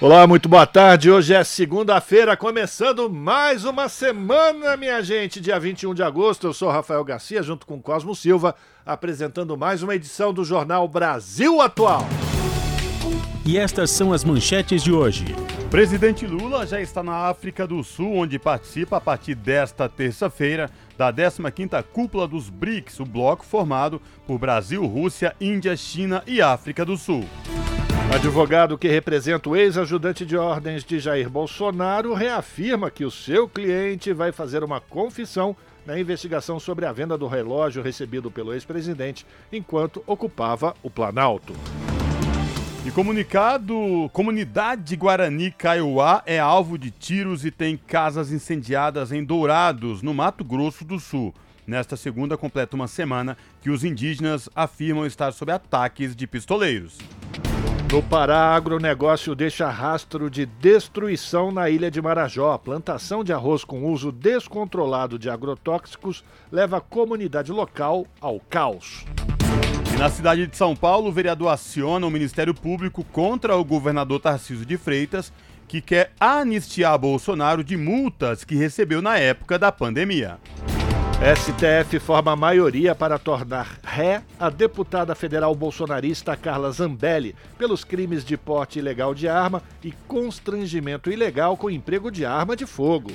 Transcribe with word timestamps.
Olá, 0.00 0.28
muito 0.28 0.48
boa 0.48 0.64
tarde. 0.64 1.10
Hoje 1.10 1.34
é 1.34 1.42
segunda-feira, 1.42 2.36
começando 2.36 3.10
mais 3.10 3.64
uma 3.64 3.88
semana, 3.88 4.76
minha 4.76 5.02
gente. 5.02 5.40
Dia 5.40 5.58
21 5.58 5.92
de 5.92 6.04
agosto, 6.04 6.46
eu 6.46 6.52
sou 6.52 6.70
Rafael 6.70 7.02
Garcia, 7.02 7.42
junto 7.42 7.66
com 7.66 7.82
Cosmo 7.82 8.14
Silva, 8.14 8.54
apresentando 8.86 9.56
mais 9.56 9.82
uma 9.82 9.96
edição 9.96 10.32
do 10.32 10.44
Jornal 10.44 10.86
Brasil 10.86 11.60
Atual. 11.60 12.06
E 13.44 13.58
estas 13.58 13.90
são 13.90 14.12
as 14.12 14.22
manchetes 14.22 14.84
de 14.84 14.92
hoje. 14.92 15.24
Presidente 15.68 16.28
Lula 16.28 16.64
já 16.64 16.80
está 16.80 17.02
na 17.02 17.26
África 17.28 17.66
do 17.66 17.82
Sul, 17.82 18.18
onde 18.18 18.38
participa 18.38 18.98
a 18.98 19.00
partir 19.00 19.34
desta 19.34 19.88
terça-feira 19.88 20.70
da 20.96 21.12
15ª 21.12 21.82
Cúpula 21.82 22.28
dos 22.28 22.48
BRICS, 22.48 23.00
o 23.00 23.04
bloco 23.04 23.44
formado 23.44 24.00
por 24.28 24.38
Brasil, 24.38 24.86
Rússia, 24.86 25.34
Índia, 25.40 25.76
China 25.76 26.22
e 26.24 26.40
África 26.40 26.84
do 26.84 26.96
Sul. 26.96 27.24
Advogado 28.10 28.78
que 28.78 28.88
representa 28.88 29.50
o 29.50 29.56
ex-ajudante 29.56 30.24
de 30.24 30.34
ordens 30.34 30.82
de 30.82 30.98
Jair 30.98 31.28
Bolsonaro 31.28 32.14
reafirma 32.14 32.90
que 32.90 33.04
o 33.04 33.10
seu 33.10 33.46
cliente 33.46 34.14
vai 34.14 34.32
fazer 34.32 34.64
uma 34.64 34.80
confissão 34.80 35.54
na 35.84 36.00
investigação 36.00 36.58
sobre 36.58 36.86
a 36.86 36.92
venda 36.92 37.18
do 37.18 37.26
relógio 37.26 37.82
recebido 37.82 38.30
pelo 38.30 38.54
ex-presidente 38.54 39.26
enquanto 39.52 40.02
ocupava 40.06 40.74
o 40.82 40.88
Planalto. 40.88 41.52
E 42.86 42.90
comunicado, 42.90 44.08
comunidade 44.10 44.96
Guarani 44.96 45.50
Kaiowá 45.50 46.22
é 46.24 46.38
alvo 46.38 46.78
de 46.78 46.90
tiros 46.90 47.44
e 47.44 47.50
tem 47.50 47.76
casas 47.76 48.32
incendiadas 48.32 49.12
em 49.12 49.22
Dourados, 49.22 50.00
no 50.00 50.14
Mato 50.14 50.42
Grosso 50.42 50.82
do 50.82 50.98
Sul. 50.98 51.34
Nesta 51.66 51.94
segunda 51.94 52.38
completa 52.38 52.74
uma 52.74 52.88
semana 52.88 53.36
que 53.60 53.68
os 53.68 53.84
indígenas 53.84 54.48
afirmam 54.56 55.04
estar 55.04 55.30
sob 55.32 55.52
ataques 55.52 56.16
de 56.16 56.26
pistoleiros. 56.26 56.96
No 57.90 58.02
Pará, 58.02 58.54
agronegócio 58.54 59.34
deixa 59.34 59.70
rastro 59.70 60.28
de 60.28 60.44
destruição 60.44 61.50
na 61.50 61.70
ilha 61.70 61.90
de 61.90 62.02
Marajó. 62.02 62.58
Plantação 62.58 63.24
de 63.24 63.32
arroz 63.32 63.64
com 63.64 63.90
uso 63.90 64.12
descontrolado 64.12 65.18
de 65.18 65.30
agrotóxicos 65.30 66.22
leva 66.52 66.76
a 66.76 66.80
comunidade 66.82 67.50
local 67.50 68.06
ao 68.20 68.38
caos. 68.40 69.06
E 69.94 69.96
na 69.96 70.10
cidade 70.10 70.46
de 70.46 70.54
São 70.54 70.76
Paulo, 70.76 71.08
o 71.08 71.12
vereador 71.12 71.48
aciona 71.48 72.06
o 72.06 72.10
Ministério 72.10 72.52
Público 72.52 73.02
contra 73.04 73.56
o 73.56 73.64
governador 73.64 74.20
Tarcísio 74.20 74.66
de 74.66 74.76
Freitas, 74.76 75.32
que 75.66 75.80
quer 75.80 76.12
anistiar 76.20 76.98
Bolsonaro 76.98 77.64
de 77.64 77.76
multas 77.76 78.44
que 78.44 78.54
recebeu 78.54 79.00
na 79.00 79.16
época 79.16 79.58
da 79.58 79.72
pandemia. 79.72 80.38
STF 81.18 81.98
forma 81.98 82.36
maioria 82.36 82.94
para 82.94 83.18
tornar 83.18 83.80
ré 83.82 84.22
a 84.38 84.48
deputada 84.48 85.16
federal 85.16 85.52
bolsonarista 85.52 86.36
Carla 86.36 86.70
Zambelli 86.70 87.34
pelos 87.58 87.82
crimes 87.82 88.24
de 88.24 88.36
porte 88.36 88.78
ilegal 88.78 89.12
de 89.12 89.26
arma 89.28 89.60
e 89.82 89.90
constrangimento 90.06 91.10
ilegal 91.10 91.56
com 91.56 91.68
emprego 91.68 92.08
de 92.08 92.24
arma 92.24 92.54
de 92.54 92.64
fogo. 92.66 93.10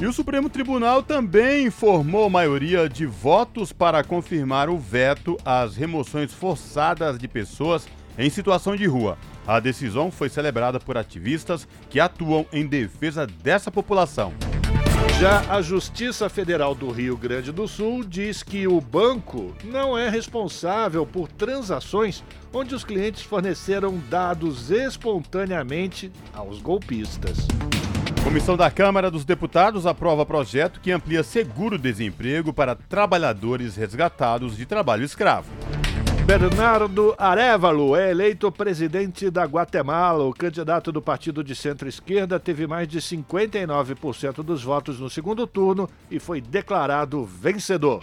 E 0.00 0.06
o 0.06 0.12
Supremo 0.12 0.48
Tribunal 0.48 1.02
também 1.02 1.66
informou 1.66 2.30
maioria 2.30 2.88
de 2.88 3.06
votos 3.06 3.72
para 3.72 4.04
confirmar 4.04 4.68
o 4.68 4.78
veto 4.78 5.36
às 5.44 5.74
remoções 5.74 6.32
forçadas 6.32 7.18
de 7.18 7.26
pessoas 7.26 7.88
em 8.16 8.30
situação 8.30 8.76
de 8.76 8.86
rua. 8.86 9.18
A 9.44 9.58
decisão 9.58 10.12
foi 10.12 10.28
celebrada 10.28 10.78
por 10.78 10.96
ativistas 10.96 11.66
que 11.90 11.98
atuam 11.98 12.46
em 12.52 12.64
defesa 12.64 13.26
dessa 13.26 13.68
população. 13.68 14.32
Já 15.20 15.40
a 15.48 15.62
Justiça 15.62 16.28
Federal 16.28 16.74
do 16.74 16.90
Rio 16.90 17.16
Grande 17.16 17.52
do 17.52 17.68
Sul 17.68 18.04
diz 18.04 18.42
que 18.42 18.66
o 18.66 18.80
banco 18.80 19.54
não 19.64 19.96
é 19.96 20.08
responsável 20.08 21.06
por 21.06 21.28
transações 21.28 22.22
onde 22.52 22.74
os 22.74 22.84
clientes 22.84 23.22
forneceram 23.22 23.98
dados 24.10 24.70
espontaneamente 24.70 26.10
aos 26.32 26.60
golpistas. 26.60 27.46
Comissão 28.24 28.56
da 28.56 28.70
Câmara 28.70 29.10
dos 29.10 29.24
Deputados 29.24 29.86
aprova 29.86 30.24
projeto 30.24 30.80
que 30.80 30.90
amplia 30.90 31.22
seguro-desemprego 31.22 32.52
para 32.52 32.74
trabalhadores 32.74 33.76
resgatados 33.76 34.56
de 34.56 34.64
trabalho 34.64 35.04
escravo. 35.04 35.50
Bernardo 36.26 37.14
Arevalo 37.18 37.94
é 37.94 38.10
eleito 38.10 38.50
presidente 38.50 39.28
da 39.28 39.44
Guatemala. 39.44 40.24
O 40.24 40.32
candidato 40.32 40.90
do 40.90 41.02
partido 41.02 41.44
de 41.44 41.54
centro-esquerda 41.54 42.40
teve 42.40 42.66
mais 42.66 42.88
de 42.88 42.98
59% 42.98 44.42
dos 44.42 44.62
votos 44.64 44.98
no 44.98 45.10
segundo 45.10 45.46
turno 45.46 45.86
e 46.10 46.18
foi 46.18 46.40
declarado 46.40 47.26
vencedor. 47.26 48.02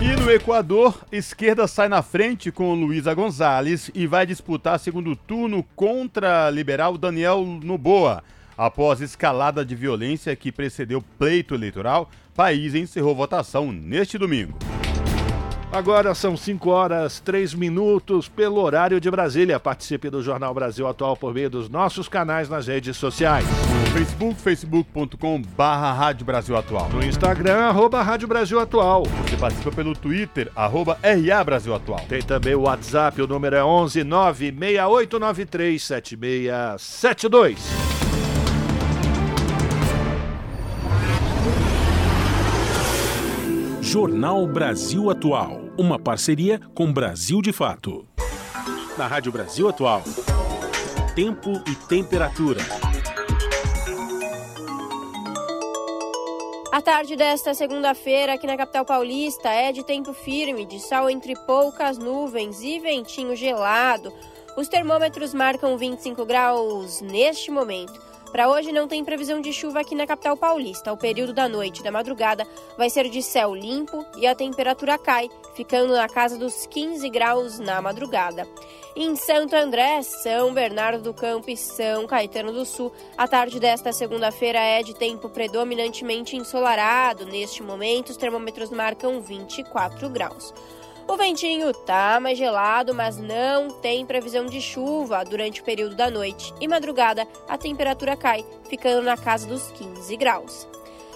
E 0.00 0.20
no 0.20 0.30
Equador, 0.30 1.04
esquerda 1.10 1.66
sai 1.66 1.88
na 1.88 2.00
frente 2.00 2.52
com 2.52 2.72
Luísa 2.74 3.12
Gonzalez 3.12 3.90
e 3.92 4.06
vai 4.06 4.24
disputar 4.24 4.78
segundo 4.78 5.16
turno 5.16 5.64
contra 5.74 6.48
liberal 6.48 6.96
Daniel 6.96 7.44
Noboa. 7.44 8.22
Após 8.56 9.00
escalada 9.00 9.64
de 9.64 9.74
violência 9.74 10.36
que 10.36 10.52
precedeu 10.52 11.02
pleito 11.18 11.56
eleitoral, 11.56 12.08
país 12.36 12.72
encerrou 12.76 13.16
votação 13.16 13.72
neste 13.72 14.16
domingo. 14.16 14.56
Agora 15.72 16.14
são 16.14 16.36
5 16.36 16.70
horas 16.70 17.18
3 17.20 17.52
minutos 17.54 18.28
pelo 18.28 18.60
horário 18.60 19.00
de 19.00 19.10
Brasília. 19.10 19.58
Participe 19.58 20.08
do 20.08 20.22
Jornal 20.22 20.54
Brasil 20.54 20.86
Atual 20.86 21.16
por 21.16 21.34
meio 21.34 21.50
dos 21.50 21.68
nossos 21.68 22.08
canais 22.08 22.48
nas 22.48 22.68
redes 22.68 22.96
sociais. 22.96 23.44
Facebook, 23.92 24.40
facebook.com 24.40 25.42
barra 25.56 25.92
Rádio 25.92 26.24
Brasil 26.24 26.56
Atual. 26.56 26.88
No 26.90 27.04
Instagram, 27.04 27.58
arroba 27.64 28.00
Rádio 28.02 28.28
Brasil 28.28 28.60
Atual. 28.60 29.02
Você 29.04 29.36
participa 29.36 29.72
pelo 29.72 29.94
Twitter, 29.94 30.50
arroba 30.54 30.98
RA 31.02 31.44
Brasil 31.44 31.74
Atual. 31.74 32.00
Tem 32.08 32.22
também 32.22 32.54
o 32.54 32.62
WhatsApp, 32.62 33.20
o 33.20 33.26
número 33.26 33.56
é 33.56 33.64
11 33.64 34.04
96893 34.04 35.90
Jornal 43.88 44.48
Brasil 44.48 45.08
Atual, 45.10 45.60
uma 45.78 45.96
parceria 45.96 46.60
com 46.74 46.92
Brasil 46.92 47.40
de 47.40 47.52
Fato. 47.52 48.04
Na 48.98 49.06
Rádio 49.06 49.30
Brasil 49.30 49.68
Atual, 49.68 50.02
tempo 51.14 51.52
e 51.64 51.76
temperatura. 51.86 52.60
A 56.72 56.82
tarde 56.82 57.14
desta 57.14 57.54
segunda-feira 57.54 58.34
aqui 58.34 58.44
na 58.44 58.56
capital 58.56 58.84
paulista 58.84 59.50
é 59.50 59.70
de 59.70 59.84
tempo 59.84 60.12
firme, 60.12 60.66
de 60.66 60.80
sol 60.80 61.08
entre 61.08 61.36
poucas 61.46 61.96
nuvens 61.96 62.60
e 62.62 62.80
ventinho 62.80 63.36
gelado. 63.36 64.12
Os 64.56 64.66
termômetros 64.66 65.32
marcam 65.32 65.78
25 65.78 66.26
graus 66.26 67.00
neste 67.00 67.52
momento. 67.52 68.15
Para 68.36 68.50
hoje 68.50 68.70
não 68.70 68.86
tem 68.86 69.02
previsão 69.02 69.40
de 69.40 69.50
chuva 69.50 69.80
aqui 69.80 69.94
na 69.94 70.06
capital 70.06 70.36
paulista. 70.36 70.92
O 70.92 70.96
período 70.98 71.32
da 71.32 71.48
noite 71.48 71.80
e 71.80 71.82
da 71.82 71.90
madrugada 71.90 72.46
vai 72.76 72.90
ser 72.90 73.08
de 73.08 73.22
céu 73.22 73.54
limpo 73.54 74.04
e 74.14 74.26
a 74.26 74.34
temperatura 74.34 74.98
cai, 74.98 75.30
ficando 75.54 75.94
na 75.94 76.06
casa 76.06 76.36
dos 76.36 76.66
15 76.66 77.08
graus 77.08 77.58
na 77.58 77.80
madrugada. 77.80 78.46
Em 78.94 79.16
Santo 79.16 79.56
André, 79.56 80.02
São 80.02 80.52
Bernardo 80.52 81.02
do 81.02 81.14
Campo 81.14 81.48
e 81.48 81.56
São 81.56 82.06
Caetano 82.06 82.52
do 82.52 82.66
Sul, 82.66 82.92
a 83.16 83.26
tarde 83.26 83.58
desta 83.58 83.90
segunda-feira 83.90 84.58
é 84.58 84.82
de 84.82 84.94
tempo 84.94 85.30
predominantemente 85.30 86.36
ensolarado. 86.36 87.24
Neste 87.24 87.62
momento, 87.62 88.10
os 88.10 88.18
termômetros 88.18 88.68
marcam 88.68 89.18
24 89.18 90.10
graus. 90.10 90.52
O 91.08 91.16
ventinho 91.16 91.72
tá 91.72 92.18
mais 92.20 92.36
gelado, 92.36 92.92
mas 92.92 93.16
não 93.16 93.70
tem 93.70 94.04
previsão 94.04 94.46
de 94.46 94.60
chuva 94.60 95.24
durante 95.24 95.60
o 95.60 95.64
período 95.64 95.94
da 95.94 96.10
noite 96.10 96.52
e 96.60 96.66
madrugada 96.66 97.26
a 97.48 97.56
temperatura 97.56 98.16
cai, 98.16 98.44
ficando 98.68 99.02
na 99.02 99.16
casa 99.16 99.46
dos 99.46 99.70
15 99.70 100.16
graus. 100.16 100.66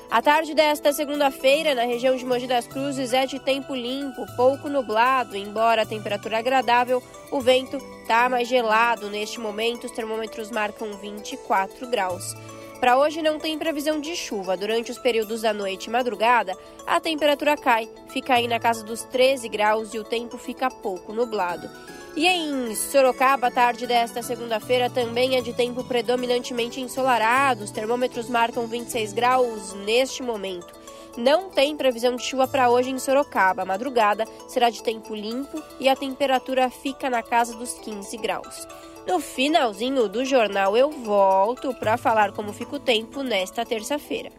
A 0.09 0.23
tarde 0.23 0.55
desta 0.55 0.93
segunda-feira, 0.93 1.75
na 1.75 1.83
região 1.83 2.17
de 2.17 2.25
Mogi 2.25 2.47
das 2.47 2.69
Cruzes, 2.69 3.13
é 3.13 3.27
de 3.27 3.41
tempo 3.41 3.75
limpo, 3.75 4.25
pouco 4.37 4.69
nublado, 4.69 5.37
embora 5.37 5.83
a 5.83 5.87
temperatura 5.87 6.39
agradável, 6.39 7.03
o 7.31 7.41
vento 7.41 7.79
tá 8.07 8.29
mais 8.29 8.47
gelado. 8.47 9.11
Neste 9.11 9.41
momento, 9.41 9.85
os 9.85 9.93
termômetros 9.93 10.51
marcam 10.51 10.93
24 10.95 11.87
graus. 11.89 12.35
Para 12.81 12.97
hoje 12.97 13.21
não 13.21 13.39
tem 13.39 13.59
previsão 13.59 14.01
de 14.01 14.17
chuva. 14.17 14.57
Durante 14.57 14.91
os 14.91 14.99
períodos 14.99 15.43
da 15.43 15.53
noite 15.53 15.85
e 15.85 15.91
madrugada, 15.91 16.57
a 16.87 16.99
temperatura 16.99 17.55
cai, 17.55 17.91
fica 18.09 18.35
aí 18.35 18.49
na 18.49 18.59
casa 18.59 18.83
dos 18.83 19.03
13 19.03 19.51
graus 19.51 19.93
e 19.93 19.99
o 19.99 20.05
tempo 20.05 20.39
fica 20.39 20.71
pouco 20.71 21.13
nublado. 21.13 21.69
E 22.17 22.27
em 22.27 22.75
Sorocaba, 22.75 23.49
a 23.49 23.51
tarde 23.51 23.87
desta 23.87 24.23
segunda-feira 24.23 24.89
também 24.89 25.37
é 25.37 25.43
de 25.43 25.53
tempo 25.53 25.85
predominantemente 25.85 26.81
ensolarado. 26.81 27.65
Os 27.65 27.71
termômetros 27.71 28.31
marcam 28.31 28.67
26 28.67 29.13
graus 29.13 29.75
neste 29.75 30.23
momento. 30.23 30.73
Não 31.19 31.51
tem 31.51 31.77
previsão 31.77 32.17
de 32.17 32.25
chuva 32.25 32.49
para 32.49 32.71
hoje 32.71 32.91
em 32.91 32.99
Sorocaba. 32.99 33.63
A 33.63 33.67
madrugada 33.67 34.25
será 34.49 34.71
de 34.71 34.83
tempo 34.83 35.15
limpo 35.15 35.63
e 35.79 35.87
a 35.89 35.95
temperatura 35.95 36.71
fica 36.71 37.11
na 37.11 37.23
casa 37.23 37.55
dos 37.57 37.75
15 37.75 38.17
graus. 38.17 38.67
No 39.11 39.19
finalzinho 39.19 40.09
do 40.09 40.25
jornal 40.25 40.77
eu 40.77 40.89
volto 40.93 41.75
para 41.75 41.97
falar 41.97 42.31
como 42.31 42.53
fica 42.53 42.77
o 42.77 42.79
tempo 42.79 43.25
nesta 43.25 43.67
terça-feira. 43.67 44.31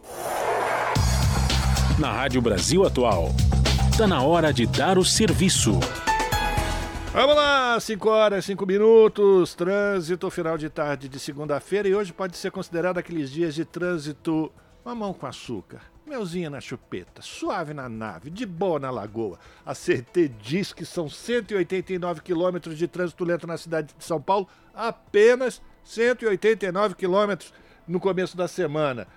Na 1.98 2.10
Rádio 2.10 2.40
Brasil 2.40 2.82
Atual, 2.82 3.28
está 3.90 4.06
na 4.06 4.22
hora 4.22 4.50
de 4.50 4.66
dar 4.66 4.96
o 4.96 5.04
serviço. 5.04 5.78
Vamos 7.12 7.36
lá, 7.36 7.78
5 7.78 8.08
horas, 8.08 8.46
5 8.46 8.64
minutos, 8.64 9.54
trânsito 9.54 10.30
final 10.30 10.56
de 10.56 10.70
tarde 10.70 11.06
de 11.06 11.20
segunda-feira 11.20 11.86
e 11.86 11.94
hoje 11.94 12.10
pode 12.10 12.34
ser 12.38 12.50
considerado 12.50 12.96
aqueles 12.96 13.30
dias 13.30 13.54
de 13.54 13.66
trânsito 13.66 14.50
mamão 14.82 15.12
com 15.12 15.26
açúcar, 15.26 15.82
melzinha 16.12 16.50
na 16.50 16.60
chupeta, 16.60 17.22
suave 17.22 17.72
na 17.72 17.88
nave, 17.88 18.28
de 18.28 18.44
boa 18.44 18.78
na 18.78 18.90
lagoa. 18.90 19.38
A 19.64 19.74
CT 19.74 20.28
diz 20.42 20.72
que 20.72 20.84
são 20.84 21.08
189 21.08 22.20
quilômetros 22.20 22.76
de 22.76 22.86
trânsito 22.86 23.24
lento 23.24 23.46
na 23.46 23.56
cidade 23.56 23.94
de 23.96 24.04
São 24.04 24.20
Paulo, 24.20 24.46
apenas 24.74 25.62
189 25.82 26.94
quilômetros 26.96 27.54
no 27.88 27.98
começo 27.98 28.36
da 28.36 28.46
semana. 28.46 29.08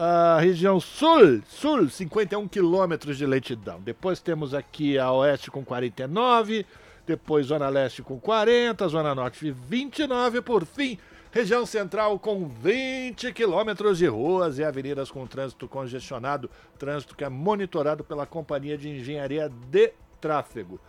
A 0.00 0.38
região 0.40 0.78
sul, 0.80 1.42
sul, 1.48 1.90
51 1.90 2.46
quilômetros 2.46 3.18
de 3.18 3.26
lentidão. 3.26 3.80
Depois 3.80 4.20
temos 4.20 4.54
aqui 4.54 4.98
a 4.98 5.12
oeste 5.12 5.50
com 5.50 5.64
49 5.64 6.64
depois 7.06 7.46
Zona 7.46 7.68
Leste 7.68 8.02
com 8.02 8.20
40, 8.20 8.86
Zona 8.86 9.14
Norte 9.14 9.50
29, 9.50 10.42
por 10.42 10.64
fim, 10.64 10.96
região 11.32 11.64
central 11.64 12.18
com 12.18 12.48
20 12.48 13.32
quilômetros 13.32 13.98
de 13.98 14.06
ruas 14.06 14.58
e 14.58 14.64
avenidas 14.64 15.10
com 15.10 15.26
trânsito 15.26 15.68
congestionado, 15.68 16.50
trânsito 16.78 17.14
que 17.14 17.24
é 17.24 17.28
monitorado 17.28 18.02
pela 18.02 18.26
Companhia 18.26 18.76
de 18.76 18.88
Engenharia 18.88 19.48
de 19.48 19.92
Tráfego. 20.20 20.80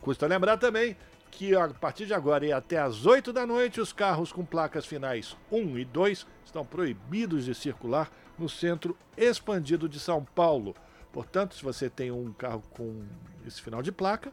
Custa 0.00 0.26
lembrar 0.26 0.58
também 0.58 0.96
que 1.30 1.54
a 1.54 1.68
partir 1.68 2.06
de 2.06 2.12
agora 2.12 2.44
e 2.44 2.52
até 2.52 2.78
às 2.78 3.06
8 3.06 3.32
da 3.32 3.46
noite, 3.46 3.80
os 3.80 3.92
carros 3.92 4.32
com 4.32 4.44
placas 4.44 4.84
finais 4.84 5.36
1 5.50 5.78
e 5.78 5.84
2 5.84 6.26
estão 6.44 6.64
proibidos 6.64 7.44
de 7.44 7.54
circular 7.54 8.10
no 8.38 8.48
centro 8.48 8.96
expandido 9.16 9.88
de 9.88 9.98
São 9.98 10.24
Paulo. 10.24 10.74
Portanto, 11.12 11.54
se 11.54 11.62
você 11.62 11.88
tem 11.88 12.10
um 12.10 12.32
carro 12.32 12.62
com 12.70 13.02
esse 13.46 13.60
final 13.62 13.82
de 13.82 13.90
placa, 13.90 14.32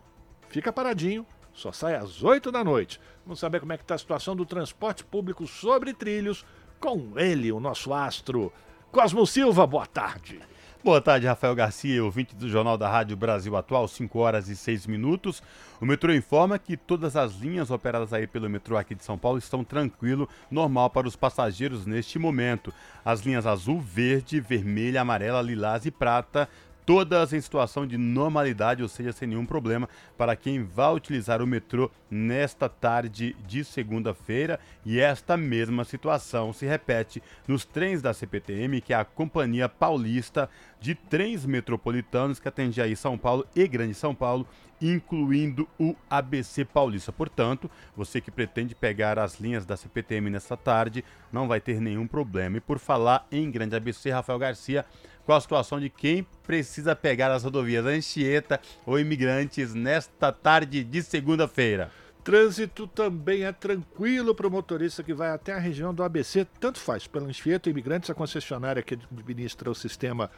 fica 0.50 0.74
paradinho, 0.74 1.26
só 1.58 1.72
sai 1.72 1.96
às 1.96 2.24
8 2.24 2.52
da 2.52 2.64
noite. 2.64 3.02
Vamos 3.26 3.40
saber 3.40 3.60
como 3.60 3.74
é 3.74 3.78
que 3.78 3.84
está 3.84 3.96
a 3.96 3.98
situação 3.98 4.36
do 4.36 4.46
transporte 4.46 5.04
público 5.04 5.48
sobre 5.48 5.92
trilhos 5.92 6.46
com 6.80 7.18
ele, 7.18 7.52
o 7.52 7.60
nosso 7.60 7.92
astro. 7.94 8.54
Cosmo 8.92 9.26
Silva, 9.26 9.66
boa 9.66 9.88
tarde. 9.88 10.40
Boa 10.84 11.02
tarde, 11.02 11.26
Rafael 11.26 11.56
Garcia, 11.56 12.04
ouvinte 12.04 12.36
do 12.36 12.48
Jornal 12.48 12.78
da 12.78 12.88
Rádio 12.88 13.18
Brasil 13.18 13.58
Atual, 13.58 13.88
5 13.88 14.20
horas 14.20 14.48
e 14.48 14.56
6 14.56 14.86
minutos. 14.86 15.42
O 15.82 15.86
metrô 15.86 16.14
informa 16.14 16.60
que 16.60 16.78
todas 16.78 17.16
as 17.16 17.34
linhas 17.38 17.72
operadas 17.72 18.14
aí 18.14 18.28
pelo 18.28 18.48
metrô 18.48 18.78
aqui 18.78 18.94
de 18.94 19.04
São 19.04 19.18
Paulo 19.18 19.40
estão 19.40 19.64
tranquilo, 19.64 20.30
normal 20.52 20.92
para 20.92 21.08
os 21.08 21.16
passageiros 21.16 21.88
neste 21.88 22.20
momento. 22.20 22.72
As 23.04 23.22
linhas 23.22 23.48
azul, 23.48 23.82
verde, 23.82 24.40
vermelha, 24.40 25.02
amarela, 25.02 25.42
lilás 25.42 25.88
e 25.88 25.92
prata 25.92 26.48
todas 26.88 27.34
em 27.34 27.42
situação 27.42 27.86
de 27.86 27.98
normalidade, 27.98 28.82
ou 28.82 28.88
seja, 28.88 29.12
sem 29.12 29.28
nenhum 29.28 29.46
problema 29.46 29.90
para 30.18 30.38
quem 30.38 30.64
vai 30.64 30.96
utilizar 30.96 31.42
o 31.42 31.46
metrô 31.46 31.92
nesta 32.10 32.70
tarde 32.70 33.36
de 33.46 33.66
segunda-feira. 33.66 34.58
E 34.86 34.98
esta 34.98 35.36
mesma 35.36 35.84
situação 35.84 36.54
se 36.54 36.66
repete 36.66 37.22
nos 37.46 37.66
trens 37.66 38.02
da 38.02 38.14
CPTM, 38.14 38.80
que 38.80 38.94
é 38.94 38.96
a 38.96 39.04
Companhia 39.04 39.68
Paulista 39.68 40.50
de 40.80 40.96
Trens 40.96 41.46
Metropolitanos, 41.46 42.40
que 42.40 42.48
atende 42.48 42.82
aí 42.82 42.96
São 42.96 43.18
Paulo 43.18 43.46
e 43.54 43.68
Grande 43.68 43.94
São 43.94 44.16
Paulo, 44.16 44.48
incluindo 44.82 45.68
o 45.78 45.94
ABC 46.10 46.64
Paulista. 46.64 47.12
Portanto, 47.12 47.70
você 47.98 48.22
que 48.22 48.32
pretende 48.32 48.74
pegar 48.74 49.20
as 49.20 49.42
linhas 49.42 49.66
da 49.66 49.76
CPTM 49.76 50.30
nesta 50.30 50.56
tarde, 50.56 51.04
não 51.34 51.50
vai 51.50 51.60
ter 51.60 51.82
nenhum 51.82 52.08
problema. 52.08 52.56
E 52.56 52.62
por 52.62 52.80
falar 52.80 53.28
em 53.30 53.52
Grande 53.52 53.76
ABC, 53.76 54.10
Rafael 54.10 54.40
Garcia, 54.40 54.86
com 55.28 55.34
a 55.34 55.42
situação 55.42 55.78
de 55.78 55.90
quem 55.90 56.26
precisa 56.42 56.96
pegar 56.96 57.30
as 57.32 57.44
rodovias 57.44 57.86
Anchieta 57.86 58.62
ou 58.86 58.98
imigrantes 58.98 59.74
nesta 59.74 60.32
tarde 60.32 60.86
de 60.86 61.04
segunda-feira. 61.04 61.92
Trânsito 62.24 62.88
também 62.88 63.44
é 63.44 63.52
tranquilo 63.52 64.34
para 64.34 64.48
o 64.48 64.52
motorista 64.52 65.04
que 65.04 65.14
vai 65.14 65.30
até 65.32 65.52
a 65.52 65.60
região 65.60 65.94
do 65.94 66.02
ABC, 66.02 66.48
tanto 66.62 66.80
faz, 66.80 67.08
pela 67.08 67.28
Anchieta 67.28 67.70
Imigrantes, 67.70 68.10
a 68.10 68.14
concessionária 68.14 68.82
que 68.82 68.94
administra 68.94 69.70
o 69.70 69.76
sistema 69.76 70.32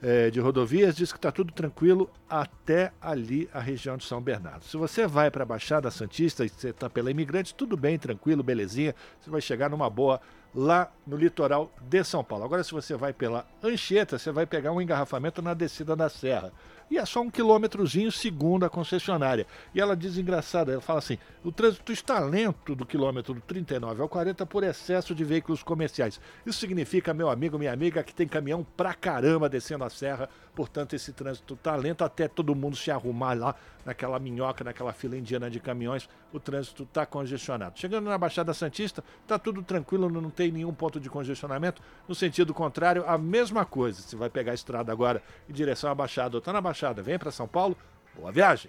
é, 0.00 0.30
de 0.30 0.38
rodovias, 0.38 0.94
diz 0.94 1.10
que 1.10 1.18
está 1.18 1.32
tudo 1.32 1.52
tranquilo 1.52 2.08
até 2.30 2.92
ali 3.00 3.48
a 3.52 3.58
região 3.58 3.96
de 3.96 4.04
São 4.04 4.20
Bernardo. 4.20 4.64
Se 4.64 4.76
você 4.76 5.04
vai 5.04 5.32
para 5.32 5.42
a 5.42 5.46
Baixada 5.46 5.90
Santista 5.90 6.44
e 6.44 6.48
você 6.48 6.68
está 6.68 6.88
pela 6.88 7.10
Imigrantes, 7.10 7.50
tudo 7.50 7.76
bem, 7.76 7.98
tranquilo, 7.98 8.44
belezinha, 8.44 8.94
você 9.20 9.30
vai 9.30 9.40
chegar 9.40 9.68
numa 9.68 9.90
boa 9.90 10.20
lá 10.54 10.90
no 11.06 11.16
litoral 11.16 11.70
de 11.80 12.02
São 12.04 12.24
Paulo. 12.24 12.44
Agora, 12.44 12.64
se 12.64 12.72
você 12.72 12.96
vai 12.96 13.12
pela 13.12 13.46
Anchieta, 13.62 14.18
você 14.18 14.30
vai 14.30 14.46
pegar 14.46 14.72
um 14.72 14.80
engarrafamento 14.80 15.42
na 15.42 15.54
descida 15.54 15.94
da 15.94 16.08
serra 16.08 16.52
e 16.90 16.96
é 16.96 17.04
só 17.04 17.20
um 17.20 17.30
quilômetrozinho 17.30 18.10
segundo 18.10 18.64
a 18.64 18.70
concessionária. 18.70 19.46
E 19.74 19.80
ela 19.80 19.96
diz 19.96 20.16
engraçada, 20.16 20.72
ela 20.72 20.80
fala 20.80 20.98
assim: 20.98 21.18
o 21.44 21.52
trânsito 21.52 21.92
está 21.92 22.18
lento 22.18 22.74
do 22.74 22.86
quilômetro 22.86 23.40
39 23.46 24.02
ao 24.02 24.08
40 24.08 24.46
por 24.46 24.64
excesso 24.64 25.14
de 25.14 25.24
veículos 25.24 25.62
comerciais. 25.62 26.20
Isso 26.46 26.58
significa, 26.58 27.12
meu 27.12 27.28
amigo, 27.28 27.58
minha 27.58 27.72
amiga, 27.72 28.02
que 28.02 28.14
tem 28.14 28.26
caminhão 28.26 28.66
pra 28.76 28.94
caramba 28.94 29.48
descendo 29.48 29.84
a 29.84 29.90
serra, 29.90 30.28
portanto 30.58 30.94
esse 30.94 31.12
trânsito 31.12 31.54
está 31.54 31.76
lento 31.76 32.02
até 32.02 32.26
todo 32.26 32.52
mundo 32.52 32.74
se 32.74 32.90
arrumar 32.90 33.32
lá 33.38 33.54
naquela 33.86 34.18
minhoca, 34.18 34.64
naquela 34.64 34.92
fila 34.92 35.16
indiana 35.16 35.48
de 35.48 35.60
caminhões, 35.60 36.08
o 36.32 36.40
trânsito 36.40 36.82
está 36.82 37.06
congestionado. 37.06 37.78
Chegando 37.78 38.06
na 38.06 38.18
Baixada 38.18 38.52
Santista, 38.52 39.04
está 39.22 39.38
tudo 39.38 39.62
tranquilo, 39.62 40.10
não 40.10 40.30
tem 40.30 40.50
nenhum 40.50 40.74
ponto 40.74 40.98
de 40.98 41.08
congestionamento. 41.08 41.80
No 42.08 42.14
sentido 42.14 42.52
contrário, 42.52 43.04
a 43.06 43.16
mesma 43.16 43.64
coisa. 43.64 44.02
Se 44.02 44.16
vai 44.16 44.28
pegar 44.28 44.50
a 44.50 44.54
estrada 44.56 44.90
agora 44.90 45.22
em 45.48 45.52
direção 45.52 45.92
à 45.92 45.94
Baixada 45.94 46.36
ou 46.36 46.40
está 46.40 46.52
na 46.52 46.60
Baixada, 46.60 47.04
vem 47.04 47.16
para 47.16 47.30
São 47.30 47.46
Paulo, 47.46 47.76
boa 48.16 48.32
viagem! 48.32 48.68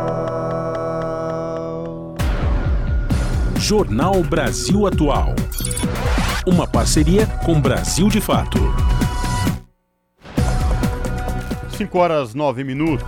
Jornal 3.61 4.23
Brasil 4.23 4.87
Atual. 4.87 5.35
Uma 6.47 6.65
parceria 6.65 7.27
com 7.45 7.61
Brasil 7.61 8.09
de 8.09 8.19
Fato. 8.19 8.57
5 11.77 11.97
horas 11.99 12.33
9 12.33 12.63
minutos. 12.63 13.05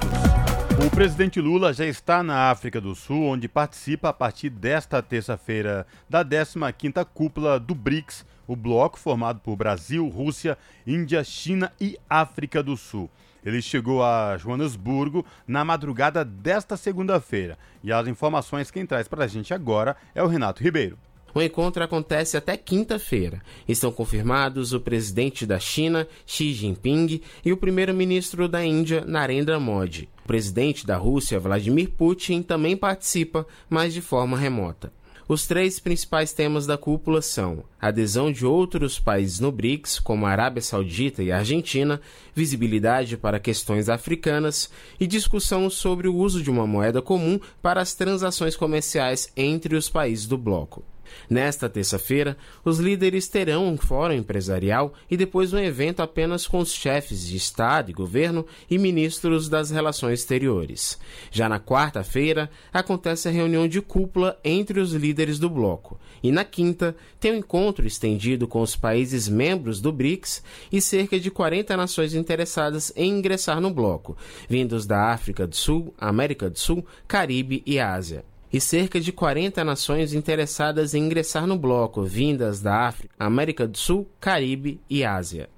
O 0.85 0.91
presidente 0.91 1.41
Lula 1.41 1.73
já 1.73 1.87
está 1.87 2.21
na 2.21 2.51
África 2.51 2.79
do 2.79 2.93
Sul, 2.93 3.23
onde 3.23 3.47
participa 3.47 4.09
a 4.09 4.13
partir 4.13 4.51
desta 4.51 5.01
terça-feira 5.01 5.87
da 6.07 6.23
15ª 6.23 7.03
cúpula 7.03 7.59
do 7.59 7.73
BRICS, 7.73 8.23
o 8.45 8.55
bloco 8.55 8.99
formado 8.99 9.39
por 9.39 9.55
Brasil, 9.55 10.07
Rússia, 10.07 10.55
Índia, 10.85 11.23
China 11.23 11.73
e 11.81 11.97
África 12.07 12.61
do 12.61 12.77
Sul. 12.77 13.09
Ele 13.45 13.61
chegou 13.61 14.03
a 14.03 14.37
Joanesburgo 14.37 15.25
na 15.47 15.65
madrugada 15.65 16.23
desta 16.23 16.77
segunda-feira. 16.77 17.57
E 17.83 17.91
as 17.91 18.07
informações 18.07 18.71
quem 18.71 18.85
traz 18.85 19.07
para 19.07 19.25
a 19.25 19.27
gente 19.27 19.53
agora 19.53 19.95
é 20.15 20.23
o 20.23 20.27
Renato 20.27 20.63
Ribeiro. 20.63 20.97
O 21.35 21.41
encontro 21.41 21.83
acontece 21.83 22.37
até 22.37 22.55
quinta-feira. 22.55 23.41
Estão 23.67 23.91
confirmados 23.91 24.71
o 24.71 24.79
presidente 24.79 25.47
da 25.47 25.59
China, 25.59 26.07
Xi 26.27 26.53
Jinping, 26.53 27.21
e 27.43 27.51
o 27.51 27.57
primeiro-ministro 27.57 28.47
da 28.47 28.63
Índia, 28.63 29.03
Narendra 29.03 29.59
Modi. 29.59 30.07
O 30.23 30.27
presidente 30.27 30.85
da 30.85 30.95
Rússia, 30.95 31.39
Vladimir 31.39 31.89
Putin, 31.89 32.43
também 32.43 32.77
participa, 32.77 33.47
mas 33.67 33.93
de 33.93 34.01
forma 34.01 34.37
remota. 34.37 34.93
Os 35.33 35.47
três 35.47 35.79
principais 35.79 36.31
temas 36.31 36.67
da 36.67 36.77
cúpula 36.77 37.19
são 37.19 37.63
adesão 37.81 38.31
de 38.31 38.45
outros 38.45 38.99
países 38.99 39.39
no 39.39 39.51
BRICS, 39.51 39.97
como 39.97 40.27
a 40.27 40.29
Arábia 40.29 40.61
Saudita 40.61 41.23
e 41.23 41.31
a 41.31 41.39
Argentina, 41.39 41.99
visibilidade 42.35 43.17
para 43.17 43.39
questões 43.39 43.89
africanas 43.89 44.69
e 44.99 45.07
discussão 45.07 45.71
sobre 45.71 46.07
o 46.07 46.15
uso 46.15 46.43
de 46.43 46.51
uma 46.51 46.67
moeda 46.67 47.01
comum 47.01 47.39
para 47.63 47.81
as 47.81 47.95
transações 47.95 48.55
comerciais 48.55 49.27
entre 49.35 49.75
os 49.75 49.89
países 49.89 50.27
do 50.27 50.37
bloco. 50.37 50.83
Nesta 51.29 51.69
terça-feira, 51.69 52.37
os 52.63 52.79
líderes 52.79 53.27
terão 53.27 53.67
um 53.67 53.77
fórum 53.77 54.13
empresarial 54.13 54.93
e 55.09 55.17
depois 55.17 55.53
um 55.53 55.59
evento 55.59 56.01
apenas 56.01 56.47
com 56.47 56.59
os 56.59 56.73
chefes 56.73 57.27
de 57.27 57.37
Estado 57.37 57.89
e 57.89 57.93
governo 57.93 58.45
e 58.69 58.77
ministros 58.77 59.49
das 59.49 59.71
relações 59.71 60.19
exteriores. 60.19 60.99
Já 61.31 61.47
na 61.47 61.59
quarta-feira, 61.59 62.49
acontece 62.71 63.27
a 63.27 63.31
reunião 63.31 63.67
de 63.67 63.81
cúpula 63.81 64.39
entre 64.43 64.79
os 64.79 64.93
líderes 64.93 65.39
do 65.39 65.49
bloco. 65.49 65.99
E 66.21 66.31
na 66.31 66.43
quinta, 66.43 66.95
tem 67.19 67.33
um 67.33 67.37
encontro 67.37 67.85
estendido 67.85 68.47
com 68.47 68.61
os 68.61 68.75
países 68.75 69.27
membros 69.27 69.81
do 69.81 69.91
BRICS 69.91 70.43
e 70.71 70.81
cerca 70.81 71.19
de 71.19 71.29
40 71.29 71.75
nações 71.75 72.13
interessadas 72.13 72.91
em 72.95 73.11
ingressar 73.11 73.59
no 73.59 73.71
bloco, 73.71 74.15
vindos 74.47 74.85
da 74.85 75.11
África 75.11 75.45
do 75.45 75.55
Sul, 75.55 75.93
América 75.97 76.49
do 76.49 76.59
Sul, 76.59 76.85
Caribe 77.07 77.63
e 77.65 77.79
Ásia 77.79 78.23
e 78.53 78.61
cerca 78.61 79.01
de 79.01 79.11
40 79.11 79.63
nações 79.63 80.13
interessadas 80.13 80.93
em 80.93 81.03
ingressar 81.03 81.47
no 81.47 81.57
bloco, 81.57 82.03
vindas 82.03 82.61
da 82.61 82.87
África, 82.87 83.15
América 83.17 83.67
do 83.67 83.75
Sul, 83.75 84.07
Caribe 84.19 84.79
e 84.87 85.03
Ásia. 85.03 85.49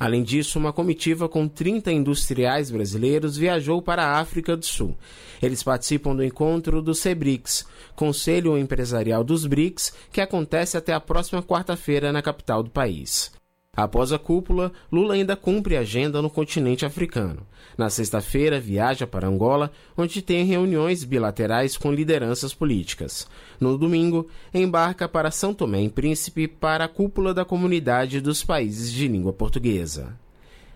Além 0.00 0.22
disso, 0.22 0.58
uma 0.58 0.72
comitiva 0.72 1.28
com 1.28 1.46
30 1.46 1.92
industriais 1.92 2.70
brasileiros 2.70 3.36
viajou 3.36 3.82
para 3.82 4.02
a 4.02 4.18
África 4.18 4.56
do 4.56 4.64
Sul. 4.64 4.96
Eles 5.42 5.62
participam 5.62 6.16
do 6.16 6.24
encontro 6.24 6.80
do 6.80 6.94
CEBRICS, 6.94 7.66
Conselho 7.94 8.56
Empresarial 8.56 9.22
dos 9.22 9.44
BRICS, 9.44 9.92
que 10.10 10.20
acontece 10.20 10.76
até 10.76 10.94
a 10.94 11.00
próxima 11.00 11.42
quarta-feira 11.42 12.12
na 12.12 12.22
capital 12.22 12.62
do 12.62 12.70
país. 12.70 13.37
Após 13.78 14.12
a 14.12 14.18
cúpula, 14.18 14.72
Lula 14.90 15.14
ainda 15.14 15.36
cumpre 15.36 15.76
agenda 15.76 16.20
no 16.20 16.28
continente 16.28 16.84
africano. 16.84 17.46
Na 17.76 17.88
sexta-feira, 17.88 18.58
viaja 18.58 19.06
para 19.06 19.28
Angola, 19.28 19.70
onde 19.96 20.20
tem 20.20 20.44
reuniões 20.44 21.04
bilaterais 21.04 21.76
com 21.76 21.92
lideranças 21.92 22.52
políticas. 22.52 23.28
No 23.60 23.78
domingo, 23.78 24.26
embarca 24.52 25.08
para 25.08 25.30
São 25.30 25.54
Tomé 25.54 25.82
e 25.82 25.88
Príncipe 25.88 26.48
para 26.48 26.86
a 26.86 26.88
cúpula 26.88 27.32
da 27.32 27.44
Comunidade 27.44 28.20
dos 28.20 28.42
Países 28.42 28.90
de 28.90 29.06
Língua 29.06 29.32
Portuguesa. 29.32 30.18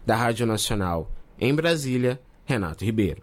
Da 0.06 0.14
Rádio 0.14 0.46
Nacional, 0.46 1.10
em 1.40 1.52
Brasília, 1.52 2.20
Renato 2.44 2.84
Ribeiro. 2.84 3.20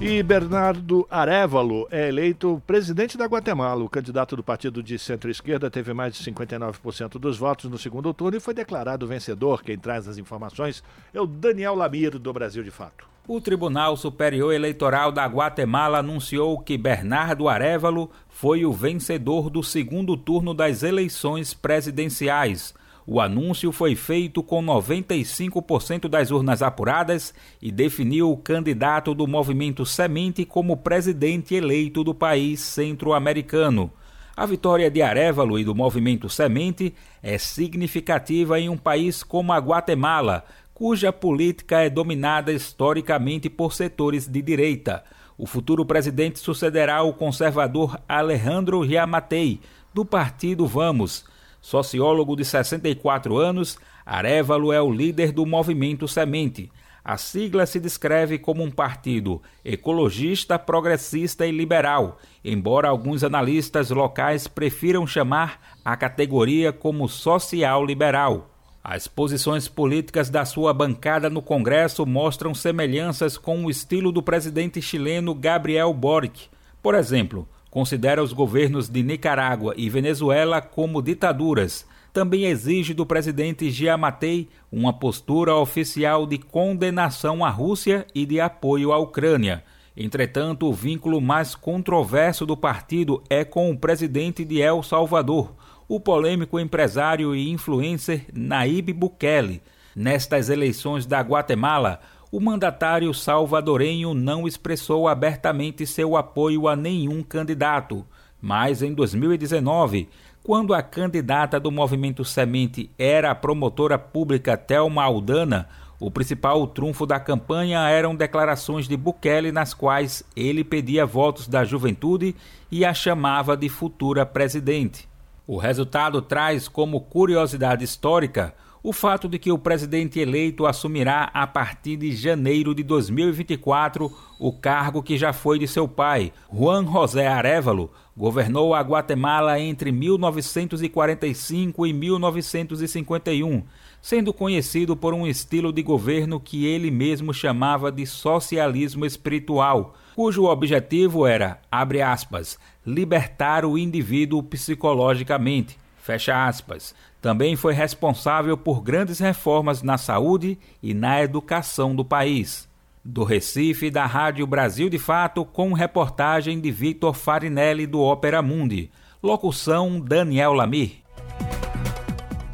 E 0.00 0.22
Bernardo 0.22 1.06
Arevalo 1.08 1.86
é 1.90 2.08
eleito 2.08 2.60
presidente 2.66 3.16
da 3.16 3.26
Guatemala. 3.26 3.84
O 3.84 3.88
candidato 3.88 4.34
do 4.34 4.42
partido 4.42 4.82
de 4.82 4.98
centro-esquerda 4.98 5.70
teve 5.70 5.94
mais 5.94 6.14
de 6.14 6.30
59% 6.30 7.10
dos 7.12 7.38
votos 7.38 7.70
no 7.70 7.78
segundo 7.78 8.12
turno 8.12 8.36
e 8.36 8.40
foi 8.40 8.52
declarado 8.52 9.06
vencedor. 9.06 9.62
Quem 9.62 9.78
traz 9.78 10.08
as 10.08 10.18
informações 10.18 10.82
é 11.14 11.20
o 11.20 11.26
Daniel 11.26 11.76
Lamir, 11.76 12.18
do 12.18 12.32
Brasil 12.32 12.62
de 12.62 12.72
Fato. 12.72 13.06
O 13.26 13.40
Tribunal 13.40 13.96
Superior 13.96 14.52
Eleitoral 14.52 15.10
da 15.10 15.24
Guatemala 15.24 15.98
anunciou 15.98 16.58
que 16.58 16.76
Bernardo 16.76 17.48
Arevalo 17.48 18.10
foi 18.28 18.66
o 18.66 18.72
vencedor 18.72 19.48
do 19.48 19.62
segundo 19.62 20.16
turno 20.16 20.52
das 20.52 20.82
eleições 20.82 21.54
presidenciais. 21.54 22.74
O 23.06 23.20
anúncio 23.20 23.70
foi 23.70 23.94
feito 23.94 24.42
com 24.42 24.64
95% 24.64 26.08
das 26.08 26.30
urnas 26.30 26.62
apuradas 26.62 27.34
e 27.60 27.70
definiu 27.70 28.30
o 28.30 28.36
candidato 28.36 29.14
do 29.14 29.26
movimento 29.26 29.84
Semente 29.84 30.46
como 30.46 30.78
presidente 30.78 31.54
eleito 31.54 32.02
do 32.02 32.14
país 32.14 32.60
centro-americano. 32.60 33.92
A 34.34 34.46
vitória 34.46 34.90
de 34.90 35.02
Arevalo 35.02 35.58
e 35.58 35.64
do 35.64 35.74
movimento 35.74 36.30
Semente 36.30 36.94
é 37.22 37.36
significativa 37.36 38.58
em 38.58 38.70
um 38.70 38.76
país 38.76 39.22
como 39.22 39.52
a 39.52 39.58
Guatemala, 39.58 40.42
cuja 40.72 41.12
política 41.12 41.82
é 41.82 41.90
dominada 41.90 42.52
historicamente 42.52 43.50
por 43.50 43.74
setores 43.74 44.26
de 44.26 44.40
direita. 44.40 45.04
O 45.36 45.46
futuro 45.46 45.84
presidente 45.84 46.38
sucederá 46.38 47.02
o 47.02 47.12
conservador 47.12 48.00
Alejandro 48.08 48.82
Yamatei, 48.82 49.60
do 49.92 50.06
partido 50.06 50.66
Vamos 50.66 51.26
Sociólogo 51.64 52.36
de 52.36 52.44
64 52.44 53.38
anos, 53.38 53.78
Arevalo 54.04 54.70
é 54.70 54.82
o 54.82 54.92
líder 54.92 55.32
do 55.32 55.46
movimento 55.46 56.06
Semente. 56.06 56.70
A 57.02 57.16
sigla 57.16 57.64
se 57.64 57.80
descreve 57.80 58.38
como 58.38 58.62
um 58.62 58.70
partido 58.70 59.40
ecologista, 59.64 60.58
progressista 60.58 61.46
e 61.46 61.50
liberal, 61.50 62.18
embora 62.44 62.90
alguns 62.90 63.24
analistas 63.24 63.88
locais 63.88 64.46
prefiram 64.46 65.06
chamar 65.06 65.58
a 65.82 65.96
categoria 65.96 66.70
como 66.70 67.08
social-liberal. 67.08 68.50
As 68.84 69.08
posições 69.08 69.66
políticas 69.66 70.28
da 70.28 70.44
sua 70.44 70.74
bancada 70.74 71.30
no 71.30 71.40
Congresso 71.40 72.04
mostram 72.04 72.54
semelhanças 72.54 73.38
com 73.38 73.64
o 73.64 73.70
estilo 73.70 74.12
do 74.12 74.22
presidente 74.22 74.82
chileno 74.82 75.34
Gabriel 75.34 75.94
Boric. 75.94 76.48
Por 76.82 76.94
exemplo, 76.94 77.48
considera 77.74 78.22
os 78.22 78.32
governos 78.32 78.88
de 78.88 79.02
Nicarágua 79.02 79.74
e 79.76 79.90
Venezuela 79.90 80.62
como 80.62 81.02
ditaduras. 81.02 81.84
Também 82.12 82.44
exige 82.44 82.94
do 82.94 83.04
presidente 83.04 83.68
Giamatei 83.68 84.48
uma 84.70 84.92
postura 84.92 85.56
oficial 85.56 86.24
de 86.24 86.38
condenação 86.38 87.44
à 87.44 87.50
Rússia 87.50 88.06
e 88.14 88.24
de 88.24 88.38
apoio 88.38 88.92
à 88.92 88.98
Ucrânia. 88.98 89.64
Entretanto, 89.96 90.68
o 90.68 90.72
vínculo 90.72 91.20
mais 91.20 91.56
controverso 91.56 92.46
do 92.46 92.56
partido 92.56 93.20
é 93.28 93.44
com 93.44 93.68
o 93.72 93.76
presidente 93.76 94.44
de 94.44 94.60
El 94.60 94.80
Salvador, 94.84 95.52
o 95.88 95.98
polêmico 95.98 96.60
empresário 96.60 97.34
e 97.34 97.50
influencer 97.50 98.26
Naíbe 98.32 98.92
Bukele. 98.92 99.60
Nestas 99.96 100.48
eleições 100.48 101.06
da 101.06 101.20
Guatemala, 101.20 102.00
o 102.34 102.40
mandatário 102.40 103.14
salvadorenho 103.14 104.12
não 104.12 104.44
expressou 104.44 105.06
abertamente 105.06 105.86
seu 105.86 106.16
apoio 106.16 106.66
a 106.66 106.74
nenhum 106.74 107.22
candidato, 107.22 108.04
mas 108.42 108.82
em 108.82 108.92
2019, 108.92 110.08
quando 110.42 110.74
a 110.74 110.82
candidata 110.82 111.60
do 111.60 111.70
movimento 111.70 112.24
Semente 112.24 112.90
era 112.98 113.30
a 113.30 113.36
promotora 113.36 113.96
pública 113.96 114.56
Thelma 114.56 115.04
Aldana, 115.04 115.68
o 116.00 116.10
principal 116.10 116.66
trunfo 116.66 117.06
da 117.06 117.20
campanha 117.20 117.88
eram 117.88 118.16
declarações 118.16 118.88
de 118.88 118.96
Bukele 118.96 119.52
nas 119.52 119.72
quais 119.72 120.24
ele 120.34 120.64
pedia 120.64 121.06
votos 121.06 121.46
da 121.46 121.62
juventude 121.62 122.34
e 122.68 122.84
a 122.84 122.92
chamava 122.92 123.56
de 123.56 123.68
futura 123.68 124.26
presidente. 124.26 125.08
O 125.46 125.56
resultado 125.56 126.20
traz 126.20 126.66
como 126.66 127.00
curiosidade 127.02 127.84
histórica 127.84 128.52
o 128.84 128.92
fato 128.92 129.26
de 129.30 129.38
que 129.38 129.50
o 129.50 129.56
presidente 129.56 130.20
eleito 130.20 130.66
assumirá 130.66 131.30
a 131.32 131.46
partir 131.46 131.96
de 131.96 132.14
janeiro 132.14 132.74
de 132.74 132.82
2024 132.82 134.12
o 134.38 134.52
cargo 134.52 135.02
que 135.02 135.16
já 135.16 135.32
foi 135.32 135.58
de 135.58 135.66
seu 135.66 135.88
pai, 135.88 136.34
Juan 136.52 136.84
José 136.84 137.26
Arevalo, 137.26 137.90
governou 138.14 138.74
a 138.74 138.82
Guatemala 138.82 139.58
entre 139.58 139.90
1945 139.90 141.86
e 141.86 141.94
1951, 141.94 143.62
sendo 144.02 144.34
conhecido 144.34 144.94
por 144.94 145.14
um 145.14 145.26
estilo 145.26 145.72
de 145.72 145.82
governo 145.82 146.38
que 146.38 146.66
ele 146.66 146.90
mesmo 146.90 147.32
chamava 147.32 147.90
de 147.90 148.04
socialismo 148.04 149.06
espiritual, 149.06 149.94
cujo 150.14 150.44
objetivo 150.44 151.26
era, 151.26 151.58
abre 151.72 152.02
aspas, 152.02 152.58
libertar 152.86 153.64
o 153.64 153.78
indivíduo 153.78 154.42
psicologicamente, 154.42 155.78
fecha 155.96 156.46
aspas, 156.46 156.94
também 157.24 157.56
foi 157.56 157.72
responsável 157.72 158.54
por 158.54 158.82
grandes 158.82 159.18
reformas 159.18 159.82
na 159.82 159.96
saúde 159.96 160.58
e 160.82 160.92
na 160.92 161.22
educação 161.22 161.96
do 161.96 162.04
país. 162.04 162.68
Do 163.02 163.24
Recife, 163.24 163.90
da 163.90 164.04
Rádio 164.04 164.46
Brasil 164.46 164.90
de 164.90 164.98
Fato, 164.98 165.42
com 165.42 165.72
reportagem 165.72 166.60
de 166.60 166.70
Vitor 166.70 167.14
Farinelli 167.14 167.86
do 167.86 168.02
Ópera 168.02 168.42
Mundi. 168.42 168.90
Locução 169.22 169.98
Daniel 169.98 170.52
Lamir. 170.52 170.96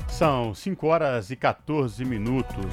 São 0.07 0.55
5 0.55 0.87
horas 0.87 1.33
e 1.33 1.35
14 1.35 2.05
minutos. 2.05 2.71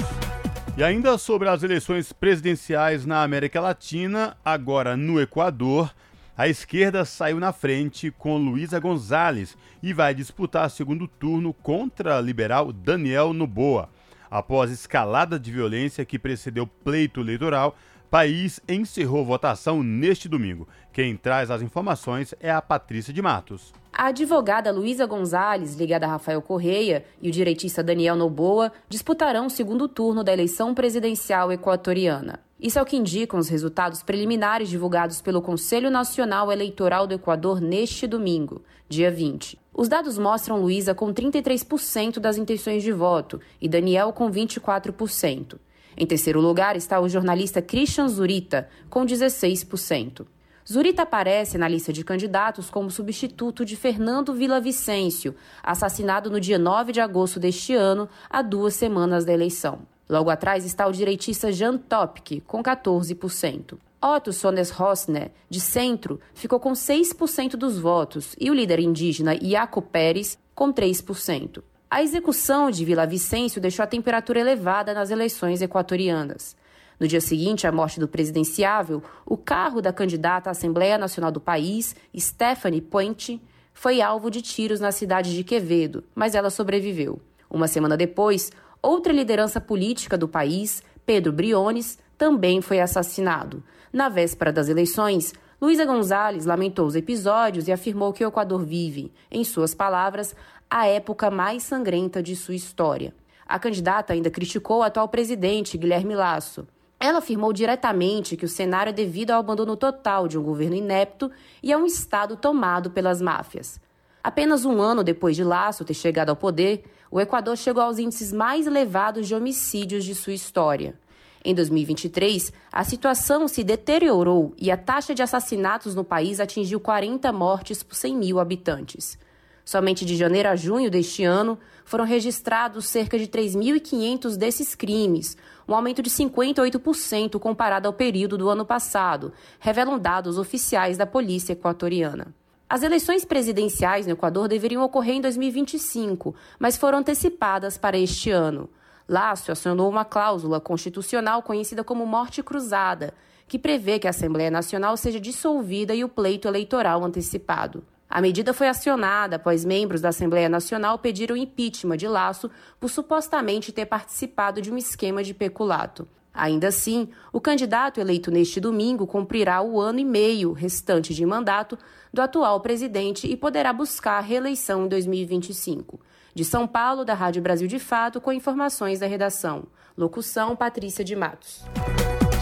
E 0.77 0.83
ainda 0.83 1.17
sobre 1.17 1.49
as 1.49 1.63
eleições 1.63 2.13
presidenciais 2.13 3.07
na 3.07 3.23
América 3.23 3.59
Latina, 3.59 4.37
agora 4.45 4.95
no 4.95 5.19
Equador, 5.19 5.91
a 6.37 6.47
esquerda 6.47 7.03
saiu 7.03 7.39
na 7.39 7.51
frente 7.51 8.11
com 8.11 8.37
Luísa 8.37 8.79
Gonzalez 8.79 9.57
e 9.81 9.91
vai 9.91 10.13
disputar 10.13 10.69
segundo 10.69 11.07
turno 11.07 11.51
contra 11.51 12.15
a 12.15 12.21
liberal 12.21 12.71
Daniel 12.71 13.33
Noboa. 13.33 13.89
Após 14.29 14.69
escalada 14.69 15.39
de 15.39 15.51
violência 15.51 16.05
que 16.05 16.19
precedeu 16.19 16.67
pleito 16.67 17.21
eleitoral, 17.21 17.75
país 18.11 18.59
encerrou 18.69 19.25
votação 19.25 19.81
neste 19.81 20.29
domingo. 20.29 20.67
Quem 20.93 21.17
traz 21.17 21.49
as 21.49 21.63
informações 21.63 22.35
é 22.39 22.51
a 22.51 22.61
Patrícia 22.61 23.11
de 23.11 23.21
Matos. 23.21 23.73
A 23.91 24.09
advogada 24.09 24.71
Luísa 24.71 25.07
Gonzalez, 25.07 25.73
ligada 25.73 26.05
a 26.05 26.09
Rafael 26.09 26.41
Correia, 26.43 27.03
e 27.19 27.29
o 27.29 27.31
direitista 27.31 27.81
Daniel 27.81 28.15
Noboa 28.15 28.71
disputarão 28.87 29.47
o 29.47 29.49
segundo 29.49 29.87
turno 29.87 30.23
da 30.23 30.33
eleição 30.33 30.75
presidencial 30.75 31.51
equatoriana. 31.51 32.46
Isso 32.59 32.79
é 32.79 32.81
o 32.81 32.85
que 32.85 32.97
indicam 32.97 33.39
os 33.39 33.49
resultados 33.49 34.01
preliminares 34.01 34.67
divulgados 34.67 35.21
pelo 35.21 35.43
Conselho 35.43 35.91
Nacional 35.91 36.51
Eleitoral 36.51 37.05
do 37.05 37.13
Equador 37.13 37.61
neste 37.61 38.07
domingo, 38.07 38.63
dia 38.89 39.11
20. 39.11 39.59
Os 39.71 39.87
dados 39.87 40.17
mostram 40.17 40.59
Luísa 40.59 40.95
com 40.95 41.13
33% 41.13 42.17
das 42.17 42.35
intenções 42.35 42.81
de 42.81 42.91
voto 42.91 43.39
e 43.61 43.69
Daniel 43.69 44.11
com 44.11 44.31
24%. 44.31 45.59
Em 45.95 46.05
terceiro 46.05 46.41
lugar 46.41 46.75
está 46.75 46.99
o 46.99 47.07
jornalista 47.07 47.61
Christian 47.61 48.07
Zurita, 48.07 48.67
com 48.89 49.05
16%. 49.05 50.25
Zurita 50.67 51.03
aparece 51.03 51.59
na 51.59 51.67
lista 51.67 51.93
de 51.93 52.03
candidatos 52.03 52.71
como 52.71 52.89
substituto 52.89 53.63
de 53.63 53.75
Fernando 53.75 54.33
Vicencio, 54.33 55.35
assassinado 55.61 56.31
no 56.31 56.39
dia 56.39 56.57
9 56.57 56.91
de 56.91 56.99
agosto 56.99 57.39
deste 57.39 57.75
ano, 57.75 58.09
há 58.27 58.41
duas 58.41 58.73
semanas 58.73 59.25
da 59.25 59.31
eleição. 59.31 59.79
Logo 60.09 60.29
atrás 60.29 60.65
está 60.65 60.87
o 60.87 60.91
direitista 60.91 61.51
Jan 61.51 61.77
Topke, 61.77 62.41
com 62.41 62.63
14%. 62.63 63.77
Otto 64.01 64.31
Sones 64.31 64.69
Rosner, 64.69 65.31
de 65.49 65.59
centro, 65.59 66.19
ficou 66.33 66.59
com 66.59 66.71
6% 66.71 67.51
dos 67.51 67.79
votos 67.79 68.35
e 68.39 68.49
o 68.49 68.53
líder 68.53 68.79
indígena 68.79 69.35
Iaco 69.35 69.81
Pérez 69.81 70.37
com 70.53 70.71
3%. 70.71 71.63
A 71.89 72.03
execução 72.03 72.69
de 72.69 72.85
Vila 72.85 73.07
Vicêncio 73.07 73.59
deixou 73.59 73.83
a 73.83 73.87
temperatura 73.87 74.39
elevada 74.39 74.93
nas 74.93 75.09
eleições 75.09 75.61
equatorianas. 75.61 76.55
No 76.99 77.07
dia 77.07 77.21
seguinte 77.21 77.67
à 77.67 77.71
morte 77.71 77.99
do 77.99 78.07
presidenciável, 78.07 79.03
o 79.25 79.37
carro 79.37 79.81
da 79.81 79.93
candidata 79.93 80.49
à 80.49 80.51
Assembleia 80.51 80.97
Nacional 80.97 81.31
do 81.31 81.39
país, 81.39 81.95
Stephanie 82.17 82.81
Puente, 82.81 83.41
foi 83.73 84.01
alvo 84.01 84.31
de 84.31 84.41
tiros 84.41 84.79
na 84.79 84.91
cidade 84.91 85.35
de 85.35 85.43
Quevedo, 85.43 86.03
mas 86.15 86.33
ela 86.33 86.49
sobreviveu. 86.49 87.21
Uma 87.49 87.67
semana 87.67 87.95
depois, 87.95 88.51
outra 88.81 89.13
liderança 89.13 89.59
política 89.59 90.17
do 90.17 90.27
país, 90.27 90.83
Pedro 91.05 91.31
Briones, 91.31 91.97
também 92.17 92.61
foi 92.61 92.79
assassinado. 92.79 93.63
Na 93.93 94.09
véspera 94.09 94.51
das 94.51 94.69
eleições, 94.69 95.33
Luísa 95.61 95.85
Gonzalez 95.85 96.45
lamentou 96.45 96.85
os 96.85 96.95
episódios 96.95 97.67
e 97.67 97.71
afirmou 97.71 98.13
que 98.13 98.23
o 98.23 98.27
Equador 98.27 98.63
vive, 98.63 99.11
em 99.31 99.43
suas 99.43 99.73
palavras, 99.73 100.35
a 100.69 100.85
época 100.85 101.31
mais 101.31 101.63
sangrenta 101.63 102.21
de 102.21 102.35
sua 102.35 102.55
história. 102.55 103.13
A 103.47 103.57
candidata 103.57 104.13
ainda 104.13 104.29
criticou 104.29 104.79
o 104.79 104.83
atual 104.83 105.07
presidente, 105.07 105.77
Guilherme 105.77 106.15
Lasso. 106.15 106.67
Ela 106.99 107.19
afirmou 107.19 107.53
diretamente 107.53 108.35
que 108.35 108.45
o 108.45 108.49
cenário 108.49 108.89
é 108.89 108.93
devido 108.93 109.31
ao 109.31 109.39
abandono 109.39 109.77
total 109.77 110.27
de 110.27 110.37
um 110.37 110.43
governo 110.43 110.75
inepto 110.75 111.31
e 111.63 111.71
a 111.71 111.77
um 111.77 111.85
Estado 111.85 112.35
tomado 112.35 112.91
pelas 112.91 113.21
máfias. 113.21 113.79
Apenas 114.23 114.65
um 114.65 114.81
ano 114.81 115.03
depois 115.03 115.35
de 115.35 115.43
Lasso 115.43 115.85
ter 115.85 115.93
chegado 115.93 116.29
ao 116.29 116.35
poder, 116.35 116.83
o 117.11 117.19
Equador 117.19 117.57
chegou 117.57 117.83
aos 117.83 117.99
índices 117.99 118.31
mais 118.31 118.67
elevados 118.67 119.27
de 119.27 119.35
homicídios 119.35 120.03
de 120.03 120.13
sua 120.13 120.33
história. 120.33 120.95
Em 121.43 121.53
2023, 121.55 122.51
a 122.71 122.83
situação 122.83 123.47
se 123.47 123.63
deteriorou 123.63 124.53
e 124.57 124.69
a 124.69 124.77
taxa 124.77 125.15
de 125.15 125.23
assassinatos 125.23 125.95
no 125.95 126.03
país 126.03 126.39
atingiu 126.39 126.79
40 126.79 127.31
mortes 127.31 127.83
por 127.83 127.95
100 127.95 128.17
mil 128.17 128.39
habitantes. 128.39 129.17
Somente 129.63 130.05
de 130.05 130.15
janeiro 130.15 130.49
a 130.49 130.55
junho 130.55 130.89
deste 130.89 131.23
ano, 131.23 131.59
foram 131.83 132.05
registrados 132.05 132.85
cerca 132.85 133.17
de 133.17 133.27
3.500 133.27 134.35
desses 134.35 134.75
crimes, 134.75 135.37
um 135.67 135.75
aumento 135.75 136.01
de 136.01 136.09
58% 136.09 137.39
comparado 137.39 137.87
ao 137.87 137.93
período 137.93 138.37
do 138.37 138.49
ano 138.49 138.65
passado, 138.65 139.33
revelam 139.59 139.99
dados 139.99 140.37
oficiais 140.37 140.97
da 140.97 141.05
Polícia 141.05 141.53
Equatoriana. 141.53 142.33
As 142.69 142.83
eleições 142.83 143.23
presidenciais 143.23 144.05
no 144.05 144.11
Equador 144.11 144.49
deveriam 144.49 144.83
ocorrer 144.83 145.15
em 145.15 145.21
2025, 145.21 146.35
mas 146.59 146.75
foram 146.75 146.97
antecipadas 146.97 147.77
para 147.77 147.97
este 147.97 148.29
ano. 148.29 148.69
Lácio 149.07 149.53
acionou 149.53 149.89
uma 149.89 150.03
cláusula 150.03 150.59
constitucional 150.59 151.41
conhecida 151.41 151.81
como 151.81 152.05
morte 152.05 152.43
cruzada, 152.43 153.13
que 153.47 153.57
prevê 153.57 153.97
que 153.99 154.05
a 154.05 154.09
Assembleia 154.09 154.51
Nacional 154.51 154.97
seja 154.97 155.17
dissolvida 155.17 155.95
e 155.95 156.03
o 156.03 156.09
pleito 156.09 156.45
eleitoral 156.45 157.05
antecipado. 157.05 157.85
A 158.09 158.19
medida 158.19 158.53
foi 158.53 158.67
acionada 158.67 159.37
após 159.37 159.63
membros 159.63 160.01
da 160.01 160.09
Assembleia 160.09 160.49
Nacional 160.49 160.99
pediram 160.99 161.37
impeachment 161.37 161.95
de 161.95 162.07
Laço 162.07 162.51
por 162.81 162.89
supostamente 162.89 163.71
ter 163.71 163.85
participado 163.85 164.61
de 164.61 164.69
um 164.69 164.77
esquema 164.77 165.23
de 165.23 165.33
peculato. 165.33 166.05
Ainda 166.37 166.67
assim, 166.67 167.09
o 167.33 167.41
candidato 167.41 167.99
eleito 167.99 168.29
neste 168.29 168.59
domingo 168.59 169.07
cumprirá 169.07 169.61
o 169.61 169.81
ano 169.81 169.97
e 169.97 170.05
meio 170.05 170.53
restante 170.53 171.13
de 171.13 171.25
mandato 171.25 171.77
do 172.13 172.21
atual 172.21 172.61
presidente 172.61 173.27
e 173.27 173.35
poderá 173.35 173.73
buscar 173.73 174.19
reeleição 174.19 174.85
em 174.85 174.87
2025. 174.87 175.99
De 176.35 176.45
São 176.45 176.67
Paulo, 176.67 177.03
da 177.03 177.15
Rádio 177.15 177.41
Brasil 177.41 177.67
de 177.67 177.79
Fato, 177.79 178.21
com 178.21 178.31
informações 178.31 178.99
da 178.99 179.07
redação. 179.07 179.63
Locução: 179.97 180.55
Patrícia 180.55 181.03
de 181.03 181.15
Matos. 181.15 181.65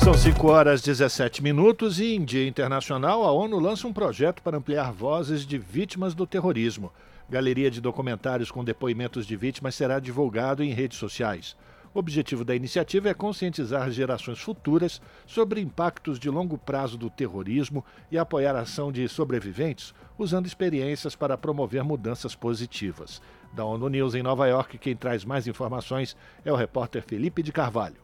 São 0.03 0.13
5 0.13 0.47
horas 0.47 0.81
17 0.81 1.41
minutos 1.41 1.99
e 1.99 2.13
em 2.13 2.23
Dia 2.23 2.45
Internacional 2.45 3.23
a 3.23 3.31
ONU 3.31 3.57
lança 3.57 3.87
um 3.87 3.93
projeto 3.93 4.41
para 4.41 4.57
ampliar 4.57 4.91
vozes 4.91 5.45
de 5.45 5.57
vítimas 5.57 6.13
do 6.13 6.27
terrorismo. 6.27 6.91
Galeria 7.29 7.71
de 7.71 7.79
documentários 7.79 8.51
com 8.51 8.63
depoimentos 8.63 9.25
de 9.25 9.35
vítimas 9.35 9.73
será 9.73 9.99
divulgado 9.99 10.61
em 10.61 10.73
redes 10.73 10.99
sociais. 10.99 11.55
O 11.95 11.99
objetivo 11.99 12.43
da 12.43 12.53
iniciativa 12.53 13.07
é 13.07 13.13
conscientizar 13.13 13.89
gerações 13.89 14.41
futuras 14.41 15.01
sobre 15.25 15.61
impactos 15.61 16.19
de 16.19 16.29
longo 16.29 16.57
prazo 16.57 16.97
do 16.97 17.09
terrorismo 17.09 17.85
e 18.11 18.17
apoiar 18.17 18.53
a 18.53 18.63
ação 18.63 18.91
de 18.91 19.07
sobreviventes, 19.07 19.93
usando 20.19 20.45
experiências 20.45 21.15
para 21.15 21.37
promover 21.37 21.85
mudanças 21.85 22.35
positivas. 22.35 23.21
Da 23.53 23.63
ONU 23.63 23.87
News 23.87 24.13
em 24.13 24.21
Nova 24.21 24.45
York, 24.45 24.77
quem 24.77 24.93
traz 24.93 25.23
mais 25.23 25.47
informações 25.47 26.17
é 26.43 26.51
o 26.51 26.57
repórter 26.57 27.01
Felipe 27.01 27.41
de 27.41 27.53
Carvalho. 27.53 27.95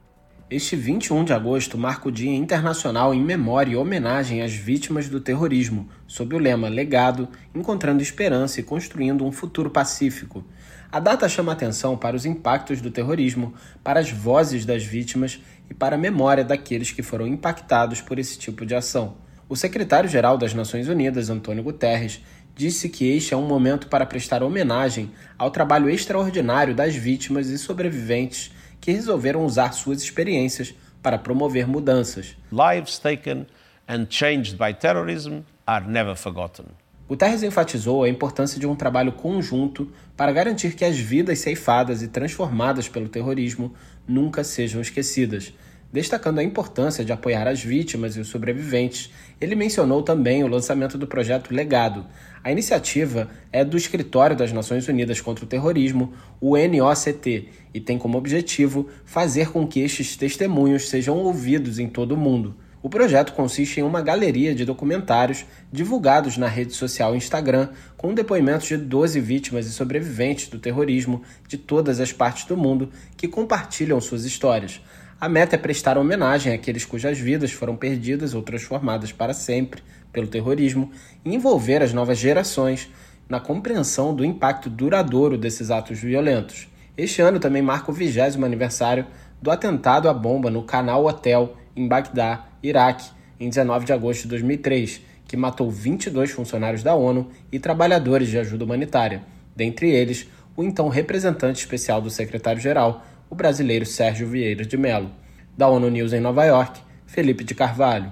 Este 0.49 0.77
21 0.77 1.25
de 1.25 1.33
agosto 1.33 1.77
marca 1.77 2.07
o 2.07 2.11
Dia 2.11 2.33
Internacional 2.33 3.13
em 3.13 3.21
memória 3.21 3.71
e 3.71 3.75
homenagem 3.75 4.41
às 4.41 4.53
vítimas 4.53 5.09
do 5.09 5.19
terrorismo, 5.19 5.89
sob 6.07 6.33
o 6.33 6.39
lema 6.39 6.69
Legado, 6.69 7.27
encontrando 7.53 8.01
esperança 8.01 8.61
e 8.61 8.63
construindo 8.63 9.25
um 9.25 9.33
futuro 9.33 9.69
pacífico. 9.69 10.45
A 10.91 10.99
data 10.99 11.29
chama 11.29 11.53
atenção 11.53 11.95
para 11.95 12.17
os 12.17 12.25
impactos 12.25 12.81
do 12.81 12.91
terrorismo, 12.91 13.53
para 13.81 14.01
as 14.01 14.11
vozes 14.11 14.65
das 14.65 14.83
vítimas 14.83 15.39
e 15.69 15.73
para 15.73 15.95
a 15.95 15.97
memória 15.97 16.43
daqueles 16.43 16.91
que 16.91 17.01
foram 17.01 17.25
impactados 17.25 18.01
por 18.01 18.19
esse 18.19 18.37
tipo 18.37 18.65
de 18.65 18.75
ação. 18.75 19.15
O 19.47 19.55
secretário-geral 19.55 20.37
das 20.37 20.53
Nações 20.53 20.89
Unidas, 20.89 21.29
Antônio 21.29 21.63
Guterres, 21.63 22.21
disse 22.53 22.89
que 22.89 23.09
este 23.09 23.33
é 23.33 23.37
um 23.37 23.47
momento 23.47 23.87
para 23.87 24.05
prestar 24.05 24.43
homenagem 24.43 25.11
ao 25.37 25.49
trabalho 25.49 25.89
extraordinário 25.89 26.75
das 26.75 26.93
vítimas 26.93 27.47
e 27.47 27.57
sobreviventes 27.57 28.51
que 28.81 28.91
resolveram 28.91 29.45
usar 29.45 29.71
suas 29.71 30.01
experiências 30.01 30.73
para 31.01 31.17
promover 31.17 31.65
mudanças. 31.67 32.35
Lives 32.51 32.99
taken 32.99 33.47
and 33.87 34.07
changed 34.09 34.57
by 34.57 34.73
terrorism 34.73 35.39
are 35.65 35.87
never 35.87 36.17
forgotten. 36.17 36.80
Guterres 37.11 37.43
enfatizou 37.43 38.05
a 38.05 38.09
importância 38.09 38.57
de 38.57 38.65
um 38.65 38.73
trabalho 38.73 39.11
conjunto 39.11 39.91
para 40.15 40.31
garantir 40.31 40.77
que 40.77 40.85
as 40.85 40.97
vidas 40.97 41.39
ceifadas 41.39 42.01
e 42.01 42.07
transformadas 42.07 42.87
pelo 42.87 43.09
terrorismo 43.09 43.73
nunca 44.07 44.45
sejam 44.45 44.79
esquecidas, 44.79 45.51
Destacando 45.93 46.39
a 46.39 46.43
importância 46.43 47.03
de 47.03 47.11
apoiar 47.11 47.49
as 47.49 47.61
vítimas 47.61 48.15
e 48.15 48.21
os 48.21 48.29
sobreviventes, 48.29 49.11
ele 49.41 49.55
mencionou 49.55 50.01
também 50.01 50.41
o 50.41 50.47
lançamento 50.47 50.97
do 50.97 51.05
projeto 51.05 51.53
Legado. 51.53 52.05
A 52.41 52.49
iniciativa 52.49 53.29
é 53.51 53.65
do 53.65 53.75
Escritório 53.75 54.33
das 54.33 54.53
Nações 54.53 54.87
Unidas 54.87 55.19
contra 55.19 55.43
o 55.43 55.47
Terrorismo, 55.47 56.13
o 56.39 56.55
NOCT, 56.55 57.49
e 57.73 57.81
tem 57.81 57.97
como 57.97 58.17
objetivo 58.17 58.87
fazer 59.03 59.51
com 59.51 59.67
que 59.67 59.81
estes 59.81 60.15
testemunhos 60.15 60.87
sejam 60.87 61.17
ouvidos 61.17 61.77
em 61.77 61.89
todo 61.89 62.13
o 62.13 62.17
mundo. 62.17 62.55
O 62.83 62.89
projeto 62.89 63.33
consiste 63.33 63.79
em 63.79 63.83
uma 63.83 64.01
galeria 64.01 64.55
de 64.55 64.65
documentários 64.65 65.45
divulgados 65.71 66.35
na 66.35 66.47
rede 66.47 66.73
social 66.73 67.15
Instagram, 67.15 67.69
com 67.95 68.11
depoimentos 68.11 68.69
de 68.69 68.77
12 68.77 69.19
vítimas 69.19 69.67
e 69.67 69.71
sobreviventes 69.71 70.47
do 70.47 70.57
terrorismo 70.57 71.21
de 71.47 71.57
todas 71.57 71.99
as 71.99 72.11
partes 72.11 72.45
do 72.45 72.57
mundo 72.57 72.89
que 73.15 73.27
compartilham 73.27 74.01
suas 74.01 74.25
histórias. 74.25 74.81
A 75.19 75.29
meta 75.29 75.55
é 75.55 75.59
prestar 75.59 75.99
homenagem 75.99 76.51
àqueles 76.51 76.83
cujas 76.83 77.19
vidas 77.19 77.51
foram 77.51 77.75
perdidas 77.75 78.33
ou 78.33 78.41
transformadas 78.41 79.11
para 79.11 79.35
sempre 79.35 79.83
pelo 80.11 80.25
terrorismo 80.25 80.89
e 81.23 81.35
envolver 81.35 81.83
as 81.83 81.93
novas 81.93 82.17
gerações 82.17 82.89
na 83.29 83.39
compreensão 83.39 84.15
do 84.15 84.25
impacto 84.25 84.71
duradouro 84.71 85.37
desses 85.37 85.69
atos 85.69 85.99
violentos. 85.99 86.67
Este 86.97 87.21
ano 87.21 87.39
também 87.39 87.61
marca 87.61 87.91
o 87.91 87.93
vigésimo 87.93 88.43
aniversário 88.43 89.05
do 89.39 89.51
atentado 89.51 90.09
à 90.09 90.13
bomba 90.13 90.49
no 90.49 90.63
Canal 90.63 91.05
Hotel, 91.05 91.55
em 91.75 91.87
Bagdá, 91.87 92.50
Iraque, 92.63 93.09
em 93.39 93.49
19 93.49 93.85
de 93.85 93.93
agosto 93.93 94.23
de 94.23 94.27
2003, 94.29 95.01
que 95.27 95.37
matou 95.37 95.71
22 95.71 96.31
funcionários 96.31 96.83
da 96.83 96.93
ONU 96.93 97.29
e 97.51 97.59
trabalhadores 97.59 98.29
de 98.29 98.37
ajuda 98.37 98.65
humanitária, 98.65 99.23
dentre 99.55 99.89
eles 99.89 100.27
o 100.55 100.63
então 100.63 100.89
representante 100.89 101.59
especial 101.59 102.01
do 102.01 102.09
secretário-geral, 102.09 103.03
o 103.29 103.35
brasileiro 103.35 103.85
Sérgio 103.85 104.27
Vieira 104.27 104.65
de 104.65 104.77
Mello. 104.77 105.09
Da 105.57 105.67
ONU 105.67 105.89
News 105.89 106.13
em 106.13 106.19
Nova 106.19 106.43
York, 106.45 106.79
Felipe 107.05 107.43
de 107.43 107.55
Carvalho. 107.55 108.11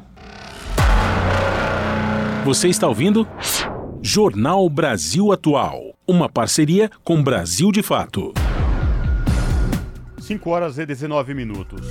Você 2.45 2.69
está 2.69 2.87
ouvindo? 2.87 3.27
Jornal 4.01 4.69
Brasil 4.69 5.31
Atual. 5.31 5.93
Uma 6.07 6.29
parceria 6.29 6.89
com 7.03 7.21
Brasil 7.21 7.71
de 7.71 7.83
Fato. 7.83 8.33
5 10.19 10.49
horas 10.49 10.77
e 10.77 10.85
19 10.85 11.33
minutos. 11.33 11.81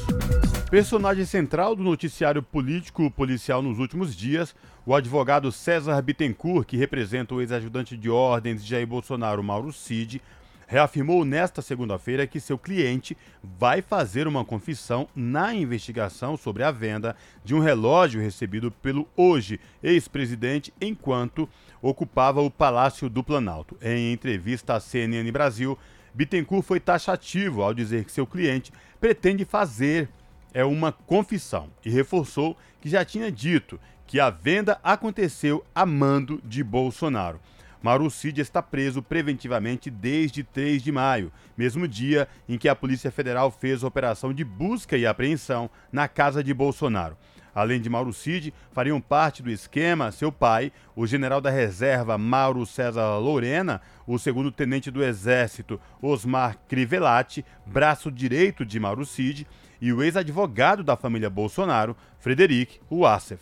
Personagem 0.70 1.24
central 1.24 1.74
do 1.74 1.82
noticiário 1.82 2.42
político 2.42 3.10
policial 3.10 3.62
nos 3.62 3.78
últimos 3.78 4.14
dias, 4.14 4.54
o 4.84 4.94
advogado 4.94 5.50
César 5.50 6.02
Bittencourt, 6.02 6.66
que 6.66 6.76
representa 6.76 7.34
o 7.34 7.40
ex-ajudante 7.40 7.96
de 7.96 8.10
ordens 8.10 8.62
de 8.62 8.68
Jair 8.68 8.86
Bolsonaro, 8.86 9.42
Mauro 9.42 9.72
Cid, 9.72 10.20
reafirmou 10.66 11.24
nesta 11.24 11.62
segunda-feira 11.62 12.26
que 12.26 12.38
seu 12.38 12.58
cliente 12.58 13.16
vai 13.42 13.80
fazer 13.80 14.28
uma 14.28 14.44
confissão 14.44 15.08
na 15.16 15.54
investigação 15.54 16.36
sobre 16.36 16.62
a 16.62 16.70
venda 16.70 17.16
de 17.42 17.54
um 17.54 17.60
relógio 17.60 18.20
recebido 18.20 18.70
pelo 18.70 19.08
hoje 19.16 19.58
ex-presidente 19.82 20.70
enquanto 20.78 21.48
ocupava 21.80 22.42
o 22.42 22.50
Palácio 22.50 23.08
do 23.08 23.24
Planalto. 23.24 23.74
Em 23.80 24.12
entrevista 24.12 24.74
à 24.74 24.80
CNN 24.80 25.32
Brasil, 25.32 25.78
Bittencourt 26.12 26.62
foi 26.62 26.78
taxativo 26.78 27.62
ao 27.62 27.72
dizer 27.72 28.04
que 28.04 28.12
seu 28.12 28.26
cliente 28.26 28.70
pretende 29.00 29.46
fazer 29.46 30.10
é 30.58 30.64
uma 30.64 30.90
confissão 30.90 31.70
e 31.84 31.88
reforçou 31.88 32.56
que 32.80 32.88
já 32.88 33.04
tinha 33.04 33.30
dito 33.30 33.78
que 34.08 34.18
a 34.18 34.28
venda 34.28 34.80
aconteceu 34.82 35.64
a 35.72 35.86
mando 35.86 36.42
de 36.44 36.64
Bolsonaro. 36.64 37.38
Mauro 37.80 38.10
Cid 38.10 38.40
está 38.40 38.60
preso 38.60 39.00
preventivamente 39.00 39.88
desde 39.88 40.42
3 40.42 40.82
de 40.82 40.90
maio, 40.90 41.30
mesmo 41.56 41.86
dia 41.86 42.26
em 42.48 42.58
que 42.58 42.68
a 42.68 42.74
Polícia 42.74 43.08
Federal 43.08 43.52
fez 43.52 43.84
operação 43.84 44.32
de 44.32 44.42
busca 44.42 44.96
e 44.96 45.06
apreensão 45.06 45.70
na 45.92 46.08
casa 46.08 46.42
de 46.42 46.52
Bolsonaro. 46.52 47.16
Além 47.54 47.80
de 47.80 47.88
Mauro 47.88 48.12
Cid, 48.12 48.52
fariam 48.72 49.00
parte 49.00 49.44
do 49.44 49.50
esquema 49.52 50.10
seu 50.10 50.32
pai, 50.32 50.72
o 50.96 51.06
general 51.06 51.40
da 51.40 51.50
reserva 51.50 52.18
Mauro 52.18 52.66
César 52.66 53.16
Lorena, 53.18 53.80
o 54.08 54.18
segundo 54.18 54.50
tenente 54.50 54.90
do 54.90 55.04
Exército 55.04 55.80
Osmar 56.02 56.58
Crivellati, 56.66 57.44
braço 57.64 58.10
direito 58.10 58.66
de 58.66 58.80
Mauro 58.80 59.04
Cid, 59.06 59.46
e 59.80 59.92
o 59.92 60.02
ex-advogado 60.02 60.82
da 60.82 60.96
família 60.96 61.30
Bolsonaro, 61.30 61.96
Frederic 62.18 62.80
Wassef. 62.90 63.40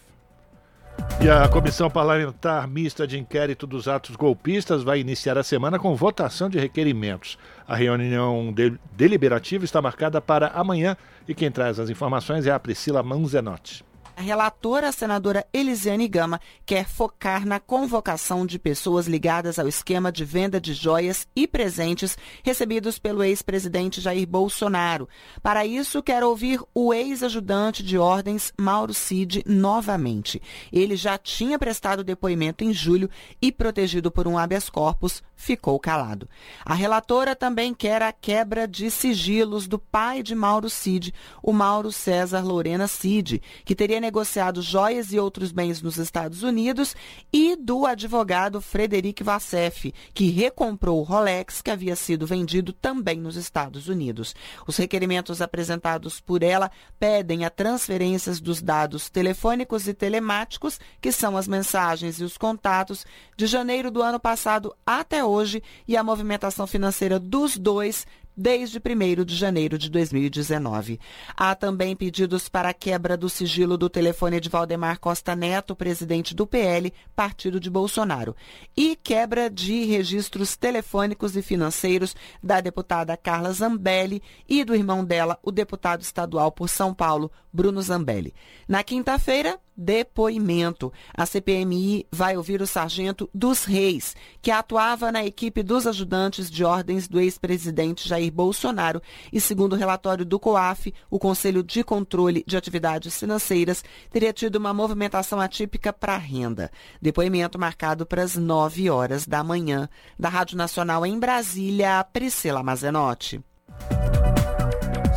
E 1.20 1.30
a 1.30 1.48
Comissão 1.48 1.90
Parlamentar 1.90 2.68
Mista 2.68 3.06
de 3.06 3.18
Inquérito 3.18 3.66
dos 3.66 3.88
Atos 3.88 4.16
Golpistas 4.16 4.82
vai 4.82 5.00
iniciar 5.00 5.38
a 5.38 5.42
semana 5.42 5.78
com 5.78 5.94
votação 5.94 6.48
de 6.48 6.58
requerimentos. 6.58 7.38
A 7.66 7.74
reunião 7.74 8.52
de 8.52 8.78
deliberativa 8.92 9.64
está 9.64 9.80
marcada 9.80 10.20
para 10.20 10.48
amanhã 10.48 10.96
e 11.26 11.34
quem 11.34 11.50
traz 11.50 11.80
as 11.80 11.90
informações 11.90 12.46
é 12.46 12.50
a 12.50 12.60
Priscila 12.60 13.02
Manzenotti. 13.02 13.85
A 14.18 14.22
relatora, 14.22 14.88
a 14.88 14.92
senadora 14.92 15.46
Elisiane 15.52 16.08
Gama, 16.08 16.40
quer 16.64 16.88
focar 16.88 17.44
na 17.46 17.60
convocação 17.60 18.46
de 18.46 18.58
pessoas 18.58 19.06
ligadas 19.06 19.58
ao 19.58 19.68
esquema 19.68 20.10
de 20.10 20.24
venda 20.24 20.58
de 20.58 20.72
joias 20.72 21.28
e 21.36 21.46
presentes 21.46 22.16
recebidos 22.42 22.98
pelo 22.98 23.22
ex-presidente 23.22 24.00
Jair 24.00 24.26
Bolsonaro. 24.26 25.06
Para 25.42 25.66
isso, 25.66 26.02
quer 26.02 26.24
ouvir 26.24 26.62
o 26.74 26.94
ex-ajudante 26.94 27.82
de 27.82 27.98
ordens 27.98 28.54
Mauro 28.58 28.94
Cid 28.94 29.44
novamente. 29.46 30.40
Ele 30.72 30.96
já 30.96 31.18
tinha 31.18 31.58
prestado 31.58 32.02
depoimento 32.02 32.64
em 32.64 32.72
julho 32.72 33.10
e, 33.42 33.52
protegido 33.52 34.10
por 34.10 34.26
um 34.26 34.38
habeas 34.38 34.70
corpus, 34.70 35.22
ficou 35.34 35.78
calado. 35.78 36.26
A 36.64 36.72
relatora 36.72 37.36
também 37.36 37.74
quer 37.74 38.00
a 38.00 38.12
quebra 38.12 38.66
de 38.66 38.90
sigilos 38.90 39.68
do 39.68 39.78
pai 39.78 40.22
de 40.22 40.34
Mauro 40.34 40.70
Cid, 40.70 41.12
o 41.42 41.52
Mauro 41.52 41.92
César 41.92 42.42
Lorena 42.42 42.88
Cid, 42.88 43.42
que 43.62 43.74
teria 43.74 44.05
negociado 44.06 44.62
joias 44.62 45.12
e 45.12 45.18
outros 45.18 45.50
bens 45.50 45.82
nos 45.82 45.96
Estados 45.96 46.44
Unidos, 46.44 46.94
e 47.32 47.56
do 47.56 47.84
advogado 47.84 48.60
Frederic 48.60 49.24
Vassef, 49.24 49.92
que 50.14 50.30
recomprou 50.30 51.00
o 51.00 51.02
Rolex 51.02 51.60
que 51.60 51.72
havia 51.72 51.96
sido 51.96 52.24
vendido 52.24 52.72
também 52.72 53.18
nos 53.18 53.34
Estados 53.34 53.88
Unidos. 53.88 54.34
Os 54.64 54.76
requerimentos 54.76 55.42
apresentados 55.42 56.20
por 56.20 56.44
ela 56.44 56.70
pedem 57.00 57.44
a 57.44 57.50
transferências 57.50 58.40
dos 58.40 58.62
dados 58.62 59.10
telefônicos 59.10 59.88
e 59.88 59.94
telemáticos, 59.94 60.78
que 61.00 61.10
são 61.10 61.36
as 61.36 61.48
mensagens 61.48 62.20
e 62.20 62.24
os 62.24 62.38
contatos, 62.38 63.04
de 63.36 63.46
janeiro 63.46 63.90
do 63.90 64.02
ano 64.02 64.20
passado 64.20 64.72
até 64.86 65.24
hoje, 65.24 65.60
e 65.88 65.96
a 65.96 66.04
movimentação 66.04 66.66
financeira 66.66 67.18
dos 67.18 67.58
dois 67.58 68.06
desde 68.36 68.78
1 68.78 69.24
de 69.24 69.34
janeiro 69.34 69.78
de 69.78 69.88
2019. 69.88 71.00
Há 71.36 71.54
também 71.54 71.96
pedidos 71.96 72.48
para 72.48 72.68
a 72.68 72.74
quebra 72.74 73.16
do 73.16 73.28
sigilo 73.28 73.78
do 73.78 73.88
telefone 73.88 74.38
de 74.40 74.48
Valdemar 74.48 75.00
Costa 75.00 75.34
Neto, 75.34 75.74
presidente 75.74 76.34
do 76.34 76.46
PL, 76.46 76.92
partido 77.14 77.58
de 77.58 77.70
Bolsonaro, 77.70 78.36
e 78.76 78.94
quebra 78.94 79.48
de 79.48 79.84
registros 79.84 80.56
telefônicos 80.56 81.36
e 81.36 81.42
financeiros 81.42 82.14
da 82.42 82.60
deputada 82.60 83.16
Carla 83.16 83.52
Zambelli 83.52 84.22
e 84.48 84.64
do 84.64 84.74
irmão 84.74 85.04
dela, 85.04 85.38
o 85.42 85.50
deputado 85.50 86.02
estadual 86.02 86.52
por 86.52 86.68
São 86.68 86.92
Paulo, 86.92 87.30
Bruno 87.56 87.80
Zambelli. 87.80 88.34
Na 88.68 88.84
quinta-feira, 88.84 89.58
depoimento. 89.74 90.92
A 91.14 91.24
CPMI 91.24 92.06
vai 92.12 92.36
ouvir 92.36 92.60
o 92.60 92.66
sargento 92.66 93.30
dos 93.32 93.64
Reis, 93.64 94.14
que 94.42 94.50
atuava 94.50 95.10
na 95.10 95.24
equipe 95.24 95.62
dos 95.62 95.86
ajudantes 95.86 96.50
de 96.50 96.62
ordens 96.64 97.08
do 97.08 97.18
ex-presidente 97.18 98.06
Jair 98.06 98.30
Bolsonaro 98.30 99.00
e, 99.32 99.40
segundo 99.40 99.72
o 99.72 99.76
relatório 99.76 100.24
do 100.24 100.38
COAF, 100.38 100.92
o 101.10 101.18
Conselho 101.18 101.62
de 101.62 101.82
Controle 101.82 102.44
de 102.46 102.58
Atividades 102.58 103.18
Financeiras 103.18 103.82
teria 104.10 104.34
tido 104.34 104.56
uma 104.56 104.74
movimentação 104.74 105.40
atípica 105.40 105.94
para 105.94 106.18
renda. 106.18 106.70
Depoimento 107.00 107.58
marcado 107.58 108.04
para 108.04 108.22
as 108.22 108.36
9 108.36 108.90
horas 108.90 109.26
da 109.26 109.42
manhã. 109.42 109.88
Da 110.18 110.28
Rádio 110.28 110.58
Nacional 110.58 111.06
em 111.06 111.18
Brasília, 111.18 112.04
Priscila 112.12 112.62
Mazenotti. 112.62 113.42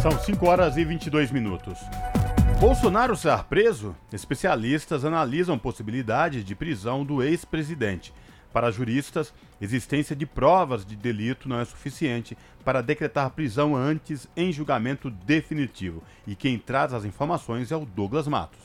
São 0.02 0.18
5 0.18 0.46
horas 0.46 0.78
e 0.78 0.86
22 0.86 1.30
minutos. 1.30 1.78
Bolsonaro 2.60 3.16
ser 3.16 3.46
preso? 3.46 3.96
Especialistas 4.12 5.06
analisam 5.06 5.58
possibilidade 5.58 6.44
de 6.44 6.54
prisão 6.54 7.06
do 7.06 7.24
ex-presidente. 7.24 8.14
Para 8.52 8.70
juristas, 8.70 9.34
existência 9.62 10.14
de 10.14 10.26
provas 10.26 10.86
de 10.86 10.98
delito 10.98 11.48
não 11.48 11.58
é 11.58 11.64
suficiente 11.64 12.38
para 12.66 12.82
decretar 12.82 13.30
prisão 13.30 13.78
antes 13.78 14.28
em 14.36 14.52
julgamento 14.52 15.10
definitivo. 15.10 16.04
E 16.28 16.36
quem 16.36 16.60
traz 16.60 16.94
as 16.94 17.06
informações 17.06 17.72
é 17.72 17.78
o 17.78 17.86
Douglas 17.86 18.28
Matos. 18.28 18.60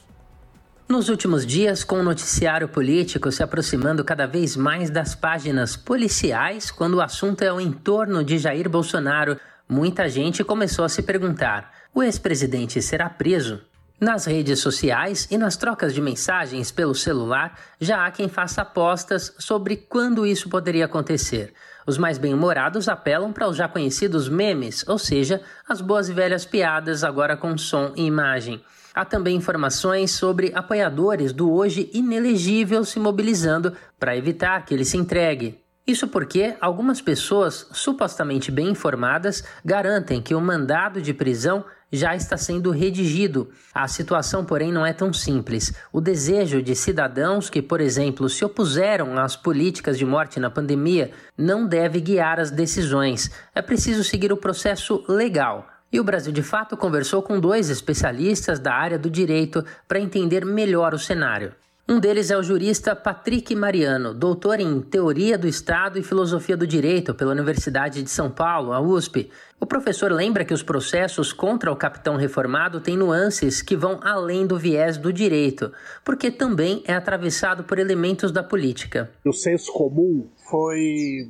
Nos 0.89 1.09
últimos 1.09 1.47
dias, 1.47 1.85
com 1.85 2.01
o 2.01 2.03
noticiário 2.03 2.67
político 2.67 3.31
se 3.31 3.45
aproximando 3.45 4.03
cada 4.03 4.27
vez 4.27 4.57
mais 4.57 4.91
das 4.91 5.15
páginas 5.15 5.77
policiais, 5.77 6.69
quando 6.69 6.95
o 6.95 7.01
assunto 7.01 7.43
é 7.43 7.53
o 7.53 7.61
entorno 7.61 8.25
de 8.25 8.39
Jair 8.39 8.69
Bolsonaro, 8.69 9.39
muita 9.69 10.09
gente 10.09 10.43
começou 10.43 10.85
a 10.85 10.89
se 10.89 11.01
perguntar: 11.01 11.71
o 11.95 12.03
ex-presidente 12.03 12.83
será 12.83 13.09
preso? 13.09 13.63
Nas 14.01 14.25
redes 14.25 14.59
sociais 14.59 15.29
e 15.31 15.39
nas 15.39 15.57
trocas 15.57 15.95
de 15.95 16.01
mensagens 16.01 16.73
pelo 16.73 16.97
celular, 16.97 17.57
já 17.81 18.05
há 18.05 18.11
quem 18.11 18.29
faça 18.29 18.63
apostas 18.63 19.33
sobre 19.39 19.77
quando 19.77 20.27
isso 20.27 20.49
poderia 20.49 20.87
acontecer. 20.87 21.55
Os 21.87 21.97
mais 21.97 22.19
bem-humorados 22.19 22.89
apelam 22.89 23.33
para 23.33 23.49
os 23.49 23.57
já 23.57 23.69
conhecidos 23.69 24.29
memes, 24.29 24.85
ou 24.89 24.99
seja, 24.99 25.41
as 25.69 25.81
boas 25.81 26.09
e 26.09 26.13
velhas 26.13 26.45
piadas 26.45 27.05
agora 27.05 27.37
com 27.37 27.57
som 27.57 27.93
e 27.95 28.05
imagem. 28.05 28.61
Há 28.93 29.05
também 29.05 29.37
informações 29.37 30.11
sobre 30.11 30.53
apoiadores 30.55 31.33
do 31.33 31.53
hoje 31.53 31.89
inelegível 31.95 32.85
se 32.85 32.99
mobilizando 32.99 33.73
para 33.99 34.17
evitar 34.17 34.65
que 34.65 34.75
ele 34.75 34.85
se 34.85 34.97
entregue. 34.97 35.61
Isso 35.87 36.09
porque 36.09 36.57
algumas 36.61 37.01
pessoas 37.01 37.67
supostamente 37.73 38.51
bem 38.51 38.71
informadas 38.71 39.45
garantem 39.65 40.23
que 40.23 40.35
o 40.35 40.41
mandado 40.41 41.03
de 41.03 41.13
prisão 41.13 41.65
já 41.95 42.15
está 42.15 42.37
sendo 42.37 42.71
redigido. 42.71 43.51
A 43.75 43.87
situação, 43.89 44.45
porém, 44.45 44.73
não 44.73 44.85
é 44.85 44.93
tão 44.93 45.13
simples. 45.13 45.73
O 45.93 46.01
desejo 46.01 46.63
de 46.63 46.75
cidadãos 46.75 47.49
que, 47.49 47.63
por 47.63 47.81
exemplo, 47.81 48.29
se 48.29 48.45
opuseram 48.45 49.19
às 49.19 49.37
políticas 49.37 49.97
de 49.99 50.05
morte 50.05 50.41
na 50.41 50.51
pandemia 50.51 51.11
não 51.37 51.67
deve 51.67 52.01
guiar 52.01 52.39
as 52.41 52.51
decisões. 52.51 53.31
É 53.55 53.63
preciso 53.63 54.05
seguir 54.05 54.33
o 54.33 54.37
processo 54.37 55.05
legal. 55.09 55.69
E 55.93 56.01
o 56.01 56.05
Brasil 56.05 56.33
de 56.33 56.43
Fato 56.43 56.77
conversou 56.77 57.23
com 57.23 57.39
dois 57.39 57.71
especialistas 57.71 58.59
da 58.59 58.75
área 58.75 58.99
do 58.99 59.09
direito 59.09 59.65
para 59.87 60.01
entender 60.01 60.45
melhor 60.45 60.93
o 60.93 60.99
cenário. 60.99 61.53
Um 61.87 62.01
deles 62.01 62.31
é 62.31 62.37
o 62.37 62.43
jurista 62.43 62.97
Patrick 62.97 63.55
Mariano, 63.55 64.15
doutor 64.15 64.59
em 64.59 64.81
Teoria 64.81 65.37
do 65.37 65.47
Estado 65.47 65.99
e 65.99 66.03
Filosofia 66.03 66.57
do 66.57 66.67
Direito 66.67 67.15
pela 67.15 67.33
Universidade 67.33 68.03
de 68.03 68.09
São 68.09 68.31
Paulo, 68.31 68.73
a 68.73 68.81
USP. 68.81 69.31
O 69.61 69.67
professor 69.67 70.11
lembra 70.11 70.47
que 70.47 70.55
os 70.55 70.63
processos 70.63 71.31
contra 71.31 71.71
o 71.71 71.77
capitão 71.77 72.17
reformado 72.17 72.81
têm 72.81 72.97
nuances 72.97 73.61
que 73.61 73.77
vão 73.77 74.01
além 74.03 74.47
do 74.47 74.59
viés 74.59 74.97
do 74.97 75.13
direito, 75.13 75.71
porque 76.03 76.31
também 76.31 76.83
é 76.87 76.95
atravessado 76.95 77.65
por 77.65 77.79
elementos 77.79 78.33
da 78.33 78.43
política. 78.43 79.11
O 79.23 79.35
senso 79.35 79.71
comum 79.71 80.27
foi 80.49 81.29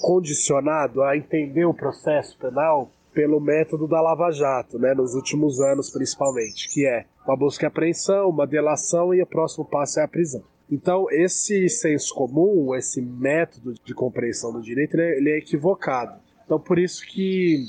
condicionado 0.00 1.02
a 1.02 1.18
entender 1.18 1.66
o 1.66 1.74
processo 1.74 2.34
penal 2.38 2.90
pelo 3.12 3.38
método 3.40 3.86
da 3.86 4.00
Lava 4.00 4.30
Jato, 4.30 4.78
né, 4.78 4.94
nos 4.94 5.14
últimos 5.14 5.60
anos 5.60 5.90
principalmente, 5.90 6.72
que 6.72 6.86
é 6.86 7.04
uma 7.26 7.36
busca 7.36 7.64
e 7.64 7.66
apreensão, 7.66 8.28
uma 8.28 8.46
delação 8.46 9.12
e 9.12 9.20
o 9.20 9.26
próximo 9.26 9.64
passo 9.64 10.00
é 10.00 10.04
a 10.04 10.08
prisão. 10.08 10.42
Então, 10.70 11.06
esse 11.10 11.68
senso 11.68 12.14
comum, 12.14 12.74
esse 12.74 13.00
método 13.00 13.74
de 13.84 13.94
compreensão 13.94 14.52
do 14.52 14.60
direito, 14.60 14.94
ele 14.94 15.02
é, 15.02 15.16
ele 15.16 15.30
é 15.30 15.38
equivocado. 15.38 16.20
Então, 16.44 16.58
por 16.58 16.78
isso 16.78 17.04
que 17.06 17.64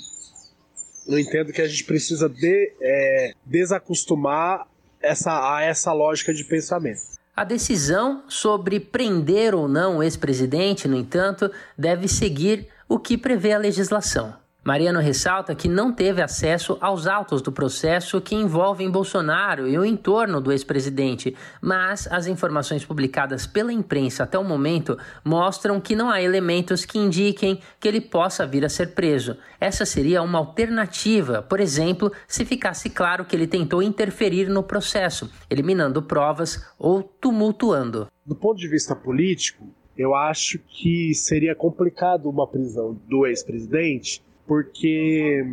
eu 1.08 1.17
entendo 1.17 1.54
que 1.54 1.62
a 1.62 1.67
gente 1.67 1.84
precisa 1.84 2.28
de, 2.28 2.74
é, 2.82 3.32
desacostumar 3.46 4.67
essa, 5.02 5.56
a 5.56 5.63
essa 5.63 5.93
lógica 5.93 6.34
de 6.34 6.43
pensamento. 6.43 7.02
A 7.36 7.43
decisão 7.43 8.24
sobre 8.28 8.80
prender 8.80 9.54
ou 9.54 9.67
não 9.67 9.98
o 9.98 10.04
ex-presidente, 10.04 10.88
no 10.88 10.98
entanto, 10.98 11.52
deve 11.78 12.08
seguir 12.08 12.67
o 12.89 12.98
que 12.98 13.15
prevê 13.15 13.54
a 13.54 13.60
legislação. 13.60 14.34
Mariano 14.67 14.99
ressalta 14.99 15.56
que 15.56 15.69
não 15.69 15.93
teve 15.93 16.21
acesso 16.21 16.77
aos 16.82 17.08
autos 17.08 17.41
do 17.41 17.53
processo 17.53 18.19
que 18.19 18.36
envolvem 18.36 18.91
Bolsonaro 18.91 19.65
e 19.65 19.80
o 19.80 19.86
entorno 19.86 20.41
do 20.41 20.51
ex-presidente, 20.51 21.34
mas 21.62 22.06
as 22.12 22.27
informações 22.27 22.84
publicadas 22.84 23.47
pela 23.47 23.71
imprensa 23.71 24.25
até 24.25 24.38
o 24.38 24.43
momento 24.43 24.97
mostram 25.23 25.80
que 25.80 25.95
não 25.95 26.10
há 26.10 26.21
elementos 26.21 26.84
que 26.84 26.99
indiquem 26.99 27.62
que 27.80 27.88
ele 27.88 28.01
possa 28.01 28.45
vir 28.45 28.65
a 28.65 28.69
ser 28.69 28.93
preso. 28.93 29.38
Essa 29.58 29.86
seria 29.86 30.21
uma 30.21 30.39
alternativa, 30.39 31.41
por 31.41 31.62
exemplo, 31.62 32.12
se 32.27 32.43
ficasse 32.43 32.89
claro 32.89 33.23
que 33.23 33.38
ele 33.38 33.47
tentou 33.47 33.82
interferir 33.82 34.49
no 34.49 34.62
processo, 34.62 35.32
eliminando 35.49 36.01
provas 36.01 36.62
ou 36.77 37.01
tumultuando. 37.01 38.10
Do 38.25 38.36
ponto 38.36 38.58
de 38.58 38.67
vista 38.67 38.93
político, 38.93 39.65
eu 39.97 40.13
acho 40.13 40.60
que 40.60 41.13
seria 41.13 41.56
complicado 41.56 42.30
uma 42.30 42.45
prisão 42.45 42.99
do 43.08 43.25
ex-presidente 43.25 44.27
porque 44.47 45.45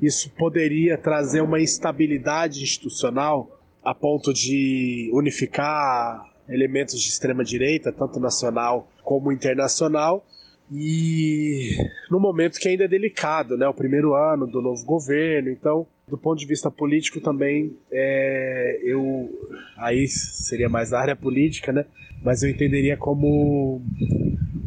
isso 0.00 0.28
poderia 0.30 0.98
trazer 0.98 1.40
uma 1.40 1.60
instabilidade 1.60 2.62
institucional 2.62 3.60
a 3.84 3.94
ponto 3.94 4.34
de 4.34 5.10
unificar 5.12 6.28
elementos 6.48 7.00
de 7.00 7.08
extrema 7.08 7.44
direita, 7.44 7.92
tanto 7.92 8.18
nacional 8.18 8.88
como 9.04 9.32
internacional, 9.32 10.24
e 10.70 11.76
no 12.10 12.18
momento 12.18 12.58
que 12.58 12.68
ainda 12.68 12.84
é 12.84 12.88
delicado, 12.88 13.56
né, 13.56 13.66
o 13.68 13.74
primeiro 13.74 14.14
ano 14.14 14.46
do 14.46 14.62
novo 14.62 14.84
governo, 14.84 15.50
então 15.50 15.86
do 16.08 16.16
ponto 16.16 16.38
de 16.38 16.46
vista 16.46 16.70
político 16.70 17.20
também 17.20 17.76
é, 17.90 18.80
eu 18.82 19.30
aí 19.76 20.08
seria 20.08 20.68
mais 20.68 20.90
da 20.90 21.00
área 21.00 21.16
política, 21.16 21.72
né, 21.72 21.84
mas 22.22 22.42
eu 22.42 22.48
entenderia 22.48 22.96
como 22.96 23.82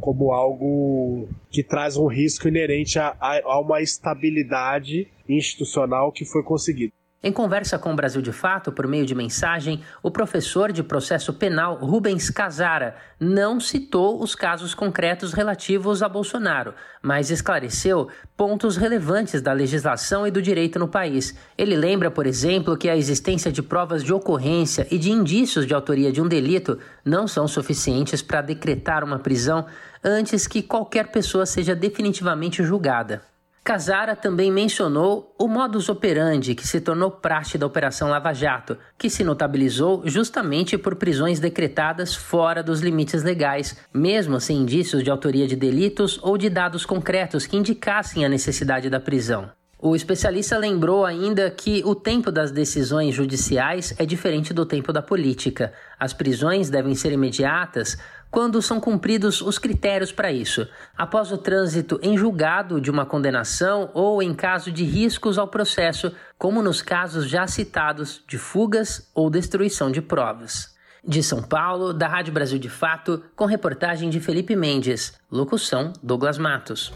como 0.06 0.32
algo 0.32 1.28
que 1.50 1.64
traz 1.64 1.98
um 1.98 2.06
risco 2.06 2.48
inerente 2.48 3.00
a, 3.00 3.16
a, 3.20 3.42
a 3.44 3.60
uma 3.60 3.82
estabilidade 3.82 5.08
institucional 5.28 6.12
que 6.12 6.24
foi 6.24 6.44
conseguida. 6.44 6.94
Em 7.24 7.32
conversa 7.32 7.80
com 7.80 7.92
o 7.92 7.96
Brasil 7.96 8.22
de 8.22 8.32
Fato, 8.32 8.72
por 8.72 8.86
meio 8.86 9.04
de 9.04 9.16
mensagem, 9.16 9.82
o 10.04 10.12
professor 10.12 10.72
de 10.72 10.84
processo 10.84 11.34
penal 11.34 11.76
Rubens 11.84 12.30
Casara 12.30 12.98
não 13.20 13.60
citou 13.60 14.22
os 14.22 14.36
casos 14.36 14.76
concretos 14.76 15.34
relativos 15.34 16.04
a 16.04 16.08
Bolsonaro, 16.08 16.76
mas 17.02 17.32
esclareceu 17.32 18.10
pontos 18.38 18.78
relevantes 18.78 19.42
da 19.42 19.54
legislação 19.54 20.28
e 20.28 20.30
do 20.30 20.40
direito 20.40 20.78
no 20.78 20.88
país. 20.88 21.36
Ele 21.58 21.76
lembra, 21.76 22.12
por 22.12 22.28
exemplo, 22.28 22.78
que 22.78 22.88
a 22.88 22.96
existência 22.96 23.52
de 23.52 23.64
provas 23.64 24.04
de 24.04 24.14
ocorrência 24.14 24.88
e 24.92 25.00
de 25.00 25.10
indícios 25.10 25.66
de 25.66 25.74
autoria 25.74 26.12
de 26.12 26.22
um 26.22 26.28
delito 26.28 26.78
não 27.04 27.28
são 27.28 27.48
suficientes 27.48 28.22
para 28.22 28.42
decretar 28.44 29.04
uma 29.04 29.18
prisão 29.18 29.66
antes 30.06 30.46
que 30.46 30.62
qualquer 30.62 31.08
pessoa 31.08 31.48
seja 31.48 31.76
definitivamente 31.76 32.64
julgada. 32.64 33.24
Casara 33.64 34.16
também 34.16 34.52
mencionou 34.52 35.34
o 35.40 35.48
modus 35.48 35.90
operandi 35.90 36.54
que 36.54 36.68
se 36.68 36.80
tornou 36.80 37.10
praxe 37.10 37.58
da 37.58 37.66
Operação 37.66 38.10
Lava 38.10 38.32
Jato, 38.32 38.78
que 38.96 39.10
se 39.10 39.24
notabilizou 39.24 40.04
justamente 40.06 40.78
por 40.78 40.98
prisões 40.98 41.40
decretadas 41.40 42.14
fora 42.14 42.62
dos 42.62 42.82
limites 42.82 43.24
legais, 43.24 43.76
mesmo 43.92 44.40
sem 44.40 44.58
indícios 44.58 45.04
de 45.04 45.10
autoria 45.10 45.48
de 45.48 45.56
delitos 45.56 46.20
ou 46.22 46.38
de 46.38 46.48
dados 46.48 46.86
concretos 46.86 47.48
que 47.48 47.58
indicassem 47.58 48.24
a 48.24 48.30
necessidade 48.30 48.88
da 48.88 49.00
prisão. 49.00 49.50
O 49.78 49.96
especialista 49.96 50.58
lembrou 50.58 51.06
ainda 51.06 51.52
que 51.52 51.84
o 51.86 51.94
tempo 51.94 52.32
das 52.32 52.52
decisões 52.52 53.14
judiciais 53.14 53.94
é 54.00 54.06
diferente 54.06 54.54
do 54.54 54.66
tempo 54.66 54.94
da 54.94 55.02
política. 55.02 55.74
As 56.00 56.14
prisões 56.14 56.70
devem 56.70 56.96
ser 56.96 57.12
imediatas, 57.12 57.98
quando 58.30 58.62
são 58.62 58.80
cumpridos 58.80 59.42
os 59.42 59.58
critérios 59.58 60.12
para 60.12 60.32
isso, 60.32 60.68
após 60.98 61.32
o 61.32 61.38
trânsito 61.38 62.00
em 62.02 62.18
julgado 62.18 62.82
de 62.82 62.92
uma 62.92 63.06
condenação 63.06 63.90
ou 63.94 64.22
em 64.22 64.34
caso 64.34 64.72
de 64.72 64.84
riscos 64.84 65.38
ao 65.38 65.48
processo, 65.48 66.12
como 66.38 66.62
nos 66.62 66.82
casos 66.82 67.30
já 67.30 67.48
citados 67.48 68.24
de 68.28 68.38
fugas 68.38 69.10
ou 69.14 69.30
destruição 69.30 69.90
de 69.90 70.02
provas. 70.02 70.76
De 71.08 71.22
São 71.22 71.42
Paulo, 71.42 71.94
da 71.94 72.08
Rádio 72.08 72.34
Brasil 72.34 72.58
de 72.58 72.70
Fato, 72.70 73.22
com 73.36 73.46
reportagem 73.46 74.10
de 74.10 74.20
Felipe 74.20 74.56
Mendes. 74.56 75.14
Locução: 75.32 75.94
Douglas 76.02 76.38
Matos. 76.40 76.92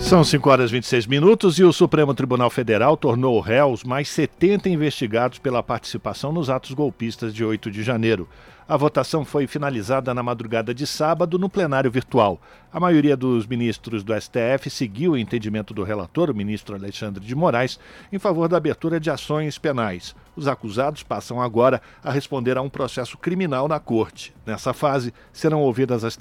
São 0.00 0.22
5 0.22 0.50
horas 0.50 0.70
e 0.70 0.74
26 0.74 1.06
minutos 1.06 1.58
e 1.58 1.64
o 1.64 1.72
Supremo 1.72 2.14
Tribunal 2.14 2.50
Federal 2.50 2.96
tornou 2.96 3.40
réus 3.40 3.82
mais 3.82 4.08
70 4.10 4.68
investigados 4.68 5.38
pela 5.38 5.62
participação 5.62 6.30
nos 6.30 6.50
atos 6.50 6.72
golpistas 6.72 7.34
de 7.34 7.44
8 7.44 7.70
de 7.70 7.82
janeiro. 7.82 8.28
A 8.68 8.76
votação 8.76 9.24
foi 9.24 9.46
finalizada 9.46 10.12
na 10.12 10.24
madrugada 10.24 10.74
de 10.74 10.88
sábado 10.88 11.38
no 11.38 11.48
plenário 11.48 11.88
virtual. 11.88 12.40
A 12.72 12.80
maioria 12.80 13.16
dos 13.16 13.46
ministros 13.46 14.02
do 14.02 14.12
STF 14.20 14.68
seguiu 14.68 15.12
o 15.12 15.16
entendimento 15.16 15.72
do 15.72 15.84
relator, 15.84 16.30
o 16.30 16.34
ministro 16.34 16.74
Alexandre 16.74 17.24
de 17.24 17.32
Moraes, 17.32 17.78
em 18.12 18.18
favor 18.18 18.48
da 18.48 18.56
abertura 18.56 18.98
de 18.98 19.08
ações 19.08 19.56
penais. 19.56 20.16
Os 20.34 20.48
acusados 20.48 21.04
passam 21.04 21.40
agora 21.40 21.80
a 22.02 22.10
responder 22.10 22.58
a 22.58 22.60
um 22.60 22.68
processo 22.68 23.16
criminal 23.16 23.68
na 23.68 23.78
corte. 23.78 24.34
Nessa 24.44 24.72
fase, 24.72 25.14
serão 25.32 25.62
ouvidas 25.62 26.02
as, 26.02 26.18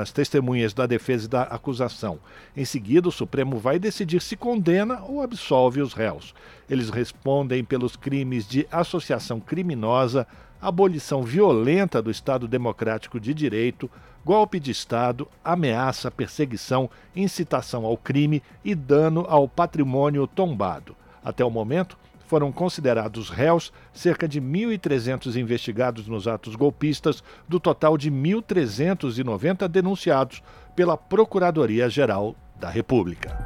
as 0.00 0.12
testemunhas 0.12 0.72
da 0.72 0.86
defesa 0.86 1.24
e 1.26 1.28
da 1.28 1.42
acusação. 1.42 2.20
Em 2.56 2.64
seguida, 2.64 3.08
o 3.08 3.12
Supremo 3.12 3.58
vai 3.58 3.80
decidir 3.80 4.22
se 4.22 4.36
condena 4.36 5.02
ou 5.02 5.20
absolve 5.20 5.82
os 5.82 5.92
réus. 5.92 6.36
Eles 6.68 6.88
respondem 6.88 7.64
pelos 7.64 7.96
crimes 7.96 8.46
de 8.46 8.64
associação 8.70 9.40
criminosa 9.40 10.24
abolição 10.60 11.22
violenta 11.22 12.02
do 12.02 12.10
Estado 12.10 12.46
Democrático 12.46 13.18
de 13.18 13.32
Direito, 13.32 13.90
golpe 14.24 14.60
de 14.60 14.70
Estado, 14.70 15.26
ameaça, 15.44 16.10
perseguição, 16.10 16.90
incitação 17.14 17.84
ao 17.84 17.96
crime 17.96 18.42
e 18.64 18.74
dano 18.74 19.24
ao 19.28 19.48
patrimônio 19.48 20.26
tombado. 20.26 20.94
Até 21.24 21.44
o 21.44 21.50
momento, 21.50 21.98
foram 22.30 22.52
considerados 22.52 23.28
réus 23.28 23.72
cerca 23.92 24.28
de 24.28 24.40
1.300 24.40 25.34
investigados 25.34 26.06
nos 26.06 26.28
atos 26.28 26.54
golpistas, 26.54 27.24
do 27.48 27.58
total 27.58 27.98
de 27.98 28.08
1.390 28.08 29.66
denunciados 29.66 30.40
pela 30.76 30.96
Procuradoria-Geral 30.96 32.36
da 32.60 32.70
República. 32.70 33.36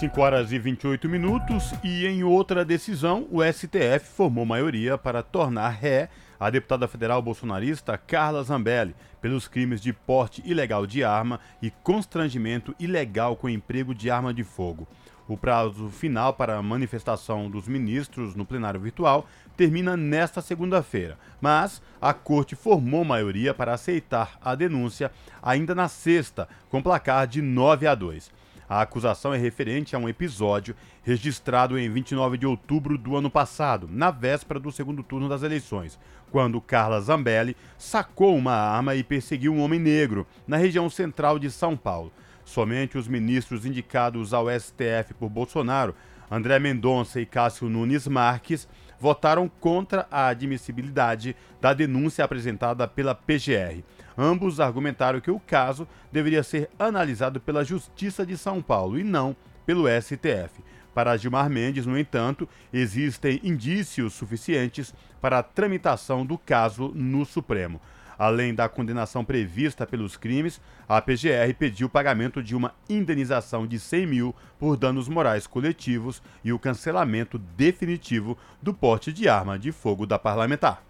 5 0.00 0.18
horas 0.18 0.50
e 0.50 0.58
28 0.58 1.10
minutos 1.10 1.74
e 1.84 2.06
em 2.06 2.24
outra 2.24 2.64
decisão, 2.64 3.28
o 3.30 3.42
STF 3.44 4.06
formou 4.16 4.46
maioria 4.46 4.96
para 4.96 5.22
tornar 5.22 5.68
ré 5.68 6.08
a 6.38 6.48
deputada 6.48 6.88
federal 6.88 7.20
bolsonarista 7.20 7.98
Carla 7.98 8.42
Zambelli 8.42 8.96
pelos 9.20 9.46
crimes 9.46 9.78
de 9.78 9.92
porte 9.92 10.42
ilegal 10.42 10.86
de 10.86 11.04
arma 11.04 11.38
e 11.60 11.70
constrangimento 11.70 12.74
ilegal 12.80 13.36
com 13.36 13.46
emprego 13.46 13.94
de 13.94 14.10
arma 14.10 14.32
de 14.32 14.42
fogo. 14.42 14.88
O 15.28 15.36
prazo 15.36 15.90
final 15.90 16.32
para 16.32 16.56
a 16.56 16.62
manifestação 16.62 17.50
dos 17.50 17.68
ministros 17.68 18.34
no 18.34 18.46
plenário 18.46 18.80
virtual 18.80 19.26
termina 19.54 19.98
nesta 19.98 20.40
segunda-feira, 20.40 21.18
mas 21.42 21.82
a 22.00 22.14
corte 22.14 22.56
formou 22.56 23.04
maioria 23.04 23.52
para 23.52 23.74
aceitar 23.74 24.38
a 24.40 24.54
denúncia 24.54 25.12
ainda 25.42 25.74
na 25.74 25.88
sexta, 25.88 26.48
com 26.70 26.82
placar 26.82 27.26
de 27.26 27.42
9 27.42 27.86
a 27.86 27.94
2. 27.94 28.39
A 28.70 28.82
acusação 28.82 29.34
é 29.34 29.36
referente 29.36 29.96
a 29.96 29.98
um 29.98 30.08
episódio 30.08 30.76
registrado 31.02 31.76
em 31.76 31.90
29 31.90 32.38
de 32.38 32.46
outubro 32.46 32.96
do 32.96 33.16
ano 33.16 33.28
passado, 33.28 33.88
na 33.90 34.12
véspera 34.12 34.60
do 34.60 34.70
segundo 34.70 35.02
turno 35.02 35.28
das 35.28 35.42
eleições, 35.42 35.98
quando 36.30 36.60
Carla 36.60 37.00
Zambelli 37.00 37.56
sacou 37.76 38.36
uma 38.36 38.52
arma 38.52 38.94
e 38.94 39.02
perseguiu 39.02 39.52
um 39.52 39.60
homem 39.60 39.80
negro 39.80 40.24
na 40.46 40.56
região 40.56 40.88
central 40.88 41.36
de 41.36 41.50
São 41.50 41.76
Paulo. 41.76 42.12
Somente 42.44 42.96
os 42.96 43.08
ministros 43.08 43.66
indicados 43.66 44.32
ao 44.32 44.46
STF 44.48 45.14
por 45.18 45.28
Bolsonaro, 45.28 45.96
André 46.30 46.60
Mendonça 46.60 47.20
e 47.20 47.26
Cássio 47.26 47.68
Nunes 47.68 48.06
Marques, 48.06 48.68
votaram 49.00 49.48
contra 49.48 50.06
a 50.12 50.28
admissibilidade 50.28 51.34
da 51.60 51.74
denúncia 51.74 52.24
apresentada 52.24 52.86
pela 52.86 53.16
PGR. 53.16 53.82
Ambos 54.22 54.60
argumentaram 54.60 55.18
que 55.18 55.30
o 55.30 55.40
caso 55.40 55.88
deveria 56.12 56.42
ser 56.42 56.68
analisado 56.78 57.40
pela 57.40 57.64
Justiça 57.64 58.26
de 58.26 58.36
São 58.36 58.60
Paulo 58.60 58.98
e 58.98 59.02
não 59.02 59.34
pelo 59.64 59.86
STF. 59.88 60.62
Para 60.94 61.16
Gilmar 61.16 61.48
Mendes, 61.48 61.86
no 61.86 61.98
entanto, 61.98 62.46
existem 62.70 63.40
indícios 63.42 64.12
suficientes 64.12 64.92
para 65.22 65.38
a 65.38 65.42
tramitação 65.42 66.26
do 66.26 66.36
caso 66.36 66.92
no 66.94 67.24
Supremo. 67.24 67.80
Além 68.18 68.54
da 68.54 68.68
condenação 68.68 69.24
prevista 69.24 69.86
pelos 69.86 70.18
crimes, 70.18 70.60
a 70.86 71.00
PGR 71.00 71.54
pediu 71.58 71.86
o 71.86 71.90
pagamento 71.90 72.42
de 72.42 72.54
uma 72.54 72.74
indenização 72.90 73.66
de 73.66 73.80
100 73.80 74.06
mil 74.06 74.36
por 74.58 74.76
danos 74.76 75.08
morais 75.08 75.46
coletivos 75.46 76.22
e 76.44 76.52
o 76.52 76.58
cancelamento 76.58 77.38
definitivo 77.38 78.36
do 78.60 78.74
porte 78.74 79.14
de 79.14 79.30
arma 79.30 79.58
de 79.58 79.72
fogo 79.72 80.04
da 80.04 80.18
parlamentar. 80.18 80.84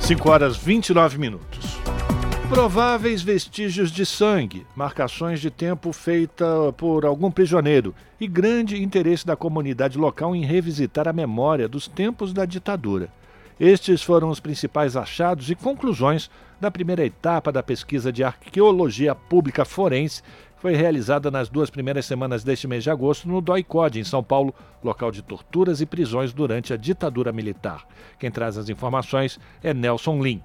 5 0.00 0.30
horas 0.30 0.56
29 0.56 1.18
minutos. 1.18 1.78
Prováveis 2.52 3.22
vestígios 3.22 3.90
de 3.90 4.04
sangue, 4.04 4.66
marcações 4.76 5.40
de 5.40 5.50
tempo 5.50 5.90
feita 5.90 6.44
por 6.76 7.06
algum 7.06 7.30
prisioneiro 7.30 7.94
e 8.20 8.28
grande 8.28 8.82
interesse 8.82 9.26
da 9.26 9.34
comunidade 9.34 9.96
local 9.96 10.36
em 10.36 10.44
revisitar 10.44 11.08
a 11.08 11.14
memória 11.14 11.66
dos 11.66 11.88
tempos 11.88 12.30
da 12.34 12.44
ditadura. 12.44 13.08
Estes 13.58 14.02
foram 14.02 14.28
os 14.28 14.38
principais 14.38 14.98
achados 14.98 15.48
e 15.48 15.54
conclusões 15.54 16.30
da 16.60 16.70
primeira 16.70 17.06
etapa 17.06 17.50
da 17.50 17.62
pesquisa 17.62 18.12
de 18.12 18.22
arqueologia 18.22 19.14
pública 19.14 19.64
forense 19.64 20.22
foi 20.58 20.74
realizada 20.74 21.30
nas 21.30 21.48
duas 21.48 21.70
primeiras 21.70 22.04
semanas 22.04 22.44
deste 22.44 22.68
mês 22.68 22.84
de 22.84 22.90
agosto 22.90 23.26
no 23.26 23.40
DOI-CODE, 23.40 23.98
em 23.98 24.04
São 24.04 24.22
Paulo, 24.22 24.54
local 24.84 25.10
de 25.10 25.22
torturas 25.22 25.80
e 25.80 25.86
prisões 25.86 26.34
durante 26.34 26.74
a 26.74 26.76
ditadura 26.76 27.32
militar. 27.32 27.86
Quem 28.18 28.30
traz 28.30 28.58
as 28.58 28.68
informações 28.68 29.40
é 29.62 29.72
Nelson 29.72 30.22
Lim. 30.22 30.42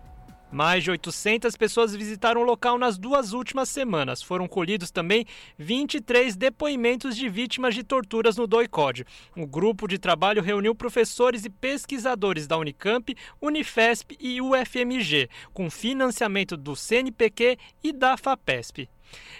Mais 0.52 0.82
de 0.84 0.90
800 0.90 1.58
pessoas 1.58 1.94
visitaram 1.94 2.42
o 2.42 2.46
local 2.46 2.78
nas 2.78 2.98
duas 2.98 3.34
últimas 3.34 3.68
semanas. 3.68 4.22
Foram 4.22 4.48
colhidos 4.48 4.90
também 4.90 5.26
23 5.58 6.36
depoimentos 6.36 7.18
de 7.18 7.28
vítimas 7.28 7.76
de 7.76 7.84
torturas 7.84 8.38
no 8.38 8.48
DOI-CODE. 8.48 9.06
O 9.36 9.46
grupo 9.46 9.88
de 9.88 9.98
trabalho 9.98 10.42
reuniu 10.42 10.74
professores 10.74 11.44
e 11.44 11.50
pesquisadores 11.50 12.48
da 12.48 12.58
Unicamp, 12.58 13.14
Unifesp 13.42 14.16
e 14.20 14.42
UFMG, 14.42 15.30
com 15.54 15.70
financiamento 15.70 16.56
do 16.56 16.76
CNPq 16.76 17.58
e 17.84 17.92
da 17.92 18.16
FAPESP. 18.16 18.90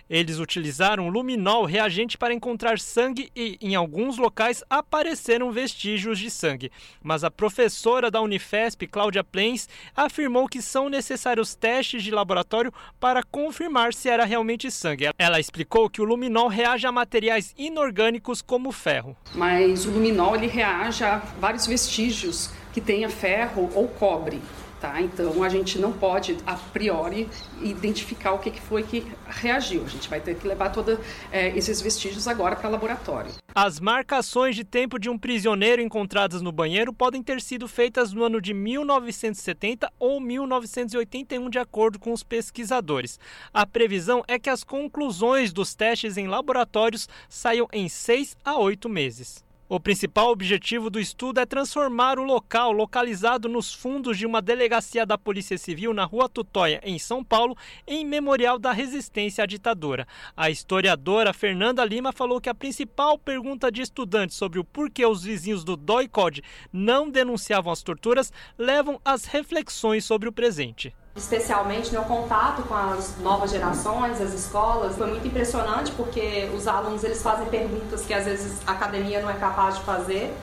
Eles 0.10 0.40
utilizaram 0.40 1.10
luminol 1.10 1.66
reagente 1.66 2.18
para 2.18 2.34
encontrar 2.34 2.80
sangue 2.80 3.30
e, 3.36 3.58
em 3.62 3.76
alguns 3.76 4.18
locais, 4.18 4.64
apareceram 4.70 5.52
vestígios 5.52 6.18
de 6.18 6.32
sangue. 6.32 6.72
Mas 7.04 7.24
a 7.24 7.32
professora 7.32 8.10
da 8.10 8.22
Unifesp, 8.22 8.88
Cláudia 8.88 9.24
Plens, 9.24 9.68
afirmou 9.96 10.48
que 10.48 10.62
são 10.62 10.88
necessários 10.88 11.56
testes 11.56 12.04
de 12.04 12.12
laboratório 12.12 12.74
para 13.00 13.22
confirmar 13.24 13.94
se 13.94 14.10
era 14.10 14.24
realmente 14.24 14.72
sangue. 14.72 15.10
Ela 15.18 15.40
explicou 15.40 15.90
que 15.90 16.02
o 16.02 16.06
luminol 16.06 16.48
reage 16.48 16.88
a 16.88 16.92
materiais 16.92 17.54
inorgânicos 17.58 18.42
como 18.42 18.72
ferro. 18.72 19.16
Mas 19.34 19.86
o 19.86 19.92
luminol 19.92 20.36
ele 20.36 20.48
reage 20.48 21.04
a 21.04 21.18
vários 21.40 21.68
vestígios 21.68 22.50
que 22.72 22.80
tenha 22.80 23.10
ferro 23.10 23.70
ou 23.74 23.88
cobre. 23.88 24.42
Tá? 24.80 25.02
Então 25.02 25.42
a 25.42 25.50
gente 25.50 25.80
não 25.80 25.92
pode 25.92 26.38
a 26.46 26.54
priori 26.54 27.28
identificar 27.62 28.34
o 28.34 28.40
que, 28.40 28.52
foi 28.62 28.84
que 28.84 29.04
reagiu. 29.28 29.84
A 29.84 29.88
gente 29.88 30.08
vai 30.08 30.20
ter 30.20 30.36
que 30.36 30.48
levar 30.48 30.70
todos 30.70 31.00
é, 31.32 31.50
esses 31.58 31.82
vestígios 31.82 32.28
agora 32.28 32.56
para 32.56 32.70
laboratório. 32.70 33.32
As 33.56 33.80
marcações 33.80 34.56
de 34.56 34.64
tempo 34.64 35.00
de 35.00 35.10
um 35.10 35.18
prisioneiro 35.18 35.82
encontradas 35.82 36.44
no 36.44 36.52
banheiro 36.52 36.94
podem 36.94 37.24
ter 37.24 37.42
sido 37.42 37.68
feitas 37.68 38.14
no 38.14 38.24
ano 38.24 38.40
de 38.40 38.54
1970 38.54 39.92
ou 39.98 40.22
1981, 40.22 41.50
de 41.50 41.58
acordo 41.58 41.98
com 41.98 42.14
os 42.14 42.22
pesquisadores. 42.22 43.20
A 43.52 43.66
previsão 43.66 44.24
é 44.28 44.38
que 44.38 44.52
as 44.52 44.64
conclusões 44.64 45.52
dos 45.52 45.74
testes 45.74 46.18
em 46.18 46.28
laboratórios 46.28 47.10
saiam 47.28 47.68
em 47.74 47.90
seis 47.90 48.38
a 48.46 48.60
oito 48.60 48.88
meses. 48.88 49.47
O 49.70 49.82
principal 49.82 50.32
objetivo 50.32 50.90
do 50.90 50.98
estudo 50.98 51.42
é 51.42 51.46
transformar 51.46 52.18
o 52.18 52.24
local, 52.24 52.72
localizado 52.72 53.50
nos 53.50 53.74
fundos 53.74 54.18
de 54.18 54.26
uma 54.26 54.42
delegacia 54.42 55.06
da 55.06 55.18
Polícia 55.18 55.58
Civil 55.58 55.94
na 55.94 56.06
Rua 56.06 56.30
Tutóia, 56.30 56.80
em 56.86 56.98
São 56.98 57.22
Paulo, 57.22 57.54
em 57.86 58.06
memorial 58.06 58.58
da 58.58 58.72
resistência 58.72 59.44
à 59.44 59.46
ditadura. 59.46 60.08
A 60.38 60.50
historiadora 60.50 61.34
Fernanda 61.34 61.84
Lima 61.84 62.14
falou 62.14 62.40
que 62.40 62.48
a 62.48 62.56
principal 62.56 63.20
pergunta 63.20 63.70
de 63.70 63.82
estudantes 63.82 64.38
sobre 64.38 64.58
o 64.58 64.64
porquê 64.64 65.06
os 65.06 65.24
vizinhos 65.24 65.66
do 65.66 65.76
DOI-CODE 65.76 66.44
não 66.72 67.10
denunciavam 67.10 67.70
as 67.70 67.84
torturas 67.84 68.32
levam 68.58 69.02
às 69.04 69.26
reflexões 69.26 70.06
sobre 70.06 70.30
o 70.30 70.32
presente 70.32 70.96
especialmente 71.18 71.94
no 71.94 72.04
contato 72.04 72.62
com 72.64 72.76
as 72.76 73.18
novas 73.20 73.52
gerações, 73.52 74.22
as 74.22 74.34
escolas, 74.34 74.96
foi 74.96 75.08
muito 75.08 75.28
impressionante 75.28 75.92
porque 75.92 76.50
os 76.56 76.68
alunos 76.68 77.04
eles 77.04 77.22
fazem 77.22 77.48
perguntas 77.48 78.06
que 78.06 78.14
às 78.14 78.26
vezes 78.26 78.60
a 78.68 78.74
academia 78.74 79.20
não 79.22 79.30
é 79.30 79.34
capaz 79.34 79.76
de 79.76 79.82
fazer. 79.82 80.34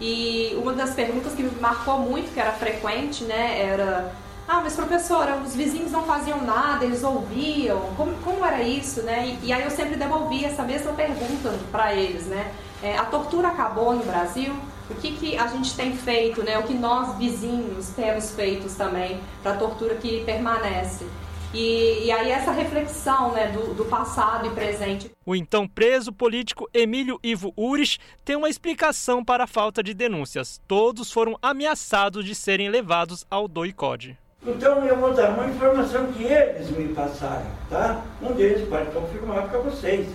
E 0.00 0.54
uma 0.60 0.72
das 0.72 0.90
perguntas 0.90 1.32
que 1.32 1.42
me 1.42 1.50
marcou 1.60 2.00
muito, 2.00 2.34
que 2.34 2.40
era 2.40 2.52
frequente, 2.52 3.24
né, 3.24 3.62
era 3.62 4.12
ah, 4.48 4.60
mas 4.62 4.76
professora, 4.76 5.36
os 5.44 5.56
vizinhos 5.56 5.90
não 5.90 6.04
faziam 6.04 6.40
nada, 6.42 6.84
eles 6.84 7.02
ouviam, 7.02 7.80
como, 7.96 8.14
como 8.18 8.44
era 8.44 8.62
isso, 8.62 9.02
né? 9.02 9.36
E, 9.42 9.46
e 9.46 9.52
aí 9.52 9.64
eu 9.64 9.70
sempre 9.72 9.96
devolvia 9.96 10.46
essa 10.46 10.62
mesma 10.62 10.92
pergunta 10.92 11.52
para 11.72 11.92
eles, 11.92 12.26
né? 12.26 12.52
É, 12.80 12.96
a 12.96 13.04
tortura 13.04 13.48
acabou 13.48 13.92
no 13.94 14.04
Brasil? 14.04 14.54
O 14.88 14.94
que, 14.94 15.12
que 15.12 15.36
a 15.36 15.48
gente 15.48 15.74
tem 15.74 15.96
feito, 15.96 16.42
né? 16.42 16.58
O 16.58 16.62
que 16.62 16.74
nós 16.74 17.16
vizinhos 17.18 17.88
temos 17.90 18.30
feito 18.30 18.72
também 18.76 19.20
para 19.42 19.52
a 19.52 19.56
tortura 19.56 19.96
que 19.96 20.24
permanece? 20.24 21.04
E, 21.52 22.04
e, 22.04 22.12
aí 22.12 22.30
essa 22.30 22.50
reflexão 22.50 23.32
né, 23.32 23.50
do, 23.50 23.72
do, 23.72 23.84
passado 23.86 24.46
e 24.46 24.50
presente. 24.50 25.10
O 25.24 25.34
então 25.34 25.66
preso 25.66 26.12
político 26.12 26.68
Emílio 26.74 27.18
Ivo 27.22 27.52
Urich 27.56 27.98
tem 28.24 28.36
uma 28.36 28.48
explicação 28.48 29.24
para 29.24 29.44
a 29.44 29.46
falta 29.46 29.82
de 29.82 29.94
denúncias. 29.94 30.60
Todos 30.68 31.10
foram 31.10 31.38
ameaçados 31.40 32.24
de 32.24 32.34
serem 32.34 32.68
levados 32.68 33.24
ao 33.30 33.48
DOI-CODE. 33.48 34.18
Então 34.46 34.84
eu 34.84 34.96
vou 34.96 35.14
dar 35.14 35.30
uma 35.30 35.46
informação 35.46 36.12
que 36.12 36.24
eles 36.24 36.70
me 36.70 36.92
passaram, 36.92 37.46
tá? 37.70 38.02
Um 38.22 38.32
deles 38.32 38.68
pode 38.68 38.90
confirmar 38.90 39.48
para 39.48 39.58
vocês. 39.60 40.06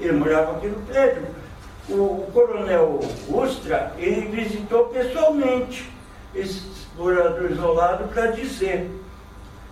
Ele 0.00 0.12
morava 0.12 0.56
aqui 0.56 0.66
no 0.66 0.80
prédio 0.86 1.26
o, 1.88 2.26
coronel 2.32 3.00
Ustra, 3.28 3.92
ele 3.98 4.28
visitou 4.28 4.86
pessoalmente 4.86 5.90
esse 6.34 6.62
morador 6.96 7.50
isolado 7.50 8.08
para 8.08 8.28
dizer. 8.28 8.90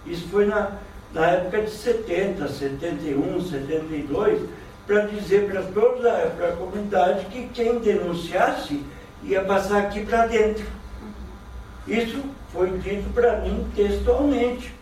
Isso 0.06 0.28
foi 0.28 0.46
na, 0.46 0.72
na 1.12 1.26
época 1.26 1.62
de 1.62 1.70
70, 1.70 2.48
71, 2.48 3.40
72, 3.42 4.48
para 4.86 5.06
dizer 5.06 5.50
para 5.50 5.62
toda 5.62 6.12
a 6.12 6.56
comunidade 6.56 7.26
que 7.26 7.48
quem 7.48 7.78
denunciasse 7.78 8.84
ia 9.22 9.42
passar 9.44 9.82
aqui 9.82 10.04
para 10.04 10.26
dentro. 10.26 10.64
Isso 11.86 12.22
foi 12.52 12.70
dito 12.78 13.12
para 13.12 13.38
mim 13.40 13.70
textualmente. 13.74 14.79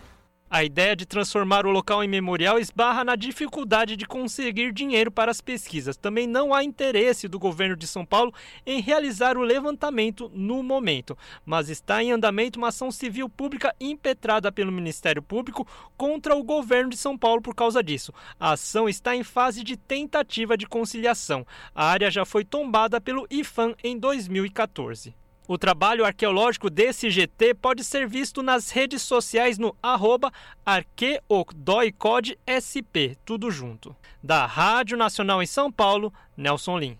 A 0.51 0.65
ideia 0.65 0.97
de 0.97 1.05
transformar 1.05 1.67
o 1.67 1.71
local 1.71 2.03
em 2.03 2.09
memorial 2.09 2.59
esbarra 2.59 3.05
na 3.05 3.17
dificuldade 3.17 3.99
de 3.99 4.07
conseguir 4.07 4.73
dinheiro 4.73 5.11
para 5.11 5.31
as 5.31 5.43
pesquisas. 5.43 5.95
Também 5.95 6.27
não 6.27 6.55
há 6.55 6.65
interesse 6.65 7.29
do 7.29 7.39
governo 7.39 7.77
de 7.77 7.87
São 7.87 8.03
Paulo 8.03 8.33
em 8.65 8.81
realizar 8.81 9.37
o 9.37 9.43
levantamento 9.43 10.31
no 10.33 10.63
momento, 10.63 11.19
mas 11.45 11.69
está 11.69 12.03
em 12.03 12.13
andamento 12.13 12.59
uma 12.59 12.69
ação 12.69 12.91
civil 12.91 13.29
pública 13.29 13.75
impetrada 13.79 14.51
pelo 14.51 14.73
Ministério 14.73 15.23
Público 15.23 15.67
contra 15.99 16.35
o 16.35 16.43
governo 16.43 16.89
de 16.89 16.97
São 16.97 17.19
Paulo 17.19 17.43
por 17.43 17.55
causa 17.55 17.83
disso. 17.83 18.11
A 18.41 18.53
ação 18.53 18.89
está 18.89 19.15
em 19.15 19.23
fase 19.23 19.63
de 19.63 19.77
tentativa 19.77 20.57
de 20.57 20.67
conciliação. 20.67 21.47
A 21.75 21.85
área 21.85 22.11
já 22.11 22.25
foi 22.25 22.43
tombada 22.43 22.99
pelo 23.03 23.27
IFAM 23.31 23.75
em 23.85 23.99
2014. 23.99 25.15
O 25.49 25.57
trabalho 25.57 26.05
arqueológico 26.05 26.69
desse 26.69 27.09
GT 27.09 27.55
pode 27.55 27.83
ser 27.83 28.07
visto 28.07 28.43
nas 28.43 28.69
redes 28.69 29.01
sociais 29.01 29.57
no 29.57 29.75
arroba 29.83 30.31
arqueodoicodesp, 30.65 33.17
tudo 33.25 33.51
junto. 33.51 33.97
Da 34.23 34.45
Rádio 34.45 34.99
Nacional 34.99 35.43
em 35.43 35.47
São 35.47 35.73
Paulo, 35.73 36.13
Nelson 36.37 36.79
Lim. 36.79 36.99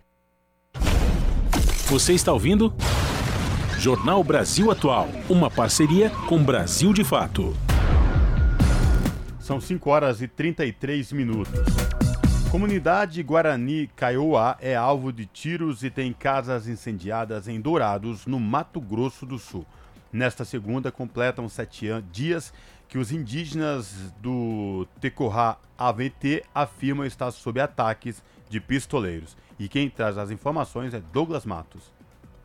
Você 1.89 2.15
está 2.15 2.33
ouvindo? 2.33 2.73
Jornal 3.79 4.25
Brasil 4.25 4.71
Atual, 4.71 5.11
uma 5.29 5.51
parceria 5.51 6.09
com 6.27 6.43
Brasil 6.43 6.95
de 6.95 7.05
Fato. 7.05 7.55
São 9.39 9.61
5 9.61 9.91
horas 9.91 10.23
e 10.23 10.29
33 10.29 11.13
minutos. 11.13 11.53
Comunidade 12.51 13.23
Guarani 13.23 13.91
Kaiowá 13.95 14.57
é 14.59 14.75
alvo 14.75 15.13
de 15.13 15.27
tiros 15.27 15.83
e 15.83 15.91
tem 15.91 16.15
casas 16.15 16.67
incendiadas 16.67 17.47
em 17.47 17.61
Dourados, 17.61 18.25
no 18.25 18.41
Mato 18.41 18.81
Grosso 18.81 19.27
do 19.27 19.39
Sul. 19.39 19.67
Nesta 20.11 20.47
segunda, 20.47 20.91
completam 20.91 21.47
sete 21.47 21.89
dias 22.11 22.51
que 22.89 22.97
os 22.97 23.13
indígenas 23.13 23.95
do 24.23 24.89
Tecorá 24.99 25.59
AVT 25.77 26.43
afirmam 26.55 27.05
estar 27.05 27.31
sob 27.33 27.61
ataques 27.61 28.23
de 28.49 28.59
pistoleiros. 28.61 29.37
E 29.59 29.69
quem 29.69 29.91
traz 29.91 30.17
as 30.17 30.31
informações 30.31 30.95
é 30.95 31.03
Douglas 31.13 31.45
Matos. 31.45 31.93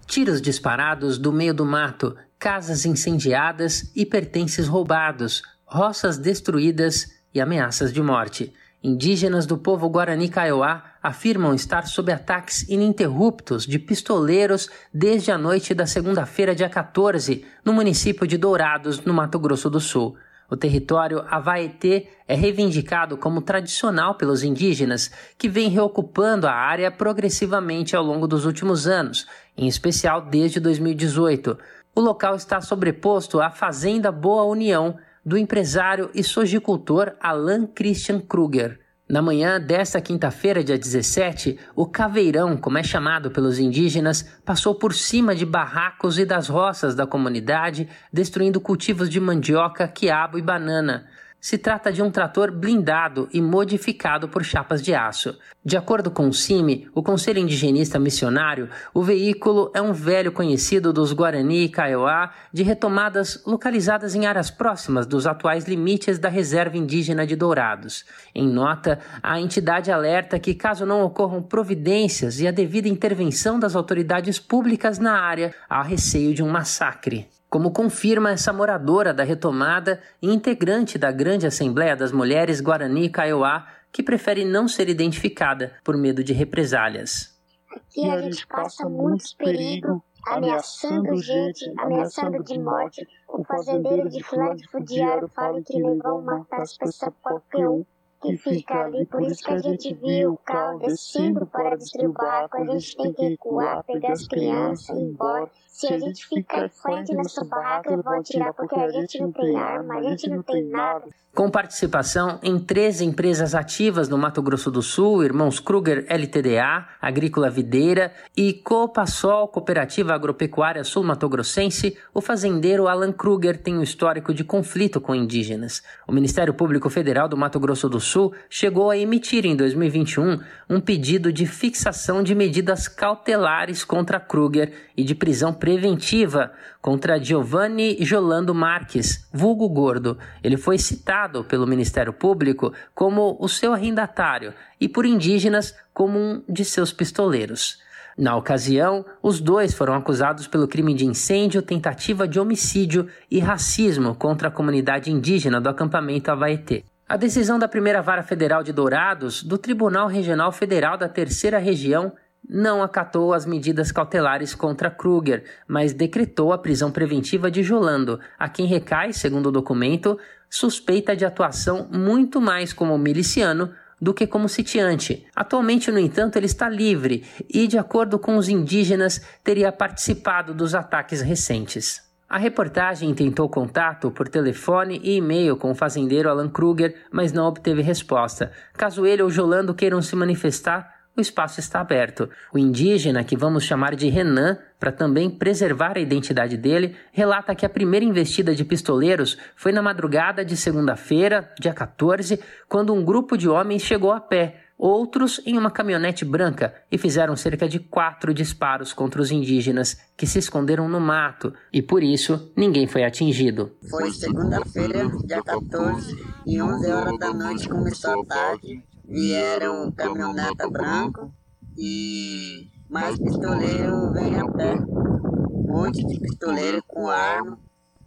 Tiros 0.06 0.42
disparados 0.42 1.18
do 1.18 1.32
meio 1.32 1.54
do 1.54 1.66
mato, 1.66 2.18
casas 2.38 2.86
incendiadas 2.86 3.89
e 3.96 4.06
pertences 4.06 4.68
roubados, 4.68 5.42
roças 5.66 6.18
destruídas 6.18 7.24
e 7.34 7.39
ameaças 7.39 7.94
de 7.94 8.02
morte. 8.02 8.54
Indígenas 8.84 9.46
do 9.46 9.58
povo 9.58 9.88
Guarani 9.88 10.28
Kaiowá 10.28 10.84
afirmam 11.02 11.54
estar 11.54 11.88
sob 11.88 12.12
ataques 12.12 12.67
ininterruptos 12.67 13.65
de 13.65 13.80
pistoleiros 13.80 14.69
desde 14.93 15.32
a 15.32 15.38
noite 15.38 15.74
da 15.74 15.86
segunda-feira, 15.86 16.54
dia 16.54 16.67
14, 16.67 17.46
no 17.64 17.72
município 17.72 18.28
de 18.28 18.38
Dourados, 18.38 18.99
no 18.99 19.14
Mato 19.14 19.39
Grosso 19.39 19.70
do 19.70 19.80
Sul. 19.80 20.18
O 20.49 20.57
território 20.57 21.24
Avaetê 21.30 22.10
é 22.28 22.36
reivindicado 22.36 23.16
como 23.16 23.41
tradicional 23.41 24.16
pelos 24.16 24.43
indígenas, 24.43 25.10
que 25.38 25.47
vem 25.47 25.70
reocupando 25.70 26.45
a 26.45 26.51
área 26.51 26.91
progressivamente 26.91 27.95
ao 27.95 28.03
longo 28.03 28.28
dos 28.28 28.43
últimos 28.43 28.86
anos, 28.86 29.26
em 29.55 29.66
especial 29.66 30.24
desde 30.24 30.60
2018. 30.60 31.57
O 31.95 32.01
local 32.01 32.36
está 32.36 32.60
sobreposto 32.60 33.39
à 33.39 33.49
Fazenda 33.49 34.12
Boa 34.12 34.43
União, 34.43 34.97
do 35.26 35.38
empresário 35.38 36.10
e 36.14 36.24
sojicultor 36.24 37.14
Alan 37.20 37.66
Christian 37.66 38.20
Kruger. 38.20 38.82
Na 39.08 39.22
manhã 39.22 39.60
desta 39.60 39.99
quinta-feira, 39.99 40.64
dia 40.64 40.78
17, 40.78 41.60
o 41.76 41.86
caveirão, 41.86 42.56
como 42.56 42.78
é 42.78 42.84
chamado 42.84 43.30
pelos 43.30 43.60
indígenas, 43.60 44.26
passou 44.45 44.74
por 44.74 44.93
cima 44.93 45.36
de 45.36 45.45
barracos 45.45 46.18
e 46.18 46.26
das 46.26 46.47
roças 46.47 46.95
da 46.95 47.06
comunidade, 47.06 47.89
destruindo 48.14 48.62
cultivos 48.62 49.10
de 49.10 49.20
mandioca, 49.20 49.89
quiabo 49.89 50.38
e 50.38 50.41
banana. 50.41 51.06
Se 51.44 51.58
trata 51.58 51.91
de 51.91 52.02
um 52.02 52.10
trator 52.10 52.54
blindado 52.54 53.28
e 53.34 53.41
modificado 53.41 54.30
por 54.30 54.46
chapas 54.46 54.82
de 54.82 54.96
aço. 54.96 55.38
De 55.62 55.76
acordo 55.76 56.10
com 56.10 56.30
o 56.30 56.34
CIMI, 56.34 56.88
o 56.96 57.04
Conselho 57.04 57.38
Indigenista 57.38 58.00
Missionário, 58.00 58.70
o 58.94 59.04
veículo 59.04 59.70
é 59.74 59.82
um 59.82 59.91
velho 59.91 60.32
conhecido 60.32 60.94
dos 60.94 61.12
Guarani 61.12 61.66
e 61.66 61.70
Kaiowá 61.70 62.32
de 62.54 62.64
retomadas 62.64 63.44
localizadas 63.46 64.16
em 64.16 64.26
áreas 64.26 64.50
próximas 64.50 65.06
dos 65.06 65.28
atuais 65.28 65.66
limites 65.66 66.18
da 66.18 66.30
Reserva 66.30 66.78
Indígena 66.78 67.28
de 67.28 67.36
Dourados. 67.36 68.06
Em 68.34 68.48
nota, 68.48 69.00
a 69.22 69.38
entidade 69.38 69.91
alerta 69.91 70.39
que, 70.39 70.54
caso 70.54 70.86
não 70.86 71.04
ocorram 71.04 71.44
providências 71.44 72.39
e 72.39 72.48
a 72.48 72.52
devida 72.52 72.88
intervenção 72.88 73.60
das 73.60 73.76
autoridades 73.76 74.39
públicas 74.39 74.98
na 74.98 75.20
área, 75.20 75.54
há 75.70 75.84
receio 75.84 76.34
de 76.34 76.41
um 76.41 76.50
massacre 76.50 77.28
como 77.54 77.70
confirma 77.70 78.32
essa 78.32 78.51
moradora 78.51 79.14
da 79.14 79.24
retomada 79.24 80.01
e 80.20 80.34
integrante 80.34 80.97
da 80.97 81.12
Grande 81.12 81.45
Assembleia 81.45 81.95
das 81.95 82.12
Mulheres 82.12 82.60
Guarani 82.60 83.12
Kaiowá, 83.12 83.68
que 83.91 84.01
prefere 84.01 84.43
não 84.43 84.68
ser 84.68 84.89
identificada 84.89 85.76
por 85.84 85.95
medo 85.95 86.24
de 86.24 86.34
represálias. 86.34 87.39
Aqui 87.72 88.10
a 88.10 88.20
gente 88.24 88.47
passa 88.47 88.89
muitos 88.89 89.36
perigos, 89.36 90.01
ameaçando 90.26 91.16
gente, 91.18 91.72
ameaçando 91.78 92.43
de 92.43 92.58
morte. 92.58 93.08
O 93.30 93.43
fazendeiro 93.43 94.10
de 94.10 94.24
fulano 94.24 94.56
de 94.56 94.68
fudiário 94.68 95.28
fala 95.28 95.62
que 95.62 95.80
vão 95.80 96.24
matar 96.24 96.64
as 96.64 96.76
pessoas 96.76 97.14
qualquer 97.22 97.70
um 97.70 97.86
que 98.20 98.36
fica 98.36 98.86
ali. 98.86 99.06
Por 99.06 99.22
isso 99.22 99.43
que 99.43 99.51
a 99.51 99.60
gente 99.60 99.93
viu 99.93 100.32
o 100.32 100.38
carro 100.38 100.80
descendo 100.80 101.45
para 101.45 101.76
destruir 101.76 102.10
o 102.10 102.14
barraco. 102.14 102.58
A 102.58 102.66
gente 102.66 102.97
tem 102.97 103.14
que 103.14 103.30
recuar, 103.30 103.84
pegar 103.84 104.14
as 104.14 104.26
crianças 104.26 104.89
e 104.89 104.99
ir 104.99 105.04
embora. 105.04 105.51
Se 105.74 105.91
a 105.91 105.97
gente 105.97 106.28
ficar 106.28 106.67
em 106.67 106.69
frente 106.69 107.15
nessa 107.15 107.43
barraca, 107.43 107.97
vão 107.97 108.19
atirar 108.19 108.53
porque 108.53 108.76
a 108.80 108.89
gente 108.89 109.19
não 109.19 109.32
tem 109.32 109.57
arma, 109.57 109.95
a 109.95 110.03
gente 110.03 110.30
não 110.30 110.43
tem 110.43 110.63
nada. 110.65 111.07
Com 111.36 111.49
participação 111.49 112.39
em 112.43 112.59
três 112.59 113.01
empresas 113.01 113.55
ativas 113.55 114.07
no 114.07 114.15
Mato 114.15 114.39
Grosso 114.39 114.69
do 114.69 114.84
Sul, 114.84 115.24
Irmãos 115.24 115.59
Kruger 115.59 116.05
LTDA, 116.07 116.88
Agrícola 117.01 117.49
Videira 117.49 118.13
e 118.38 118.53
Copasol 118.53 119.47
Cooperativa 119.47 120.13
Agropecuária 120.13 120.84
Sul 120.84 121.03
Mato 121.03 121.28
Grossense, 121.28 121.97
o 122.13 122.21
fazendeiro 122.21 122.88
Alan 122.88 123.11
Kruger 123.11 123.57
tem 123.57 123.76
um 123.76 123.82
histórico 123.82 124.32
de 124.32 124.43
conflito 124.43 125.01
com 125.01 125.15
indígenas. 125.15 125.82
O 126.07 126.11
Ministério 126.11 126.53
Público 126.53 126.88
Federal 126.88 127.28
do 127.28 127.36
Mato 127.36 127.59
Grosso 127.59 127.89
do 127.89 127.99
Sul 127.99 128.32
chegou 128.47 128.91
a 128.91 128.97
emitir 128.97 129.43
em 129.43 129.55
2021 129.55 130.39
um 130.69 130.80
pedido 130.80 131.34
de 131.34 131.47
fixação 131.47 132.21
de 132.21 132.36
medidas 132.36 132.88
cautelares 132.88 133.84
contra 133.84 134.19
Kruger 134.19 134.71
e 134.95 135.03
de 135.03 135.15
prisão 135.15 135.51
preventiva 135.64 136.51
contra 136.82 137.18
Giovanni 137.18 137.95
Jolando 138.01 138.53
Marques, 138.53 139.26
vulgo 139.32 139.70
gordo. 139.70 140.18
Ele 140.43 140.57
foi 140.57 140.78
citado 140.78 141.41
pelo 141.45 141.66
Ministério 141.66 142.11
Público 142.11 142.74
como 142.93 143.38
o 143.39 143.47
seu 143.47 143.72
arrendatário 143.72 144.53
e 144.78 144.89
por 144.89 145.05
indígenas 145.05 145.74
como 145.93 146.20
um 146.20 146.43
de 146.49 146.66
seus 146.66 146.91
pistoleiros. 146.91 147.78
Na 148.18 148.36
ocasião, 148.36 149.05
os 149.22 149.39
dois 149.39 149.74
foram 149.74 149.93
acusados 149.93 150.47
pelo 150.47 150.68
crime 150.68 150.93
de 150.93 151.05
incêndio, 151.05 151.61
tentativa 151.61 152.28
de 152.28 152.41
homicídio 152.41 153.07
e 153.32 153.39
racismo 153.39 154.16
contra 154.16 154.49
a 154.49 154.51
comunidade 154.51 155.09
indígena 155.09 155.61
do 155.61 155.70
acampamento 155.70 156.30
Avaetê. 156.30 156.84
A 157.07 157.16
decisão 157.16 157.57
da 157.57 157.70
primeira 157.70 158.01
vara 158.01 158.22
federal 158.22 158.64
de 158.64 158.74
Dourados, 158.74 159.41
do 159.41 159.57
Tribunal 159.57 160.07
Regional 160.07 160.51
Federal 160.51 160.97
da 160.97 161.07
Terceira 161.07 161.57
Região, 161.57 162.11
não 162.48 162.84
acatou 162.84 163.34
as 163.34 163.46
medidas 163.46 163.91
cautelares 163.91 164.54
contra 164.54 164.91
Kruger, 164.91 165.44
mas 165.68 165.94
decretou 165.94 166.52
a 166.52 166.58
prisão 166.58 166.91
preventiva 166.91 167.50
de 167.50 167.64
Jolando, 167.64 168.20
a 168.38 168.50
quem 168.50 168.66
recai, 168.66 169.14
segundo 169.14 169.48
o 169.48 169.52
documento, 169.52 170.20
suspeita 170.50 171.16
de 171.16 171.26
atuação 171.26 171.88
muito 171.91 172.39
mais 172.39 172.74
como 172.74 172.98
miliciano 172.98 173.72
do 174.00 174.14
que 174.14 174.28
como 174.28 174.50
sitiante. 174.50 175.26
Atualmente, 175.34 175.89
no 175.89 175.98
entanto, 175.98 176.36
ele 176.36 176.46
está 176.46 176.68
livre 176.68 177.24
e, 177.50 177.68
de 177.68 177.78
acordo 177.78 178.20
com 178.20 178.36
os 178.36 178.50
indígenas, 178.50 179.22
teria 179.44 179.72
participado 179.72 180.54
dos 180.54 180.76
ataques 180.76 181.22
recentes. 181.22 182.04
A 182.28 182.38
reportagem 182.38 183.14
tentou 183.14 183.48
contato 183.48 184.10
por 184.10 184.28
telefone 184.28 185.00
e 185.04 185.18
e-mail 185.18 185.56
com 185.56 185.72
o 185.72 185.76
fazendeiro 185.76 186.30
Alan 186.30 186.50
Kruger, 186.50 186.96
mas 187.12 187.32
não 187.32 187.46
obteve 187.46 187.82
resposta. 187.82 188.52
Caso 188.74 189.06
ele 189.06 189.22
ou 189.22 189.30
Jolando 189.30 189.74
queiram 189.74 190.02
se 190.02 190.16
manifestar, 190.16 190.93
o 191.16 191.22
espaço 191.22 191.59
está 191.59 191.80
aberto. 191.80 192.30
O 192.51 192.57
indígena, 192.57 193.24
que 193.24 193.38
vamos 193.38 193.64
chamar 193.64 193.95
de 193.95 194.09
Renan, 194.09 194.57
para 194.80 194.91
também 194.91 195.30
preservar 195.30 195.97
a 195.97 196.01
identidade 196.01 196.57
dele, 196.57 196.95
relata 197.11 197.55
que 197.55 197.66
a 197.66 197.70
primeira 197.70 198.05
investida 198.05 198.55
de 198.55 198.66
pistoleiros 198.66 199.38
foi 199.55 199.72
na 199.72 199.82
madrugada 199.82 200.43
de 200.43 200.57
segunda-feira, 200.57 201.49
dia 201.59 201.74
14, 201.74 202.39
quando 202.68 202.93
um 202.93 203.03
grupo 203.03 203.38
de 203.38 203.47
homens 203.47 203.84
chegou 203.84 204.11
a 204.11 204.20
pé, 204.20 204.61
outros 204.76 205.39
em 205.45 205.57
uma 205.57 205.72
caminhonete 205.72 206.26
branca, 206.26 206.74
e 206.91 206.97
fizeram 206.97 207.36
cerca 207.36 207.70
de 207.70 207.80
quatro 207.80 208.34
disparos 208.34 208.91
contra 208.91 209.22
os 209.22 209.32
indígenas, 209.32 209.97
que 210.18 210.26
se 210.26 210.39
esconderam 210.39 210.89
no 210.89 210.99
mato, 210.99 211.53
e 211.72 211.82
por 211.82 212.03
isso 212.03 212.51
ninguém 212.57 212.88
foi 212.88 213.03
atingido. 213.03 213.72
Foi 213.89 214.11
segunda-feira, 214.11 215.07
dia 215.26 215.41
14, 215.43 216.18
e 216.45 216.61
11 216.61 216.91
horas 216.91 217.20
da 217.20 217.34
noite 217.34 217.70
começou 217.70 218.18
o 218.18 218.22
ataque 218.24 218.84
vieram 219.06 219.91
caminhoneta 219.91 220.70
branco 220.70 221.34
e 221.78 222.72
mais 222.89 223.18
pistoleiro 223.18 224.12
vem 224.14 224.39
a 224.39 224.47
pé. 224.49 224.76
Um 224.76 225.66
monte 225.68 226.06
de 226.06 226.20
pistoleiro 226.20 226.84
com 226.88 227.10
arma. 227.10 227.60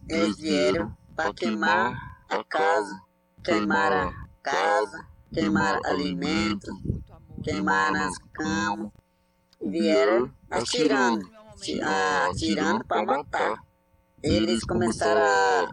Eles 0.08 0.36
vieram 0.38 0.96
para 1.14 1.34
queimar 1.34 1.96
a 2.30 2.44
casa, 2.44 3.00
queimar 3.42 3.92
a 3.92 4.12
casa, 4.42 5.06
queimar 5.32 5.80
alimento, 5.84 6.70
queimar 7.42 7.94
as 7.96 8.16
camas. 8.32 8.90
Vieram 9.60 10.30
atirando, 10.50 11.28
atirando 12.28 12.84
para 12.84 13.04
matar. 13.04 13.58
Eles 14.22 14.64
começaram 14.64 15.20
a 15.20 15.70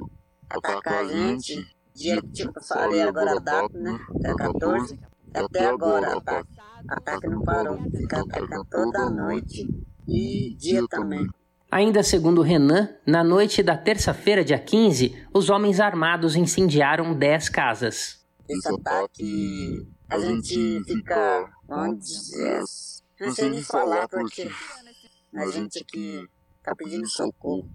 atacar 0.49 1.05
a 1.05 1.07
gente, 1.07 1.67
dia 1.93 2.21
que 2.21 2.27
tipo, 2.29 2.63
falei 2.63 3.01
agora 3.01 3.37
a 3.37 3.39
data, 3.39 3.77
né? 3.77 3.99
É 4.23 4.33
14 4.33 4.99
até 5.33 5.65
agora, 5.65 6.17
ataque. 6.17 6.49
Ataque 6.87 7.27
não 7.27 7.41
parou. 7.41 7.77
Fica 7.91 8.21
atacando 8.21 8.65
toda 8.69 9.09
noite 9.09 9.67
e 10.07 10.55
dia 10.55 10.85
também. 10.87 11.27
Ainda 11.71 12.03
segundo 12.03 12.41
Renan, 12.41 12.89
na 13.05 13.23
noite 13.23 13.63
da 13.63 13.75
terça-feira, 13.75 14.43
dia 14.43 14.59
15, 14.59 15.27
os 15.33 15.49
homens 15.49 15.79
armados 15.79 16.35
incendiaram 16.35 17.17
10 17.17 17.49
casas. 17.49 18.23
Esse 18.47 18.69
ataque, 18.69 19.87
a 20.07 20.19
gente 20.19 20.83
fica, 20.83 21.49
dizer, 21.97 22.61
não 23.19 23.31
sei 23.31 23.49
nem 23.49 23.63
falar 23.63 24.07
porque 24.07 24.47
a 25.33 25.47
gente 25.47 25.79
aqui 25.79 26.27
tá 26.61 26.75
pedindo 26.75 27.07
socorro. 27.07 27.67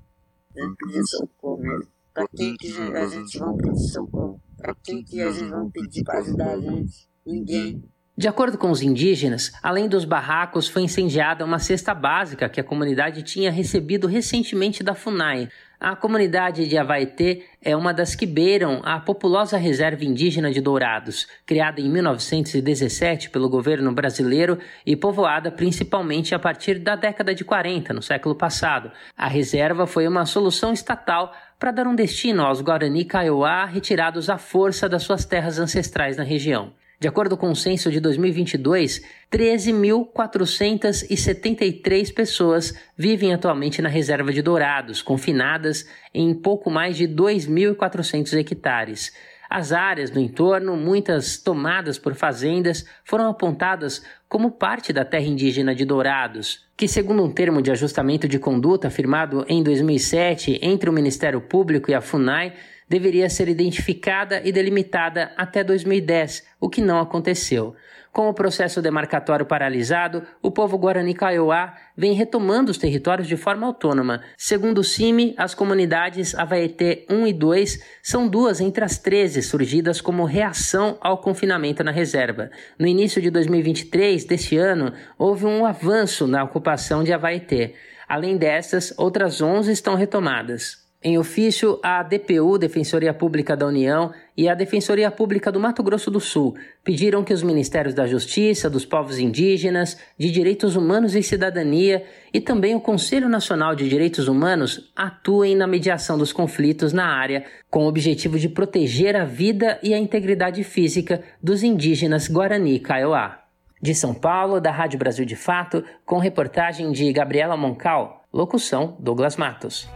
Vem 0.54 0.74
pedir 0.76 1.04
socorro 1.04 1.58
mesmo. 1.58 1.88
Pra 2.14 2.28
quem 2.28 2.56
que 2.56 2.68
a 2.68 3.06
gente 3.06 3.38
vai 3.38 3.56
pedir 3.56 3.78
socorro? 3.78 4.40
Pra 4.56 4.74
quem 4.82 5.04
que 5.04 5.20
a 5.22 5.32
gente 5.32 5.50
vai 5.50 5.68
pedir 5.70 6.04
pra 6.04 6.18
ajudar 6.18 6.50
a 6.50 6.60
gente? 6.60 7.08
Ninguém. 7.28 7.84
De 8.16 8.26
acordo 8.26 8.56
com 8.56 8.70
os 8.70 8.80
indígenas, 8.80 9.52
além 9.62 9.86
dos 9.86 10.04
barracos, 10.04 10.66
foi 10.66 10.82
incendiada 10.82 11.44
uma 11.44 11.58
cesta 11.58 11.94
básica 11.94 12.48
que 12.48 12.58
a 12.58 12.64
comunidade 12.64 13.22
tinha 13.22 13.50
recebido 13.50 14.08
recentemente 14.08 14.82
da 14.82 14.94
FUNAI. 14.94 15.50
A 15.78 15.94
comunidade 15.94 16.66
de 16.66 16.78
Avaetê 16.78 17.44
é 17.62 17.76
uma 17.76 17.92
das 17.92 18.16
que 18.16 18.24
beiram 18.24 18.80
a 18.82 18.98
populosa 18.98 19.58
reserva 19.58 20.04
indígena 20.04 20.50
de 20.50 20.60
Dourados, 20.60 21.28
criada 21.46 21.82
em 21.82 21.88
1917 21.88 23.28
pelo 23.28 23.48
governo 23.48 23.92
brasileiro 23.92 24.58
e 24.86 24.96
povoada 24.96 25.52
principalmente 25.52 26.34
a 26.34 26.38
partir 26.38 26.78
da 26.78 26.96
década 26.96 27.34
de 27.34 27.44
40, 27.44 27.92
no 27.92 28.02
século 28.02 28.34
passado. 28.34 28.90
A 29.16 29.28
reserva 29.28 29.86
foi 29.86 30.08
uma 30.08 30.24
solução 30.24 30.72
estatal 30.72 31.32
para 31.58 31.70
dar 31.70 31.86
um 31.86 31.94
destino 31.94 32.42
aos 32.42 32.62
Guarani 32.62 33.04
Kaiowá 33.04 33.66
retirados 33.66 34.30
à 34.30 34.38
força 34.38 34.88
das 34.88 35.02
suas 35.02 35.26
terras 35.26 35.58
ancestrais 35.58 36.16
na 36.16 36.24
região. 36.24 36.72
De 37.00 37.06
acordo 37.06 37.36
com 37.36 37.52
o 37.52 37.54
censo 37.54 37.92
de 37.92 38.00
2022, 38.00 39.00
13.473 39.30 42.12
pessoas 42.12 42.74
vivem 42.96 43.32
atualmente 43.32 43.80
na 43.80 43.88
reserva 43.88 44.32
de 44.32 44.42
Dourados, 44.42 45.00
confinadas 45.00 45.88
em 46.12 46.34
pouco 46.34 46.68
mais 46.68 46.96
de 46.96 47.06
2.400 47.06 48.36
hectares. 48.36 49.14
As 49.48 49.70
áreas 49.70 50.10
no 50.10 50.20
entorno, 50.20 50.76
muitas 50.76 51.38
tomadas 51.38 52.00
por 52.00 52.16
fazendas, 52.16 52.84
foram 53.04 53.30
apontadas 53.30 54.02
como 54.28 54.50
parte 54.50 54.92
da 54.92 55.04
terra 55.04 55.24
indígena 55.24 55.76
de 55.76 55.84
Dourados, 55.84 56.66
que, 56.76 56.88
segundo 56.88 57.22
um 57.22 57.30
termo 57.30 57.62
de 57.62 57.70
ajustamento 57.70 58.26
de 58.26 58.40
conduta 58.40 58.90
firmado 58.90 59.46
em 59.48 59.62
2007 59.62 60.58
entre 60.60 60.90
o 60.90 60.92
Ministério 60.92 61.40
Público 61.40 61.92
e 61.92 61.94
a 61.94 62.00
FUNAI, 62.00 62.54
deveria 62.88 63.28
ser 63.28 63.48
identificada 63.48 64.40
e 64.44 64.50
delimitada 64.50 65.32
até 65.36 65.62
2010, 65.62 66.44
o 66.60 66.68
que 66.68 66.80
não 66.80 67.00
aconteceu. 67.00 67.74
Com 68.12 68.28
o 68.28 68.34
processo 68.34 68.82
demarcatório 68.82 69.46
paralisado, 69.46 70.24
o 70.42 70.50
povo 70.50 70.78
Guarani 70.78 71.14
Kaiowá 71.14 71.76
vem 71.96 72.14
retomando 72.14 72.70
os 72.70 72.78
territórios 72.78 73.28
de 73.28 73.36
forma 73.36 73.66
autônoma. 73.66 74.22
Segundo 74.36 74.78
o 74.78 74.84
CIMI, 74.84 75.34
as 75.36 75.54
comunidades 75.54 76.34
Avaetê 76.34 77.06
1 77.08 77.26
e 77.26 77.32
2 77.32 77.80
são 78.02 78.26
duas 78.26 78.60
entre 78.60 78.82
as 78.82 78.98
13 78.98 79.42
surgidas 79.42 80.00
como 80.00 80.24
reação 80.24 80.98
ao 81.00 81.18
confinamento 81.18 81.84
na 81.84 81.92
reserva. 81.92 82.50
No 82.78 82.86
início 82.86 83.20
de 83.22 83.30
2023, 83.30 84.24
deste 84.24 84.56
ano, 84.56 84.92
houve 85.16 85.44
um 85.44 85.64
avanço 85.64 86.26
na 86.26 86.42
ocupação 86.42 87.04
de 87.04 87.12
Avaetê. 87.12 87.74
Além 88.08 88.36
dessas, 88.36 88.92
outras 88.96 89.40
11 89.40 89.70
estão 89.70 89.94
retomadas. 89.94 90.87
Em 91.00 91.16
ofício, 91.16 91.78
a 91.80 92.02
DPU, 92.02 92.58
Defensoria 92.58 93.14
Pública 93.14 93.56
da 93.56 93.64
União, 93.64 94.12
e 94.36 94.48
a 94.48 94.54
Defensoria 94.54 95.08
Pública 95.12 95.52
do 95.52 95.60
Mato 95.60 95.80
Grosso 95.80 96.10
do 96.10 96.18
Sul 96.18 96.56
pediram 96.82 97.22
que 97.22 97.32
os 97.32 97.40
Ministérios 97.40 97.94
da 97.94 98.04
Justiça, 98.04 98.68
dos 98.68 98.84
Povos 98.84 99.16
Indígenas, 99.16 99.96
de 100.18 100.28
Direitos 100.28 100.74
Humanos 100.74 101.14
e 101.14 101.22
Cidadania 101.22 102.04
e 102.34 102.40
também 102.40 102.74
o 102.74 102.80
Conselho 102.80 103.28
Nacional 103.28 103.76
de 103.76 103.88
Direitos 103.88 104.26
Humanos 104.26 104.90
atuem 104.96 105.54
na 105.54 105.68
mediação 105.68 106.18
dos 106.18 106.32
conflitos 106.32 106.92
na 106.92 107.06
área, 107.06 107.44
com 107.70 107.84
o 107.84 107.88
objetivo 107.88 108.36
de 108.36 108.48
proteger 108.48 109.14
a 109.14 109.24
vida 109.24 109.78
e 109.84 109.94
a 109.94 109.98
integridade 109.98 110.64
física 110.64 111.22
dos 111.40 111.62
indígenas 111.62 112.26
Guarani 112.26 112.74
e 112.74 112.80
Kaiowá. 112.80 113.44
De 113.80 113.94
São 113.94 114.12
Paulo, 114.12 114.60
da 114.60 114.72
Rádio 114.72 114.98
Brasil 114.98 115.24
de 115.24 115.36
Fato, 115.36 115.84
com 116.04 116.18
reportagem 116.18 116.90
de 116.90 117.12
Gabriela 117.12 117.56
Moncal, 117.56 118.24
locução 118.32 118.96
Douglas 118.98 119.36
Matos. 119.36 119.88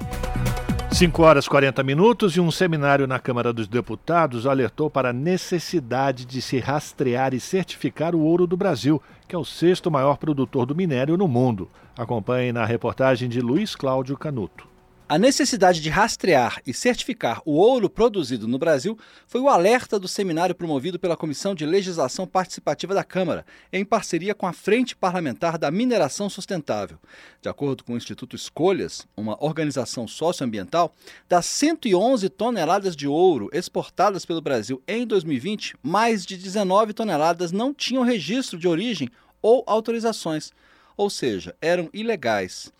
5 0.92 1.22
horas 1.22 1.48
40 1.48 1.82
minutos 1.82 2.36
e 2.36 2.40
um 2.40 2.50
seminário 2.50 3.06
na 3.06 3.18
Câmara 3.18 3.50
dos 3.50 3.66
Deputados 3.66 4.46
alertou 4.46 4.90
para 4.90 5.08
a 5.08 5.12
necessidade 5.12 6.26
de 6.26 6.42
se 6.42 6.58
rastrear 6.58 7.32
e 7.32 7.40
certificar 7.40 8.14
o 8.14 8.20
ouro 8.20 8.46
do 8.46 8.58
Brasil, 8.58 9.02
que 9.26 9.34
é 9.34 9.38
o 9.38 9.44
sexto 9.44 9.90
maior 9.90 10.18
produtor 10.18 10.66
do 10.66 10.74
minério 10.74 11.16
no 11.16 11.26
mundo. 11.26 11.68
Acompanhe 11.96 12.52
na 12.52 12.66
reportagem 12.66 13.26
de 13.26 13.40
Luiz 13.40 13.74
Cláudio 13.74 14.18
Canuto. 14.18 14.71
A 15.12 15.18
necessidade 15.18 15.82
de 15.82 15.90
rastrear 15.90 16.62
e 16.66 16.72
certificar 16.72 17.42
o 17.44 17.52
ouro 17.52 17.90
produzido 17.90 18.48
no 18.48 18.58
Brasil 18.58 18.98
foi 19.26 19.42
o 19.42 19.48
alerta 19.50 20.00
do 20.00 20.08
seminário 20.08 20.54
promovido 20.54 20.98
pela 20.98 21.18
Comissão 21.18 21.54
de 21.54 21.66
Legislação 21.66 22.26
Participativa 22.26 22.94
da 22.94 23.04
Câmara, 23.04 23.44
em 23.70 23.84
parceria 23.84 24.34
com 24.34 24.46
a 24.46 24.54
Frente 24.54 24.96
Parlamentar 24.96 25.58
da 25.58 25.70
Mineração 25.70 26.30
Sustentável. 26.30 26.98
De 27.42 27.48
acordo 27.50 27.84
com 27.84 27.92
o 27.92 27.96
Instituto 27.98 28.34
Escolhas, 28.34 29.06
uma 29.14 29.36
organização 29.44 30.08
socioambiental, 30.08 30.94
das 31.28 31.44
111 31.44 32.30
toneladas 32.30 32.96
de 32.96 33.06
ouro 33.06 33.50
exportadas 33.52 34.24
pelo 34.24 34.40
Brasil 34.40 34.82
em 34.88 35.06
2020, 35.06 35.76
mais 35.82 36.24
de 36.24 36.38
19 36.38 36.94
toneladas 36.94 37.52
não 37.52 37.74
tinham 37.74 38.02
registro 38.02 38.58
de 38.58 38.66
origem 38.66 39.10
ou 39.42 39.62
autorizações, 39.66 40.52
ou 40.96 41.10
seja, 41.10 41.54
eram 41.60 41.90
ilegais. 41.92 42.72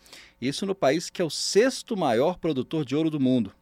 Isso 0.43 0.65
no 0.65 0.75
país 0.75 1.09
que 1.09 1.21
é 1.21 1.25
o 1.25 1.29
sexto 1.29 1.95
maior 1.95 2.37
produtor 2.37 2.83
de 2.83 2.93
ouro 2.93 3.09
do 3.09 3.17
mundo. 3.17 3.53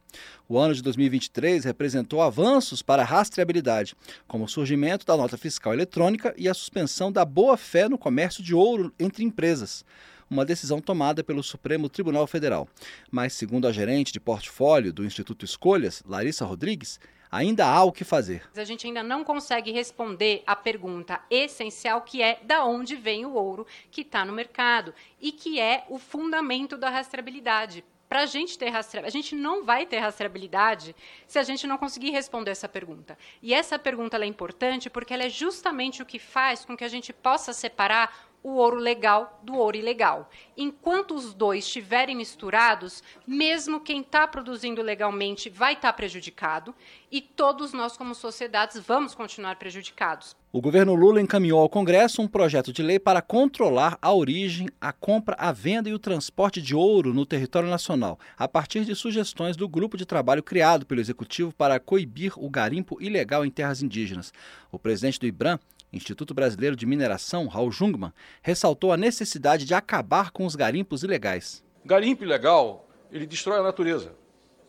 O 0.48 0.58
ano 0.58 0.74
de 0.74 0.82
2023 0.82 1.64
representou 1.64 2.20
avanços 2.20 2.82
para 2.82 3.02
a 3.02 3.04
rastreabilidade, 3.04 3.94
como 4.26 4.46
o 4.46 4.48
surgimento 4.48 5.06
da 5.06 5.16
nota 5.16 5.38
fiscal 5.38 5.72
eletrônica 5.72 6.34
e 6.36 6.48
a 6.48 6.54
suspensão 6.54 7.12
da 7.12 7.24
boa-fé 7.24 7.88
no 7.88 7.96
comércio 7.96 8.42
de 8.42 8.52
ouro 8.52 8.92
entre 8.98 9.22
empresas, 9.22 9.84
uma 10.28 10.44
decisão 10.44 10.80
tomada 10.80 11.22
pelo 11.22 11.40
Supremo 11.40 11.88
Tribunal 11.88 12.26
Federal. 12.26 12.66
Mas, 13.12 13.34
segundo 13.34 13.68
a 13.68 13.72
gerente 13.72 14.12
de 14.12 14.18
portfólio 14.18 14.92
do 14.92 15.04
Instituto 15.04 15.44
Escolhas, 15.44 16.02
Larissa 16.04 16.44
Rodrigues, 16.44 16.98
ainda 17.32 17.66
há 17.66 17.82
o 17.82 17.90
que 17.90 18.04
fazer. 18.04 18.42
A 18.54 18.64
gente 18.64 18.86
ainda 18.86 19.02
não 19.02 19.24
consegue 19.24 19.72
responder 19.72 20.42
a 20.46 20.54
pergunta 20.54 21.18
essencial 21.30 22.02
que 22.02 22.20
é 22.20 22.38
da 22.44 22.66
onde 22.66 22.94
vem 22.94 23.24
o 23.24 23.32
ouro 23.32 23.66
que 23.90 24.02
está 24.02 24.22
no 24.22 24.34
mercado 24.34 24.94
e 25.18 25.32
que 25.32 25.58
é 25.58 25.86
o 25.88 25.98
fundamento 25.98 26.76
da 26.76 26.90
rastreabilidade. 26.90 27.82
Para 28.06 28.24
a 28.24 28.26
gente 28.26 28.58
ter 28.58 28.68
rastreabilidade, 28.68 29.16
a 29.16 29.22
gente 29.22 29.34
não 29.34 29.64
vai 29.64 29.86
ter 29.86 29.98
rastreabilidade 29.98 30.94
se 31.26 31.38
a 31.38 31.42
gente 31.42 31.66
não 31.66 31.78
conseguir 31.78 32.10
responder 32.10 32.50
essa 32.50 32.68
pergunta. 32.68 33.16
E 33.40 33.54
essa 33.54 33.78
pergunta 33.78 34.18
é 34.18 34.26
importante 34.26 34.90
porque 34.90 35.14
ela 35.14 35.24
é 35.24 35.30
justamente 35.30 36.02
o 36.02 36.06
que 36.06 36.18
faz 36.18 36.62
com 36.62 36.76
que 36.76 36.84
a 36.84 36.88
gente 36.88 37.10
possa 37.10 37.54
separar 37.54 38.30
o 38.42 38.54
ouro 38.54 38.76
legal 38.76 39.40
do 39.42 39.54
ouro 39.54 39.76
ilegal. 39.76 40.28
Enquanto 40.56 41.14
os 41.14 41.32
dois 41.32 41.64
estiverem 41.64 42.16
misturados, 42.16 43.02
mesmo 43.26 43.80
quem 43.80 44.00
está 44.00 44.26
produzindo 44.26 44.82
legalmente 44.82 45.48
vai 45.48 45.74
estar 45.74 45.88
tá 45.88 45.92
prejudicado 45.92 46.74
e 47.10 47.20
todos 47.20 47.72
nós, 47.72 47.96
como 47.96 48.14
sociedades, 48.14 48.78
vamos 48.78 49.14
continuar 49.14 49.56
prejudicados. 49.56 50.34
O 50.50 50.60
governo 50.60 50.94
Lula 50.94 51.18
encaminhou 51.20 51.60
ao 51.60 51.68
Congresso 51.68 52.20
um 52.20 52.28
projeto 52.28 52.74
de 52.74 52.82
lei 52.82 52.98
para 52.98 53.22
controlar 53.22 53.96
a 54.02 54.12
origem, 54.12 54.68
a 54.78 54.92
compra, 54.92 55.34
a 55.38 55.50
venda 55.50 55.88
e 55.88 55.94
o 55.94 55.98
transporte 55.98 56.60
de 56.60 56.74
ouro 56.74 57.14
no 57.14 57.24
território 57.24 57.70
nacional, 57.70 58.18
a 58.36 58.46
partir 58.46 58.84
de 58.84 58.94
sugestões 58.94 59.56
do 59.56 59.66
grupo 59.66 59.96
de 59.96 60.04
trabalho 60.04 60.42
criado 60.42 60.84
pelo 60.84 61.00
Executivo 61.00 61.54
para 61.54 61.80
coibir 61.80 62.34
o 62.36 62.50
garimpo 62.50 62.98
ilegal 63.00 63.46
em 63.46 63.50
terras 63.50 63.82
indígenas. 63.82 64.30
O 64.70 64.78
presidente 64.78 65.18
do 65.18 65.26
IBRAM, 65.26 65.58
Instituto 65.92 66.32
Brasileiro 66.32 66.74
de 66.74 66.86
Mineração, 66.86 67.46
Raul 67.46 67.70
Jungmann, 67.70 68.12
ressaltou 68.42 68.92
a 68.92 68.96
necessidade 68.96 69.64
de 69.64 69.74
acabar 69.74 70.30
com 70.30 70.46
os 70.46 70.56
garimpos 70.56 71.02
ilegais. 71.02 71.62
Garimpo 71.84 72.24
ilegal, 72.24 72.88
ele 73.10 73.26
destrói 73.26 73.58
a 73.58 73.62
natureza, 73.62 74.14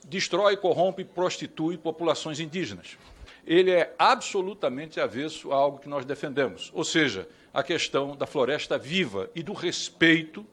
destrói, 0.06 0.58
corrompe 0.58 1.04
e 1.04 1.06
prostitui 1.06 1.78
populações 1.78 2.40
indígenas. 2.40 2.98
Ele 3.46 3.72
é 3.72 3.94
absolutamente 3.98 5.00
avesso 5.00 5.52
a 5.52 5.56
algo 5.56 5.80
que 5.80 5.90
nós 5.90 6.06
defendemos, 6.06 6.72
ou 6.74 6.84
seja, 6.84 7.28
a 7.54 7.64
questão 7.64 8.16
da 8.16 8.26
floresta 8.26 8.78
viva 8.78 9.30
e 9.36 9.44
do 9.44 9.54
respeito 9.54 10.46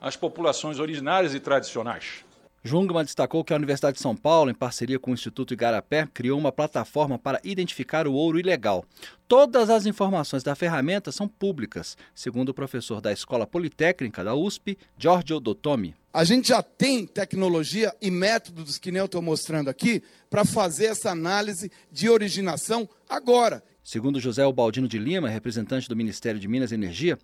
às 0.00 0.16
populações 0.16 0.78
originárias 0.78 1.34
e 1.34 1.40
tradicionais. 1.40 2.24
Jungmann 2.66 3.04
destacou 3.04 3.44
que 3.44 3.52
a 3.52 3.56
Universidade 3.56 3.96
de 3.96 4.02
São 4.02 4.16
Paulo, 4.16 4.50
em 4.50 4.54
parceria 4.54 4.98
com 4.98 5.12
o 5.12 5.14
Instituto 5.14 5.54
Igarapé, 5.54 6.08
criou 6.12 6.38
uma 6.38 6.50
plataforma 6.50 7.18
para 7.18 7.40
identificar 7.44 8.06
o 8.06 8.12
ouro 8.12 8.38
ilegal. 8.38 8.84
Todas 9.28 9.70
as 9.70 9.86
informações 9.86 10.42
da 10.42 10.54
ferramenta 10.54 11.12
são 11.12 11.28
públicas, 11.28 11.96
segundo 12.14 12.50
o 12.50 12.54
professor 12.54 13.00
da 13.00 13.12
Escola 13.12 13.46
Politécnica 13.46 14.24
da 14.24 14.34
USP, 14.34 14.76
Giorgio 14.98 15.40
Dotomi. 15.40 15.94
A 16.12 16.24
gente 16.24 16.48
já 16.48 16.62
tem 16.62 17.06
tecnologia 17.06 17.94
e 18.00 18.10
métodos 18.10 18.78
que 18.78 18.90
nem 18.90 19.00
eu 19.00 19.06
estou 19.06 19.22
mostrando 19.22 19.68
aqui 19.68 20.02
para 20.28 20.44
fazer 20.44 20.86
essa 20.86 21.10
análise 21.10 21.70
de 21.92 22.08
originação 22.08 22.88
agora. 23.08 23.62
Segundo 23.86 24.18
José 24.18 24.44
Ubaldino 24.44 24.88
de 24.88 24.98
Lima, 24.98 25.28
representante 25.28 25.88
do 25.88 25.94
Ministério 25.94 26.40
de 26.40 26.48
Minas 26.48 26.72
e 26.72 26.74
Energia, 26.74 27.16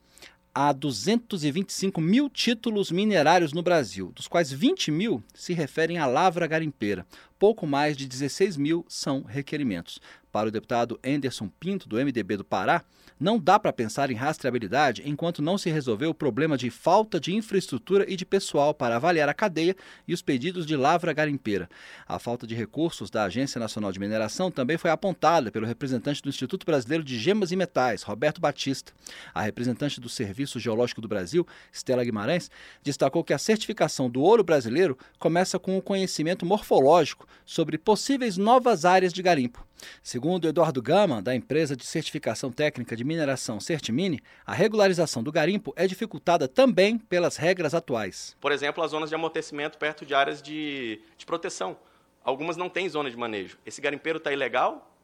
há 0.55 0.72
225 0.72 2.00
mil 2.00 2.28
títulos 2.28 2.90
minerários 2.90 3.53
no 3.53 3.62
Brasil, 3.62 4.12
dos 4.14 4.28
quais 4.28 4.53
20 4.53 4.90
mil 4.90 5.22
se 5.34 5.53
referem 5.53 5.98
à 5.98 6.07
lavra 6.07 6.46
garimpeira. 6.46 7.07
Pouco 7.38 7.66
mais 7.66 7.96
de 7.96 8.07
16 8.07 8.57
mil 8.57 8.84
são 8.88 9.22
requerimentos. 9.22 10.00
Para 10.33 10.49
o 10.49 10.51
deputado 10.51 10.99
Anderson 11.05 11.51
Pinto, 11.61 11.87
do 11.87 11.97
MDB 11.97 12.39
do 12.39 12.45
Pará, 12.45 12.83
não 13.20 13.39
dá 13.39 13.59
para 13.59 13.70
pensar 13.70 14.11
em 14.11 14.14
rastreabilidade 14.14 15.03
enquanto 15.05 15.43
não 15.43 15.59
se 15.59 15.70
resolver 15.70 16.07
o 16.07 16.14
problema 16.14 16.57
de 16.57 16.70
falta 16.70 17.20
de 17.20 17.35
infraestrutura 17.35 18.11
e 18.11 18.16
de 18.16 18.24
pessoal 18.24 18.72
para 18.72 18.97
avaliar 18.97 19.28
a 19.28 19.35
cadeia 19.35 19.76
e 20.09 20.14
os 20.14 20.22
pedidos 20.22 20.64
de 20.64 20.74
lavra 20.74 21.12
garimpeira. 21.12 21.68
A 22.09 22.18
falta 22.18 22.47
de 22.47 22.55
recursos 22.55 23.11
da 23.11 23.24
Agência 23.24 23.61
Nacional 23.61 23.93
de 23.93 24.01
Mineração 24.01 24.51
também 24.51 24.78
foi 24.78 24.91
apontada 24.91 25.53
pelo 25.53 25.66
representante 25.66 26.22
do 26.22 26.30
Instituto 26.30 26.64
Brasileiro 26.64 27.05
de 27.05 27.18
Gemas 27.18 27.53
e 27.53 27.57
Metais, 27.57 28.03
Roberto 28.03 28.41
Batista. 28.41 28.91
A 29.35 29.43
representante 29.43 30.01
do 30.01 30.09
Serviço 30.09 30.59
Geológico 30.59 31.03
do 31.03 31.09
Brasil, 31.09 31.47
Stella 31.70 32.05
Guimarães, 32.05 32.51
destacou 32.83 33.22
que 33.22 33.35
a 33.35 33.39
certificação 33.39 34.09
do 34.09 34.22
ouro 34.22 34.43
brasileiro 34.43 34.97
começa 35.18 35.59
com 35.59 35.76
o 35.76 35.83
conhecimento 35.83 36.47
morfológico 36.47 37.28
sobre 37.45 37.76
possíveis 37.76 38.39
novas 38.39 38.87
áreas 38.87 39.12
de 39.12 39.22
garimpo. 39.22 39.62
Segundo 40.03 40.49
Eduardo 40.49 40.80
Gama, 40.83 41.22
da 41.22 41.35
empresa 41.35 41.76
de 41.76 41.85
certificação 41.85 42.51
técnica 42.51 42.97
de 42.97 43.05
mineração 43.05 43.61
Certimine, 43.61 44.20
a 44.47 44.53
regularização 44.53 45.22
do 45.22 45.33
garimpo 45.33 45.72
é 45.76 45.87
dificultada 45.87 46.49
também 46.49 46.99
pelas 46.99 47.37
regras 47.37 47.74
atuais. 47.74 48.37
Por 48.41 48.53
exemplo, 48.53 48.83
as 48.83 48.91
zonas 48.91 49.09
de 49.09 49.14
amortecimento 49.14 49.78
perto 49.78 50.05
de 50.05 50.14
áreas 50.14 50.43
de, 50.43 51.01
de 51.16 51.26
proteção. 51.26 51.76
Algumas 52.24 52.57
não 52.57 52.68
têm 52.68 52.89
zona 52.89 53.11
de 53.11 53.16
manejo. 53.16 53.59
Esse 53.66 53.80
garimpeiro 53.80 54.18
está 54.18 54.33
ilegal 54.33 54.95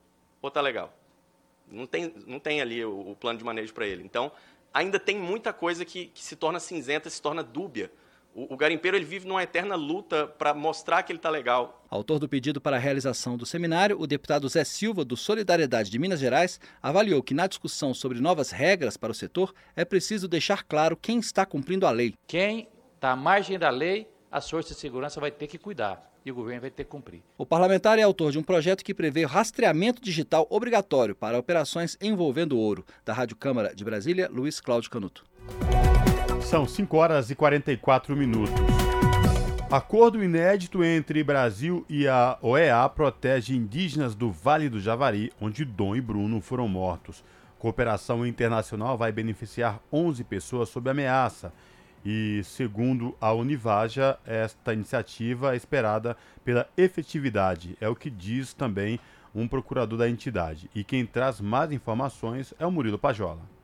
ou 0.41 0.49
está 0.49 0.61
legal? 0.61 0.97
Não 1.71 1.87
tem, 1.87 2.15
não 2.27 2.39
tem 2.39 2.61
ali 2.61 2.85
o, 2.85 3.11
o 3.11 3.17
plano 3.17 3.39
de 3.39 3.45
manejo 3.45 3.75
para 3.75 3.87
ele. 3.87 4.03
Então, 4.03 4.33
ainda 4.73 4.99
tem 4.99 5.19
muita 5.19 5.53
coisa 5.53 5.85
que, 5.85 6.07
que 6.07 6.25
se 6.25 6.37
torna 6.37 6.61
cinzenta, 6.61 7.11
se 7.11 7.21
torna 7.21 7.43
dúbia 7.43 7.91
o, 8.35 8.55
o 8.55 8.57
garimpeiro 8.57 8.97
ele 8.97 9.05
vive 9.05 9.27
numa 9.27 9.43
eterna 9.43 9.75
luta 9.75 10.27
para 10.27 10.55
mostrar 10.55 11.03
que 11.03 11.13
ele 11.13 11.19
está 11.19 11.31
legal. 11.31 11.85
Autor 11.91 12.19
do 12.19 12.29
pedido 12.29 12.61
para 12.61 12.77
a 12.77 12.79
realização 12.79 13.37
do 13.37 13.47
seminário, 13.47 13.99
o 14.01 14.07
deputado 14.07 14.49
Zé 14.49 14.63
Silva, 14.65 15.05
do 15.05 15.17
Solidariedade 15.17 15.91
de 15.91 15.99
Minas 15.99 16.21
Gerais, 16.21 16.61
avaliou 16.83 17.23
que 17.23 17.35
na 17.35 17.47
discussão 17.47 17.93
sobre 17.95 18.21
novas 18.21 18.51
regras 18.51 18.97
para 18.97 19.11
o 19.11 19.15
setor 19.15 19.55
é 19.75 19.85
preciso 19.85 20.29
deixar 20.29 20.63
claro 20.65 20.97
quem 20.97 21.19
está 21.19 21.45
cumprindo 21.47 21.87
a 21.87 21.91
lei. 21.91 22.15
Quem 22.27 22.69
está 22.95 23.13
à 23.13 23.17
margem 23.17 23.59
da 23.59 23.71
lei, 23.71 24.09
as 24.31 24.49
forças 24.49 24.75
de 24.75 24.81
segurança 24.81 25.21
vai 25.21 25.31
ter 25.31 25.47
que 25.47 25.59
cuidar. 25.59 26.07
e 26.27 26.31
o 26.31 26.35
governo 26.35 26.61
vai 26.61 26.71
ter 26.71 26.85
que 26.85 26.91
cumprir. 26.91 27.23
O 27.39 27.47
parlamentar 27.47 27.99
é 27.99 28.03
autor 28.03 28.33
de 28.33 28.39
um 28.39 28.43
projeto 28.43 28.85
que 28.85 28.93
prevê 28.93 29.25
rastreamento 29.25 30.03
digital 30.03 30.47
obrigatório 30.51 31.15
para 31.15 31.39
operações 31.39 31.97
envolvendo 32.03 32.59
ouro. 32.59 32.85
Da 33.03 33.15
Rádio 33.15 33.37
Câmara 33.37 33.75
de 33.75 33.83
Brasília, 33.83 34.29
Luiz 34.31 34.61
Cláudio 34.61 34.91
Canuto. 34.91 35.25
São 36.41 36.67
5 36.67 36.97
horas 36.97 37.31
e 37.31 37.35
44 37.35 38.17
minutos. 38.17 38.55
Acordo 39.71 40.23
inédito 40.23 40.83
entre 40.83 41.23
Brasil 41.23 41.85
e 41.89 42.09
a 42.09 42.39
OEA 42.41 42.89
protege 42.89 43.55
indígenas 43.55 44.15
do 44.15 44.31
Vale 44.31 44.69
do 44.69 44.81
Javari, 44.81 45.31
onde 45.41 45.65
Dom 45.65 45.95
e 45.95 46.01
Bruno 46.01 46.41
foram 46.41 46.67
mortos. 46.67 47.23
Cooperação 47.59 48.27
internacional 48.27 48.97
vai 48.97 49.13
beneficiar 49.13 49.79
11 49.93 50.25
pessoas 50.25 50.71
sob 50.71 50.89
ameaça. 50.89 51.53
E, 52.05 52.41
segundo 52.45 53.15
a 53.21 53.33
Univaja, 53.33 54.19
esta 54.25 54.73
iniciativa 54.73 55.53
é 55.53 55.57
esperada 55.57 56.17
pela 56.45 56.67
efetividade, 56.77 57.77
é 57.81 57.89
o 57.89 57.97
que 57.97 58.09
diz 58.09 58.55
também 58.55 58.99
um 59.35 59.47
procurador 59.47 59.99
da 59.99 60.09
entidade. 60.09 60.71
E 60.75 60.83
quem 60.83 61.05
traz 61.05 61.41
mais 61.41 61.73
informações 61.73 62.55
é 62.59 62.65
o 62.65 62.71
Murilo 62.71 62.99
Pajola. 62.99 63.58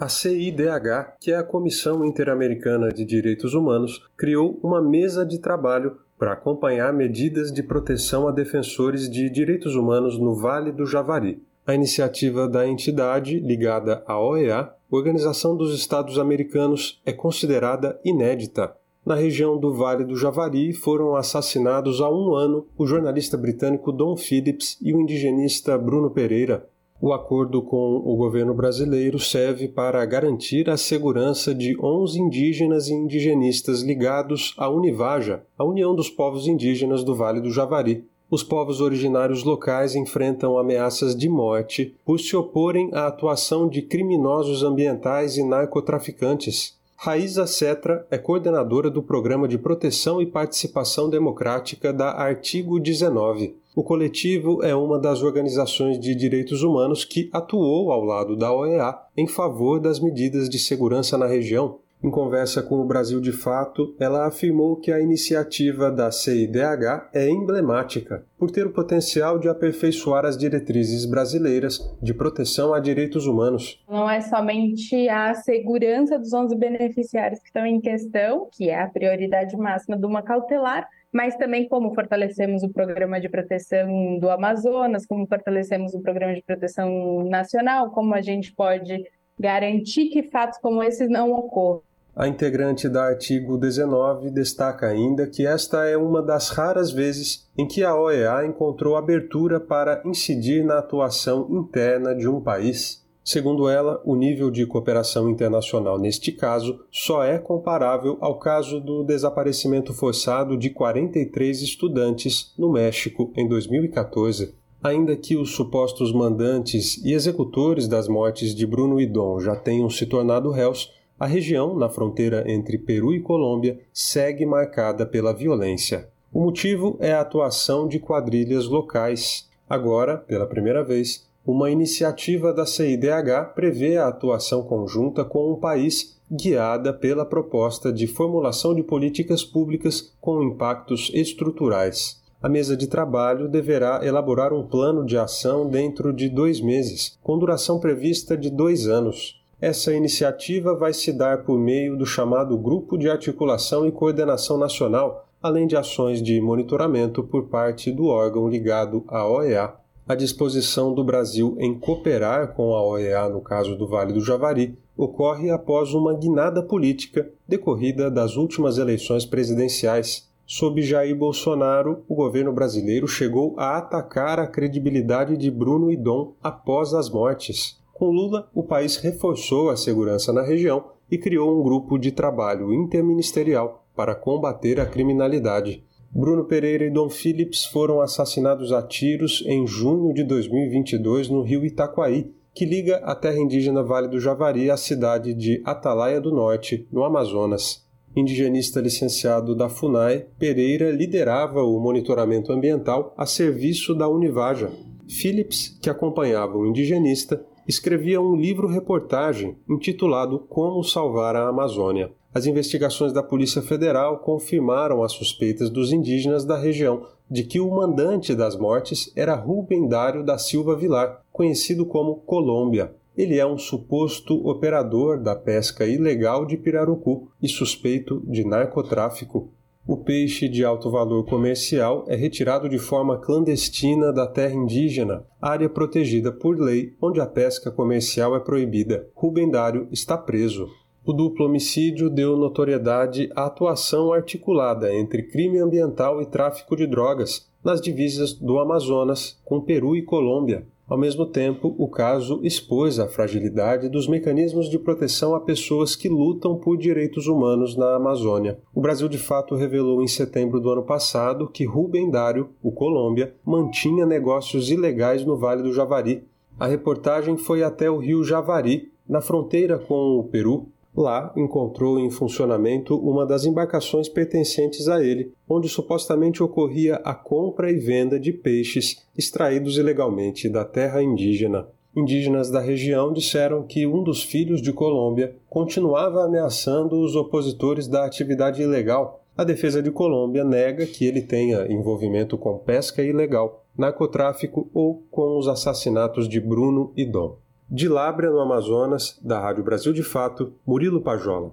A 0.00 0.08
CIDH, 0.08 1.16
que 1.18 1.32
é 1.32 1.36
a 1.36 1.42
Comissão 1.42 2.04
Interamericana 2.04 2.88
de 2.90 3.04
Direitos 3.04 3.52
Humanos, 3.52 4.00
criou 4.16 4.56
uma 4.62 4.80
mesa 4.80 5.26
de 5.26 5.40
trabalho 5.40 5.96
para 6.16 6.34
acompanhar 6.34 6.92
medidas 6.92 7.50
de 7.50 7.64
proteção 7.64 8.28
a 8.28 8.30
defensores 8.30 9.10
de 9.10 9.28
direitos 9.28 9.74
humanos 9.74 10.16
no 10.16 10.36
Vale 10.36 10.70
do 10.70 10.86
Javari. 10.86 11.42
A 11.66 11.74
iniciativa 11.74 12.48
da 12.48 12.64
entidade, 12.64 13.40
ligada 13.40 14.04
à 14.06 14.16
OEA, 14.20 14.70
Organização 14.88 15.56
dos 15.56 15.74
Estados 15.74 16.16
Americanos, 16.16 17.02
é 17.04 17.12
considerada 17.12 17.98
inédita. 18.04 18.72
Na 19.04 19.16
região 19.16 19.58
do 19.58 19.74
Vale 19.74 20.04
do 20.04 20.14
Javari 20.14 20.72
foram 20.72 21.16
assassinados 21.16 22.00
há 22.00 22.08
um 22.08 22.36
ano 22.36 22.68
o 22.78 22.86
jornalista 22.86 23.36
britânico 23.36 23.90
Don 23.90 24.16
Phillips 24.16 24.78
e 24.80 24.94
o 24.94 25.00
indigenista 25.00 25.76
Bruno 25.76 26.08
Pereira, 26.08 26.68
o 27.00 27.12
acordo 27.12 27.62
com 27.62 27.96
o 27.96 28.16
governo 28.16 28.52
brasileiro 28.52 29.20
serve 29.20 29.68
para 29.68 30.04
garantir 30.04 30.68
a 30.68 30.76
segurança 30.76 31.54
de 31.54 31.78
11 31.80 32.20
indígenas 32.20 32.88
e 32.88 32.94
indigenistas 32.94 33.82
ligados 33.82 34.54
à 34.58 34.68
Univaja, 34.68 35.44
a 35.56 35.64
União 35.64 35.94
dos 35.94 36.10
Povos 36.10 36.48
Indígenas 36.48 37.04
do 37.04 37.14
Vale 37.14 37.40
do 37.40 37.50
Javari. 37.50 38.04
Os 38.30 38.42
povos 38.42 38.82
originários 38.82 39.42
locais 39.42 39.94
enfrentam 39.94 40.58
ameaças 40.58 41.16
de 41.16 41.28
morte 41.28 41.94
por 42.04 42.20
se 42.20 42.36
oporem 42.36 42.90
à 42.92 43.06
atuação 43.06 43.66
de 43.66 43.80
criminosos 43.80 44.62
ambientais 44.62 45.38
e 45.38 45.42
narcotraficantes. 45.42 46.77
Raíza 47.00 47.46
Cetra 47.46 48.04
é 48.10 48.18
coordenadora 48.18 48.90
do 48.90 49.00
Programa 49.00 49.46
de 49.46 49.56
Proteção 49.56 50.20
e 50.20 50.26
Participação 50.26 51.08
Democrática 51.08 51.92
da 51.92 52.10
Artigo 52.10 52.80
19. 52.80 53.54
O 53.72 53.84
coletivo 53.84 54.64
é 54.64 54.74
uma 54.74 54.98
das 54.98 55.22
organizações 55.22 56.00
de 56.00 56.12
direitos 56.12 56.64
humanos 56.64 57.04
que 57.04 57.30
atuou 57.32 57.92
ao 57.92 58.02
lado 58.02 58.34
da 58.34 58.52
OEA 58.52 58.98
em 59.16 59.28
favor 59.28 59.78
das 59.78 60.00
medidas 60.00 60.48
de 60.48 60.58
segurança 60.58 61.16
na 61.16 61.28
região. 61.28 61.78
Em 62.00 62.12
conversa 62.12 62.62
com 62.62 62.76
o 62.76 62.84
Brasil 62.84 63.20
de 63.20 63.32
Fato, 63.32 63.96
ela 63.98 64.24
afirmou 64.24 64.76
que 64.76 64.92
a 64.92 65.00
iniciativa 65.00 65.90
da 65.90 66.12
CIDH 66.12 67.10
é 67.12 67.28
emblemática 67.28 68.24
por 68.38 68.52
ter 68.52 68.64
o 68.64 68.72
potencial 68.72 69.36
de 69.36 69.48
aperfeiçoar 69.48 70.24
as 70.24 70.38
diretrizes 70.38 71.04
brasileiras 71.04 71.92
de 72.00 72.14
proteção 72.14 72.72
a 72.72 72.78
direitos 72.78 73.26
humanos. 73.26 73.82
Não 73.90 74.08
é 74.08 74.20
somente 74.20 75.08
a 75.08 75.34
segurança 75.34 76.16
dos 76.16 76.32
11 76.32 76.54
beneficiários 76.54 77.40
que 77.40 77.46
estão 77.46 77.66
em 77.66 77.80
questão, 77.80 78.48
que 78.52 78.70
é 78.70 78.80
a 78.80 78.86
prioridade 78.86 79.56
máxima 79.56 79.98
de 79.98 80.06
uma 80.06 80.22
cautelar, 80.22 80.88
mas 81.12 81.34
também 81.36 81.68
como 81.68 81.92
fortalecemos 81.96 82.62
o 82.62 82.68
programa 82.68 83.20
de 83.20 83.28
proteção 83.28 84.20
do 84.20 84.30
Amazonas, 84.30 85.04
como 85.04 85.26
fortalecemos 85.26 85.94
o 85.94 86.00
programa 86.00 86.34
de 86.34 86.42
proteção 86.42 87.24
nacional, 87.24 87.90
como 87.90 88.14
a 88.14 88.20
gente 88.20 88.54
pode 88.54 89.02
garantir 89.36 90.10
que 90.10 90.22
fatos 90.22 90.58
como 90.58 90.80
esses 90.80 91.08
não 91.08 91.32
ocorram. 91.32 91.87
A 92.14 92.26
integrante 92.26 92.88
da 92.88 93.04
artigo 93.04 93.56
19 93.56 94.30
destaca 94.30 94.86
ainda 94.86 95.26
que 95.26 95.46
esta 95.46 95.84
é 95.86 95.96
uma 95.96 96.20
das 96.20 96.48
raras 96.48 96.90
vezes 96.90 97.48
em 97.56 97.66
que 97.66 97.84
a 97.84 97.94
OEA 97.94 98.44
encontrou 98.44 98.96
abertura 98.96 99.60
para 99.60 100.02
incidir 100.04 100.64
na 100.64 100.78
atuação 100.78 101.46
interna 101.50 102.14
de 102.14 102.28
um 102.28 102.40
país. 102.40 103.06
Segundo 103.30 103.68
ela, 103.68 104.00
o 104.06 104.16
nível 104.16 104.50
de 104.50 104.64
cooperação 104.64 105.28
internacional 105.28 105.98
neste 105.98 106.32
caso 106.32 106.80
só 106.90 107.22
é 107.22 107.38
comparável 107.38 108.16
ao 108.22 108.38
caso 108.38 108.80
do 108.80 109.04
desaparecimento 109.04 109.92
forçado 109.92 110.56
de 110.56 110.70
43 110.70 111.60
estudantes 111.60 112.54
no 112.56 112.72
México 112.72 113.30
em 113.36 113.46
2014. 113.46 114.54
Ainda 114.82 115.14
que 115.14 115.36
os 115.36 115.54
supostos 115.54 116.10
mandantes 116.10 117.04
e 117.04 117.12
executores 117.12 117.86
das 117.86 118.08
mortes 118.08 118.54
de 118.54 118.66
Bruno 118.66 118.98
e 118.98 119.06
Dom 119.06 119.38
já 119.40 119.54
tenham 119.54 119.90
se 119.90 120.06
tornado 120.06 120.50
réus, 120.50 120.90
a 121.18 121.26
região, 121.26 121.74
na 121.74 121.88
fronteira 121.88 122.44
entre 122.46 122.78
Peru 122.78 123.12
e 123.12 123.20
Colômbia, 123.20 123.80
segue 123.92 124.46
marcada 124.46 125.04
pela 125.04 125.32
violência. 125.32 126.08
O 126.32 126.40
motivo 126.40 126.96
é 127.00 127.12
a 127.12 127.20
atuação 127.20 127.88
de 127.88 127.98
quadrilhas 127.98 128.66
locais. 128.66 129.48
Agora, 129.68 130.16
pela 130.16 130.46
primeira 130.46 130.84
vez, 130.84 131.26
uma 131.44 131.70
iniciativa 131.70 132.52
da 132.52 132.66
CIDH 132.66 133.54
prevê 133.54 133.96
a 133.96 134.08
atuação 134.08 134.62
conjunta 134.62 135.24
com 135.24 135.50
um 135.50 135.56
país 135.56 136.20
guiada 136.30 136.92
pela 136.92 137.24
proposta 137.24 137.90
de 137.90 138.06
formulação 138.06 138.74
de 138.74 138.82
políticas 138.82 139.42
públicas 139.42 140.12
com 140.20 140.42
impactos 140.42 141.10
estruturais. 141.14 142.22
A 142.40 142.48
mesa 142.48 142.76
de 142.76 142.86
trabalho 142.86 143.48
deverá 143.48 144.00
elaborar 144.04 144.52
um 144.52 144.64
plano 144.64 145.04
de 145.04 145.16
ação 145.16 145.68
dentro 145.68 146.12
de 146.12 146.28
dois 146.28 146.60
meses, 146.60 147.18
com 147.22 147.38
duração 147.38 147.80
prevista 147.80 148.36
de 148.36 148.50
dois 148.50 148.86
anos. 148.86 149.37
Essa 149.60 149.92
iniciativa 149.92 150.74
vai 150.74 150.92
se 150.92 151.12
dar 151.12 151.44
por 151.44 151.58
meio 151.58 151.96
do 151.96 152.06
chamado 152.06 152.56
Grupo 152.56 152.96
de 152.96 153.10
Articulação 153.10 153.86
e 153.86 153.92
Coordenação 153.92 154.56
Nacional, 154.56 155.28
além 155.42 155.66
de 155.66 155.76
ações 155.76 156.22
de 156.22 156.40
monitoramento 156.40 157.22
por 157.22 157.48
parte 157.48 157.90
do 157.90 158.06
órgão 158.06 158.48
ligado 158.48 159.04
à 159.08 159.26
OEA 159.26 159.74
a 160.08 160.14
disposição 160.14 160.94
do 160.94 161.04
Brasil 161.04 161.54
em 161.60 161.78
cooperar 161.78 162.54
com 162.54 162.74
a 162.74 162.82
OEA 162.82 163.28
no 163.28 163.42
caso 163.42 163.76
do 163.76 163.86
Vale 163.86 164.14
do 164.14 164.22
Javari 164.22 164.74
ocorre 164.96 165.50
após 165.50 165.92
uma 165.92 166.14
guinada 166.14 166.62
política 166.62 167.30
decorrida 167.46 168.10
das 168.10 168.34
últimas 168.34 168.78
eleições 168.78 169.26
presidenciais. 169.26 170.26
Sob 170.46 170.80
Jair 170.80 171.14
Bolsonaro, 171.14 172.04
o 172.08 172.14
governo 172.14 172.54
brasileiro 172.54 173.06
chegou 173.06 173.54
a 173.58 173.76
atacar 173.76 174.40
a 174.40 174.46
credibilidade 174.46 175.36
de 175.36 175.50
Bruno 175.50 175.92
e 175.92 175.96
Dom 175.96 176.32
após 176.42 176.94
as 176.94 177.10
mortes. 177.10 177.78
Com 177.98 178.12
Lula, 178.12 178.48
o 178.54 178.62
país 178.62 178.96
reforçou 178.98 179.70
a 179.70 179.76
segurança 179.76 180.32
na 180.32 180.42
região 180.42 180.84
e 181.10 181.18
criou 181.18 181.58
um 181.58 181.64
grupo 181.64 181.98
de 181.98 182.12
trabalho 182.12 182.72
interministerial 182.72 183.84
para 183.96 184.14
combater 184.14 184.78
a 184.78 184.86
criminalidade. 184.86 185.82
Bruno 186.08 186.44
Pereira 186.44 186.84
e 186.84 186.90
Dom 186.90 187.10
Phillips 187.10 187.64
foram 187.64 188.00
assassinados 188.00 188.72
a 188.72 188.80
tiros 188.80 189.42
em 189.48 189.66
junho 189.66 190.14
de 190.14 190.22
2022 190.22 191.28
no 191.28 191.42
rio 191.42 191.66
Itaquaí, 191.66 192.30
que 192.54 192.64
liga 192.64 192.98
a 192.98 193.16
terra 193.16 193.40
indígena 193.40 193.82
Vale 193.82 194.06
do 194.06 194.20
Javari 194.20 194.70
à 194.70 194.76
cidade 194.76 195.34
de 195.34 195.60
Atalaia 195.64 196.20
do 196.20 196.30
Norte, 196.30 196.86
no 196.92 197.02
Amazonas. 197.02 197.84
Indigenista 198.14 198.80
licenciado 198.80 199.56
da 199.56 199.68
FUNAI, 199.68 200.24
Pereira 200.38 200.92
liderava 200.92 201.64
o 201.64 201.80
monitoramento 201.80 202.52
ambiental 202.52 203.12
a 203.18 203.26
serviço 203.26 203.92
da 203.92 204.08
Univaja. 204.08 204.70
Phillips, 205.08 205.76
que 205.82 205.90
acompanhava 205.90 206.56
o 206.56 206.66
indigenista, 206.66 207.44
escrevia 207.68 208.18
um 208.18 208.34
livro-reportagem 208.34 209.54
intitulado 209.68 210.38
Como 210.38 210.82
Salvar 210.82 211.36
a 211.36 211.46
Amazônia. 211.46 212.10
As 212.32 212.46
investigações 212.46 213.12
da 213.12 213.22
Polícia 213.22 213.60
Federal 213.60 214.20
confirmaram 214.20 215.02
as 215.02 215.12
suspeitas 215.12 215.68
dos 215.68 215.92
indígenas 215.92 216.46
da 216.46 216.56
região 216.56 217.06
de 217.30 217.42
que 217.42 217.60
o 217.60 217.70
mandante 217.70 218.34
das 218.34 218.56
mortes 218.56 219.12
era 219.14 219.34
Rubem 219.34 219.86
Dário 219.86 220.24
da 220.24 220.38
Silva 220.38 220.74
Vilar, 220.74 221.22
conhecido 221.30 221.84
como 221.84 222.16
Colômbia. 222.16 222.94
Ele 223.14 223.38
é 223.38 223.46
um 223.46 223.58
suposto 223.58 224.48
operador 224.48 225.20
da 225.20 225.36
pesca 225.36 225.84
ilegal 225.84 226.46
de 226.46 226.56
pirarucu 226.56 227.28
e 227.42 227.48
suspeito 227.48 228.22
de 228.26 228.44
narcotráfico. 228.44 229.52
O 229.88 229.96
peixe 229.96 230.50
de 230.50 230.62
alto 230.66 230.90
valor 230.90 231.24
comercial 231.24 232.04
é 232.08 232.14
retirado 232.14 232.68
de 232.68 232.78
forma 232.78 233.16
clandestina 233.16 234.12
da 234.12 234.26
terra 234.26 234.52
indígena, 234.52 235.24
área 235.40 235.66
protegida 235.66 236.30
por 236.30 236.60
lei 236.60 236.94
onde 237.00 237.22
a 237.22 237.26
pesca 237.26 237.70
comercial 237.70 238.36
é 238.36 238.38
proibida. 238.38 239.08
Rubem 239.14 239.50
Dário 239.50 239.88
está 239.90 240.18
preso. 240.18 240.68
O 241.06 241.14
duplo 241.14 241.46
homicídio 241.46 242.10
deu 242.10 242.36
notoriedade 242.36 243.30
à 243.34 243.46
atuação 243.46 244.12
articulada 244.12 244.94
entre 244.94 245.22
crime 245.22 245.58
ambiental 245.58 246.20
e 246.20 246.26
tráfico 246.26 246.76
de 246.76 246.86
drogas 246.86 247.48
nas 247.64 247.80
divisas 247.80 248.34
do 248.34 248.58
Amazonas 248.58 249.40
com 249.42 249.58
Peru 249.58 249.96
e 249.96 250.02
Colômbia. 250.02 250.66
Ao 250.88 250.96
mesmo 250.96 251.26
tempo, 251.26 251.74
o 251.76 251.86
caso 251.86 252.40
expôs 252.42 252.98
a 252.98 253.06
fragilidade 253.06 253.90
dos 253.90 254.08
mecanismos 254.08 254.70
de 254.70 254.78
proteção 254.78 255.34
a 255.34 255.40
pessoas 255.40 255.94
que 255.94 256.08
lutam 256.08 256.56
por 256.56 256.78
direitos 256.78 257.26
humanos 257.26 257.76
na 257.76 257.94
Amazônia. 257.94 258.58
O 258.74 258.80
Brasil 258.80 259.06
de 259.06 259.18
fato 259.18 259.54
revelou 259.54 260.02
em 260.02 260.08
setembro 260.08 260.58
do 260.58 260.70
ano 260.70 260.82
passado 260.82 261.46
que 261.46 261.66
Rubem 261.66 262.10
Dário, 262.10 262.48
o 262.62 262.72
Colômbia, 262.72 263.34
mantinha 263.44 264.06
negócios 264.06 264.70
ilegais 264.70 265.26
no 265.26 265.36
Vale 265.36 265.62
do 265.62 265.74
Javari. 265.74 266.24
A 266.58 266.66
reportagem 266.66 267.36
foi 267.36 267.62
até 267.62 267.90
o 267.90 267.98
rio 267.98 268.24
Javari, 268.24 268.90
na 269.06 269.20
fronteira 269.20 269.78
com 269.78 270.18
o 270.18 270.24
Peru, 270.24 270.68
Lá 270.98 271.32
encontrou 271.36 271.96
em 272.00 272.10
funcionamento 272.10 272.98
uma 272.98 273.24
das 273.24 273.44
embarcações 273.44 274.08
pertencentes 274.08 274.88
a 274.88 275.00
ele, 275.00 275.32
onde 275.48 275.68
supostamente 275.68 276.42
ocorria 276.42 276.96
a 277.04 277.14
compra 277.14 277.70
e 277.70 277.76
venda 277.76 278.18
de 278.18 278.32
peixes 278.32 279.06
extraídos 279.16 279.78
ilegalmente 279.78 280.48
da 280.48 280.64
terra 280.64 281.00
indígena. 281.00 281.68
Indígenas 281.94 282.50
da 282.50 282.58
região 282.58 283.12
disseram 283.12 283.62
que 283.62 283.86
um 283.86 284.02
dos 284.02 284.24
filhos 284.24 284.60
de 284.60 284.72
Colômbia 284.72 285.36
continuava 285.48 286.24
ameaçando 286.24 287.00
os 287.00 287.14
opositores 287.14 287.86
da 287.86 288.04
atividade 288.04 288.60
ilegal. 288.60 289.22
A 289.36 289.44
defesa 289.44 289.80
de 289.80 289.92
Colômbia 289.92 290.42
nega 290.42 290.84
que 290.84 291.06
ele 291.06 291.22
tenha 291.22 291.72
envolvimento 291.72 292.36
com 292.36 292.58
pesca 292.58 293.04
ilegal, 293.04 293.64
narcotráfico 293.76 294.68
ou 294.74 295.00
com 295.12 295.38
os 295.38 295.46
assassinatos 295.46 296.28
de 296.28 296.40
Bruno 296.40 296.92
e 296.96 297.06
Dom. 297.06 297.36
De 297.70 297.86
Lábrea, 297.86 298.30
no 298.30 298.40
Amazonas, 298.40 299.20
da 299.22 299.38
Rádio 299.38 299.62
Brasil 299.62 299.92
de 299.92 300.02
Fato, 300.02 300.54
Murilo 300.66 301.02
Pajola. 301.02 301.52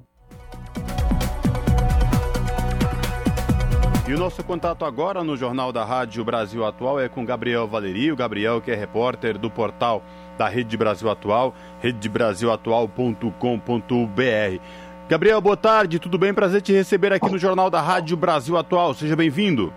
E 4.08 4.14
o 4.14 4.18
nosso 4.18 4.42
contato 4.42 4.86
agora 4.86 5.26
no 5.26 5.36
Jornal 5.36 5.74
da 5.74 5.84
Rádio 5.84 6.24
Brasil 6.24 6.64
Atual 6.64 7.02
é 7.02 7.10
com 7.10 7.26
Gabriel 7.26 7.68
Valeri, 7.68 8.14
o 8.14 8.16
Gabriel 8.16 8.62
que 8.62 8.72
é 8.72 8.76
repórter 8.76 9.38
do 9.38 9.52
portal 9.52 10.02
da 10.38 10.48
Rede 10.48 10.78
Brasil 10.78 11.10
Atual, 11.10 11.54
redebrasilatual.com.br. 11.82 14.62
Gabriel, 15.10 15.42
boa 15.42 15.58
tarde, 15.58 16.00
tudo 16.00 16.18
bem? 16.18 16.34
Prazer 16.34 16.62
te 16.62 16.72
receber 16.72 17.12
aqui 17.12 17.30
no 17.30 17.38
Jornal 17.38 17.70
da 17.70 17.82
Rádio 17.82 18.16
Brasil 18.16 18.56
Atual, 18.56 18.94
seja 18.94 19.18
bem-vindo. 19.18 19.74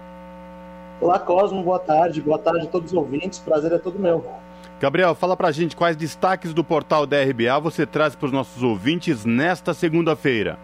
Olá, 1.00 1.18
Cosmo, 1.18 1.64
boa 1.64 1.80
tarde, 1.80 2.20
boa 2.20 2.38
tarde 2.38 2.66
a 2.66 2.70
todos 2.70 2.92
os 2.92 2.96
ouvintes, 2.96 3.40
prazer 3.40 3.72
é 3.72 3.78
todo 3.78 3.98
meu. 3.98 4.24
Gabriel, 4.80 5.12
fala 5.12 5.36
pra 5.36 5.50
gente 5.50 5.74
quais 5.74 5.96
destaques 5.96 6.54
do 6.54 6.62
portal 6.62 7.04
da 7.04 7.20
RBA 7.20 7.58
você 7.60 7.84
traz 7.84 8.14
para 8.14 8.26
os 8.26 8.32
nossos 8.32 8.62
ouvintes 8.62 9.24
nesta 9.24 9.74
segunda-feira. 9.74 10.56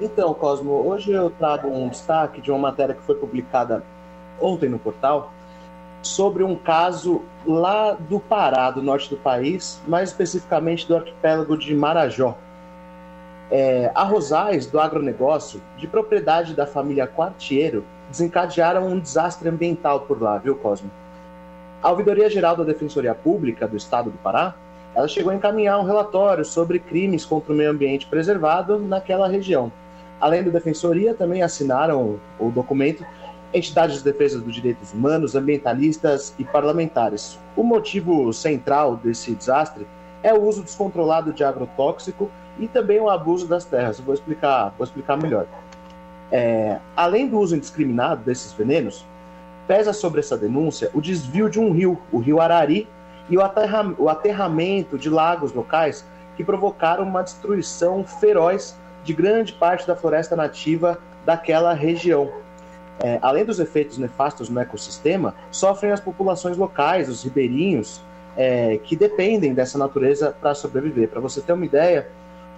Então, 0.00 0.34
Cosmo, 0.34 0.72
hoje 0.88 1.12
eu 1.12 1.30
trago 1.30 1.68
um 1.68 1.88
destaque 1.88 2.40
de 2.40 2.50
uma 2.50 2.58
matéria 2.58 2.92
que 2.92 3.02
foi 3.02 3.14
publicada 3.14 3.84
ontem 4.40 4.68
no 4.68 4.80
portal 4.80 5.32
sobre 6.02 6.42
um 6.42 6.56
caso 6.56 7.22
lá 7.46 7.92
do 7.92 8.18
Pará, 8.18 8.72
do 8.72 8.82
norte 8.82 9.08
do 9.08 9.16
país, 9.16 9.80
mais 9.86 10.08
especificamente 10.08 10.88
do 10.88 10.96
arquipélago 10.96 11.56
de 11.56 11.72
Marajó. 11.76 12.36
É, 13.48 13.92
arrozais 13.94 14.66
do 14.66 14.80
agronegócio, 14.80 15.62
de 15.76 15.86
propriedade 15.86 16.52
da 16.52 16.66
família 16.66 17.06
Quartiero, 17.06 17.84
desencadearam 18.10 18.88
um 18.88 18.98
desastre 18.98 19.48
ambiental 19.48 20.00
por 20.00 20.20
lá, 20.20 20.38
viu, 20.38 20.56
Cosmo? 20.56 20.90
A 21.82 21.90
Ouvidoria 21.90 22.30
Geral 22.30 22.56
da 22.56 22.62
Defensoria 22.62 23.12
Pública 23.12 23.66
do 23.66 23.76
Estado 23.76 24.08
do 24.08 24.18
Pará, 24.18 24.54
ela 24.94 25.08
chegou 25.08 25.32
a 25.32 25.34
encaminhar 25.34 25.80
um 25.80 25.84
relatório 25.84 26.44
sobre 26.44 26.78
crimes 26.78 27.24
contra 27.24 27.52
o 27.52 27.56
meio 27.56 27.72
ambiente 27.72 28.06
preservado 28.06 28.78
naquela 28.78 29.26
região. 29.26 29.72
Além 30.20 30.44
da 30.44 30.50
Defensoria, 30.50 31.12
também 31.12 31.42
assinaram 31.42 32.20
o 32.38 32.50
documento 32.52 33.04
entidades 33.52 33.96
de 33.96 34.04
defesa 34.04 34.38
dos 34.38 34.54
direitos 34.54 34.92
humanos, 34.92 35.34
ambientalistas 35.34 36.32
e 36.38 36.44
parlamentares. 36.44 37.36
O 37.56 37.64
motivo 37.64 38.32
central 38.32 38.94
desse 38.96 39.34
desastre 39.34 39.84
é 40.22 40.32
o 40.32 40.40
uso 40.40 40.62
descontrolado 40.62 41.32
de 41.32 41.42
agrotóxico 41.42 42.30
e 42.60 42.68
também 42.68 43.00
o 43.00 43.10
abuso 43.10 43.48
das 43.48 43.64
terras. 43.64 43.98
Eu 43.98 44.04
vou 44.04 44.14
explicar, 44.14 44.72
vou 44.78 44.84
explicar 44.84 45.16
melhor. 45.16 45.46
É, 46.30 46.78
além 46.94 47.26
do 47.26 47.40
uso 47.40 47.56
indiscriminado 47.56 48.22
desses 48.22 48.52
venenos, 48.52 49.04
pesa 49.66 49.92
sobre 49.92 50.20
essa 50.20 50.36
denúncia 50.36 50.90
o 50.94 51.00
desvio 51.00 51.48
de 51.48 51.58
um 51.58 51.72
rio, 51.72 51.98
o 52.10 52.18
rio 52.18 52.40
Arari, 52.40 52.88
e 53.28 53.36
o, 53.36 53.40
aterra 53.40 53.94
o 53.98 54.08
aterramento 54.08 54.98
de 54.98 55.08
lagos 55.08 55.52
locais 55.52 56.04
que 56.36 56.44
provocaram 56.44 57.04
uma 57.04 57.22
destruição 57.22 58.04
feroz 58.04 58.76
de 59.04 59.12
grande 59.12 59.52
parte 59.52 59.86
da 59.86 59.96
floresta 59.96 60.34
nativa 60.34 60.98
daquela 61.24 61.72
região. 61.72 62.30
É, 63.00 63.18
além 63.22 63.44
dos 63.44 63.58
efeitos 63.58 63.98
nefastos 63.98 64.48
no 64.48 64.60
ecossistema, 64.60 65.34
sofrem 65.50 65.92
as 65.92 66.00
populações 66.00 66.56
locais, 66.56 67.08
os 67.08 67.24
ribeirinhos, 67.24 68.02
é, 68.36 68.78
que 68.82 68.96
dependem 68.96 69.52
dessa 69.54 69.76
natureza 69.78 70.34
para 70.40 70.54
sobreviver. 70.54 71.08
Para 71.08 71.20
você 71.20 71.40
ter 71.40 71.52
uma 71.52 71.64
ideia, 71.64 72.08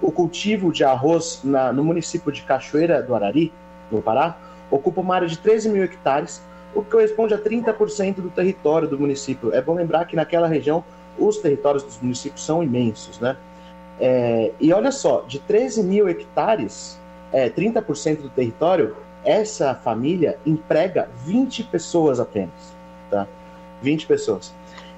o 0.00 0.12
cultivo 0.12 0.72
de 0.72 0.84
arroz 0.84 1.40
na, 1.42 1.72
no 1.72 1.82
município 1.82 2.30
de 2.30 2.42
Cachoeira 2.42 3.02
do 3.02 3.14
Arari, 3.14 3.52
no 3.90 4.02
Pará, 4.02 4.36
ocupa 4.70 5.00
uma 5.00 5.14
área 5.14 5.28
de 5.28 5.38
13 5.38 5.68
mil 5.68 5.82
hectares, 5.82 6.42
o 6.74 6.82
que 6.82 6.90
corresponde 6.90 7.34
a 7.34 7.38
30% 7.38 8.16
do 8.16 8.30
território 8.30 8.88
do 8.88 8.98
município. 8.98 9.54
É 9.54 9.62
bom 9.62 9.74
lembrar 9.74 10.04
que 10.06 10.16
naquela 10.16 10.46
região 10.46 10.84
os 11.18 11.38
territórios 11.38 11.82
dos 11.82 12.00
municípios 12.00 12.44
são 12.44 12.62
imensos, 12.62 13.20
né? 13.20 13.36
É, 14.00 14.52
e 14.60 14.72
olha 14.72 14.90
só, 14.90 15.22
de 15.26 15.38
13 15.38 15.84
mil 15.84 16.08
hectares, 16.08 17.00
é, 17.32 17.48
30% 17.48 18.22
do 18.22 18.28
território, 18.28 18.96
essa 19.24 19.74
família 19.74 20.38
emprega 20.44 21.08
20 21.24 21.64
pessoas 21.64 22.18
apenas, 22.18 22.74
tá? 23.10 23.26
20 23.80 24.06
pessoas. 24.06 24.52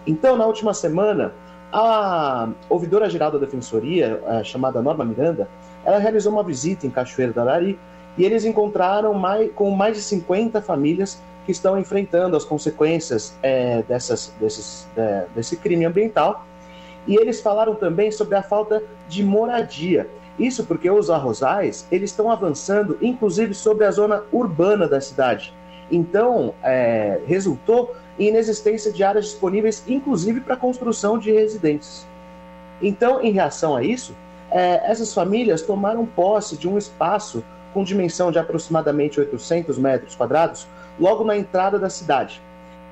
Então, 0.07 0.37
na 0.37 0.47
última 0.47 0.73
semana, 0.73 1.33
a 1.73 2.49
ouvidora 2.69 3.11
geral 3.11 3.31
da 3.31 3.39
Defensoria, 3.39 4.21
chamada 4.45 4.81
Norma 4.81 5.05
Miranda, 5.05 5.49
ela 5.85 5.99
realizou 5.99 6.33
uma 6.33 6.43
visita 6.43 6.87
em 6.87 6.91
Cachoeira 6.91 7.33
do 7.33 7.41
Arari 7.41 7.79
e 8.17 8.25
eles 8.25 8.45
encontraram 8.45 9.13
mais, 9.15 9.51
com 9.53 9.71
mais 9.71 9.97
de 9.97 10.03
50 10.03 10.63
famílias 10.63 11.21
que 11.47 11.53
estão 11.53 11.79
enfrentando 11.79 12.37
as 12.37 12.45
consequências 12.45 13.39
é, 13.43 13.83
dessas, 13.85 14.35
desses, 14.41 14.87
é, 14.97 15.27
desse 15.35 15.57
crime 15.57 15.85
ambiental. 15.85 16.45
E 17.07 17.15
eles 17.15 17.41
falaram 17.41 17.77
também 17.77 18.11
sobre 18.11 18.35
a 18.35 18.43
falta 18.43 18.83
de 19.09 19.23
moradia. 19.23 20.11
Isso 20.37 20.65
porque 20.65 20.91
os 20.91 21.09
arrozais 21.09 21.87
eles 21.91 22.11
estão 22.11 22.31
avançando, 22.31 22.99
inclusive 23.01 23.55
sobre 23.55 23.85
a 23.85 23.91
zona 23.91 24.25
urbana 24.33 24.89
da 24.89 25.01
cidade. 25.01 25.55
Então, 25.91 26.53
é, 26.65 27.21
resultou 27.27 27.95
em 28.19 28.29
inexistência 28.29 28.93
de 28.93 29.05
áreas 29.05 29.27
disponíveis, 29.27 29.85
inclusive 29.87 30.41
para 30.41 30.57
construção 30.57 31.17
de 31.17 31.31
residências. 31.31 32.07
Então, 32.83 33.23
em 33.23 33.31
reação 33.31 33.77
a 33.77 33.85
isso, 33.85 34.15
é, 34.51 34.91
essas 34.91 35.15
famílias 35.15 35.63
tomaram 35.63 36.05
posse 36.05 36.57
de 36.57 36.69
um 36.69 36.77
espaço 36.77 37.43
com 37.73 37.85
dimensão 37.85 38.33
de 38.33 38.39
aproximadamente 38.39 39.21
800 39.21 39.79
metros 39.79 40.17
quadrados, 40.17 40.67
logo 40.99 41.25
na 41.25 41.37
entrada 41.37 41.79
da 41.79 41.91
cidade. 41.91 42.41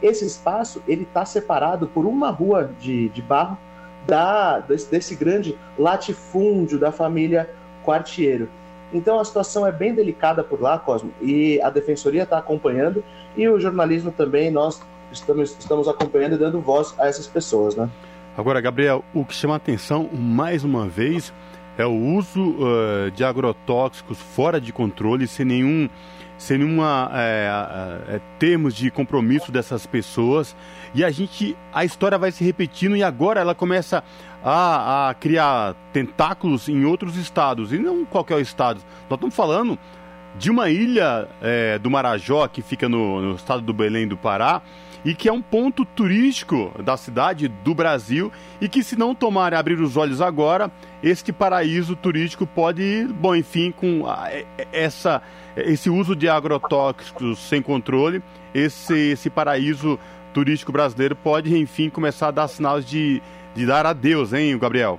Esse 0.03 0.25
espaço 0.27 0.83
ele 0.87 1.03
está 1.03 1.25
separado 1.25 1.87
por 1.87 2.05
uma 2.05 2.31
rua 2.31 2.71
de, 2.81 3.09
de 3.09 3.23
barro 3.23 3.57
da, 4.07 4.61
desse, 4.61 4.91
desse 4.91 5.15
grande 5.15 5.59
latifúndio 5.79 6.79
da 6.79 6.93
família 6.93 7.51
Quartiero. 7.85 8.49
Então 8.93 9.19
a 9.19 9.25
situação 9.25 9.67
é 9.67 9.73
bem 9.73 9.95
delicada 9.95 10.45
por 10.45 10.61
lá, 10.61 10.79
Cosmo, 10.79 11.11
e 11.21 11.61
a 11.63 11.71
defensoria 11.71 12.23
está 12.23 12.39
acompanhando 12.39 13.03
e 13.37 13.49
o 13.49 13.59
jornalismo 13.59 14.13
também 14.13 14.51
nós 14.51 14.81
estamos, 15.11 15.57
estamos 15.59 15.89
acompanhando 15.89 16.35
e 16.35 16.39
dando 16.39 16.61
voz 16.61 16.95
a 16.99 17.09
essas 17.09 17.27
pessoas, 17.27 17.75
né? 17.75 17.89
Agora, 18.37 18.61
Gabriel, 18.61 19.05
o 19.15 19.25
que 19.25 19.35
chama 19.35 19.55
atenção 19.55 20.09
mais 20.13 20.65
uma 20.65 20.87
vez 20.87 21.33
é 21.79 21.87
o 21.87 21.95
uso 21.95 22.41
uh, 22.41 23.11
de 23.13 23.25
agrotóxicos 23.25 24.19
fora 24.19 24.61
de 24.61 24.73
controle, 24.73 25.27
sem 25.27 25.47
nenhum 25.47 25.89
sem 26.37 26.59
nenhuma 26.59 27.11
é, 27.15 27.49
é, 28.09 28.21
termos 28.39 28.75
de 28.75 28.91
compromisso 28.91 29.53
dessas 29.53 29.87
pessoas. 29.87 30.57
E 30.95 31.05
a 31.05 31.11
gente 31.11 31.57
a 31.73 31.85
história 31.85 32.19
vai 32.19 32.31
se 32.31 32.45
repetindo 32.45 32.97
e 32.97 33.03
agora 33.03 33.41
ela 33.41 33.55
começa 33.55 34.03
a, 34.43 35.09
a 35.09 35.15
criar 35.15 35.75
tentáculos 35.93 36.69
em 36.69 36.85
outros 36.85 37.17
estados 37.17 37.73
e 37.73 37.79
não 37.79 38.05
qualquer 38.05 38.41
estado. 38.41 38.81
Nós 39.09 39.17
estamos 39.17 39.35
falando 39.35 39.79
de 40.37 40.51
uma 40.51 40.69
ilha 40.69 41.29
é, 41.41 41.79
do 41.79 41.91
Marajó 41.91 42.47
que 42.49 42.61
fica 42.61 42.89
no, 42.89 43.21
no 43.21 43.35
estado 43.37 43.63
do 43.63 43.73
Belém 43.73 44.07
do 44.07 44.17
Pará 44.17 44.61
e 45.05 45.15
que 45.15 45.29
é 45.29 45.33
um 45.33 45.43
ponto 45.43 45.85
turístico 45.85 46.73
da 46.83 46.97
cidade 46.97 47.49
do 47.49 47.75
Brasil 47.75 48.33
e 48.61 48.69
que 48.69 48.83
se 48.83 48.97
não 48.97 49.15
tomar 49.15 49.53
e 49.53 49.57
abrir 49.57 49.81
os 49.81 49.97
olhos 49.97 50.21
agora, 50.21 50.71
este 51.03 51.33
paraíso 51.33 51.95
turístico 51.95 52.47
pode, 52.47 53.07
bom, 53.21 53.35
enfim, 53.35 53.71
com 53.71 54.05
essa 54.73 55.21
esse 55.57 55.89
uso 55.89 56.17
de 56.17 56.29
agrotóxicos 56.29 57.39
sem 57.39 57.63
controle, 57.63 58.23
esse 58.55 59.11
esse 59.11 59.31
paraíso 59.31 59.99
turístico 60.33 60.73
brasileiro 60.73 61.15
pode, 61.15 61.57
enfim, 61.57 61.89
começar 61.89 62.29
a 62.29 62.33
dar 62.33 62.49
sinais 62.49 62.85
de, 62.85 63.23
de 63.55 63.65
dar 63.65 63.87
adeus, 63.87 64.33
hein, 64.33 64.59
Gabriel? 64.59 64.99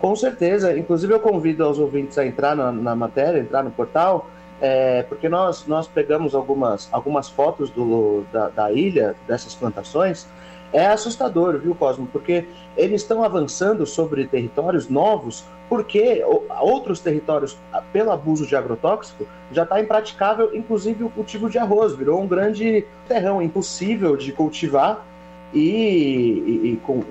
Com 0.00 0.16
certeza. 0.16 0.76
Inclusive, 0.76 1.12
eu 1.12 1.20
convido 1.20 1.66
os 1.70 1.78
ouvintes 1.78 2.18
a 2.18 2.26
entrar 2.26 2.56
na, 2.56 2.72
na 2.72 2.96
matéria, 2.96 3.38
entrar 3.38 3.62
no 3.62 3.70
portal, 3.70 4.28
é, 4.64 5.02
porque 5.02 5.28
nós, 5.28 5.66
nós 5.66 5.88
pegamos 5.88 6.36
algumas, 6.36 6.88
algumas 6.92 7.28
fotos 7.28 7.68
do, 7.68 8.22
da, 8.32 8.48
da 8.48 8.70
ilha, 8.70 9.16
dessas 9.26 9.56
plantações, 9.56 10.28
é 10.72 10.86
assustador, 10.86 11.58
viu, 11.58 11.74
Cosmo? 11.74 12.06
Porque 12.06 12.46
eles 12.76 13.02
estão 13.02 13.24
avançando 13.24 13.84
sobre 13.84 14.24
territórios 14.24 14.88
novos, 14.88 15.44
porque 15.68 16.24
outros 16.60 17.00
territórios, 17.00 17.58
pelo 17.92 18.12
abuso 18.12 18.46
de 18.46 18.54
agrotóxico, 18.54 19.26
já 19.50 19.64
está 19.64 19.80
impraticável, 19.80 20.54
inclusive 20.54 21.02
o 21.02 21.10
cultivo 21.10 21.50
de 21.50 21.58
arroz, 21.58 21.92
virou 21.94 22.22
um 22.22 22.28
grande 22.28 22.86
terrão 23.08 23.42
impossível 23.42 24.16
de 24.16 24.30
cultivar 24.30 25.04
e, 25.52 25.58
e, 25.60 26.72
e 26.72 26.80
com, 26.84 27.02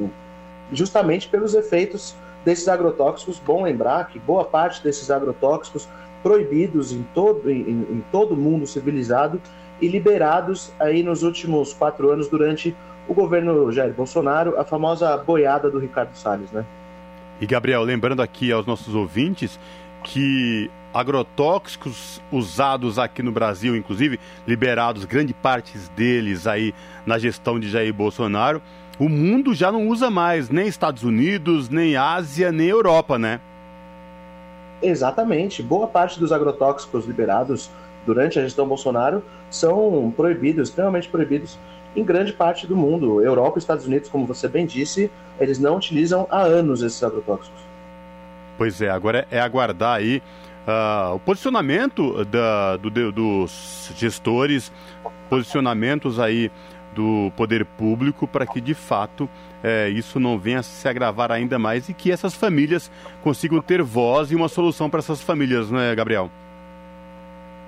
justamente 0.71 1.27
pelos 1.27 1.53
efeitos 1.53 2.15
desses 2.45 2.69
agrotóxicos. 2.69 3.39
Bom 3.39 3.63
lembrar 3.63 4.07
que 4.07 4.17
boa 4.19 4.45
parte 4.45 4.81
desses 4.81 5.11
agrotóxicos 5.11 5.87
proibidos 6.21 6.91
em 6.91 7.03
todo 7.13 7.49
em, 7.49 7.69
em 7.69 8.03
todo 8.11 8.35
mundo 8.35 8.67
civilizado 8.67 9.41
e 9.81 9.87
liberados 9.87 10.71
aí 10.79 11.01
nos 11.01 11.23
últimos 11.23 11.73
quatro 11.73 12.11
anos 12.11 12.27
durante 12.27 12.75
o 13.07 13.13
governo 13.13 13.71
Jair 13.71 13.93
Bolsonaro, 13.93 14.59
a 14.59 14.63
famosa 14.63 15.17
boiada 15.17 15.69
do 15.69 15.79
Ricardo 15.79 16.15
Salles, 16.15 16.51
né? 16.51 16.63
E 17.39 17.45
Gabriel, 17.47 17.81
lembrando 17.83 18.21
aqui 18.21 18.51
aos 18.51 18.65
nossos 18.67 18.93
ouvintes 18.93 19.59
que 20.03 20.69
agrotóxicos 20.93 22.21
usados 22.31 22.99
aqui 22.99 23.23
no 23.23 23.31
Brasil, 23.31 23.75
inclusive 23.75 24.19
liberados 24.45 25.05
grande 25.05 25.33
parte 25.33 25.77
deles 25.95 26.45
aí 26.45 26.73
na 27.05 27.17
gestão 27.17 27.59
de 27.59 27.69
Jair 27.69 27.93
Bolsonaro, 27.93 28.61
o 28.99 29.09
mundo 29.09 29.53
já 29.53 29.71
não 29.71 29.87
usa 29.87 30.11
mais, 30.11 30.49
nem 30.49 30.67
Estados 30.67 31.03
Unidos, 31.03 31.69
nem 31.69 31.95
Ásia, 31.95 32.51
nem 32.51 32.67
Europa, 32.67 33.17
né? 33.17 33.39
Exatamente. 34.81 35.61
Boa 35.61 35.87
parte 35.87 36.19
dos 36.19 36.31
agrotóxicos 36.31 37.05
liberados 37.05 37.69
durante 38.05 38.39
a 38.39 38.41
gestão 38.41 38.67
Bolsonaro 38.67 39.23
são 39.49 40.11
proibidos, 40.15 40.69
extremamente 40.69 41.07
proibidos 41.07 41.57
em 41.95 42.03
grande 42.03 42.33
parte 42.33 42.65
do 42.65 42.75
mundo. 42.75 43.21
Europa 43.21 43.57
e 43.57 43.59
Estados 43.59 43.85
Unidos, 43.85 44.09
como 44.09 44.25
você 44.25 44.47
bem 44.47 44.65
disse, 44.65 45.11
eles 45.39 45.59
não 45.59 45.77
utilizam 45.77 46.27
há 46.29 46.41
anos 46.41 46.81
esses 46.81 47.03
agrotóxicos. 47.03 47.61
Pois 48.57 48.81
é, 48.81 48.89
agora 48.89 49.27
é 49.29 49.39
aguardar 49.39 49.97
aí 49.97 50.21
uh, 50.67 51.15
o 51.15 51.19
posicionamento 51.19 52.23
da, 52.25 52.77
do, 52.77 53.11
dos 53.11 53.91
gestores, 53.97 54.71
posicionamentos 55.29 56.19
aí 56.19 56.51
do 56.93 57.31
poder 57.35 57.65
público 57.65 58.27
para 58.27 58.45
que 58.45 58.59
de 58.59 58.73
fato 58.73 59.29
é, 59.63 59.89
isso 59.89 60.19
não 60.19 60.37
venha 60.39 60.59
a 60.59 60.63
se 60.63 60.87
agravar 60.87 61.31
ainda 61.31 61.59
mais 61.59 61.89
e 61.89 61.93
que 61.93 62.11
essas 62.11 62.33
famílias 62.33 62.91
consigam 63.23 63.61
ter 63.61 63.81
voz 63.81 64.31
e 64.31 64.35
uma 64.35 64.49
solução 64.49 64.89
para 64.89 64.99
essas 64.99 65.21
famílias, 65.21 65.69
não 65.69 65.79
é, 65.79 65.93
Gabriel? 65.95 66.29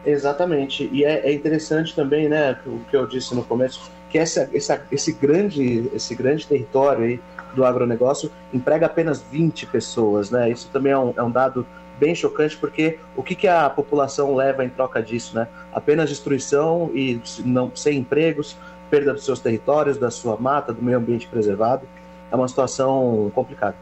Exatamente. 0.05 0.89
E 0.91 1.05
é, 1.05 1.27
é, 1.27 1.33
interessante 1.33 1.95
também, 1.95 2.27
né, 2.27 2.57
o 2.65 2.79
que 2.89 2.95
eu 2.95 3.07
disse 3.07 3.33
no 3.33 3.43
começo, 3.43 3.91
que 4.09 4.17
essa, 4.17 4.49
essa, 4.53 4.85
esse, 4.91 5.13
grande, 5.13 5.89
esse 5.93 6.13
grande 6.13 6.45
território 6.45 7.03
aí 7.03 7.19
do 7.55 7.65
agronegócio 7.65 8.31
emprega 8.53 8.85
apenas 8.85 9.23
20 9.31 9.67
pessoas, 9.67 10.29
né? 10.29 10.51
Isso 10.51 10.69
também 10.71 10.91
é 10.91 10.97
um, 10.97 11.13
é 11.15 11.23
um 11.23 11.31
dado 11.31 11.65
bem 11.99 12.13
chocante, 12.13 12.57
porque 12.57 12.99
o 13.15 13.23
que, 13.23 13.35
que 13.35 13.47
a 13.47 13.69
população 13.69 14.35
leva 14.35 14.65
em 14.65 14.69
troca 14.69 15.01
disso, 15.01 15.35
né? 15.35 15.47
Apenas 15.71 16.09
destruição 16.09 16.91
e 16.93 17.19
não 17.45 17.71
sem 17.75 17.99
empregos, 17.99 18.57
perda 18.93 19.11
dos 19.11 19.25
seus 19.25 19.39
territórios, 19.39 19.97
da 19.97 20.11
sua 20.11 20.37
mata, 20.37 20.71
do 20.71 20.79
meio 20.79 20.99
ambiente 20.99 21.25
preservado. 21.25 21.87
É 22.31 22.35
uma 22.35 22.47
situação 22.47 23.31
complicada. 23.33 23.75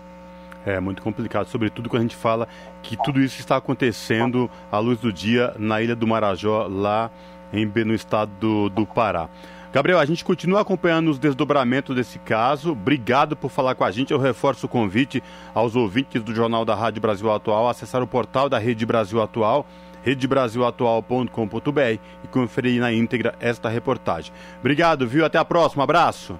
É 0.66 0.80
muito 0.80 1.02
complicado, 1.02 1.48
sobretudo 1.48 1.90
quando 1.90 2.00
a 2.00 2.04
gente 2.04 2.16
fala 2.16 2.48
que 2.82 2.96
tudo 2.96 3.20
isso 3.20 3.38
está 3.38 3.58
acontecendo 3.58 4.50
à 4.72 4.80
luz 4.80 5.00
do 5.00 5.12
dia 5.12 5.54
na 5.60 5.82
Ilha 5.82 5.98
do 5.98 6.08
Marajó, 6.08 6.66
lá 6.70 7.12
em, 7.52 7.66
no 7.66 7.94
estado 7.94 8.32
do, 8.40 8.70
do 8.70 8.86
Pará. 8.86 9.28
Gabriel, 9.74 10.00
a 10.00 10.06
gente 10.06 10.24
continua 10.24 10.62
acompanhando 10.62 11.10
os 11.10 11.20
desdobramentos 11.20 11.94
desse 11.94 12.18
caso. 12.20 12.72
Obrigado 12.72 13.36
por 13.36 13.50
falar 13.50 13.76
com 13.76 13.84
a 13.84 13.92
gente. 13.92 14.12
Eu 14.12 14.20
reforço 14.20 14.66
o 14.66 14.70
convite 14.70 15.22
aos 15.54 15.76
ouvintes 15.76 16.24
do 16.24 16.34
Jornal 16.34 16.64
da 16.64 16.76
Rádio 16.76 17.02
Brasil 17.02 17.30
Atual 17.30 17.68
a 17.68 17.72
acessar 17.72 18.02
o 18.02 18.08
portal 18.08 18.48
da 18.48 18.58
Rede 18.58 18.86
Brasil 18.86 19.22
Atual, 19.22 19.66
redebrasilatual.com.br 20.04 22.00
e 22.24 22.28
conferir 22.28 22.80
na 22.80 22.92
íntegra 22.92 23.36
esta 23.40 23.70
reportagem. 23.70 24.34
Obrigado, 24.60 25.08
viu? 25.08 25.26
Até 25.26 25.38
a 25.38 25.46
próxima. 25.46 25.84
Abraço. 25.84 26.38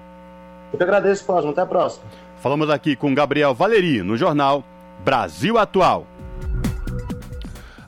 Eu 0.72 0.78
que 0.78 0.84
agradeço, 0.84 1.24
Cosmo. 1.24 1.50
Até 1.50 1.60
a 1.60 1.66
próxima. 1.66 2.04
Falamos 2.38 2.70
aqui 2.70 2.96
com 2.96 3.14
Gabriel 3.14 3.54
Valeri 3.54 4.02
no 4.02 4.16
jornal 4.16 4.64
Brasil 5.04 5.58
Atual. 5.58 6.06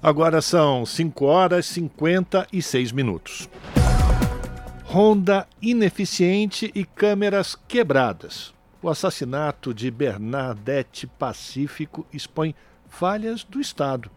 Agora 0.03 0.43
são 0.43 0.85
5 0.85 1.25
horas 1.25 1.67
e 1.67 1.75
56 1.75 2.93
minutos. 2.93 3.49
Honda 4.87 5.49
ineficiente 5.63 6.71
e 6.75 6.85
câmeras 6.85 7.57
quebradas. 7.67 8.53
O 8.83 8.91
assassinato 8.91 9.73
de 9.73 9.91
Bernadette 9.91 11.07
Pacífico 11.07 12.07
expõe 12.13 12.55
falhas 12.87 13.43
do 13.43 13.59
Estado. 13.59 14.11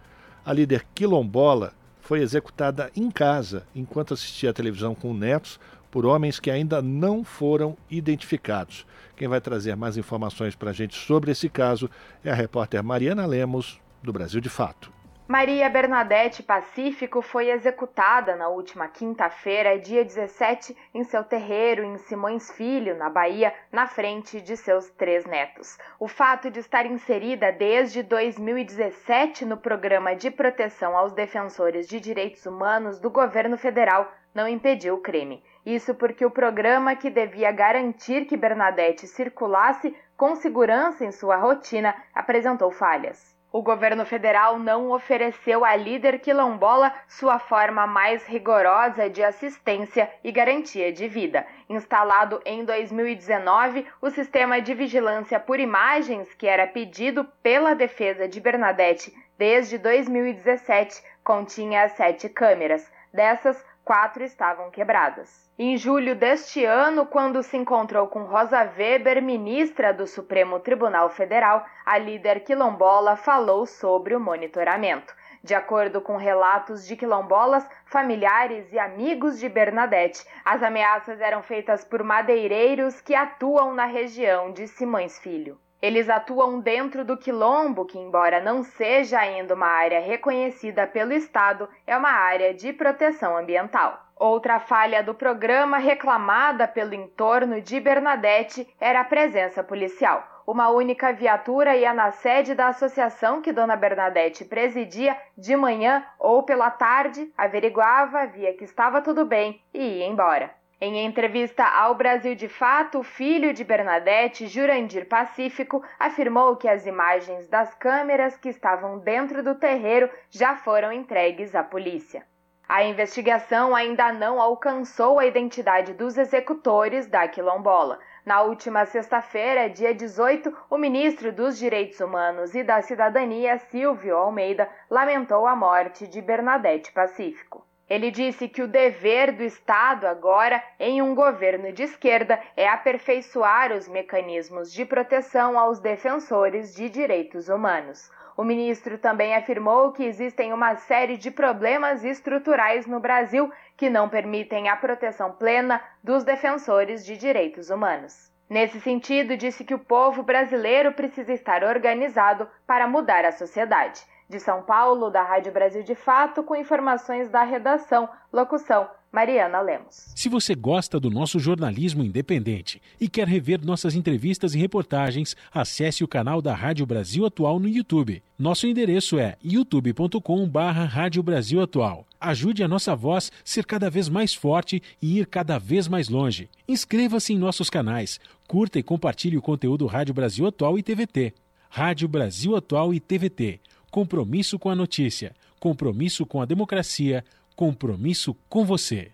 A 0.47 0.53
líder 0.53 0.85
quilombola 0.95 1.73
foi 1.99 2.21
executada 2.21 2.89
em 2.95 3.11
casa 3.11 3.67
enquanto 3.75 4.13
assistia 4.13 4.51
à 4.51 4.53
televisão 4.53 4.95
com 4.95 5.13
netos 5.13 5.59
por 5.91 6.05
homens 6.05 6.39
que 6.39 6.49
ainda 6.49 6.81
não 6.81 7.21
foram 7.21 7.75
identificados. 7.91 8.85
Quem 9.17 9.27
vai 9.27 9.41
trazer 9.41 9.75
mais 9.75 9.97
informações 9.97 10.55
para 10.55 10.69
a 10.69 10.73
gente 10.73 10.95
sobre 10.95 11.31
esse 11.31 11.49
caso 11.49 11.89
é 12.23 12.31
a 12.31 12.33
repórter 12.33 12.81
Mariana 12.81 13.25
Lemos, 13.25 13.77
do 14.01 14.13
Brasil 14.13 14.39
de 14.39 14.47
Fato. 14.47 14.96
Maria 15.27 15.69
Bernadette 15.69 16.41
Pacífico 16.41 17.21
foi 17.21 17.49
executada 17.49 18.33
na 18.37 18.47
última 18.47 18.87
quinta-feira, 18.87 19.77
dia 19.77 20.01
17, 20.05 20.73
em 20.93 21.03
seu 21.03 21.21
terreiro 21.21 21.83
em 21.83 21.97
Simões 21.97 22.49
Filho, 22.53 22.95
na 22.95 23.09
Bahia, 23.09 23.53
na 23.69 23.87
frente 23.87 24.39
de 24.39 24.55
seus 24.55 24.89
três 24.91 25.25
netos. 25.25 25.77
O 25.99 26.07
fato 26.07 26.49
de 26.49 26.61
estar 26.61 26.85
inserida 26.85 27.51
desde 27.51 28.03
2017 28.03 29.43
no 29.43 29.57
programa 29.57 30.15
de 30.15 30.31
proteção 30.31 30.95
aos 30.95 31.11
defensores 31.11 31.89
de 31.89 31.99
direitos 31.99 32.45
humanos 32.45 32.97
do 32.97 33.09
governo 33.09 33.57
federal 33.57 34.09
não 34.33 34.47
impediu 34.47 34.95
o 34.95 35.01
crime. 35.01 35.43
Isso 35.65 35.93
porque 35.93 36.25
o 36.25 36.31
programa 36.31 36.95
que 36.95 37.09
devia 37.09 37.51
garantir 37.51 38.27
que 38.27 38.37
Bernadette 38.37 39.05
circulasse 39.05 39.93
com 40.15 40.35
segurança 40.35 41.03
em 41.03 41.11
sua 41.11 41.35
rotina 41.35 41.93
apresentou 42.15 42.71
falhas. 42.71 43.36
O 43.49 43.61
governo 43.61 44.05
federal 44.05 44.59
não 44.59 44.91
ofereceu 44.91 45.63
à 45.63 45.73
líder 45.73 46.19
quilombola 46.19 46.93
sua 47.07 47.39
forma 47.39 47.87
mais 47.87 48.25
rigorosa 48.27 49.09
de 49.09 49.23
assistência 49.23 50.11
e 50.21 50.33
garantia 50.33 50.91
de 50.91 51.07
vida. 51.07 51.47
Instalado 51.69 52.41
em 52.45 52.65
2019, 52.65 53.85
o 54.01 54.09
sistema 54.09 54.61
de 54.61 54.73
vigilância 54.73 55.39
por 55.39 55.61
imagens, 55.61 56.33
que 56.33 56.45
era 56.45 56.67
pedido 56.67 57.23
pela 57.41 57.73
defesa 57.73 58.27
de 58.27 58.41
Bernadette 58.41 59.13
desde 59.37 59.77
2017, 59.77 61.01
continha 61.23 61.87
sete 61.89 62.27
câmeras. 62.27 62.91
Dessas, 63.13 63.63
quatro 63.87 64.21
estavam 64.21 64.69
quebradas. 64.69 65.49
Em 65.57 65.77
julho 65.77 66.13
deste 66.13 66.65
ano, 66.65 67.05
quando 67.05 67.41
se 67.41 67.55
encontrou 67.55 68.05
com 68.07 68.25
Rosa 68.25 68.69
Weber, 68.77 69.23
ministra 69.23 69.93
do 69.93 70.05
Supremo 70.05 70.59
Tribunal 70.59 71.09
Federal, 71.09 71.65
a 71.85 71.97
líder 71.97 72.41
quilombola 72.41 73.15
falou 73.15 73.65
sobre 73.65 74.13
o 74.13 74.19
monitoramento. 74.19 75.15
De 75.41 75.55
acordo 75.55 76.01
com 76.01 76.17
relatos 76.17 76.85
de 76.85 76.97
quilombolas, 76.97 77.65
familiares 77.85 78.73
e 78.73 78.77
amigos 78.77 79.39
de 79.39 79.47
Bernadette, 79.47 80.27
as 80.43 80.61
ameaças 80.61 81.21
eram 81.21 81.41
feitas 81.41 81.85
por 81.85 82.03
madeireiros 82.03 82.99
que 82.99 83.15
atuam 83.15 83.73
na 83.73 83.85
região 83.85 84.51
de 84.51 84.67
Simões 84.67 85.17
Filho. 85.17 85.57
Eles 85.81 86.09
atuam 86.09 86.59
dentro 86.59 87.05
do 87.05 87.15
quilombo, 87.15 87.85
que, 87.85 87.99
embora 87.99 88.41
não 88.41 88.63
seja 88.63 89.19
ainda 89.19 89.53
uma 89.53 89.67
área 89.67 89.99
reconhecida 89.99 90.87
pelo 90.87 91.13
Estado, 91.13 91.69
é 91.85 91.95
uma 91.95 92.09
área 92.09 92.53
de 92.53 92.73
proteção 92.73 93.37
ambiental. 93.37 94.03
Outra 94.15 94.59
falha 94.59 95.03
do 95.03 95.13
programa 95.13 95.77
reclamada 95.77 96.67
pelo 96.67 96.95
entorno 96.95 97.61
de 97.61 97.79
Bernadette 97.79 98.67
era 98.79 99.01
a 99.01 99.05
presença 99.05 99.63
policial. 99.63 100.27
Uma 100.47 100.69
única 100.69 101.13
viatura 101.13 101.75
ia 101.75 101.93
na 101.93 102.09
sede 102.09 102.55
da 102.55 102.69
associação 102.69 103.41
que 103.41 103.51
Dona 103.51 103.75
Bernadette 103.75 104.45
presidia 104.45 105.15
de 105.37 105.55
manhã 105.55 106.03
ou 106.17 106.41
pela 106.41 106.71
tarde, 106.71 107.31
averiguava, 107.37 108.25
via 108.25 108.53
que 108.53 108.63
estava 108.63 109.01
tudo 109.01 109.25
bem 109.25 109.61
e 109.73 109.99
ia 109.99 110.07
embora. 110.07 110.56
Em 110.79 111.03
entrevista 111.03 111.63
ao 111.63 111.95
Brasil 111.95 112.35
de 112.35 112.47
Fato, 112.47 112.99
o 112.99 113.03
filho 113.03 113.51
de 113.51 113.63
Bernadette, 113.63 114.45
Jurandir 114.45 115.07
Pacífico, 115.07 115.83
afirmou 115.99 116.55
que 116.55 116.67
as 116.67 116.85
imagens 116.85 117.47
das 117.47 117.73
câmeras 117.73 118.37
que 118.37 118.49
estavam 118.49 118.99
dentro 118.99 119.41
do 119.41 119.55
terreiro 119.55 120.07
já 120.29 120.55
foram 120.55 120.93
entregues 120.93 121.55
à 121.55 121.63
polícia. 121.63 122.23
A 122.69 122.83
investigação 122.83 123.75
ainda 123.75 124.13
não 124.13 124.39
alcançou 124.39 125.17
a 125.17 125.25
identidade 125.25 125.93
dos 125.93 126.15
executores 126.15 127.07
da 127.07 127.27
quilombola. 127.27 127.97
Na 128.23 128.43
última 128.43 128.85
sexta-feira, 128.85 129.67
dia 129.67 129.95
18, 129.95 130.55
o 130.69 130.77
ministro 130.77 131.33
dos 131.33 131.57
Direitos 131.57 131.99
Humanos 131.99 132.53
e 132.53 132.63
da 132.63 132.83
Cidadania, 132.83 133.57
Silvio 133.57 134.15
Almeida, 134.15 134.69
lamentou 134.91 135.47
a 135.47 135.55
morte 135.55 136.05
de 136.05 136.21
Bernadette 136.21 136.91
Pacífico. 136.91 137.66
Ele 137.89 138.11
disse 138.11 138.49
que 138.49 138.61
o 138.61 138.67
dever 138.67 139.31
do 139.31 139.43
Estado 139.43 140.07
agora, 140.07 140.61
em 140.77 141.01
um 141.01 141.15
governo 141.15 141.71
de 141.71 141.83
esquerda, 141.83 142.39
é 142.55 142.67
aperfeiçoar 142.67 143.71
os 143.71 143.87
mecanismos 143.87 144.73
de 144.73 144.83
proteção 144.83 145.57
aos 145.57 145.79
defensores 145.79 146.75
de 146.75 146.89
direitos 146.89 147.47
humanos. 147.47 148.11
O 148.35 148.43
ministro 148.43 148.97
também 148.97 149.33
afirmou 149.35 149.93
que 149.93 150.03
existem 150.03 150.51
uma 150.51 150.75
série 150.75 151.17
de 151.17 151.31
problemas 151.31 152.03
estruturais 152.03 152.85
no 152.85 152.99
Brasil 152.99 153.51
que 153.75 153.89
não 153.89 154.09
permitem 154.09 154.69
a 154.69 154.75
proteção 154.75 155.31
plena 155.31 155.81
dos 156.03 156.23
defensores 156.23 157.05
de 157.05 157.17
direitos 157.17 157.69
humanos. 157.69 158.31
Nesse 158.49 158.79
sentido, 158.79 159.35
disse 159.35 159.63
que 159.63 159.73
o 159.73 159.79
povo 159.79 160.23
brasileiro 160.23 160.91
precisa 160.91 161.33
estar 161.33 161.63
organizado 161.63 162.47
para 162.65 162.87
mudar 162.87 163.25
a 163.25 163.31
sociedade. 163.31 164.01
De 164.29 164.41
São 164.41 164.61
Paulo, 164.61 165.09
da 165.09 165.23
Rádio 165.23 165.53
Brasil 165.53 165.83
de 165.83 165.95
Fato, 165.95 166.43
com 166.43 166.53
informações 166.53 167.29
da 167.29 167.43
redação. 167.43 168.09
Locução: 168.31 168.85
Mariana 169.09 169.61
Lemos. 169.61 170.11
Se 170.13 170.27
você 170.27 170.53
gosta 170.53 170.99
do 170.99 171.09
nosso 171.09 171.39
jornalismo 171.39 172.03
independente 172.03 172.81
e 172.99 173.07
quer 173.07 173.25
rever 173.25 173.65
nossas 173.65 173.95
entrevistas 173.95 174.53
e 174.53 174.59
reportagens, 174.59 175.33
acesse 175.53 176.03
o 176.03 176.07
canal 176.09 176.41
da 176.41 176.53
Rádio 176.53 176.85
Brasil 176.85 177.25
Atual 177.25 177.57
no 177.57 177.69
YouTube. 177.69 178.21
Nosso 178.37 178.67
endereço 178.67 179.17
é 179.17 179.37
youtube.com/barra 179.41 180.83
Rádio 180.83 181.23
Brasil 181.23 181.61
Atual. 181.61 182.05
Ajude 182.19 182.63
a 182.63 182.67
nossa 182.67 182.93
voz 182.93 183.31
ser 183.45 183.65
cada 183.65 183.89
vez 183.89 184.09
mais 184.09 184.33
forte 184.33 184.83
e 185.01 185.19
ir 185.19 185.25
cada 185.27 185.57
vez 185.57 185.87
mais 185.87 186.09
longe. 186.09 186.49
Inscreva-se 186.67 187.31
em 187.31 187.37
nossos 187.37 187.69
canais, 187.69 188.19
curta 188.45 188.77
e 188.77 188.83
compartilhe 188.83 189.37
o 189.37 189.41
conteúdo 189.41 189.85
Rádio 189.85 190.13
Brasil 190.13 190.45
Atual 190.45 190.77
e 190.77 190.83
TVT. 190.83 191.33
Rádio 191.69 192.09
Brasil 192.09 192.57
Atual 192.57 192.93
e 192.93 192.99
TVT 192.99 193.61
Compromisso 193.89 194.59
com 194.59 194.69
a 194.69 194.75
notícia, 194.75 195.33
compromisso 195.59 196.25
com 196.25 196.41
a 196.41 196.45
democracia, 196.45 197.23
compromisso 197.55 198.35
com 198.47 198.65
você. 198.65 199.11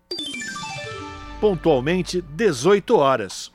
Pontualmente, 1.40 2.22
18 2.22 2.96
horas. 2.96 3.52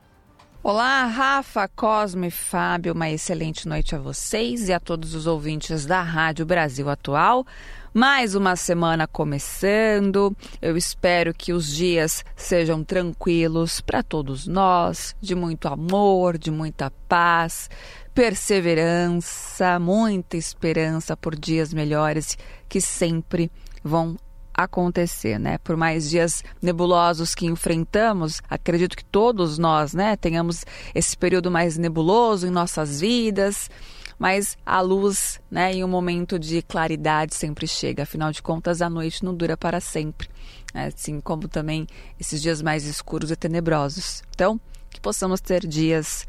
Olá, 0.67 1.05
Rafa, 1.05 1.67
Cosme, 1.67 2.31
Fábio, 2.31 2.93
uma 2.93 3.07
excelente 3.07 3.67
noite 3.67 3.93
a 3.93 3.99
vocês 3.99 4.67
e 4.67 4.73
a 4.73 4.79
todos 4.79 5.13
os 5.13 5.27
ouvintes 5.27 5.85
da 5.85 6.01
Rádio 6.01 6.43
Brasil 6.43 6.89
Atual. 6.89 7.45
Mais 7.93 8.33
uma 8.33 8.55
semana 8.55 9.05
começando. 9.05 10.35
Eu 10.59 10.75
espero 10.75 11.35
que 11.35 11.53
os 11.53 11.67
dias 11.67 12.25
sejam 12.35 12.83
tranquilos 12.83 13.79
para 13.79 14.01
todos 14.01 14.47
nós, 14.47 15.15
de 15.21 15.35
muito 15.35 15.67
amor, 15.67 16.35
de 16.35 16.49
muita 16.49 16.89
paz, 17.07 17.69
perseverança, 18.11 19.77
muita 19.77 20.35
esperança 20.35 21.15
por 21.15 21.35
dias 21.35 21.75
melhores 21.75 22.39
que 22.67 22.81
sempre 22.81 23.51
vão 23.83 24.17
acontecer, 24.55 25.39
né? 25.39 25.57
Por 25.57 25.75
mais 25.75 26.09
dias 26.09 26.43
nebulosos 26.61 27.35
que 27.35 27.45
enfrentamos, 27.45 28.41
acredito 28.49 28.95
que 28.95 29.03
todos 29.03 29.57
nós, 29.57 29.93
né, 29.93 30.15
tenhamos 30.15 30.63
esse 30.93 31.17
período 31.17 31.51
mais 31.51 31.77
nebuloso 31.77 32.47
em 32.47 32.49
nossas 32.49 33.01
vidas, 33.01 33.69
mas 34.17 34.57
a 34.65 34.79
luz, 34.79 35.41
né, 35.51 35.73
em 35.73 35.83
um 35.83 35.87
momento 35.87 36.39
de 36.39 36.61
claridade 36.61 37.35
sempre 37.35 37.67
chega. 37.67 38.03
Afinal 38.03 38.31
de 38.31 38.41
contas, 38.41 38.81
a 38.81 38.89
noite 38.89 39.23
não 39.25 39.35
dura 39.35 39.57
para 39.57 39.81
sempre, 39.81 40.29
né? 40.73 40.87
assim 40.87 41.19
como 41.19 41.47
também 41.49 41.85
esses 42.19 42.41
dias 42.41 42.61
mais 42.61 42.85
escuros 42.85 43.29
e 43.31 43.35
tenebrosos. 43.35 44.23
Então, 44.29 44.59
que 44.89 45.01
possamos 45.01 45.41
ter 45.41 45.67
dias 45.67 46.25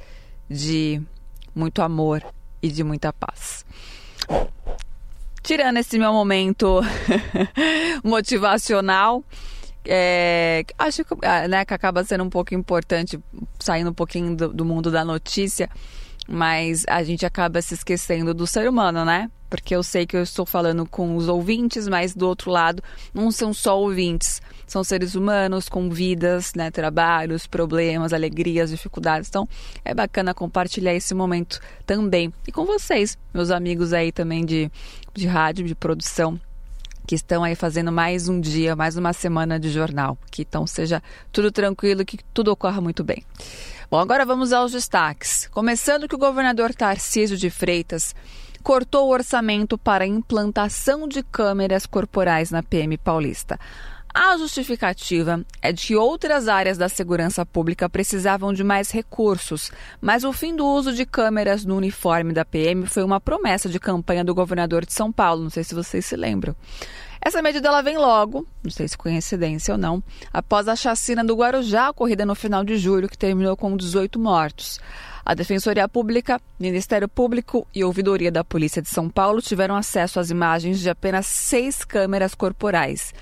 de 0.50 1.00
muito 1.54 1.80
amor 1.80 2.24
e 2.60 2.68
de 2.68 2.82
muita 2.82 3.12
paz 3.12 3.64
tirando 5.46 5.76
esse 5.76 5.96
meu 5.96 6.12
momento 6.12 6.80
motivacional, 8.02 9.22
é, 9.84 10.64
acho 10.76 11.04
que, 11.04 11.14
ah, 11.22 11.46
né, 11.46 11.64
que 11.64 11.72
acaba 11.72 12.02
sendo 12.02 12.24
um 12.24 12.28
pouco 12.28 12.52
importante, 12.52 13.18
saindo 13.60 13.90
um 13.90 13.94
pouquinho 13.94 14.36
do, 14.36 14.48
do 14.52 14.64
mundo 14.64 14.90
da 14.90 15.04
notícia, 15.04 15.70
mas 16.28 16.84
a 16.88 17.04
gente 17.04 17.24
acaba 17.24 17.62
se 17.62 17.74
esquecendo 17.74 18.34
do 18.34 18.44
ser 18.44 18.68
humano, 18.68 19.04
né? 19.04 19.30
Porque 19.48 19.76
eu 19.76 19.84
sei 19.84 20.04
que 20.04 20.16
eu 20.16 20.22
estou 20.24 20.44
falando 20.44 20.84
com 20.84 21.14
os 21.14 21.28
ouvintes, 21.28 21.86
mas 21.86 22.12
do 22.12 22.26
outro 22.26 22.50
lado 22.50 22.82
não 23.14 23.30
são 23.30 23.54
só 23.54 23.80
ouvintes, 23.80 24.42
são 24.66 24.82
seres 24.82 25.14
humanos 25.14 25.68
com 25.68 25.88
vidas, 25.88 26.52
né, 26.54 26.70
trabalhos, 26.70 27.46
problemas, 27.46 28.12
alegrias, 28.12 28.70
dificuldades. 28.70 29.28
Então 29.28 29.48
é 29.84 29.94
bacana 29.94 30.34
compartilhar 30.34 30.94
esse 30.94 31.14
momento 31.14 31.60
também. 31.84 32.32
E 32.46 32.52
com 32.52 32.64
vocês, 32.64 33.16
meus 33.32 33.50
amigos 33.50 33.92
aí 33.92 34.10
também 34.10 34.44
de, 34.44 34.70
de 35.14 35.26
rádio, 35.26 35.66
de 35.66 35.74
produção 35.74 36.40
que 37.06 37.14
estão 37.14 37.44
aí 37.44 37.54
fazendo 37.54 37.92
mais 37.92 38.28
um 38.28 38.40
dia, 38.40 38.74
mais 38.74 38.96
uma 38.96 39.12
semana 39.12 39.60
de 39.60 39.70
jornal. 39.70 40.18
Que 40.30 40.42
então 40.42 40.66
seja 40.66 41.02
tudo 41.30 41.52
tranquilo, 41.52 42.04
que 42.04 42.18
tudo 42.34 42.48
ocorra 42.48 42.80
muito 42.80 43.04
bem. 43.04 43.24
Bom, 43.88 43.98
agora 43.98 44.26
vamos 44.26 44.52
aos 44.52 44.72
destaques. 44.72 45.46
Começando 45.52 46.08
que 46.08 46.16
o 46.16 46.18
governador 46.18 46.74
Tarcísio 46.74 47.36
de 47.36 47.48
Freitas 47.48 48.12
cortou 48.66 49.06
o 49.06 49.12
orçamento 49.12 49.78
para 49.78 50.04
implantação 50.04 51.06
de 51.06 51.22
câmeras 51.22 51.86
corporais 51.86 52.50
na 52.50 52.64
PM 52.64 52.98
Paulista. 52.98 53.60
A 54.18 54.34
justificativa 54.38 55.44
é 55.60 55.70
de 55.70 55.88
que 55.88 55.94
outras 55.94 56.48
áreas 56.48 56.78
da 56.78 56.88
segurança 56.88 57.44
pública 57.44 57.86
precisavam 57.86 58.50
de 58.50 58.64
mais 58.64 58.90
recursos, 58.90 59.70
mas 60.00 60.24
o 60.24 60.32
fim 60.32 60.56
do 60.56 60.66
uso 60.66 60.94
de 60.94 61.04
câmeras 61.04 61.66
no 61.66 61.76
uniforme 61.76 62.32
da 62.32 62.42
PM 62.42 62.86
foi 62.86 63.04
uma 63.04 63.20
promessa 63.20 63.68
de 63.68 63.78
campanha 63.78 64.24
do 64.24 64.34
governador 64.34 64.86
de 64.86 64.94
São 64.94 65.12
Paulo, 65.12 65.42
não 65.42 65.50
sei 65.50 65.62
se 65.62 65.74
vocês 65.74 66.06
se 66.06 66.16
lembram. 66.16 66.56
Essa 67.20 67.42
medida 67.42 67.68
ela 67.68 67.82
vem 67.82 67.98
logo, 67.98 68.48
não 68.64 68.70
sei 68.70 68.88
se 68.88 68.96
coincidência 68.96 69.74
ou 69.74 69.78
não, 69.78 70.02
após 70.32 70.66
a 70.66 70.74
chacina 70.74 71.22
do 71.22 71.36
Guarujá 71.36 71.90
ocorrida 71.90 72.24
no 72.24 72.34
final 72.34 72.64
de 72.64 72.78
julho, 72.78 73.10
que 73.10 73.18
terminou 73.18 73.54
com 73.54 73.76
18 73.76 74.18
mortos. 74.18 74.80
A 75.26 75.34
Defensoria 75.34 75.86
Pública, 75.86 76.40
Ministério 76.58 77.06
Público 77.06 77.66
e 77.74 77.84
Ouvidoria 77.84 78.32
da 78.32 78.42
Polícia 78.42 78.80
de 78.80 78.88
São 78.88 79.10
Paulo 79.10 79.42
tiveram 79.42 79.76
acesso 79.76 80.18
às 80.18 80.30
imagens 80.30 80.80
de 80.80 80.88
apenas 80.88 81.26
seis 81.26 81.84
câmeras 81.84 82.34
corporais. 82.34 83.12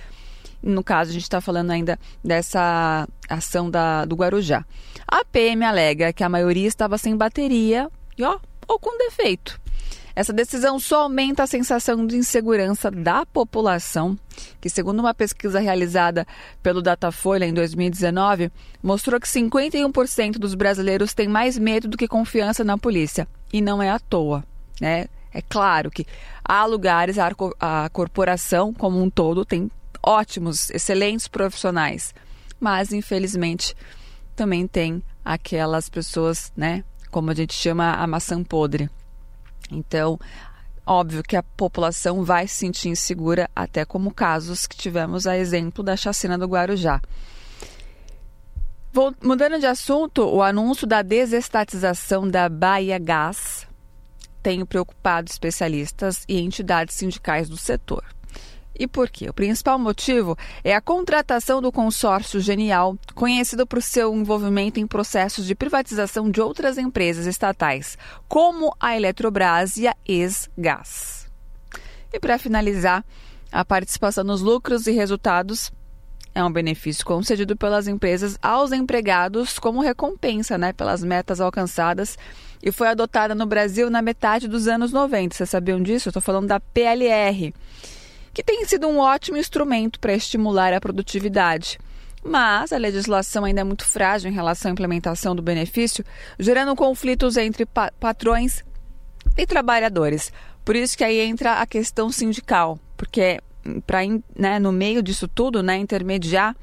No 0.65 0.83
caso, 0.83 1.11
a 1.11 1.13
gente 1.13 1.25
está 1.25 1.43
falando 1.43 1.71
ainda 1.71 1.99
dessa 2.25 3.07
ação 3.29 3.71
da, 3.71 4.07
do 4.07 4.17
Guarujá. 4.17 4.65
A 5.07 5.23
PM 5.25 5.63
alega 5.63 6.13
que 6.13 6.25
a 6.25 6.29
maioria 6.29 6.67
estava 6.67 6.97
sem 6.97 7.15
bateria 7.15 7.91
e, 8.17 8.25
ó, 8.25 8.39
ou 8.67 8.79
com 8.79 8.97
defeito. 8.97 9.61
Essa 10.17 10.33
decisão 10.33 10.79
só 10.79 11.03
aumenta 11.03 11.43
a 11.43 11.47
sensação 11.47 12.07
de 12.07 12.17
insegurança 12.17 12.91
da 12.91 13.27
população, 13.27 14.17
que, 14.61 14.71
segundo 14.71 15.01
uma 15.01 15.13
pesquisa 15.13 15.59
realizada 15.59 16.25
pelo 16.63 16.81
Datafolha 16.81 17.45
em 17.45 17.53
2019, 17.53 18.51
mostrou 18.83 19.21
que 19.21 19.27
51% 19.27 20.39
dos 20.39 20.55
brasileiros 20.55 21.13
têm 21.13 21.29
mais 21.29 21.59
medo 21.59 21.89
do 21.89 21.97
que 21.97 22.09
confiança 22.09 22.63
na 22.63 22.79
polícia. 22.79 23.29
E 23.53 23.61
não 23.61 23.83
é 23.83 23.91
à 23.91 23.99
toa, 23.99 24.45
né? 24.81 25.07
É 25.33 25.43
claro 25.43 25.91
que 25.91 26.07
há 26.45 26.65
lugares, 26.65 27.17
a 27.19 27.91
corporação 27.93 28.73
como 28.73 29.03
um 29.03 29.11
todo 29.11 29.45
tem 29.45 29.69
ótimos, 30.07 30.71
excelentes 30.71 31.29
profissionais, 31.29 32.15
mas 32.61 32.93
infelizmente 32.93 33.75
também 34.37 34.67
tem 34.67 35.03
aquelas 35.25 35.89
pessoas, 35.89 36.53
né, 36.57 36.85
como 37.11 37.31
a 37.31 37.35
gente 37.35 37.55
chama 37.55 37.95
a 37.95 38.07
maçã 38.07 38.43
podre. 38.43 38.91
Então, 39.71 40.19
óbvio 40.87 41.23
que 41.23 41.37
a 41.37 41.43
população 41.43 42.25
vai 42.25 42.47
se 42.47 42.57
sentir 42.57 42.89
insegura, 42.89 43.49
até 43.55 43.85
como 43.85 44.13
casos 44.13 44.67
que 44.67 44.77
tivemos 44.77 45.27
a 45.27 45.37
exemplo 45.37 45.83
da 45.83 45.97
chacina 45.97 46.37
do 46.37 46.47
Guarujá. 46.47 47.01
Vou, 48.93 49.13
mudando 49.23 49.59
de 49.59 49.67
assunto, 49.67 50.23
o 50.23 50.41
anúncio 50.43 50.87
da 50.87 51.03
desestatização 51.03 52.29
da 52.29 52.49
Bahia 52.49 52.99
Gás 52.99 53.67
tem 54.43 54.65
preocupado 54.65 55.31
especialistas 55.31 56.25
e 56.29 56.39
entidades 56.39 56.95
sindicais 56.95 57.49
do 57.49 57.57
setor. 57.57 58.05
E 58.77 58.89
por 58.89 59.09
quê? 59.09 59.29
O 59.29 59.35
principal 59.35 59.79
motivo 59.79 60.37
é 60.65 60.75
a 60.75 60.81
contratação 60.81 61.63
do 61.63 61.71
consórcio 61.71 62.41
Genial, 62.41 62.99
conhecido 63.15 63.67
por 63.67 63.81
seu 63.81 64.13
envolvimento 64.13 64.81
em 64.81 64.87
processos 64.87 65.47
de 65.47 65.55
privatização 65.55 66.29
de 66.29 66.41
outras 66.41 66.77
empresas 66.77 67.27
estatais, 67.27 67.97
como 68.29 68.75
a 68.81 68.97
Eletrobras 68.97 69.77
e 69.77 69.87
a 69.87 69.95
Ex-Gás. 70.07 71.29
E 72.13 72.19
para 72.19 72.39
finalizar, 72.39 73.05
a 73.53 73.65
participação 73.65 74.25
nos 74.25 74.41
lucros 74.41 74.87
e 74.89 74.91
resultados 74.91 75.73
é 76.35 76.43
um 76.43 76.51
benefício 76.51 77.07
concedido 77.07 77.57
pelas 77.57 77.87
empresas 77.87 78.37
aos 78.43 78.73
empregados 78.73 79.57
como 79.57 79.81
recompensa 79.81 80.59
né, 80.59 80.73
pelas 80.73 81.05
metas 81.05 81.41
alcançadas 81.41 82.19
e 82.61 82.73
foi 82.73 82.89
adotada 82.89 83.37
no 83.37 83.47
Brasil 83.47 83.89
na 83.89 84.03
metade 84.03 84.49
dos 84.49 84.67
anos 84.67 84.91
90. 84.91 85.37
Vocês 85.37 85.51
sabiam 85.51 85.81
disso? 85.81 86.09
Eu 86.09 86.11
estou 86.11 86.23
falando 86.23 86.49
da 86.49 86.59
PLR 86.59 87.55
que 88.35 88.43
tem 88.43 88.65
sido 88.67 88.89
um 88.89 88.99
ótimo 88.99 89.39
instrumento 89.39 90.01
para 90.01 90.13
estimular 90.13 90.73
a 90.75 90.81
produtividade. 90.81 91.79
Mas 92.23 92.73
a 92.73 92.79
legislação 92.79 93.45
ainda 93.45 93.61
é 93.61 93.65
muito 93.65 93.85
frágil 93.85 94.31
em 94.31 94.35
relação 94.35 94.71
à 94.71 94.73
implementação 94.73 95.37
do 95.37 95.43
benefício, 95.43 96.05
gerando 96.39 96.75
conflitos 96.75 97.37
entre 97.37 97.65
pa 97.65 97.93
patrões 98.01 98.65
e 99.37 99.47
trabalhadores. 99.47 100.33
Por 100.65 100.75
isso 100.75 100.97
que 100.97 101.05
aí 101.05 101.21
entra 101.21 101.61
a 101.61 101.67
questão 101.67 102.11
sindical, 102.11 102.79
porque 102.97 103.41
para 103.87 104.01
né, 104.37 104.59
no 104.59 104.73
meio 104.73 105.03
disso 105.03 105.29
tudo, 105.29 105.63
né, 105.63 105.77
intermediar 105.77 106.57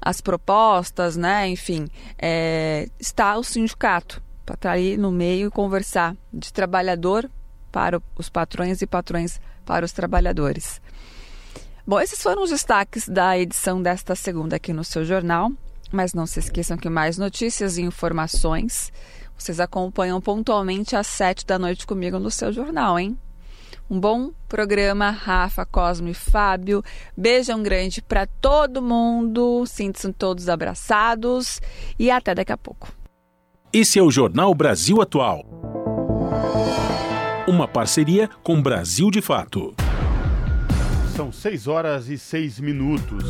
as 0.00 0.20
propostas, 0.20 1.16
né, 1.16 1.48
enfim, 1.48 1.88
é, 2.18 2.88
está 3.00 3.36
o 3.36 3.42
sindicato 3.42 4.22
para 4.44 4.54
estar 4.54 4.68
tá 4.68 4.74
ali 4.74 4.98
no 4.98 5.10
meio 5.10 5.48
e 5.48 5.50
conversar 5.50 6.14
de 6.32 6.52
trabalhador 6.52 7.28
para 7.72 8.00
os 8.16 8.28
patrões 8.28 8.82
e 8.82 8.86
patrões 8.86 9.40
para 9.64 9.84
os 9.84 9.92
trabalhadores. 9.92 10.80
Bom, 11.86 12.00
esses 12.00 12.22
foram 12.22 12.42
os 12.42 12.50
destaques 12.50 13.08
da 13.08 13.38
edição 13.38 13.82
desta 13.82 14.14
segunda 14.14 14.56
aqui 14.56 14.72
no 14.72 14.84
seu 14.84 15.04
jornal. 15.04 15.52
Mas 15.92 16.12
não 16.12 16.26
se 16.26 16.40
esqueçam 16.40 16.76
que 16.76 16.88
mais 16.88 17.18
notícias 17.18 17.78
e 17.78 17.82
informações 17.82 18.90
vocês 19.36 19.60
acompanham 19.60 20.20
pontualmente 20.20 20.96
às 20.96 21.06
sete 21.06 21.44
da 21.44 21.58
noite 21.58 21.86
comigo 21.86 22.18
no 22.18 22.30
seu 22.30 22.52
jornal, 22.52 22.98
hein? 22.98 23.18
Um 23.90 24.00
bom 24.00 24.32
programa, 24.48 25.10
Rafa, 25.10 25.66
Cosmo 25.66 26.08
e 26.08 26.14
Fábio. 26.14 26.82
Beijão 27.16 27.62
grande 27.62 28.00
para 28.00 28.26
todo 28.26 28.80
mundo. 28.80 29.64
Sintam-se 29.66 30.12
todos 30.14 30.48
abraçados 30.48 31.60
e 31.98 32.10
até 32.10 32.34
daqui 32.34 32.52
a 32.52 32.56
pouco. 32.56 32.88
Esse 33.72 33.98
é 33.98 34.02
o 34.02 34.10
Jornal 34.10 34.54
Brasil 34.54 35.02
Atual. 35.02 35.44
Uma 37.46 37.68
parceria 37.68 38.30
com 38.42 38.62
Brasil 38.62 39.10
de 39.10 39.20
Fato. 39.20 39.74
São 41.16 41.30
6 41.30 41.68
horas 41.68 42.08
e 42.08 42.18
6 42.18 42.58
minutos. 42.58 43.24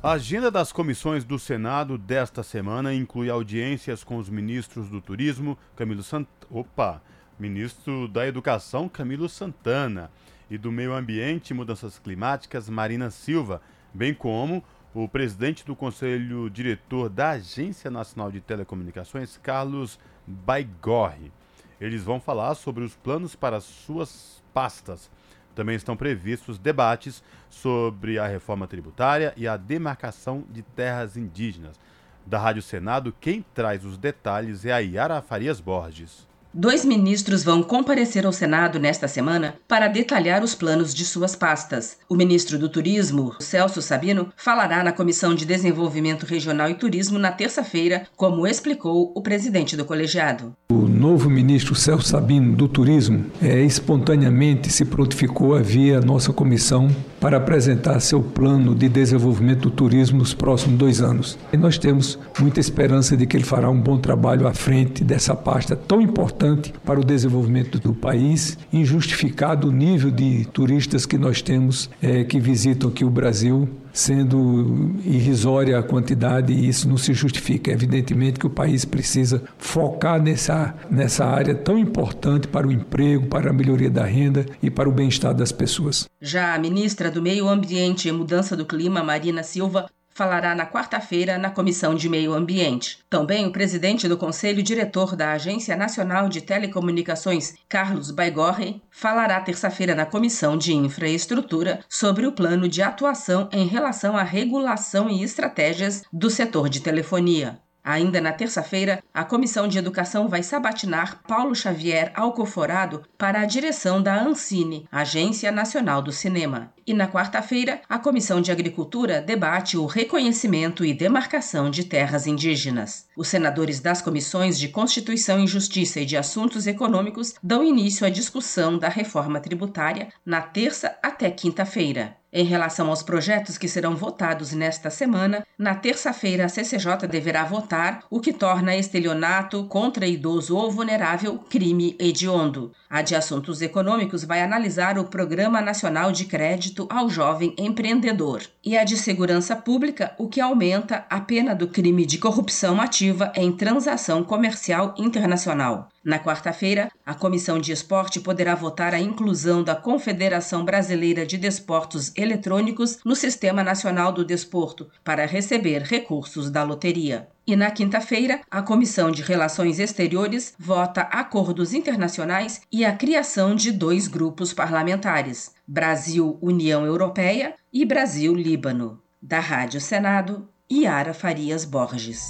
A 0.00 0.12
agenda 0.12 0.52
das 0.52 0.70
comissões 0.70 1.24
do 1.24 1.36
Senado 1.36 1.98
desta 1.98 2.44
semana 2.44 2.94
inclui 2.94 3.28
audiências 3.28 4.04
com 4.04 4.18
os 4.18 4.30
ministros 4.30 4.88
do 4.88 5.00
Turismo, 5.00 5.58
Camilo 5.74 6.04
Sant... 6.04 6.28
Opa, 6.48 7.02
ministro 7.36 8.06
da 8.06 8.24
Educação, 8.24 8.88
Camilo 8.88 9.28
Santana, 9.28 10.12
e 10.48 10.56
do 10.56 10.70
Meio 10.70 10.94
Ambiente 10.94 11.50
e 11.50 11.54
Mudanças 11.54 11.98
Climáticas, 11.98 12.68
Marina 12.68 13.10
Silva, 13.10 13.60
bem 13.92 14.14
como 14.14 14.62
o 14.94 15.08
presidente 15.08 15.66
do 15.66 15.74
Conselho 15.74 16.48
Diretor 16.48 17.08
da 17.08 17.30
Agência 17.30 17.90
Nacional 17.90 18.30
de 18.30 18.40
Telecomunicações, 18.40 19.36
Carlos 19.42 19.98
Baigorre. 20.24 21.32
Eles 21.80 22.04
vão 22.04 22.20
falar 22.20 22.54
sobre 22.54 22.84
os 22.84 22.94
planos 22.94 23.34
para 23.34 23.60
suas 23.60 24.40
pastas. 24.54 25.10
Também 25.56 25.74
estão 25.74 25.96
previstos 25.96 26.58
debates 26.58 27.24
sobre 27.48 28.18
a 28.18 28.26
reforma 28.26 28.66
tributária 28.66 29.32
e 29.38 29.48
a 29.48 29.56
demarcação 29.56 30.44
de 30.50 30.60
terras 30.60 31.16
indígenas. 31.16 31.80
Da 32.26 32.38
Rádio 32.38 32.60
Senado, 32.60 33.14
quem 33.18 33.42
traz 33.54 33.82
os 33.82 33.96
detalhes 33.96 34.66
é 34.66 34.72
a 34.72 34.78
Yara 34.80 35.22
Farias 35.22 35.58
Borges. 35.58 36.25
Dois 36.58 36.86
ministros 36.86 37.44
vão 37.44 37.62
comparecer 37.62 38.24
ao 38.24 38.32
Senado 38.32 38.78
nesta 38.78 39.06
semana 39.06 39.56
para 39.68 39.88
detalhar 39.88 40.42
os 40.42 40.54
planos 40.54 40.94
de 40.94 41.04
suas 41.04 41.36
pastas. 41.36 41.98
O 42.08 42.16
ministro 42.16 42.58
do 42.58 42.66
Turismo, 42.66 43.34
Celso 43.38 43.82
Sabino, 43.82 44.30
falará 44.38 44.82
na 44.82 44.90
Comissão 44.90 45.34
de 45.34 45.44
Desenvolvimento 45.44 46.24
Regional 46.24 46.70
e 46.70 46.74
Turismo 46.74 47.18
na 47.18 47.30
terça-feira, 47.30 48.06
como 48.16 48.46
explicou 48.46 49.12
o 49.14 49.20
presidente 49.20 49.76
do 49.76 49.84
colegiado. 49.84 50.56
O 50.72 50.88
novo 50.88 51.28
ministro 51.28 51.74
Celso 51.74 52.08
Sabino 52.08 52.56
do 52.56 52.66
Turismo 52.66 53.26
é, 53.42 53.60
espontaneamente 53.60 54.72
se 54.72 54.86
prontificou 54.86 55.54
a 55.54 55.60
vir 55.60 55.96
à 55.96 56.00
nossa 56.00 56.32
comissão 56.32 56.88
para 57.20 57.36
apresentar 57.36 58.00
seu 58.00 58.22
plano 58.22 58.74
de 58.74 58.88
desenvolvimento 58.88 59.62
do 59.62 59.70
turismo 59.70 60.18
nos 60.18 60.32
próximos 60.32 60.78
dois 60.78 61.02
anos. 61.02 61.38
E 61.52 61.56
nós 61.56 61.76
temos 61.76 62.18
muita 62.38 62.60
esperança 62.60 63.14
de 63.14 63.26
que 63.26 63.36
ele 63.36 63.44
fará 63.44 63.68
um 63.68 63.80
bom 63.80 63.98
trabalho 63.98 64.46
à 64.46 64.54
frente 64.54 65.04
dessa 65.04 65.34
pasta 65.34 65.76
tão 65.76 66.00
importante 66.00 66.45
para 66.84 67.00
o 67.00 67.04
desenvolvimento 67.04 67.78
do 67.78 67.94
país, 67.94 68.58
injustificado 68.72 69.68
o 69.68 69.72
nível 69.72 70.10
de 70.10 70.44
turistas 70.46 71.06
que 71.06 71.18
nós 71.18 71.42
temos 71.42 71.90
é, 72.02 72.24
que 72.24 72.38
visitam 72.38 72.90
aqui 72.90 73.04
o 73.04 73.10
Brasil 73.10 73.68
sendo 73.96 74.94
irrisória 75.06 75.78
a 75.78 75.82
quantidade 75.82 76.52
e 76.52 76.68
isso 76.68 76.86
não 76.86 76.98
se 76.98 77.14
justifica. 77.14 77.70
Evidentemente 77.70 78.38
que 78.38 78.46
o 78.46 78.50
país 78.50 78.84
precisa 78.84 79.42
focar 79.56 80.22
nessa, 80.22 80.74
nessa 80.90 81.24
área 81.24 81.54
tão 81.54 81.78
importante 81.78 82.46
para 82.46 82.66
o 82.66 82.72
emprego, 82.72 83.26
para 83.26 83.48
a 83.48 83.52
melhoria 83.54 83.88
da 83.88 84.04
renda 84.04 84.44
e 84.62 84.70
para 84.70 84.86
o 84.86 84.92
bem-estar 84.92 85.34
das 85.34 85.50
pessoas. 85.50 86.06
Já 86.20 86.54
a 86.54 86.58
ministra 86.58 87.10
do 87.10 87.22
Meio 87.22 87.48
Ambiente 87.48 88.06
e 88.06 88.12
Mudança 88.12 88.54
do 88.54 88.66
Clima, 88.66 89.02
Marina 89.02 89.42
Silva, 89.42 89.86
falará 90.16 90.54
na 90.54 90.64
quarta-feira 90.64 91.36
na 91.36 91.50
Comissão 91.50 91.94
de 91.94 92.08
Meio 92.08 92.32
Ambiente. 92.32 93.00
Também 93.10 93.44
o 93.46 93.52
presidente 93.52 94.08
do 94.08 94.16
Conselho 94.16 94.62
Diretor 94.62 95.14
da 95.14 95.32
Agência 95.32 95.76
Nacional 95.76 96.26
de 96.26 96.40
Telecomunicações, 96.40 97.54
Carlos 97.68 98.10
Baigorre, 98.10 98.80
falará 98.90 99.38
terça-feira 99.42 99.94
na 99.94 100.06
Comissão 100.06 100.56
de 100.56 100.74
Infraestrutura 100.74 101.80
sobre 101.86 102.26
o 102.26 102.32
plano 102.32 102.66
de 102.66 102.80
atuação 102.80 103.50
em 103.52 103.66
relação 103.66 104.16
à 104.16 104.22
regulação 104.22 105.10
e 105.10 105.22
estratégias 105.22 106.02
do 106.10 106.30
setor 106.30 106.70
de 106.70 106.80
telefonia. 106.80 107.60
Ainda 107.84 108.18
na 108.18 108.32
terça-feira, 108.32 109.04
a 109.12 109.22
Comissão 109.22 109.68
de 109.68 109.76
Educação 109.76 110.28
vai 110.28 110.42
sabatinar 110.42 111.20
Paulo 111.28 111.54
Xavier 111.54 112.10
Alcoforado 112.16 113.02
para 113.18 113.40
a 113.40 113.44
direção 113.44 114.02
da 114.02 114.18
Ancine, 114.18 114.88
Agência 114.90 115.52
Nacional 115.52 116.00
do 116.00 116.10
Cinema. 116.10 116.72
E 116.86 116.94
na 116.94 117.08
quarta-feira, 117.08 117.80
a 117.88 117.98
Comissão 117.98 118.40
de 118.40 118.52
Agricultura 118.52 119.20
debate 119.20 119.76
o 119.76 119.86
reconhecimento 119.86 120.84
e 120.84 120.94
demarcação 120.94 121.68
de 121.68 121.82
terras 121.82 122.28
indígenas. 122.28 123.08
Os 123.16 123.26
senadores 123.26 123.80
das 123.80 124.00
comissões 124.00 124.56
de 124.56 124.68
Constituição 124.68 125.42
e 125.42 125.48
Justiça 125.48 126.00
e 126.00 126.06
de 126.06 126.16
Assuntos 126.16 126.64
Econômicos 126.64 127.34
dão 127.42 127.64
início 127.64 128.06
à 128.06 128.08
discussão 128.08 128.78
da 128.78 128.88
reforma 128.88 129.40
tributária 129.40 130.10
na 130.24 130.40
terça 130.40 130.96
até 131.02 131.28
quinta-feira. 131.28 132.16
Em 132.32 132.44
relação 132.44 132.90
aos 132.90 133.02
projetos 133.02 133.56
que 133.56 133.66
serão 133.66 133.96
votados 133.96 134.52
nesta 134.52 134.90
semana, 134.90 135.46
na 135.56 135.74
terça-feira 135.74 136.44
a 136.44 136.48
CCJ 136.50 137.08
deverá 137.08 137.44
votar 137.44 138.04
o 138.10 138.20
que 138.20 138.30
torna 138.30 138.76
estelionato 138.76 139.64
contra 139.64 140.06
idoso 140.06 140.54
ou 140.54 140.70
vulnerável 140.70 141.38
crime 141.38 141.96
hediondo. 141.98 142.72
A 142.88 143.02
de 143.02 143.16
Assuntos 143.16 143.60
Econômicos 143.62 144.22
vai 144.22 144.40
analisar 144.40 144.96
o 144.96 145.04
Programa 145.04 145.60
Nacional 145.60 146.12
de 146.12 146.24
Crédito 146.24 146.86
ao 146.88 147.10
Jovem 147.10 147.52
Empreendedor. 147.58 148.42
E 148.64 148.78
a 148.78 148.84
de 148.84 148.96
Segurança 148.96 149.56
Pública, 149.56 150.14
o 150.18 150.28
que 150.28 150.40
aumenta 150.40 151.04
a 151.10 151.20
pena 151.20 151.52
do 151.52 151.66
crime 151.66 152.06
de 152.06 152.18
corrupção 152.18 152.80
ativa 152.80 153.32
em 153.34 153.50
transação 153.50 154.22
comercial 154.22 154.94
internacional. 154.96 155.88
Na 156.06 156.20
quarta-feira, 156.20 156.88
a 157.04 157.14
Comissão 157.14 157.58
de 157.58 157.72
Esporte 157.72 158.20
poderá 158.20 158.54
votar 158.54 158.94
a 158.94 159.00
inclusão 159.00 159.64
da 159.64 159.74
Confederação 159.74 160.64
Brasileira 160.64 161.26
de 161.26 161.36
Desportos 161.36 162.12
Eletrônicos 162.14 163.00
no 163.04 163.16
Sistema 163.16 163.64
Nacional 163.64 164.12
do 164.12 164.24
Desporto 164.24 164.88
para 165.02 165.26
receber 165.26 165.82
recursos 165.82 166.48
da 166.48 166.62
loteria. 166.62 167.26
E 167.44 167.56
na 167.56 167.72
quinta-feira, 167.72 168.40
a 168.48 168.62
Comissão 168.62 169.10
de 169.10 169.20
Relações 169.20 169.80
Exteriores 169.80 170.54
vota 170.56 171.00
acordos 171.00 171.74
internacionais 171.74 172.60
e 172.70 172.84
a 172.84 172.92
criação 172.92 173.56
de 173.56 173.72
dois 173.72 174.06
grupos 174.06 174.54
parlamentares: 174.54 175.56
Brasil-União 175.66 176.86
Europeia 176.86 177.56
e 177.72 177.84
Brasil-Líbano. 177.84 179.02
Da 179.20 179.40
Rádio 179.40 179.80
Senado, 179.80 180.48
Yara 180.70 181.12
Farias 181.12 181.64
Borges. 181.64 182.28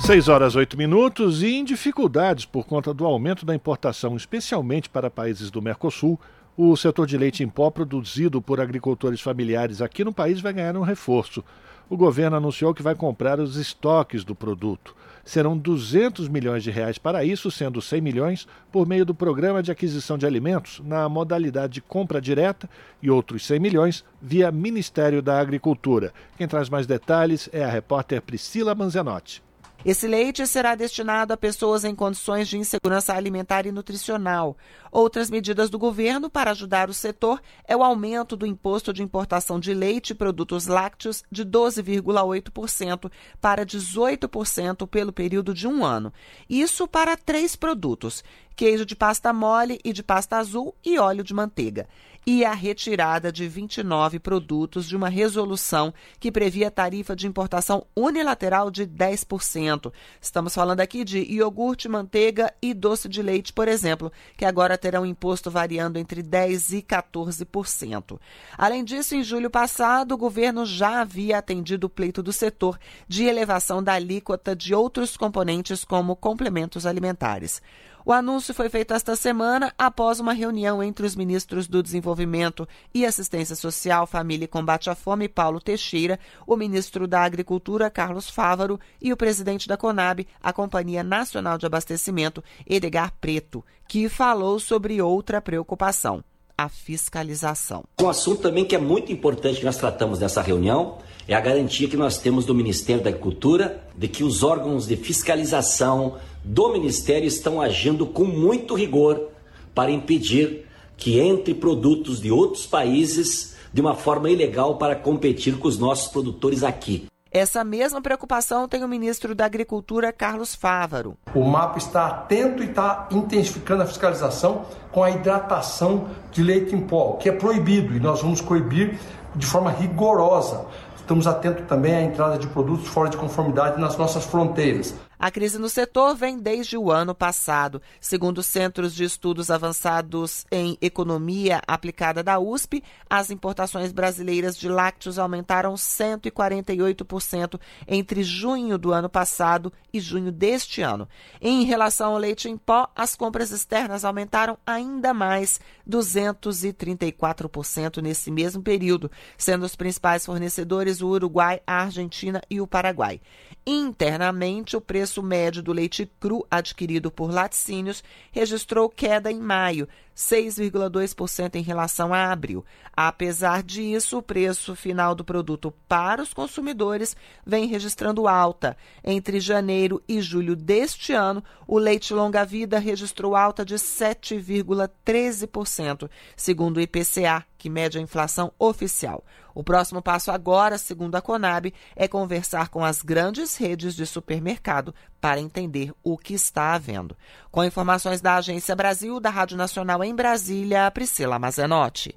6 0.00 0.28
horas 0.28 0.56
8 0.56 0.76
minutos 0.78 1.42
e 1.42 1.54
em 1.54 1.62
dificuldades 1.62 2.44
por 2.44 2.66
conta 2.66 2.92
do 2.92 3.04
aumento 3.04 3.44
da 3.44 3.54
importação, 3.54 4.16
especialmente 4.16 4.88
para 4.88 5.10
países 5.10 5.50
do 5.50 5.60
Mercosul, 5.60 6.18
o 6.56 6.74
setor 6.76 7.06
de 7.06 7.16
leite 7.18 7.44
em 7.44 7.48
pó 7.48 7.70
produzido 7.70 8.40
por 8.40 8.60
agricultores 8.60 9.20
familiares 9.20 9.80
aqui 9.80 10.02
no 10.02 10.12
país 10.12 10.40
vai 10.40 10.52
ganhar 10.52 10.76
um 10.76 10.82
reforço. 10.82 11.44
O 11.88 11.96
governo 11.96 12.36
anunciou 12.36 12.74
que 12.74 12.82
vai 12.82 12.94
comprar 12.94 13.38
os 13.38 13.56
estoques 13.56 14.24
do 14.24 14.34
produto. 14.34 14.96
Serão 15.22 15.56
200 15.56 16.28
milhões 16.28 16.64
de 16.64 16.70
reais 16.70 16.98
para 16.98 17.22
isso, 17.22 17.50
sendo 17.50 17.80
100 17.80 18.00
milhões 18.00 18.48
por 18.72 18.88
meio 18.88 19.04
do 19.04 19.14
Programa 19.14 19.62
de 19.62 19.70
Aquisição 19.70 20.16
de 20.16 20.26
Alimentos 20.26 20.80
na 20.84 21.08
modalidade 21.08 21.74
de 21.74 21.80
compra 21.82 22.20
direta 22.20 22.68
e 23.02 23.10
outros 23.10 23.46
100 23.46 23.60
milhões 23.60 24.04
via 24.20 24.50
Ministério 24.50 25.20
da 25.20 25.38
Agricultura. 25.38 26.12
Quem 26.36 26.48
traz 26.48 26.68
mais 26.68 26.86
detalhes 26.86 27.50
é 27.52 27.62
a 27.62 27.70
repórter 27.70 28.22
Priscila 28.22 28.74
Manzenotti. 28.74 29.49
Esse 29.82 30.06
leite 30.06 30.46
será 30.46 30.74
destinado 30.74 31.32
a 31.32 31.38
pessoas 31.38 31.84
em 31.84 31.94
condições 31.94 32.48
de 32.48 32.58
insegurança 32.58 33.14
alimentar 33.14 33.64
e 33.64 33.72
nutricional. 33.72 34.54
Outras 34.92 35.30
medidas 35.30 35.70
do 35.70 35.78
governo 35.78 36.28
para 36.28 36.50
ajudar 36.50 36.90
o 36.90 36.94
setor 36.94 37.40
é 37.66 37.74
o 37.74 37.82
aumento 37.82 38.36
do 38.36 38.46
imposto 38.46 38.92
de 38.92 39.02
importação 39.02 39.58
de 39.58 39.72
leite 39.72 40.10
e 40.10 40.14
produtos 40.14 40.66
lácteos 40.66 41.22
de 41.32 41.46
12,8% 41.46 43.10
para 43.40 43.64
18% 43.64 44.86
pelo 44.86 45.12
período 45.12 45.54
de 45.54 45.66
um 45.66 45.82
ano. 45.82 46.12
Isso 46.48 46.86
para 46.86 47.16
três 47.16 47.56
produtos: 47.56 48.22
queijo 48.54 48.84
de 48.84 48.94
pasta 48.94 49.32
mole 49.32 49.80
e 49.82 49.94
de 49.94 50.02
pasta 50.02 50.36
azul 50.36 50.74
e 50.84 50.98
óleo 50.98 51.24
de 51.24 51.32
manteiga 51.32 51.88
e 52.26 52.44
a 52.44 52.52
retirada 52.52 53.32
de 53.32 53.48
29 53.48 54.18
produtos 54.18 54.86
de 54.86 54.96
uma 54.96 55.08
resolução 55.08 55.92
que 56.18 56.30
previa 56.30 56.70
tarifa 56.70 57.16
de 57.16 57.26
importação 57.26 57.86
unilateral 57.96 58.70
de 58.70 58.86
10%. 58.86 59.92
Estamos 60.20 60.54
falando 60.54 60.80
aqui 60.80 61.04
de 61.04 61.20
iogurte, 61.20 61.88
manteiga 61.88 62.52
e 62.60 62.74
doce 62.74 63.08
de 63.08 63.22
leite, 63.22 63.52
por 63.52 63.68
exemplo, 63.68 64.12
que 64.36 64.44
agora 64.44 64.78
terão 64.78 65.04
imposto 65.06 65.50
variando 65.50 65.98
entre 65.98 66.22
10% 66.22 66.78
e 66.78 66.82
14%. 66.82 68.18
Além 68.56 68.84
disso, 68.84 69.14
em 69.14 69.22
julho 69.22 69.50
passado, 69.50 70.12
o 70.12 70.18
governo 70.18 70.66
já 70.66 71.00
havia 71.00 71.38
atendido 71.38 71.86
o 71.86 71.90
pleito 71.90 72.22
do 72.22 72.32
setor 72.32 72.78
de 73.08 73.24
elevação 73.24 73.82
da 73.82 73.94
alíquota 73.94 74.54
de 74.54 74.74
outros 74.74 75.16
componentes 75.16 75.84
como 75.84 76.16
complementos 76.16 76.86
alimentares. 76.86 77.62
O 78.04 78.12
anúncio 78.12 78.54
foi 78.54 78.68
feito 78.68 78.94
esta 78.94 79.14
semana 79.14 79.74
após 79.76 80.20
uma 80.20 80.32
reunião 80.32 80.82
entre 80.82 81.04
os 81.04 81.14
ministros 81.14 81.68
do 81.68 81.82
Desenvolvimento 81.82 82.66
e 82.94 83.04
Assistência 83.04 83.54
Social, 83.54 84.06
Família 84.06 84.46
e 84.46 84.48
Combate 84.48 84.88
à 84.88 84.94
Fome, 84.94 85.28
Paulo 85.28 85.60
Teixeira, 85.60 86.18
o 86.46 86.56
ministro 86.56 87.06
da 87.06 87.22
Agricultura, 87.22 87.90
Carlos 87.90 88.30
Fávaro, 88.30 88.80
e 89.02 89.12
o 89.12 89.16
presidente 89.16 89.68
da 89.68 89.76
Conab, 89.76 90.26
a 90.42 90.52
Companhia 90.52 91.04
Nacional 91.04 91.58
de 91.58 91.66
Abastecimento, 91.66 92.42
Edgar 92.66 93.12
Preto, 93.20 93.64
que 93.86 94.08
falou 94.08 94.58
sobre 94.58 95.02
outra 95.02 95.40
preocupação 95.40 96.24
a 96.56 96.68
fiscalização. 96.68 97.84
Um 97.98 98.08
assunto 98.08 98.42
também 98.42 98.66
que 98.66 98.74
é 98.74 98.78
muito 98.78 99.10
importante 99.10 99.60
que 99.60 99.64
nós 99.64 99.78
tratamos 99.78 100.18
nessa 100.18 100.42
reunião 100.42 100.98
é 101.26 101.32
a 101.32 101.40
garantia 101.40 101.88
que 101.88 101.96
nós 101.96 102.18
temos 102.18 102.44
do 102.44 102.54
Ministério 102.54 103.02
da 103.02 103.08
Agricultura 103.08 103.82
de 103.96 104.08
que 104.08 104.22
os 104.22 104.42
órgãos 104.42 104.86
de 104.86 104.94
fiscalização 104.94 106.18
do 106.44 106.72
Ministério 106.72 107.26
estão 107.26 107.60
agindo 107.60 108.06
com 108.06 108.24
muito 108.24 108.74
rigor 108.74 109.28
para 109.74 109.90
impedir 109.90 110.66
que 110.96 111.18
entre 111.18 111.54
produtos 111.54 112.20
de 112.20 112.30
outros 112.30 112.66
países 112.66 113.56
de 113.72 113.80
uma 113.80 113.94
forma 113.94 114.30
ilegal 114.30 114.76
para 114.76 114.96
competir 114.96 115.58
com 115.58 115.68
os 115.68 115.78
nossos 115.78 116.08
produtores 116.08 116.62
aqui. 116.62 117.06
Essa 117.32 117.62
mesma 117.62 118.02
preocupação 118.02 118.66
tem 118.66 118.82
o 118.82 118.88
ministro 118.88 119.36
da 119.36 119.44
Agricultura, 119.44 120.12
Carlos 120.12 120.52
Fávaro. 120.52 121.16
O 121.32 121.44
MAP 121.44 121.76
está 121.76 122.06
atento 122.08 122.60
e 122.60 122.66
está 122.66 123.06
intensificando 123.12 123.84
a 123.84 123.86
fiscalização 123.86 124.66
com 124.90 125.04
a 125.04 125.12
hidratação 125.12 126.08
de 126.32 126.42
leite 126.42 126.74
em 126.74 126.80
pó, 126.80 127.12
que 127.12 127.28
é 127.28 127.32
proibido 127.32 127.94
e 127.94 128.00
nós 128.00 128.20
vamos 128.20 128.40
coibir 128.40 128.98
de 129.36 129.46
forma 129.46 129.70
rigorosa. 129.70 130.66
Estamos 130.96 131.28
atentos 131.28 131.66
também 131.68 131.94
à 131.94 132.02
entrada 132.02 132.36
de 132.36 132.48
produtos 132.48 132.88
fora 132.88 133.08
de 133.08 133.16
conformidade 133.16 133.80
nas 133.80 133.96
nossas 133.96 134.24
fronteiras. 134.24 134.96
A 135.22 135.30
crise 135.30 135.58
no 135.58 135.68
setor 135.68 136.16
vem 136.16 136.38
desde 136.38 136.78
o 136.78 136.90
ano 136.90 137.14
passado. 137.14 137.82
Segundo 138.00 138.42
Centros 138.42 138.94
de 138.94 139.04
Estudos 139.04 139.50
Avançados 139.50 140.46
em 140.50 140.78
Economia 140.80 141.60
Aplicada 141.68 142.22
da 142.22 142.38
USP, 142.38 142.82
as 143.08 143.30
importações 143.30 143.92
brasileiras 143.92 144.56
de 144.56 144.66
lácteos 144.66 145.18
aumentaram 145.18 145.74
148% 145.74 147.60
entre 147.86 148.22
junho 148.22 148.78
do 148.78 148.94
ano 148.94 149.10
passado 149.10 149.70
e 149.92 150.00
junho 150.00 150.32
deste 150.32 150.80
ano. 150.80 151.06
Em 151.38 151.64
relação 151.64 152.12
ao 152.12 152.18
leite 152.18 152.48
em 152.48 152.56
pó, 152.56 152.90
as 152.96 153.14
compras 153.14 153.50
externas 153.50 154.06
aumentaram 154.06 154.56
ainda 154.66 155.12
mais, 155.12 155.60
234% 155.86 158.00
nesse 158.00 158.30
mesmo 158.30 158.62
período, 158.62 159.10
sendo 159.36 159.66
os 159.66 159.76
principais 159.76 160.24
fornecedores 160.24 161.02
o 161.02 161.08
Uruguai, 161.08 161.60
a 161.66 161.82
Argentina 161.82 162.40
e 162.48 162.58
o 162.58 162.66
Paraguai. 162.66 163.20
Internamente, 163.66 164.76
o 164.76 164.80
preço 164.80 165.20
médio 165.22 165.62
do 165.62 165.72
leite 165.72 166.10
cru 166.18 166.46
adquirido 166.50 167.10
por 167.10 167.30
laticínios 167.30 168.02
registrou 168.32 168.88
queda 168.88 169.30
em 169.30 169.38
maio, 169.38 169.86
6,2% 170.16 171.56
em 171.56 171.62
relação 171.62 172.14
a 172.14 172.32
abril. 172.32 172.64
Apesar 172.96 173.62
disso, 173.62 174.16
o 174.18 174.22
preço 174.22 174.74
final 174.74 175.14
do 175.14 175.24
produto 175.24 175.72
para 175.86 176.20
os 176.22 176.34
consumidores 176.34 177.14
vem 177.46 177.66
registrando 177.66 178.26
alta. 178.26 178.76
Entre 179.04 179.38
janeiro 179.40 180.02
e 180.08 180.22
julho 180.22 180.56
deste 180.56 181.12
ano, 181.12 181.44
o 181.66 181.78
leite 181.78 182.14
longa-vida 182.14 182.78
registrou 182.78 183.36
alta 183.36 183.62
de 183.64 183.76
7,13%, 183.76 186.08
segundo 186.34 186.78
o 186.78 186.80
IPCA, 186.80 187.44
que 187.58 187.68
mede 187.68 187.98
a 187.98 188.02
inflação 188.02 188.50
oficial. 188.58 189.22
O 189.54 189.64
próximo 189.64 190.02
passo 190.02 190.30
agora, 190.30 190.78
segundo 190.78 191.16
a 191.16 191.20
Conab, 191.20 191.72
é 191.96 192.08
conversar 192.08 192.68
com 192.68 192.84
as 192.84 193.02
grandes 193.02 193.56
redes 193.56 193.94
de 193.94 194.06
supermercado 194.06 194.94
para 195.20 195.40
entender 195.40 195.92
o 196.02 196.16
que 196.16 196.34
está 196.34 196.74
havendo. 196.74 197.16
Com 197.50 197.64
informações 197.64 198.20
da 198.20 198.36
Agência 198.36 198.74
Brasil, 198.74 199.20
da 199.20 199.30
Rádio 199.30 199.56
Nacional 199.56 200.02
em 200.04 200.14
Brasília, 200.14 200.90
Priscila 200.90 201.38
Mazenotti. 201.38 202.14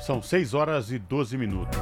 São 0.00 0.22
6 0.22 0.54
horas 0.54 0.90
e 0.90 0.98
12 0.98 1.36
minutos. 1.36 1.78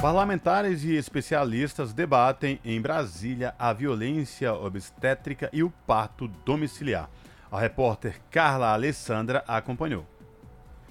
Parlamentares 0.00 0.82
e 0.82 0.96
especialistas 0.96 1.92
debatem 1.92 2.58
em 2.64 2.80
Brasília 2.80 3.54
a 3.56 3.72
violência 3.72 4.52
obstétrica 4.52 5.48
e 5.52 5.62
o 5.62 5.70
parto 5.86 6.26
domiciliar. 6.44 7.08
A 7.50 7.60
repórter 7.60 8.20
Carla 8.28 8.72
Alessandra 8.72 9.44
acompanhou. 9.46 10.11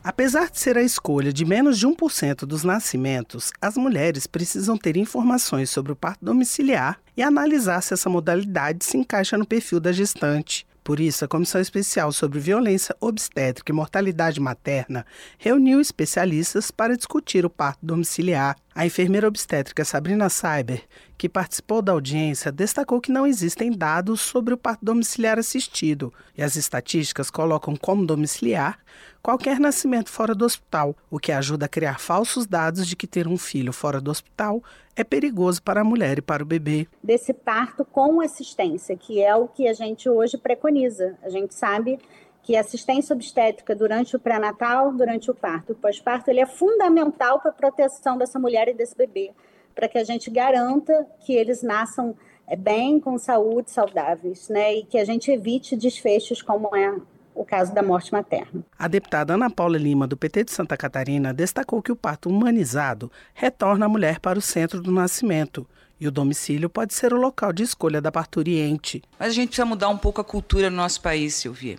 Apesar 0.03 0.49
de 0.49 0.59
ser 0.59 0.79
a 0.79 0.81
escolha 0.81 1.31
de 1.31 1.45
menos 1.45 1.77
de 1.77 1.85
1% 1.85 2.37
dos 2.39 2.63
nascimentos, 2.63 3.51
as 3.61 3.77
mulheres 3.77 4.25
precisam 4.25 4.75
ter 4.75 4.97
informações 4.97 5.69
sobre 5.69 5.91
o 5.91 5.95
parto 5.95 6.25
domiciliar 6.25 6.99
e 7.15 7.21
analisar 7.21 7.81
se 7.81 7.93
essa 7.93 8.09
modalidade 8.09 8.83
se 8.83 8.97
encaixa 8.97 9.37
no 9.37 9.45
perfil 9.45 9.79
da 9.79 9.91
gestante. 9.91 10.65
Por 10.83 10.99
isso, 10.99 11.23
a 11.23 11.27
Comissão 11.27 11.61
Especial 11.61 12.11
sobre 12.11 12.39
Violência 12.39 12.95
Obstétrica 12.99 13.71
e 13.71 13.75
Mortalidade 13.75 14.39
Materna 14.39 15.05
reuniu 15.37 15.79
especialistas 15.79 16.71
para 16.71 16.97
discutir 16.97 17.45
o 17.45 17.49
parto 17.51 17.85
domiciliar. 17.85 18.55
A 18.73 18.83
enfermeira 18.83 19.27
obstétrica 19.27 19.85
Sabrina 19.85 20.27
Cyber, 20.27 20.83
que 21.15 21.29
participou 21.29 21.83
da 21.83 21.91
audiência, 21.91 22.51
destacou 22.51 22.99
que 22.99 23.11
não 23.11 23.27
existem 23.27 23.71
dados 23.71 24.21
sobre 24.21 24.55
o 24.55 24.57
parto 24.57 24.83
domiciliar 24.83 25.37
assistido 25.37 26.11
e 26.35 26.41
as 26.41 26.55
estatísticas 26.55 27.29
colocam 27.29 27.75
como 27.75 28.03
domiciliar 28.03 28.79
qualquer 29.21 29.59
nascimento 29.59 30.09
fora 30.09 30.33
do 30.33 30.45
hospital, 30.45 30.95
o 31.09 31.19
que 31.19 31.31
ajuda 31.31 31.65
a 31.65 31.69
criar 31.69 31.99
falsos 31.99 32.45
dados 32.45 32.87
de 32.87 32.95
que 32.95 33.07
ter 33.07 33.27
um 33.27 33.37
filho 33.37 33.71
fora 33.71 34.01
do 34.01 34.11
hospital 34.11 34.63
é 34.95 35.03
perigoso 35.03 35.61
para 35.61 35.81
a 35.81 35.83
mulher 35.83 36.17
e 36.17 36.21
para 36.21 36.43
o 36.43 36.45
bebê. 36.45 36.87
Desse 37.03 37.33
parto 37.33 37.85
com 37.85 38.21
assistência, 38.21 38.95
que 38.95 39.21
é 39.21 39.35
o 39.35 39.47
que 39.47 39.67
a 39.67 39.73
gente 39.73 40.09
hoje 40.09 40.37
preconiza. 40.37 41.17
A 41.23 41.29
gente 41.29 41.53
sabe 41.53 41.99
que 42.43 42.55
a 42.55 42.61
assistência 42.61 43.15
obstétrica 43.15 43.75
durante 43.75 44.15
o 44.15 44.19
pré-natal, 44.19 44.91
durante 44.91 45.29
o 45.29 45.35
parto, 45.35 45.73
o 45.73 45.75
pós-parto, 45.75 46.29
ele 46.29 46.39
é 46.39 46.45
fundamental 46.45 47.39
para 47.39 47.51
a 47.51 47.53
proteção 47.53 48.17
dessa 48.17 48.39
mulher 48.39 48.67
e 48.67 48.73
desse 48.73 48.95
bebê, 48.95 49.31
para 49.75 49.87
que 49.87 49.97
a 49.97 50.03
gente 50.03 50.29
garanta 50.29 51.07
que 51.19 51.33
eles 51.33 51.61
nasçam 51.61 52.15
é, 52.47 52.55
bem, 52.55 52.99
com 52.99 53.17
saúde, 53.17 53.71
saudáveis, 53.71 54.49
né? 54.49 54.73
E 54.75 54.83
que 54.83 54.97
a 54.97 55.05
gente 55.05 55.31
evite 55.31 55.75
desfechos 55.77 56.41
como 56.41 56.75
é 56.75 56.99
o 57.41 57.45
caso 57.45 57.73
da 57.73 57.81
morte 57.81 58.11
materna. 58.11 58.63
A 58.77 58.87
deputada 58.87 59.33
Ana 59.33 59.49
Paula 59.49 59.77
Lima, 59.77 60.07
do 60.07 60.17
PT 60.17 60.45
de 60.45 60.51
Santa 60.51 60.77
Catarina, 60.77 61.33
destacou 61.33 61.81
que 61.81 61.91
o 61.91 61.95
parto 61.95 62.29
humanizado 62.29 63.11
retorna 63.33 63.85
a 63.85 63.89
mulher 63.89 64.19
para 64.19 64.39
o 64.39 64.41
centro 64.41 64.81
do 64.81 64.91
nascimento. 64.91 65.67
E 65.99 66.07
o 66.07 66.11
domicílio 66.11 66.69
pode 66.69 66.93
ser 66.93 67.13
o 67.13 67.17
local 67.17 67.53
de 67.53 67.61
escolha 67.61 68.01
da 68.01 68.11
parturiente. 68.11 69.03
Mas 69.19 69.29
a 69.29 69.33
gente 69.33 69.49
precisa 69.49 69.65
mudar 69.65 69.89
um 69.89 69.97
pouco 69.97 70.19
a 70.19 70.23
cultura 70.23 70.69
no 70.69 70.77
nosso 70.77 70.99
país, 71.01 71.35
Silvia. 71.35 71.77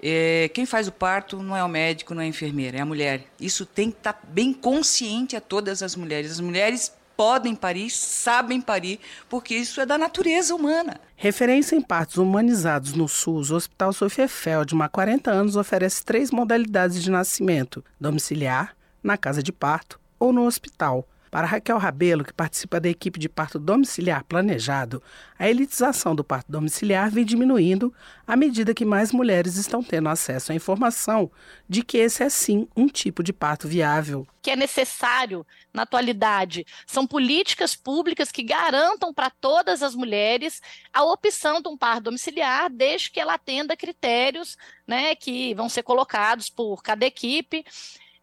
É, 0.00 0.48
quem 0.54 0.64
faz 0.64 0.86
o 0.86 0.92
parto 0.92 1.42
não 1.42 1.56
é 1.56 1.64
o 1.64 1.68
médico, 1.68 2.14
não 2.14 2.22
é 2.22 2.24
a 2.24 2.28
enfermeira, 2.28 2.78
é 2.78 2.80
a 2.80 2.86
mulher. 2.86 3.24
Isso 3.40 3.66
tem 3.66 3.90
que 3.90 3.98
estar 3.98 4.12
tá 4.12 4.20
bem 4.28 4.52
consciente 4.52 5.34
a 5.34 5.40
todas 5.40 5.82
as 5.82 5.96
mulheres. 5.96 6.30
As 6.30 6.40
mulheres 6.40 6.92
podem 7.18 7.52
parir, 7.56 7.90
sabem 7.90 8.60
parir, 8.60 9.00
porque 9.28 9.56
isso 9.56 9.80
é 9.80 9.84
da 9.84 9.98
natureza 9.98 10.54
humana. 10.54 11.00
Referência 11.16 11.74
em 11.74 11.82
partos 11.82 12.16
humanizados 12.16 12.92
no 12.92 13.08
SUS, 13.08 13.50
o 13.50 13.56
Hospital 13.56 13.92
Sofia 13.92 14.28
Feldman, 14.28 14.84
há 14.84 14.88
40 14.88 15.28
anos, 15.28 15.56
oferece 15.56 16.04
três 16.04 16.30
modalidades 16.30 17.02
de 17.02 17.10
nascimento: 17.10 17.84
domiciliar, 18.00 18.76
na 19.02 19.16
casa 19.16 19.42
de 19.42 19.50
parto 19.50 19.98
ou 20.16 20.32
no 20.32 20.46
hospital. 20.46 21.08
Para 21.30 21.46
Raquel 21.46 21.78
Rabelo, 21.78 22.24
que 22.24 22.32
participa 22.32 22.80
da 22.80 22.88
equipe 22.88 23.18
de 23.18 23.28
parto 23.28 23.58
domiciliar 23.58 24.24
planejado, 24.24 25.02
a 25.38 25.48
elitização 25.48 26.14
do 26.14 26.24
parto 26.24 26.50
domiciliar 26.50 27.10
vem 27.10 27.24
diminuindo 27.24 27.92
à 28.26 28.36
medida 28.36 28.74
que 28.74 28.84
mais 28.84 29.12
mulheres 29.12 29.56
estão 29.56 29.82
tendo 29.82 30.08
acesso 30.08 30.52
à 30.52 30.54
informação 30.54 31.30
de 31.68 31.82
que 31.82 31.98
esse 31.98 32.22
é 32.22 32.28
sim 32.28 32.66
um 32.76 32.88
tipo 32.88 33.22
de 33.22 33.32
parto 33.32 33.68
viável. 33.68 34.26
Que 34.42 34.50
é 34.50 34.56
necessário 34.56 35.46
na 35.72 35.82
atualidade 35.82 36.64
são 36.86 37.06
políticas 37.06 37.76
públicas 37.76 38.32
que 38.32 38.42
garantam 38.42 39.12
para 39.12 39.30
todas 39.30 39.82
as 39.82 39.94
mulheres 39.94 40.60
a 40.92 41.04
opção 41.04 41.60
de 41.60 41.68
um 41.68 41.76
parto 41.76 42.04
domiciliar, 42.04 42.70
desde 42.70 43.10
que 43.10 43.20
ela 43.20 43.34
atenda 43.34 43.76
critérios 43.76 44.56
né, 44.86 45.14
que 45.14 45.54
vão 45.54 45.68
ser 45.68 45.82
colocados 45.82 46.48
por 46.48 46.82
cada 46.82 47.04
equipe. 47.04 47.64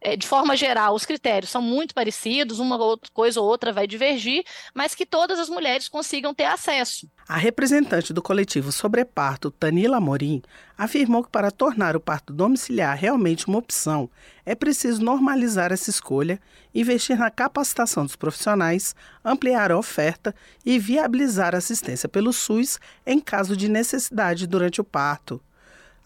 É, 0.00 0.16
de 0.16 0.26
forma 0.26 0.56
geral, 0.56 0.94
os 0.94 1.06
critérios 1.06 1.50
são 1.50 1.62
muito 1.62 1.94
parecidos, 1.94 2.58
uma 2.58 2.78
coisa 3.12 3.40
ou 3.40 3.46
outra 3.46 3.72
vai 3.72 3.86
divergir, 3.86 4.44
mas 4.74 4.94
que 4.94 5.06
todas 5.06 5.38
as 5.38 5.48
mulheres 5.48 5.88
consigam 5.88 6.34
ter 6.34 6.44
acesso. 6.44 7.08
A 7.28 7.36
representante 7.36 8.12
do 8.12 8.22
coletivo 8.22 8.70
Sobreparto, 8.70 9.50
Tanila 9.50 9.98
Morim, 9.98 10.42
afirmou 10.76 11.24
que 11.24 11.30
para 11.30 11.50
tornar 11.50 11.96
o 11.96 12.00
parto 12.00 12.32
domiciliar 12.32 12.96
realmente 12.96 13.48
uma 13.48 13.58
opção, 13.58 14.08
é 14.44 14.54
preciso 14.54 15.02
normalizar 15.02 15.72
essa 15.72 15.90
escolha, 15.90 16.40
investir 16.74 17.18
na 17.18 17.30
capacitação 17.30 18.04
dos 18.04 18.16
profissionais, 18.16 18.94
ampliar 19.24 19.72
a 19.72 19.78
oferta 19.78 20.34
e 20.64 20.78
viabilizar 20.78 21.54
a 21.54 21.58
assistência 21.58 22.08
pelo 22.08 22.32
SUS 22.32 22.78
em 23.04 23.18
caso 23.18 23.56
de 23.56 23.68
necessidade 23.68 24.46
durante 24.46 24.80
o 24.80 24.84
parto. 24.84 25.40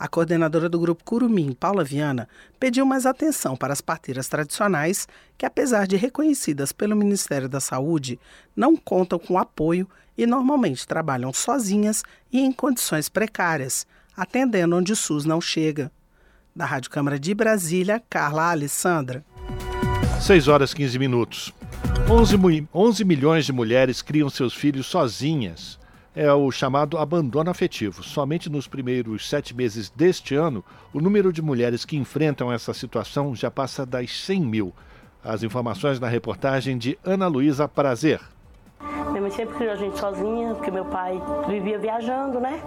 A 0.00 0.08
coordenadora 0.08 0.66
do 0.66 0.80
grupo 0.80 1.04
Curumim, 1.04 1.52
Paula 1.52 1.84
Viana, 1.84 2.26
pediu 2.58 2.86
mais 2.86 3.04
atenção 3.04 3.54
para 3.54 3.74
as 3.74 3.82
parteiras 3.82 4.28
tradicionais, 4.28 5.06
que, 5.36 5.44
apesar 5.44 5.86
de 5.86 5.94
reconhecidas 5.94 6.72
pelo 6.72 6.96
Ministério 6.96 7.50
da 7.50 7.60
Saúde, 7.60 8.18
não 8.56 8.74
contam 8.74 9.18
com 9.18 9.36
apoio 9.36 9.86
e 10.16 10.24
normalmente 10.24 10.88
trabalham 10.88 11.34
sozinhas 11.34 12.02
e 12.32 12.40
em 12.40 12.50
condições 12.50 13.10
precárias, 13.10 13.86
atendendo 14.16 14.74
onde 14.74 14.90
o 14.90 14.96
SUS 14.96 15.26
não 15.26 15.38
chega. 15.38 15.92
Da 16.56 16.64
Rádio 16.64 16.90
Câmara 16.90 17.20
de 17.20 17.34
Brasília, 17.34 18.02
Carla 18.08 18.52
Alessandra. 18.52 19.22
6 20.18 20.48
horas 20.48 20.72
15 20.72 20.98
minutos. 20.98 21.52
11, 22.08 22.66
11 22.74 23.04
milhões 23.04 23.44
de 23.44 23.52
mulheres 23.52 24.00
criam 24.00 24.30
seus 24.30 24.54
filhos 24.54 24.86
sozinhas 24.86 25.78
é 26.14 26.32
o 26.32 26.50
chamado 26.50 26.98
abandono 26.98 27.50
afetivo. 27.50 28.02
Somente 28.02 28.50
nos 28.50 28.66
primeiros 28.66 29.28
sete 29.28 29.54
meses 29.54 29.90
deste 29.90 30.34
ano, 30.34 30.64
o 30.92 31.00
número 31.00 31.32
de 31.32 31.40
mulheres 31.40 31.84
que 31.84 31.96
enfrentam 31.96 32.52
essa 32.52 32.74
situação 32.74 33.34
já 33.34 33.50
passa 33.50 33.86
das 33.86 34.24
100 34.24 34.40
mil. 34.40 34.72
As 35.22 35.42
informações 35.42 36.00
na 36.00 36.08
reportagem 36.08 36.78
de 36.78 36.98
Ana 37.04 37.28
Luísa 37.28 37.68
Prazer. 37.68 38.20
Minha 39.10 39.22
mãe 39.22 39.30
sempre 39.30 39.54
criou 39.56 39.72
a 39.72 39.76
gente 39.76 39.98
sozinha, 39.98 40.54
porque 40.54 40.70
meu 40.70 40.84
pai 40.86 41.20
vivia 41.46 41.78
viajando, 41.78 42.40
né? 42.40 42.62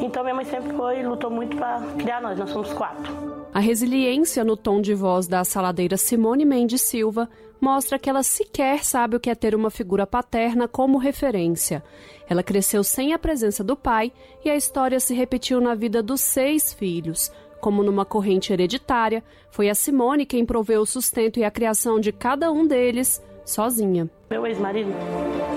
Então 0.00 0.22
minha 0.22 0.34
mãe 0.34 0.44
sempre 0.44 0.72
foi, 0.76 1.02
lutou 1.02 1.30
muito 1.30 1.56
para 1.56 1.80
criar 1.98 2.20
nós, 2.20 2.38
nós 2.38 2.50
somos 2.50 2.72
quatro. 2.72 3.12
A 3.52 3.58
resiliência 3.58 4.44
no 4.44 4.56
tom 4.56 4.80
de 4.80 4.94
voz 4.94 5.26
da 5.26 5.42
saladeira 5.44 5.96
Simone 5.96 6.44
Mendes 6.44 6.82
Silva 6.82 7.28
mostra 7.60 7.98
que 7.98 8.08
ela 8.08 8.22
sequer 8.22 8.84
sabe 8.84 9.16
o 9.16 9.20
que 9.20 9.30
é 9.30 9.34
ter 9.34 9.54
uma 9.54 9.70
figura 9.70 10.06
paterna 10.06 10.68
como 10.68 10.98
referência. 10.98 11.82
Ela 12.28 12.42
cresceu 12.42 12.82
sem 12.82 13.12
a 13.12 13.18
presença 13.18 13.62
do 13.62 13.76
pai 13.76 14.12
e 14.44 14.50
a 14.50 14.56
história 14.56 15.00
se 15.00 15.14
repetiu 15.14 15.60
na 15.60 15.74
vida 15.74 16.02
dos 16.02 16.20
seis 16.20 16.72
filhos. 16.72 17.30
Como 17.60 17.82
numa 17.82 18.04
corrente 18.04 18.52
hereditária, 18.52 19.24
foi 19.50 19.68
a 19.68 19.74
Simone 19.74 20.26
quem 20.26 20.44
proveu 20.44 20.82
o 20.82 20.86
sustento 20.86 21.38
e 21.38 21.44
a 21.44 21.50
criação 21.50 21.98
de 21.98 22.12
cada 22.12 22.52
um 22.52 22.66
deles 22.66 23.22
sozinha. 23.44 24.10
Meu 24.28 24.46
ex-marido, 24.46 24.92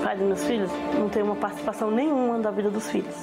pai 0.02 0.16
dos 0.16 0.26
meus 0.26 0.44
filhos, 0.44 0.70
não 0.98 1.08
tem 1.08 1.22
uma 1.22 1.36
participação 1.36 1.90
nenhuma 1.90 2.38
da 2.38 2.50
vida 2.50 2.70
dos 2.70 2.88
filhos. 2.90 3.14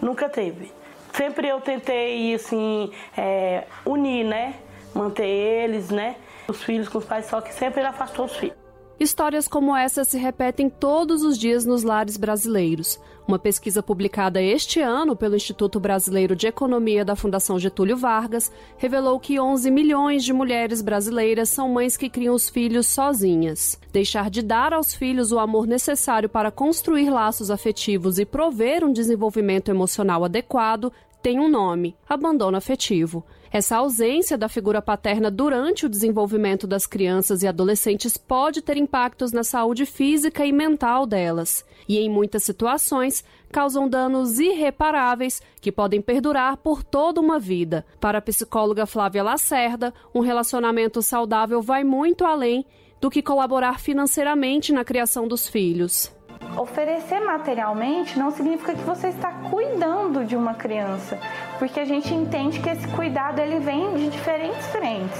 Nunca 0.00 0.28
teve. 0.28 0.70
Sempre 1.12 1.48
eu 1.48 1.60
tentei, 1.60 2.34
assim, 2.34 2.90
é, 3.16 3.64
unir, 3.84 4.24
né? 4.24 4.54
Manter 4.94 5.26
eles, 5.26 5.90
né? 5.90 6.16
Os 6.52 6.62
filhos 6.62 6.86
com 6.86 6.98
os 6.98 7.04
pais, 7.06 7.24
só 7.24 7.40
que 7.40 7.52
sempre 7.54 7.80
ele 7.80 7.88
afastou 7.88 8.26
os 8.26 8.36
filhos. 8.36 8.56
Histórias 9.00 9.48
como 9.48 9.74
essa 9.74 10.04
se 10.04 10.18
repetem 10.18 10.68
todos 10.68 11.22
os 11.22 11.38
dias 11.38 11.64
nos 11.64 11.82
lares 11.82 12.18
brasileiros. 12.18 13.00
Uma 13.26 13.38
pesquisa 13.38 13.82
publicada 13.82 14.40
este 14.42 14.80
ano 14.80 15.16
pelo 15.16 15.34
Instituto 15.34 15.80
Brasileiro 15.80 16.36
de 16.36 16.46
Economia 16.46 17.06
da 17.06 17.16
Fundação 17.16 17.58
Getúlio 17.58 17.96
Vargas 17.96 18.52
revelou 18.76 19.18
que 19.18 19.40
11 19.40 19.70
milhões 19.70 20.22
de 20.24 20.32
mulheres 20.34 20.82
brasileiras 20.82 21.48
são 21.48 21.70
mães 21.70 21.96
que 21.96 22.10
criam 22.10 22.34
os 22.34 22.50
filhos 22.50 22.86
sozinhas. 22.86 23.80
Deixar 23.90 24.28
de 24.28 24.42
dar 24.42 24.74
aos 24.74 24.94
filhos 24.94 25.32
o 25.32 25.38
amor 25.38 25.66
necessário 25.66 26.28
para 26.28 26.50
construir 26.50 27.08
laços 27.08 27.50
afetivos 27.50 28.18
e 28.18 28.26
prover 28.26 28.84
um 28.84 28.92
desenvolvimento 28.92 29.70
emocional 29.70 30.22
adequado 30.22 30.92
tem 31.22 31.40
um 31.40 31.48
nome: 31.48 31.96
abandono 32.06 32.58
afetivo. 32.58 33.24
Essa 33.52 33.76
ausência 33.76 34.38
da 34.38 34.48
figura 34.48 34.80
paterna 34.80 35.30
durante 35.30 35.84
o 35.84 35.88
desenvolvimento 35.88 36.66
das 36.66 36.86
crianças 36.86 37.42
e 37.42 37.46
adolescentes 37.46 38.16
pode 38.16 38.62
ter 38.62 38.78
impactos 38.78 39.30
na 39.30 39.44
saúde 39.44 39.84
física 39.84 40.46
e 40.46 40.50
mental 40.50 41.04
delas, 41.04 41.62
e 41.86 41.98
em 41.98 42.08
muitas 42.08 42.44
situações 42.44 43.22
causam 43.52 43.86
danos 43.86 44.38
irreparáveis 44.38 45.42
que 45.60 45.70
podem 45.70 46.00
perdurar 46.00 46.56
por 46.56 46.82
toda 46.82 47.20
uma 47.20 47.38
vida. 47.38 47.84
Para 48.00 48.18
a 48.18 48.22
psicóloga 48.22 48.86
Flávia 48.86 49.22
Lacerda, 49.22 49.92
um 50.14 50.20
relacionamento 50.20 51.02
saudável 51.02 51.60
vai 51.60 51.84
muito 51.84 52.24
além 52.24 52.64
do 53.02 53.10
que 53.10 53.20
colaborar 53.20 53.78
financeiramente 53.78 54.72
na 54.72 54.82
criação 54.82 55.28
dos 55.28 55.46
filhos. 55.46 56.10
Oferecer 56.56 57.20
materialmente 57.20 58.18
não 58.18 58.30
significa 58.30 58.74
que 58.74 58.82
você 58.82 59.08
está 59.08 59.32
cuidando 59.50 60.24
de 60.24 60.36
uma 60.36 60.54
criança, 60.54 61.18
porque 61.62 61.78
a 61.78 61.84
gente 61.84 62.12
entende 62.12 62.58
que 62.58 62.68
esse 62.68 62.88
cuidado 62.88 63.38
ele 63.38 63.60
vem 63.60 63.94
de 63.94 64.10
diferentes 64.10 64.66
frentes. 64.66 65.16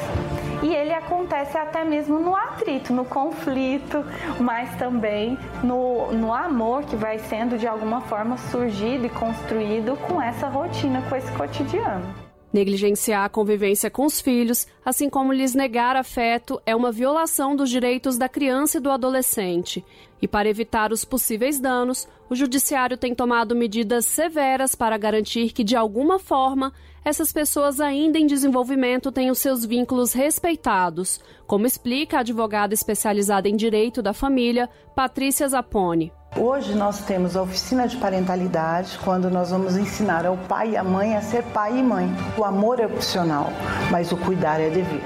E 0.61 0.75
ele 0.75 0.93
acontece 0.93 1.57
até 1.57 1.85
mesmo 1.85 2.19
no 2.19 2.35
atrito, 2.35 2.93
no 2.93 3.05
conflito, 3.05 4.05
mas 4.41 4.75
também 4.75 5.39
no, 5.63 6.11
no 6.11 6.35
amor 6.35 6.83
que 6.83 6.97
vai 6.97 7.21
sendo 7.21 7.57
de 7.57 7.69
alguma 7.69 8.01
forma 8.01 8.37
surgido 8.37 9.07
e 9.07 9.09
construído 9.09 9.97
com 10.09 10.21
essa 10.21 10.49
rotina, 10.49 11.01
com 11.03 11.15
esse 11.15 11.31
cotidiano. 11.31 12.32
Negligenciar 12.53 13.25
a 13.25 13.29
convivência 13.31 13.91
com 13.91 14.05
os 14.05 14.21
filhos, 14.21 14.67
assim 14.85 15.09
como 15.09 15.33
lhes 15.33 15.55
negar 15.55 15.97
afeto, 15.97 16.61
é 16.67 16.77
uma 16.77 16.93
violação 16.93 17.57
dos 17.57 17.71
direitos 17.71 18.19
da 18.19 18.29
criança 18.29 18.77
e 18.77 18.81
do 18.81 18.91
adolescente. 18.91 19.83
E 20.21 20.29
para 20.29 20.49
evitar 20.49 20.93
os 20.93 21.05
possíveis 21.05 21.59
danos, 21.59 22.07
o 22.29 22.35
Judiciário 22.35 22.97
tem 22.97 23.15
tomado 23.15 23.57
medidas 23.57 24.05
severas 24.05 24.75
para 24.75 24.99
garantir 24.99 25.53
que, 25.53 25.65
de 25.65 25.75
alguma 25.75 26.19
forma, 26.19 26.75
essas 27.05 27.33
pessoas 27.33 27.81
ainda 27.81 28.19
em 28.19 28.27
desenvolvimento 28.27 29.11
tenham 29.11 29.35
seus 29.35 29.65
vínculos 29.65 30.13
respeitados, 30.13 31.21
como 31.47 31.67
explica 31.67 32.19
a 32.19 32.21
advogada 32.21 32.75
especializada 32.75 33.49
em 33.49 33.57
direito 33.57 34.03
da 34.03 34.13
família, 34.13 34.69
Patrícia 34.95 35.49
Zapone. 35.49 36.13
Hoje 36.35 36.75
nós 36.75 37.05
temos 37.05 37.37
a 37.37 37.43
oficina 37.43 37.87
de 37.87 37.99
parentalidade, 37.99 38.99
quando 39.05 39.29
nós 39.29 39.51
vamos 39.51 39.77
ensinar 39.77 40.25
ao 40.25 40.37
pai 40.37 40.71
e 40.71 40.77
à 40.79 40.83
mãe 40.83 41.15
a 41.15 41.21
ser 41.21 41.43
pai 41.45 41.79
e 41.79 41.83
mãe. 41.83 42.09
O 42.39 42.45
amor 42.45 42.81
é 42.81 42.87
opcional, 42.87 43.53
mas 43.91 44.11
o 44.13 44.17
cuidar 44.17 44.59
é 44.59 44.71
dever. 44.71 45.05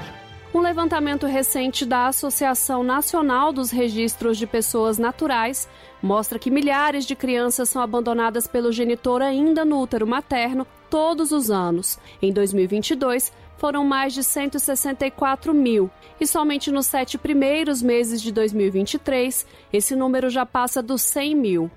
Um 0.53 0.61
levantamento 0.61 1.27
recente 1.27 1.85
da 1.85 2.07
Associação 2.07 2.81
Nacional 2.81 3.51
dos 3.51 3.71
Registros 3.71 4.37
de 4.37 4.47
Pessoas 4.47 4.97
Naturais 4.97 5.67
mostra 6.01 6.39
que 6.39 6.49
milhares 6.49 7.05
de 7.05 7.15
crianças 7.15 7.67
são 7.67 7.81
abandonadas 7.81 8.47
pelo 8.47 8.71
genitor 8.71 9.21
ainda 9.21 9.65
no 9.65 9.81
útero 9.81 10.07
materno 10.07 10.65
todos 10.89 11.33
os 11.33 11.51
anos. 11.51 11.99
Em 12.21 12.31
2022, 12.31 13.33
foram 13.57 13.83
mais 13.83 14.13
de 14.13 14.23
164 14.23 15.53
mil. 15.53 15.89
E 16.19 16.25
somente 16.25 16.71
nos 16.71 16.85
sete 16.85 17.17
primeiros 17.17 17.81
meses 17.81 18.21
de 18.21 18.31
2023, 18.31 19.45
esse 19.71 19.95
número 19.95 20.29
já 20.29 20.45
passa 20.45 20.81
dos 20.81 21.01
100 21.01 21.35
mil. 21.35 21.71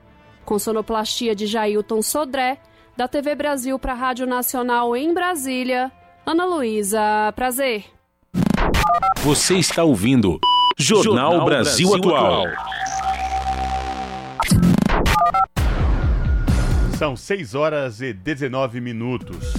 Com 0.44 0.59
sonoplastia 0.59 1.35
de 1.35 1.47
Jailton 1.47 2.02
Sodré, 2.02 2.59
da 2.97 3.09
TV 3.09 3.35
Brasil 3.35 3.78
para 3.78 3.93
a 3.93 3.97
Rádio 3.97 4.27
Nacional 4.27 4.97
em 4.97 5.12
Brasília, 5.12 5.90
Ana 6.27 6.44
Luísa, 6.44 7.32
prazer. 7.35 7.85
Você 9.23 9.57
está 9.57 9.85
ouvindo 9.85 10.39
Jornal, 10.78 11.32
Jornal 11.32 11.44
Brasil, 11.44 11.89
Brasil 11.89 12.16
Atual. 12.16 12.47
São 16.97 17.16
6 17.16 17.55
horas 17.55 18.01
e 18.02 18.12
19 18.12 18.81
minutos. 18.81 19.55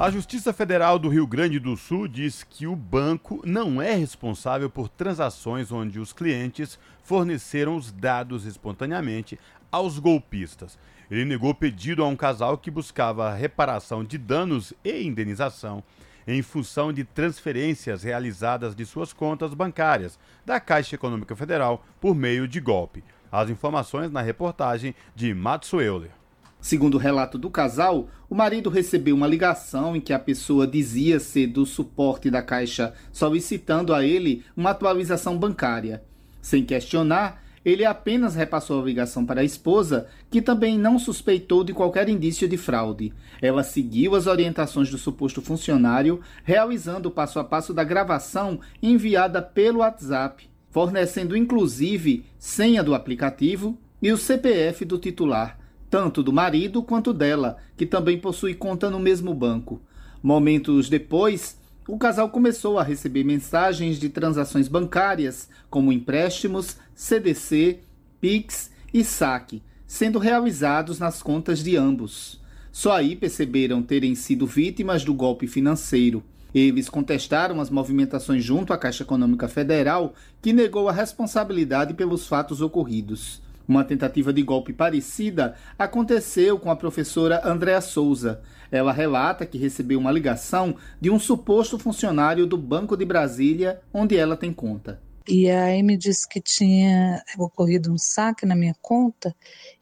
A 0.00 0.10
Justiça 0.10 0.50
Federal 0.54 0.98
do 0.98 1.10
Rio 1.10 1.26
Grande 1.26 1.58
do 1.58 1.76
Sul 1.76 2.08
diz 2.08 2.42
que 2.42 2.66
o 2.66 2.74
banco 2.74 3.42
não 3.44 3.82
é 3.82 3.94
responsável 3.94 4.70
por 4.70 4.88
transações 4.88 5.70
onde 5.70 6.00
os 6.00 6.10
clientes 6.10 6.78
forneceram 7.02 7.76
os 7.76 7.92
dados 7.92 8.46
espontaneamente 8.46 9.38
aos 9.70 9.98
golpistas. 9.98 10.78
Ele 11.10 11.26
negou 11.26 11.54
pedido 11.54 12.02
a 12.02 12.08
um 12.08 12.16
casal 12.16 12.56
que 12.56 12.70
buscava 12.70 13.34
reparação 13.34 14.02
de 14.02 14.16
danos 14.16 14.72
e 14.82 15.02
indenização 15.02 15.84
em 16.26 16.40
função 16.40 16.94
de 16.94 17.04
transferências 17.04 18.02
realizadas 18.02 18.74
de 18.74 18.86
suas 18.86 19.12
contas 19.12 19.52
bancárias 19.52 20.18
da 20.46 20.58
Caixa 20.58 20.94
Econômica 20.94 21.36
Federal 21.36 21.84
por 22.00 22.14
meio 22.14 22.48
de 22.48 22.58
golpe. 22.58 23.04
As 23.30 23.50
informações 23.50 24.10
na 24.10 24.22
reportagem 24.22 24.94
de 25.14 25.34
Matsu 25.34 25.78
Euler. 25.78 26.19
Segundo 26.60 26.96
o 26.96 26.98
relato 26.98 27.38
do 27.38 27.48
casal, 27.48 28.08
o 28.28 28.34
marido 28.34 28.68
recebeu 28.68 29.16
uma 29.16 29.26
ligação 29.26 29.96
em 29.96 30.00
que 30.00 30.12
a 30.12 30.18
pessoa 30.18 30.66
dizia 30.66 31.18
ser 31.18 31.46
do 31.46 31.64
suporte 31.64 32.30
da 32.30 32.42
Caixa 32.42 32.92
solicitando 33.10 33.94
a 33.94 34.04
ele 34.04 34.44
uma 34.54 34.70
atualização 34.70 35.38
bancária. 35.38 36.02
Sem 36.42 36.64
questionar, 36.64 37.42
ele 37.64 37.84
apenas 37.84 38.34
repassou 38.34 38.80
a 38.80 38.84
ligação 38.84 39.24
para 39.24 39.40
a 39.40 39.44
esposa, 39.44 40.06
que 40.30 40.40
também 40.40 40.78
não 40.78 40.98
suspeitou 40.98 41.64
de 41.64 41.74
qualquer 41.74 42.08
indício 42.08 42.48
de 42.48 42.56
fraude. 42.56 43.12
Ela 43.40 43.62
seguiu 43.62 44.14
as 44.14 44.26
orientações 44.26 44.90
do 44.90 44.96
suposto 44.96 45.42
funcionário, 45.42 46.20
realizando 46.44 47.08
o 47.08 47.12
passo 47.12 47.38
a 47.38 47.44
passo 47.44 47.74
da 47.74 47.84
gravação 47.84 48.60
enviada 48.82 49.42
pelo 49.42 49.80
WhatsApp, 49.80 50.48
fornecendo 50.70 51.36
inclusive 51.36 52.24
senha 52.38 52.82
do 52.82 52.94
aplicativo 52.94 53.78
e 54.00 54.10
o 54.10 54.16
CPF 54.16 54.84
do 54.84 54.98
titular 54.98 55.59
tanto 55.90 56.22
do 56.22 56.32
marido 56.32 56.82
quanto 56.82 57.12
dela, 57.12 57.58
que 57.76 57.84
também 57.84 58.18
possui 58.18 58.54
conta 58.54 58.88
no 58.88 59.00
mesmo 59.00 59.34
banco. 59.34 59.82
Momentos 60.22 60.88
depois, 60.88 61.58
o 61.88 61.98
casal 61.98 62.28
começou 62.28 62.78
a 62.78 62.84
receber 62.84 63.24
mensagens 63.24 63.98
de 63.98 64.08
transações 64.08 64.68
bancárias, 64.68 65.48
como 65.68 65.92
empréstimos, 65.92 66.76
CDC, 66.94 67.80
PIX 68.20 68.70
e 68.94 69.02
saque, 69.02 69.62
sendo 69.86 70.20
realizados 70.20 71.00
nas 71.00 71.20
contas 71.20 71.64
de 71.64 71.76
ambos. 71.76 72.40
Só 72.70 72.92
aí 72.92 73.16
perceberam 73.16 73.82
terem 73.82 74.14
sido 74.14 74.46
vítimas 74.46 75.02
do 75.02 75.12
golpe 75.12 75.48
financeiro. 75.48 76.22
Eles 76.54 76.88
contestaram 76.88 77.60
as 77.60 77.70
movimentações 77.70 78.44
junto 78.44 78.72
à 78.72 78.78
Caixa 78.78 79.02
Econômica 79.02 79.48
Federal, 79.48 80.14
que 80.40 80.52
negou 80.52 80.88
a 80.88 80.92
responsabilidade 80.92 81.94
pelos 81.94 82.26
fatos 82.26 82.60
ocorridos. 82.60 83.42
Uma 83.66 83.84
tentativa 83.84 84.32
de 84.32 84.42
golpe 84.42 84.72
parecida 84.72 85.54
aconteceu 85.78 86.58
com 86.58 86.70
a 86.70 86.76
professora 86.76 87.40
Andréa 87.44 87.80
Souza. 87.80 88.40
Ela 88.70 88.92
relata 88.92 89.46
que 89.46 89.58
recebeu 89.58 89.98
uma 89.98 90.12
ligação 90.12 90.76
de 91.00 91.10
um 91.10 91.18
suposto 91.18 91.78
funcionário 91.78 92.46
do 92.46 92.56
Banco 92.56 92.96
de 92.96 93.04
Brasília, 93.04 93.80
onde 93.92 94.16
ela 94.16 94.36
tem 94.36 94.52
conta. 94.52 95.00
E 95.28 95.48
aí 95.50 95.82
me 95.82 95.96
disse 95.96 96.28
que 96.28 96.40
tinha 96.40 97.22
ocorrido 97.38 97.92
um 97.92 97.98
saque 97.98 98.44
na 98.44 98.56
minha 98.56 98.74
conta 98.80 99.34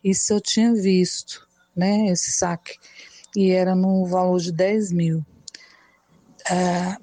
e 0.04 0.14
se 0.14 0.32
eu 0.32 0.40
tinha 0.40 0.74
visto 0.74 1.48
né, 1.74 2.08
esse 2.08 2.32
saque. 2.32 2.76
E 3.36 3.50
era 3.50 3.74
no 3.74 4.04
valor 4.06 4.40
de 4.40 4.52
10 4.52 4.92
mil. 4.92 5.24
Ah, 6.50 6.98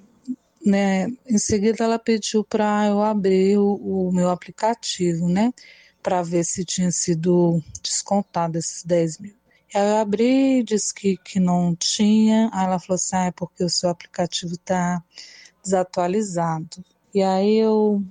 né, 0.66 1.08
em 1.28 1.38
seguida 1.38 1.84
ela 1.84 2.00
pediu 2.00 2.44
para 2.44 2.88
eu 2.88 3.02
abrir 3.02 3.58
o, 3.58 3.76
o 3.76 4.12
meu 4.12 4.30
aplicativo, 4.30 5.30
né? 5.30 5.54
Para 6.06 6.22
ver 6.22 6.46
se 6.46 6.64
tinha 6.64 6.92
sido 6.92 7.60
descontado 7.82 8.60
esses 8.60 8.84
10 8.84 9.18
mil. 9.18 9.34
Aí 9.74 9.90
eu 9.90 9.98
abri, 9.98 10.62
disse 10.62 10.94
que, 10.94 11.18
que 11.18 11.40
não 11.40 11.76
tinha, 11.76 12.48
aí 12.54 12.66
ela 12.68 12.78
falou 12.78 12.94
assim, 12.94 13.16
ah, 13.16 13.26
é 13.26 13.32
porque 13.32 13.64
o 13.64 13.70
seu 13.70 13.90
aplicativo 13.90 14.54
está 14.54 15.04
desatualizado. 15.64 16.86
E 17.12 17.24
aí 17.24 17.58
eu, 17.58 18.04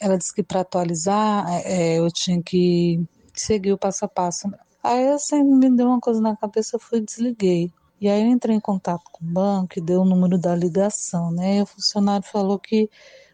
ela 0.00 0.16
disse 0.16 0.32
que 0.32 0.44
para 0.44 0.60
atualizar 0.60 1.44
é, 1.50 1.94
é, 1.94 1.98
eu 1.98 2.08
tinha 2.12 2.40
que 2.40 3.04
seguir 3.34 3.72
o 3.72 3.78
passo 3.78 4.04
a 4.04 4.08
passo. 4.08 4.48
Aí 4.80 5.08
assim, 5.08 5.42
me 5.42 5.74
deu 5.74 5.88
uma 5.88 6.00
coisa 6.00 6.20
na 6.20 6.36
cabeça, 6.36 6.76
eu 6.76 6.80
fui 6.80 6.98
e 6.98 7.04
desliguei. 7.04 7.72
E 8.00 8.08
aí 8.08 8.22
eu 8.22 8.28
entrei 8.28 8.54
em 8.54 8.60
contato 8.60 9.02
com 9.10 9.24
o 9.24 9.28
banco 9.28 9.72
e 9.76 9.82
deu 9.82 10.02
o 10.02 10.04
número 10.04 10.38
da 10.38 10.54
ligação, 10.54 11.32
né? 11.32 11.58
E 11.58 11.62
o 11.62 11.66
funcionário 11.66 12.24
falou 12.28 12.60
que 12.60 12.88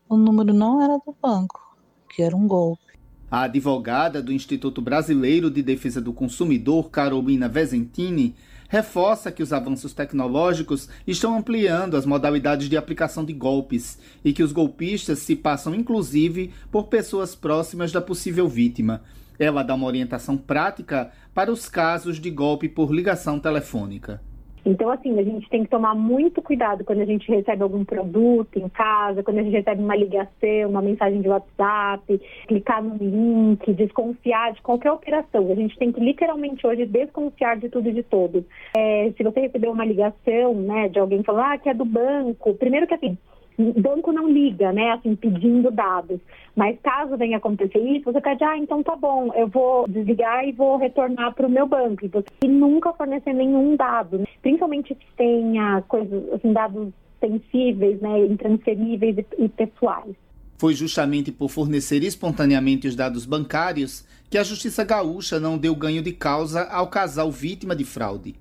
o 0.09 0.17
número 0.17 0.55
não 0.55 0.83
era 0.83 0.97
do 0.97 1.15
banco, 1.21 1.77
que 2.09 2.23
era 2.23 2.35
um 2.35 2.49
golpe. 2.49 2.86
A 3.29 3.43
advogada 3.43 4.23
do 4.23 4.33
Instituto 4.33 4.81
Brasileiro 4.81 5.51
de 5.51 5.61
Defesa 5.61 6.01
do 6.01 6.13
Consumidor, 6.13 6.91
Carolina 6.91 7.49
Vezentini, 7.49 8.37
reforça 8.69 9.33
que 9.33 9.43
os 9.43 9.53
avanços 9.53 9.93
tecnológicos 9.93 10.89
estão 11.05 11.37
ampliando 11.37 11.97
as 11.97 12.07
modalidades 12.07 12.69
de 12.69 12.77
aplicação 12.77 13.25
de 13.25 13.33
golpes 13.33 13.99
e 14.25 14.33
que 14.33 14.45
os 14.45 14.53
golpistas 14.53 15.19
se 15.19 15.35
passam 15.35 15.75
inclusive 15.75 16.53
por 16.71 16.85
pessoas 16.85 17.35
próximas 17.35 17.91
da 17.91 18.01
possível 18.01 18.49
vítima. 18.49 19.03
Ela 19.39 19.65
dá 19.65 19.75
uma 19.75 19.87
orientação 19.87 20.37
prática 20.37 21.11
para 21.35 21.51
os 21.51 21.69
casos 21.69 22.21
de 22.21 22.31
golpe 22.31 22.69
por 22.69 22.95
ligação 22.95 23.41
telefônica. 23.41 24.21
Então, 24.67 24.91
assim, 24.91 25.17
a 25.17 25.23
gente 25.23 25.49
tem 25.49 25.63
que 25.63 25.71
tomar 25.71 25.95
muito 25.95 26.43
cuidado 26.43 26.85
quando 26.85 27.01
a 27.01 27.05
gente 27.05 27.31
recebe 27.31 27.63
algum 27.63 27.85
produto 27.85 28.59
em 28.59 28.69
casa, 28.69 29.23
quando 29.23 29.39
a 29.39 29.43
gente 29.45 29.53
recebe 29.53 29.81
uma 29.81 29.95
ligação, 29.95 30.69
uma 30.69 30.83
mensagem 30.83 31.23
de 31.23 31.29
WhatsApp, 31.29 32.21
clicar 32.49 32.83
no 32.83 32.97
link, 32.97 33.73
desconfiar 33.73 34.53
de 34.53 34.61
qualquer 34.63 34.91
operação. 34.91 35.53
A 35.53 35.55
gente 35.55 35.79
tem 35.79 35.93
que 35.93 36.01
literalmente 36.01 36.67
hoje 36.67 36.85
desconfiar 36.85 37.57
de 37.59 37.69
tudo 37.69 37.89
e 37.89 37.93
de 37.93 38.03
todos. 38.03 38.45
É, 38.77 39.13
se 39.17 39.23
você 39.23 39.41
receber 39.41 39.69
uma 39.69 39.85
ligação, 39.85 40.53
né, 40.55 40.89
de 40.89 40.99
alguém 40.99 41.23
falando, 41.23 41.53
ah, 41.53 41.59
que 41.59 41.69
é 41.69 41.75
do 41.75 41.85
banco, 41.85 42.53
primeiro 42.55 42.89
que 42.89 42.95
assim, 42.95 43.17
o 43.59 43.81
banco 43.81 44.13
não 44.13 44.29
liga, 44.29 44.73
né, 44.73 44.93
assim, 44.93 45.15
pedindo 45.17 45.71
dados. 45.71 46.21
Mas 46.55 46.79
caso 46.83 47.17
venha 47.17 47.39
acontecer 47.39 47.79
isso, 47.79 48.13
você 48.13 48.21
pede, 48.21 48.45
ah, 48.45 48.57
então 48.57 48.83
tá 48.83 48.95
bom, 48.97 49.33
eu 49.35 49.49
vou 49.49 49.89
desligar 49.89 50.47
e 50.47 50.53
vou 50.53 50.77
retornar 50.77 51.35
para 51.35 51.47
o 51.47 51.51
meu 51.51 51.67
banco. 51.67 52.05
E 52.05 52.09
você 52.09 52.27
nunca 52.47 52.93
fornecer 52.93 53.33
nenhum 53.33 53.77
dado, 53.77 54.19
né? 54.19 54.27
principalmente 54.43 54.95
se 54.95 55.07
tenha 55.17 55.83
coisas, 55.89 56.33
assim, 56.33 56.53
dados 56.53 56.89
sensíveis, 57.21 58.01
né, 58.01 58.27
intransferíveis 58.27 59.19
e, 59.19 59.45
e 59.45 59.49
pessoais. 59.49 60.15
Foi 60.59 60.75
justamente 60.75 61.31
por 61.31 61.51
fornecer 61.51 62.03
espontaneamente 62.03 62.89
os 62.89 62.97
dados 62.97 63.27
bancários 63.27 64.07
que 64.31 64.39
a 64.39 64.43
Justiça 64.43 64.85
Gaúcha 64.85 65.39
não 65.39 65.59
deu 65.59 65.75
ganho 65.75 66.03
de 66.03 66.13
causa 66.13 66.63
ao 66.65 66.89
casal 66.89 67.31
vítima 67.31 67.77
de 67.77 67.85
fraude. 67.85 68.35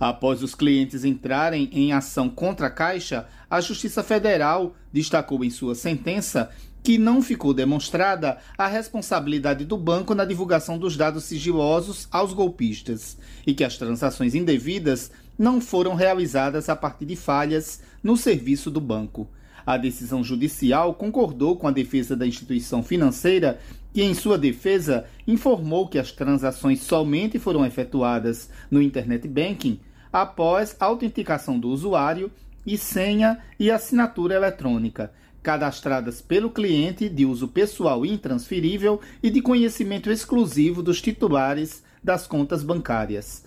Após 0.00 0.42
os 0.42 0.54
clientes 0.54 1.04
entrarem 1.04 1.68
em 1.72 1.92
ação 1.92 2.28
contra 2.28 2.68
a 2.68 2.70
Caixa, 2.70 3.28
a 3.50 3.60
Justiça 3.60 4.04
Federal 4.04 4.76
destacou 4.92 5.44
em 5.44 5.50
sua 5.50 5.74
sentença 5.74 6.50
que 6.82 6.96
não 6.96 7.20
ficou 7.20 7.52
demonstrada 7.52 8.38
a 8.56 8.66
responsabilidade 8.66 9.64
do 9.64 9.76
banco 9.76 10.14
na 10.14 10.24
divulgação 10.24 10.78
dos 10.78 10.96
dados 10.96 11.24
sigilosos 11.24 12.06
aos 12.10 12.32
golpistas 12.32 13.18
e 13.46 13.52
que 13.52 13.64
as 13.64 13.76
transações 13.76 14.34
indevidas 14.34 15.10
não 15.36 15.60
foram 15.60 15.94
realizadas 15.94 16.68
a 16.68 16.76
partir 16.76 17.04
de 17.04 17.16
falhas 17.16 17.82
no 18.02 18.16
serviço 18.16 18.70
do 18.70 18.80
banco. 18.80 19.28
A 19.66 19.76
decisão 19.76 20.24
judicial 20.24 20.94
concordou 20.94 21.56
com 21.56 21.68
a 21.68 21.70
defesa 21.70 22.16
da 22.16 22.26
instituição 22.26 22.82
financeira, 22.82 23.60
que, 23.92 24.02
em 24.02 24.14
sua 24.14 24.38
defesa, 24.38 25.04
informou 25.26 25.86
que 25.88 25.98
as 25.98 26.12
transações 26.12 26.80
somente 26.82 27.38
foram 27.38 27.66
efetuadas 27.66 28.48
no 28.70 28.80
Internet 28.80 29.28
Banking 29.28 29.78
após 30.12 30.74
autenticação 30.80 31.58
do 31.58 31.68
usuário 31.68 32.30
e 32.66 32.76
senha 32.76 33.38
e 33.58 33.70
assinatura 33.70 34.34
eletrônica, 34.34 35.12
cadastradas 35.42 36.20
pelo 36.20 36.50
cliente 36.50 37.08
de 37.08 37.24
uso 37.24 37.48
pessoal 37.48 38.04
intransferível 38.04 39.00
e 39.22 39.30
de 39.30 39.40
conhecimento 39.40 40.10
exclusivo 40.10 40.82
dos 40.82 41.00
titulares 41.00 41.82
das 42.02 42.26
contas 42.26 42.62
bancárias. 42.62 43.44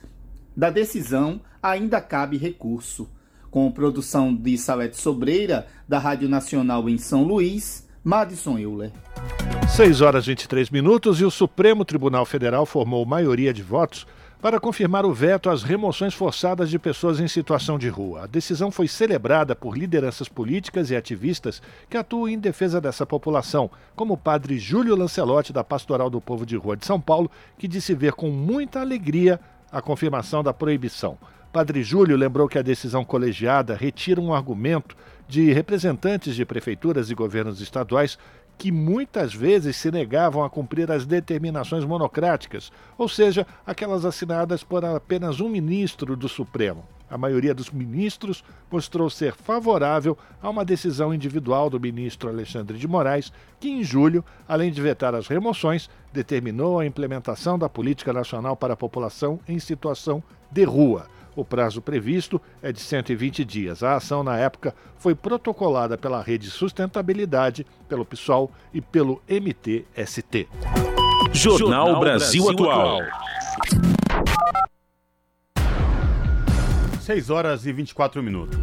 Da 0.55 0.69
decisão 0.69 1.41
ainda 1.61 2.01
cabe 2.01 2.37
recurso. 2.37 3.09
Com 3.49 3.71
produção 3.71 4.33
de 4.33 4.57
Salete 4.57 4.99
Sobreira, 4.99 5.67
da 5.87 5.99
Rádio 5.99 6.27
Nacional 6.27 6.89
em 6.89 6.97
São 6.97 7.23
Luís, 7.23 7.87
Madison 8.03 8.57
Euler. 8.57 8.91
6 9.69 10.01
horas 10.01 10.25
e 10.25 10.29
23 10.29 10.69
minutos 10.69 11.21
e 11.21 11.25
o 11.25 11.31
Supremo 11.31 11.85
Tribunal 11.85 12.25
Federal 12.25 12.65
formou 12.65 13.05
maioria 13.05 13.53
de 13.53 13.63
votos 13.63 14.05
para 14.43 14.59
confirmar 14.59 15.05
o 15.05 15.13
veto 15.13 15.49
às 15.49 15.63
remoções 15.63 16.13
forçadas 16.13 16.69
de 16.69 16.77
pessoas 16.77 17.17
em 17.21 17.29
situação 17.29 17.79
de 17.79 17.87
rua. 17.87 18.25
A 18.25 18.27
decisão 18.27 18.69
foi 18.69 18.89
celebrada 18.89 19.55
por 19.55 19.77
lideranças 19.77 20.27
políticas 20.27 20.91
e 20.91 20.97
ativistas 20.97 21.61
que 21.89 21.95
atuam 21.95 22.27
em 22.27 22.37
defesa 22.37 22.81
dessa 22.81 23.05
população, 23.05 23.71
como 23.95 24.15
o 24.15 24.17
padre 24.17 24.59
Júlio 24.59 24.97
Lancelotti, 24.97 25.53
da 25.53 25.63
Pastoral 25.63 26.09
do 26.09 26.19
Povo 26.19 26.45
de 26.45 26.57
Rua 26.57 26.75
de 26.75 26.85
São 26.85 26.99
Paulo, 26.99 27.31
que 27.57 27.69
disse 27.69 27.93
ver 27.93 28.11
com 28.11 28.29
muita 28.31 28.81
alegria 28.81 29.39
a 29.71 29.81
confirmação 29.81 30.43
da 30.43 30.53
proibição. 30.53 31.17
Padre 31.53 31.81
Júlio 31.81 32.17
lembrou 32.17 32.49
que 32.49 32.59
a 32.59 32.63
decisão 32.63 33.05
colegiada 33.05 33.73
retira 33.73 34.19
um 34.19 34.33
argumento 34.33 34.93
de 35.25 35.53
representantes 35.53 36.35
de 36.35 36.43
prefeituras 36.43 37.09
e 37.09 37.15
governos 37.15 37.61
estaduais 37.61 38.19
que 38.57 38.71
muitas 38.71 39.33
vezes 39.33 39.75
se 39.75 39.91
negavam 39.91 40.43
a 40.43 40.49
cumprir 40.49 40.91
as 40.91 41.05
determinações 41.05 41.83
monocráticas, 41.83 42.71
ou 42.97 43.09
seja, 43.09 43.45
aquelas 43.65 44.05
assinadas 44.05 44.63
por 44.63 44.85
apenas 44.85 45.39
um 45.39 45.49
ministro 45.49 46.15
do 46.15 46.29
Supremo. 46.29 46.83
A 47.13 47.17
maioria 47.17 47.53
dos 47.53 47.69
ministros 47.69 48.43
mostrou 48.71 49.07
ser 49.07 49.35
favorável 49.35 50.17
a 50.41 50.49
uma 50.49 50.65
decisão 50.65 51.13
individual 51.13 51.69
do 51.69 51.79
ministro 51.79 52.27
Alexandre 52.27 52.75
de 52.77 52.87
Moraes, 52.87 53.31
que 53.59 53.69
em 53.69 53.83
julho, 53.83 54.25
além 54.47 54.71
de 54.71 54.81
vetar 54.81 55.13
as 55.13 55.27
remoções, 55.27 55.91
determinou 56.11 56.79
a 56.79 56.85
implementação 56.87 57.59
da 57.59 57.69
Política 57.69 58.11
Nacional 58.11 58.57
para 58.57 58.73
a 58.73 58.77
População 58.77 59.39
em 59.47 59.59
Situação 59.59 60.23
de 60.51 60.63
Rua. 60.63 61.05
O 61.35 61.43
prazo 61.43 61.81
previsto 61.81 62.39
é 62.61 62.71
de 62.71 62.79
120 62.79 63.43
dias. 63.43 63.81
A 63.81 63.95
ação, 63.95 64.23
na 64.23 64.37
época, 64.37 64.75
foi 64.97 65.15
protocolada 65.15 65.97
pela 65.97 66.21
Rede 66.21 66.49
Sustentabilidade, 66.49 67.65
pelo 67.89 68.05
PSOL 68.05 68.51
e 68.73 68.81
pelo 68.81 69.21
MTST. 69.27 70.47
Jornal 71.31 71.99
Brasil 71.99 72.49
Atual. 72.49 72.99
6 77.01 77.29
horas 77.31 77.65
e 77.65 77.73
24 77.73 78.21
minutos. 78.21 78.57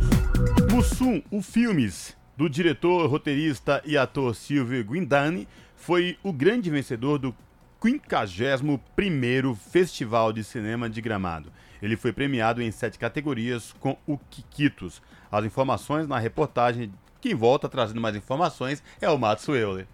Mussum, 0.70 1.20
o 1.30 1.42
Filmes, 1.42 2.16
do 2.36 2.48
diretor, 2.48 3.06
roteirista 3.10 3.82
e 3.84 3.98
ator 3.98 4.34
Silvio 4.34 4.84
Guindani, 4.84 5.46
foi 5.76 6.16
o 6.22 6.32
grande 6.32 6.70
vencedor 6.70 7.18
do 7.18 7.34
51º 7.82 9.56
Festival 9.56 10.32
de 10.32 10.44
Cinema 10.44 10.88
de 10.88 11.00
Gramado. 11.00 11.52
Ele 11.82 11.96
foi 11.96 12.12
premiado 12.12 12.62
em 12.62 12.70
sete 12.70 12.98
categorias 12.98 13.74
com 13.80 13.96
o 14.06 14.18
Kikitos. 14.18 15.00
As 15.30 15.44
informações 15.44 16.06
na 16.06 16.18
reportagem. 16.18 16.92
Quem 17.20 17.34
volta 17.34 17.68
trazendo 17.68 18.00
mais 18.00 18.16
informações 18.16 18.82
é 19.00 19.08
o 19.08 19.18
Matsu 19.18 19.54
Euler. 19.54 19.86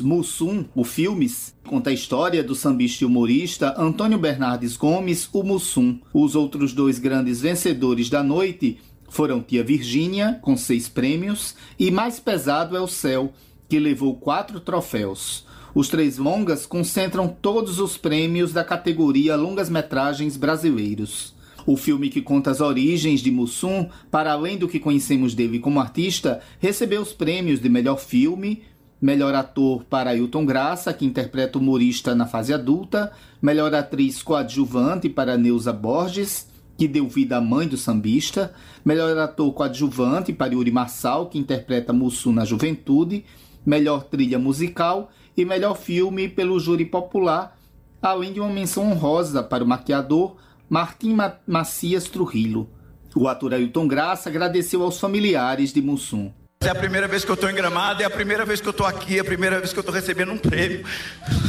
Mussum, 0.00 0.64
o 0.74 0.84
Filmes, 0.84 1.54
conta 1.64 1.90
a 1.90 1.92
história 1.92 2.42
do 2.42 2.54
sambista 2.54 3.04
e 3.04 3.06
humorista 3.06 3.74
Antônio 3.78 4.18
Bernardes 4.18 4.76
Gomes, 4.76 5.28
o 5.32 5.42
Mussum. 5.42 6.00
Os 6.12 6.34
outros 6.34 6.72
dois 6.72 6.98
grandes 6.98 7.40
vencedores 7.40 8.10
da 8.10 8.22
noite 8.22 8.80
foram 9.08 9.42
Tia 9.42 9.62
Virgínia, 9.62 10.38
com 10.42 10.56
seis 10.56 10.88
prêmios, 10.88 11.54
e 11.78 11.90
Mais 11.90 12.18
Pesado 12.18 12.76
é 12.76 12.80
o 12.80 12.88
Céu, 12.88 13.32
que 13.68 13.78
levou 13.78 14.16
quatro 14.16 14.58
troféus. 14.58 15.46
Os 15.74 15.88
três 15.88 16.18
longas 16.18 16.66
concentram 16.66 17.26
todos 17.26 17.78
os 17.78 17.96
prêmios 17.96 18.52
da 18.52 18.62
categoria 18.62 19.36
Longas-Metragens 19.36 20.36
Brasileiros. 20.36 21.34
O 21.64 21.78
filme 21.78 22.10
que 22.10 22.20
conta 22.20 22.50
as 22.50 22.60
origens 22.60 23.20
de 23.20 23.30
Mussum, 23.30 23.88
para 24.10 24.32
além 24.32 24.58
do 24.58 24.68
que 24.68 24.78
conhecemos 24.78 25.34
dele 25.34 25.58
como 25.58 25.80
artista, 25.80 26.40
recebeu 26.58 27.00
os 27.00 27.14
prêmios 27.14 27.58
de 27.58 27.70
melhor 27.70 27.98
filme, 27.98 28.64
melhor 29.00 29.34
ator 29.34 29.82
para 29.84 30.10
Ailton 30.10 30.44
Graça, 30.44 30.92
que 30.92 31.06
interpreta 31.06 31.56
o 31.56 31.62
humorista 31.62 32.14
na 32.14 32.26
fase 32.26 32.52
adulta, 32.52 33.10
melhor 33.40 33.74
atriz 33.74 34.22
coadjuvante 34.22 35.08
para 35.08 35.38
Neuza 35.38 35.72
Borges, 35.72 36.48
que 36.76 36.86
deu 36.86 37.08
vida 37.08 37.38
à 37.38 37.40
mãe 37.40 37.66
do 37.66 37.78
sambista, 37.78 38.52
melhor 38.84 39.16
ator 39.16 39.50
coadjuvante 39.54 40.34
para 40.34 40.52
Yuri 40.52 40.70
Marçal, 40.70 41.30
que 41.30 41.38
interpreta 41.38 41.94
Mussum 41.94 42.32
na 42.32 42.44
juventude, 42.44 43.24
melhor 43.64 44.04
trilha 44.04 44.38
musical 44.38 45.10
e 45.36 45.44
melhor 45.44 45.76
filme 45.76 46.28
pelo 46.28 46.58
júri 46.58 46.84
popular, 46.84 47.58
além 48.00 48.32
de 48.32 48.40
uma 48.40 48.50
menção 48.50 48.90
honrosa 48.90 49.42
para 49.42 49.64
o 49.64 49.66
maquiador 49.66 50.36
Martim 50.68 51.16
Macias 51.46 52.04
Trujillo. 52.04 52.68
O 53.14 53.28
ator 53.28 53.52
Ailton 53.52 53.86
Graça 53.86 54.30
agradeceu 54.30 54.82
aos 54.82 54.98
familiares 54.98 55.72
de 55.72 55.82
Mussum. 55.82 56.32
É 56.64 56.68
a 56.68 56.74
primeira 56.74 57.06
vez 57.06 57.24
que 57.24 57.30
eu 57.30 57.34
estou 57.34 57.50
em 57.50 57.54
Gramado, 57.54 58.02
é 58.02 58.06
a 58.06 58.10
primeira 58.10 58.44
vez 58.44 58.60
que 58.60 58.68
eu 58.68 58.70
estou 58.70 58.86
aqui, 58.86 59.18
é 59.18 59.20
a 59.20 59.24
primeira 59.24 59.58
vez 59.58 59.72
que 59.72 59.78
eu 59.78 59.82
estou 59.82 59.94
recebendo 59.94 60.32
um 60.32 60.38
prêmio 60.38 60.86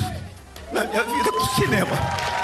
na 0.74 0.84
minha 0.86 1.04
vida 1.04 1.32
com 1.32 1.44
o 1.44 1.56
cinema. 1.56 2.43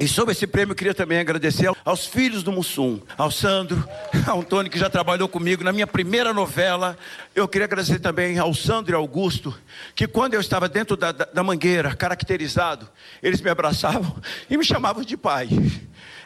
E 0.00 0.06
sobre 0.06 0.30
esse 0.30 0.46
prêmio, 0.46 0.72
eu 0.72 0.76
queria 0.76 0.94
também 0.94 1.18
agradecer 1.18 1.68
aos 1.84 2.06
filhos 2.06 2.44
do 2.44 2.52
Mussum, 2.52 3.00
ao 3.16 3.32
Sandro, 3.32 3.84
ao 4.28 4.40
Antônio, 4.40 4.70
que 4.70 4.78
já 4.78 4.88
trabalhou 4.88 5.28
comigo 5.28 5.64
na 5.64 5.72
minha 5.72 5.88
primeira 5.88 6.32
novela. 6.32 6.96
Eu 7.34 7.48
queria 7.48 7.64
agradecer 7.64 7.98
também 7.98 8.38
ao 8.38 8.54
Sandro 8.54 8.92
e 8.92 8.94
ao 8.94 9.00
Augusto, 9.00 9.52
que 9.96 10.06
quando 10.06 10.34
eu 10.34 10.40
estava 10.40 10.68
dentro 10.68 10.96
da, 10.96 11.10
da, 11.10 11.24
da 11.24 11.42
mangueira, 11.42 11.96
caracterizado, 11.96 12.88
eles 13.20 13.40
me 13.40 13.50
abraçavam 13.50 14.16
e 14.48 14.56
me 14.56 14.64
chamavam 14.64 15.02
de 15.02 15.16
pai. 15.16 15.48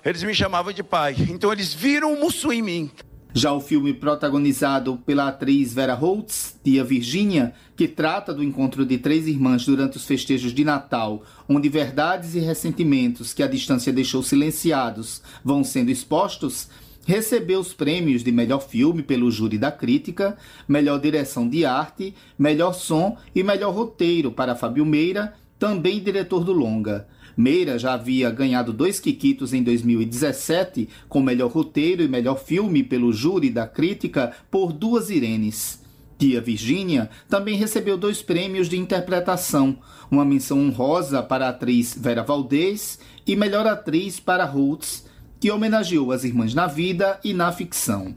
Eles 0.04 0.22
me 0.22 0.34
chamavam 0.34 0.72
de 0.72 0.82
pai. 0.82 1.16
Então 1.30 1.50
eles 1.50 1.72
viram 1.72 2.12
o 2.12 2.20
Mussum 2.20 2.52
em 2.52 2.60
mim. 2.60 2.90
Já 3.34 3.52
o 3.52 3.60
filme 3.60 3.94
protagonizado 3.94 4.98
pela 5.06 5.28
atriz 5.28 5.72
Vera 5.72 5.94
Holtz, 5.94 6.60
Tia 6.62 6.84
Virgínia, 6.84 7.54
que 7.82 7.88
trata 7.88 8.32
do 8.32 8.44
encontro 8.44 8.86
de 8.86 8.96
três 8.96 9.26
irmãs 9.26 9.66
durante 9.66 9.96
os 9.96 10.04
festejos 10.04 10.54
de 10.54 10.64
Natal, 10.64 11.24
onde 11.48 11.68
verdades 11.68 12.36
e 12.36 12.38
ressentimentos 12.38 13.34
que 13.34 13.42
a 13.42 13.48
distância 13.48 13.92
deixou 13.92 14.22
silenciados 14.22 15.20
vão 15.44 15.64
sendo 15.64 15.90
expostos, 15.90 16.68
recebeu 17.04 17.58
os 17.58 17.74
prêmios 17.74 18.22
de 18.22 18.30
melhor 18.30 18.60
filme 18.60 19.02
pelo 19.02 19.32
júri 19.32 19.58
da 19.58 19.72
crítica, 19.72 20.38
melhor 20.68 21.00
direção 21.00 21.48
de 21.48 21.64
arte, 21.64 22.14
melhor 22.38 22.72
som 22.72 23.16
e 23.34 23.42
melhor 23.42 23.74
roteiro 23.74 24.30
para 24.30 24.54
Fábio 24.54 24.86
Meira, 24.86 25.34
também 25.58 26.00
diretor 26.00 26.44
do 26.44 26.52
longa. 26.52 27.08
Meira 27.36 27.80
já 27.80 27.94
havia 27.94 28.30
ganhado 28.30 28.72
dois 28.72 29.00
Quiquitos 29.00 29.52
em 29.52 29.64
2017, 29.64 30.88
com 31.08 31.20
melhor 31.20 31.50
roteiro 31.50 32.00
e 32.00 32.06
melhor 32.06 32.38
filme 32.38 32.84
pelo 32.84 33.12
júri 33.12 33.50
da 33.50 33.66
crítica 33.66 34.32
por 34.52 34.72
Duas 34.72 35.10
Irenes. 35.10 35.81
Tia 36.22 36.40
Virgínia 36.40 37.10
também 37.28 37.56
recebeu 37.56 37.98
dois 37.98 38.22
prêmios 38.22 38.68
de 38.68 38.78
interpretação, 38.78 39.76
uma 40.08 40.24
menção 40.24 40.60
honrosa 40.60 41.20
para 41.20 41.46
a 41.46 41.48
atriz 41.48 41.96
Vera 41.98 42.22
Valdez 42.22 43.00
e 43.26 43.34
melhor 43.34 43.66
atriz 43.66 44.20
para 44.20 44.44
Roots, 44.44 45.04
que 45.40 45.50
homenageou 45.50 46.12
as 46.12 46.22
irmãs 46.22 46.54
na 46.54 46.68
vida 46.68 47.18
e 47.24 47.34
na 47.34 47.50
ficção. 47.50 48.14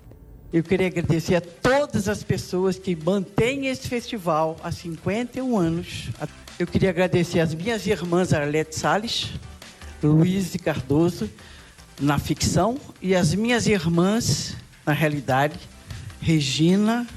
Eu 0.54 0.62
queria 0.62 0.86
agradecer 0.86 1.34
a 1.34 1.42
todas 1.42 2.08
as 2.08 2.22
pessoas 2.22 2.78
que 2.78 2.96
mantêm 2.96 3.66
esse 3.66 3.90
festival 3.90 4.56
há 4.64 4.72
51 4.72 5.58
anos, 5.58 6.10
eu 6.60 6.68
queria 6.68 6.92
agradecer 6.92 7.40
as 7.40 7.56
minhas 7.56 7.88
irmãs 7.88 8.34
Arlete 8.34 8.76
Salles, 8.76 9.32
Luiz 10.04 10.56
Cardoso, 10.58 11.28
na 12.00 12.20
ficção, 12.20 12.78
e 13.02 13.16
as 13.16 13.34
minhas 13.34 13.66
irmãs, 13.66 14.56
na 14.86 14.94
realidade, 14.94 15.58
Regina, 16.22 17.08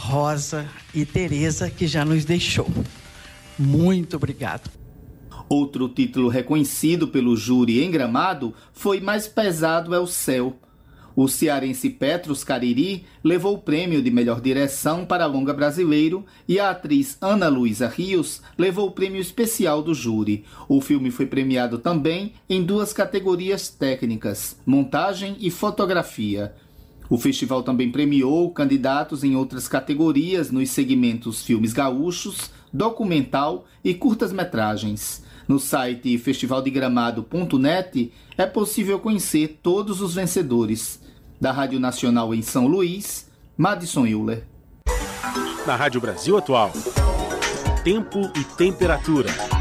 Rosa 0.00 0.66
e 0.94 1.04
Tereza, 1.04 1.70
que 1.70 1.86
já 1.86 2.04
nos 2.04 2.24
deixou. 2.24 2.66
Muito 3.58 4.16
obrigado. 4.16 4.70
Outro 5.48 5.88
título 5.88 6.28
reconhecido 6.28 7.08
pelo 7.08 7.36
júri 7.36 7.84
em 7.84 7.90
Gramado 7.90 8.54
foi 8.72 9.00
Mais 9.00 9.28
Pesado 9.28 9.94
é 9.94 10.00
o 10.00 10.06
Céu, 10.06 10.58
o 11.16 11.28
cearense 11.28 11.90
Petros 11.90 12.44
Cariri 12.44 13.04
levou 13.22 13.54
o 13.54 13.58
prêmio 13.58 14.00
de 14.00 14.10
melhor 14.10 14.40
direção 14.40 15.04
para 15.04 15.26
longa 15.26 15.52
brasileiro 15.52 16.24
e 16.48 16.58
a 16.58 16.70
atriz 16.70 17.18
Ana 17.20 17.48
Luísa 17.48 17.88
Rios 17.88 18.40
levou 18.56 18.88
o 18.88 18.92
prêmio 18.92 19.20
especial 19.20 19.82
do 19.82 19.92
júri. 19.92 20.44
O 20.68 20.80
filme 20.80 21.10
foi 21.10 21.26
premiado 21.26 21.78
também 21.78 22.32
em 22.48 22.62
duas 22.62 22.92
categorias 22.92 23.68
técnicas: 23.68 24.56
montagem 24.64 25.36
e 25.40 25.50
fotografia. 25.50 26.54
O 27.10 27.18
festival 27.18 27.64
também 27.64 27.90
premiou 27.90 28.48
candidatos 28.52 29.24
em 29.24 29.34
outras 29.34 29.66
categorias 29.66 30.52
nos 30.52 30.70
segmentos 30.70 31.42
filmes 31.42 31.72
gaúchos, 31.72 32.52
documental 32.72 33.66
e 33.82 33.92
curtas-metragens. 33.92 35.24
No 35.48 35.58
site 35.58 36.16
festivaldeGramado.net 36.18 38.12
é 38.38 38.46
possível 38.46 39.00
conhecer 39.00 39.58
todos 39.60 40.00
os 40.00 40.14
vencedores. 40.14 41.00
Da 41.40 41.50
Rádio 41.50 41.80
Nacional 41.80 42.32
em 42.32 42.42
São 42.42 42.68
Luís, 42.68 43.28
Madison 43.58 44.06
Euler. 44.06 44.46
Na 45.66 45.74
Rádio 45.74 46.00
Brasil 46.00 46.36
Atual, 46.36 46.70
tempo 47.82 48.30
e 48.36 48.44
temperatura. 48.56 49.59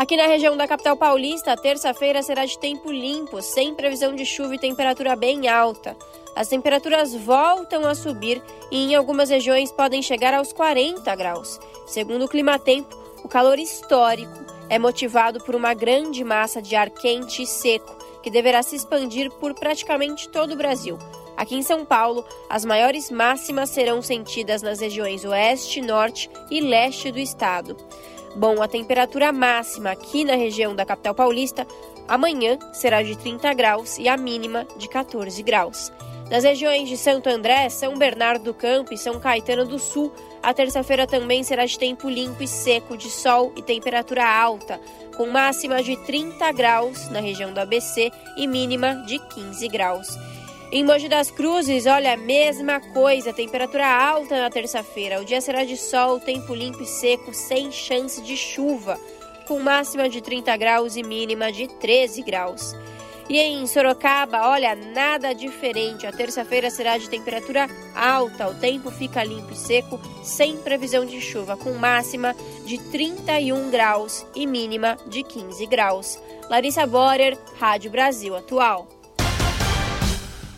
Aqui 0.00 0.16
na 0.16 0.26
região 0.26 0.56
da 0.56 0.66
capital 0.66 0.96
paulista, 0.96 1.54
terça-feira 1.54 2.22
será 2.22 2.46
de 2.46 2.58
tempo 2.58 2.90
limpo, 2.90 3.42
sem 3.42 3.74
previsão 3.74 4.14
de 4.14 4.24
chuva 4.24 4.54
e 4.54 4.58
temperatura 4.58 5.14
bem 5.14 5.46
alta. 5.46 5.94
As 6.34 6.48
temperaturas 6.48 7.14
voltam 7.14 7.84
a 7.84 7.94
subir 7.94 8.42
e 8.70 8.78
em 8.78 8.94
algumas 8.94 9.28
regiões 9.28 9.70
podem 9.70 10.00
chegar 10.00 10.32
aos 10.32 10.54
40 10.54 11.14
graus. 11.16 11.60
Segundo 11.86 12.24
o 12.24 12.28
Climatempo, 12.28 12.96
o 13.22 13.28
calor 13.28 13.58
histórico 13.58 14.32
é 14.70 14.78
motivado 14.78 15.38
por 15.44 15.54
uma 15.54 15.74
grande 15.74 16.24
massa 16.24 16.62
de 16.62 16.74
ar 16.74 16.88
quente 16.88 17.42
e 17.42 17.46
seco 17.46 17.94
que 18.22 18.30
deverá 18.30 18.62
se 18.62 18.76
expandir 18.76 19.30
por 19.32 19.52
praticamente 19.52 20.30
todo 20.30 20.52
o 20.54 20.56
Brasil. 20.56 20.96
Aqui 21.36 21.56
em 21.56 21.62
São 21.62 21.84
Paulo, 21.84 22.24
as 22.48 22.64
maiores 22.64 23.10
máximas 23.10 23.68
serão 23.68 24.00
sentidas 24.00 24.62
nas 24.62 24.80
regiões 24.80 25.26
oeste, 25.26 25.82
norte 25.82 26.30
e 26.50 26.58
leste 26.58 27.12
do 27.12 27.18
estado. 27.18 27.76
Bom, 28.34 28.62
a 28.62 28.68
temperatura 28.68 29.32
máxima 29.32 29.90
aqui 29.90 30.24
na 30.24 30.34
região 30.34 30.74
da 30.74 30.86
capital 30.86 31.14
paulista 31.14 31.66
amanhã 32.06 32.58
será 32.72 33.02
de 33.02 33.16
30 33.16 33.52
graus 33.54 33.98
e 33.98 34.08
a 34.08 34.16
mínima 34.16 34.66
de 34.76 34.88
14 34.88 35.42
graus. 35.42 35.92
Nas 36.30 36.44
regiões 36.44 36.88
de 36.88 36.96
Santo 36.96 37.28
André, 37.28 37.68
São 37.68 37.98
Bernardo 37.98 38.44
do 38.44 38.54
Campo 38.54 38.94
e 38.94 38.98
São 38.98 39.18
Caetano 39.18 39.66
do 39.66 39.80
Sul, 39.80 40.12
a 40.40 40.54
terça-feira 40.54 41.04
também 41.04 41.42
será 41.42 41.66
de 41.66 41.76
tempo 41.76 42.08
limpo 42.08 42.40
e 42.40 42.46
seco, 42.46 42.96
de 42.96 43.10
sol 43.10 43.52
e 43.56 43.62
temperatura 43.62 44.24
alta, 44.24 44.80
com 45.16 45.26
máxima 45.26 45.82
de 45.82 45.96
30 45.96 46.52
graus 46.52 47.08
na 47.10 47.18
região 47.18 47.52
do 47.52 47.58
ABC 47.58 48.12
e 48.36 48.46
mínima 48.46 48.94
de 49.06 49.18
15 49.18 49.68
graus. 49.68 50.16
Em 50.72 50.84
Mogi 50.84 51.08
das 51.08 51.32
Cruzes, 51.32 51.84
olha, 51.86 52.12
a 52.12 52.16
mesma 52.16 52.78
coisa, 52.78 53.32
temperatura 53.32 53.88
alta 53.88 54.40
na 54.40 54.48
terça-feira. 54.48 55.20
O 55.20 55.24
dia 55.24 55.40
será 55.40 55.64
de 55.64 55.76
sol, 55.76 56.20
tempo 56.20 56.54
limpo 56.54 56.80
e 56.80 56.86
seco, 56.86 57.34
sem 57.34 57.72
chance 57.72 58.22
de 58.22 58.36
chuva, 58.36 58.96
com 59.48 59.58
máxima 59.58 60.08
de 60.08 60.20
30 60.20 60.56
graus 60.56 60.94
e 60.94 61.02
mínima 61.02 61.50
de 61.50 61.66
13 61.66 62.22
graus. 62.22 62.72
E 63.28 63.36
em 63.36 63.66
Sorocaba, 63.66 64.48
olha, 64.48 64.76
nada 64.76 65.32
diferente. 65.32 66.06
A 66.06 66.12
terça-feira 66.12 66.70
será 66.70 66.96
de 66.98 67.10
temperatura 67.10 67.68
alta, 67.92 68.48
o 68.48 68.54
tempo 68.54 68.92
fica 68.92 69.24
limpo 69.24 69.52
e 69.52 69.56
seco, 69.56 70.00
sem 70.22 70.56
previsão 70.56 71.04
de 71.04 71.20
chuva, 71.20 71.56
com 71.56 71.72
máxima 71.72 72.32
de 72.64 72.78
31 72.92 73.70
graus 73.70 74.24
e 74.36 74.46
mínima 74.46 74.96
de 75.08 75.24
15 75.24 75.66
graus. 75.66 76.16
Larissa 76.48 76.86
Borer, 76.86 77.36
Rádio 77.58 77.90
Brasil 77.90 78.36
Atual. 78.36 78.99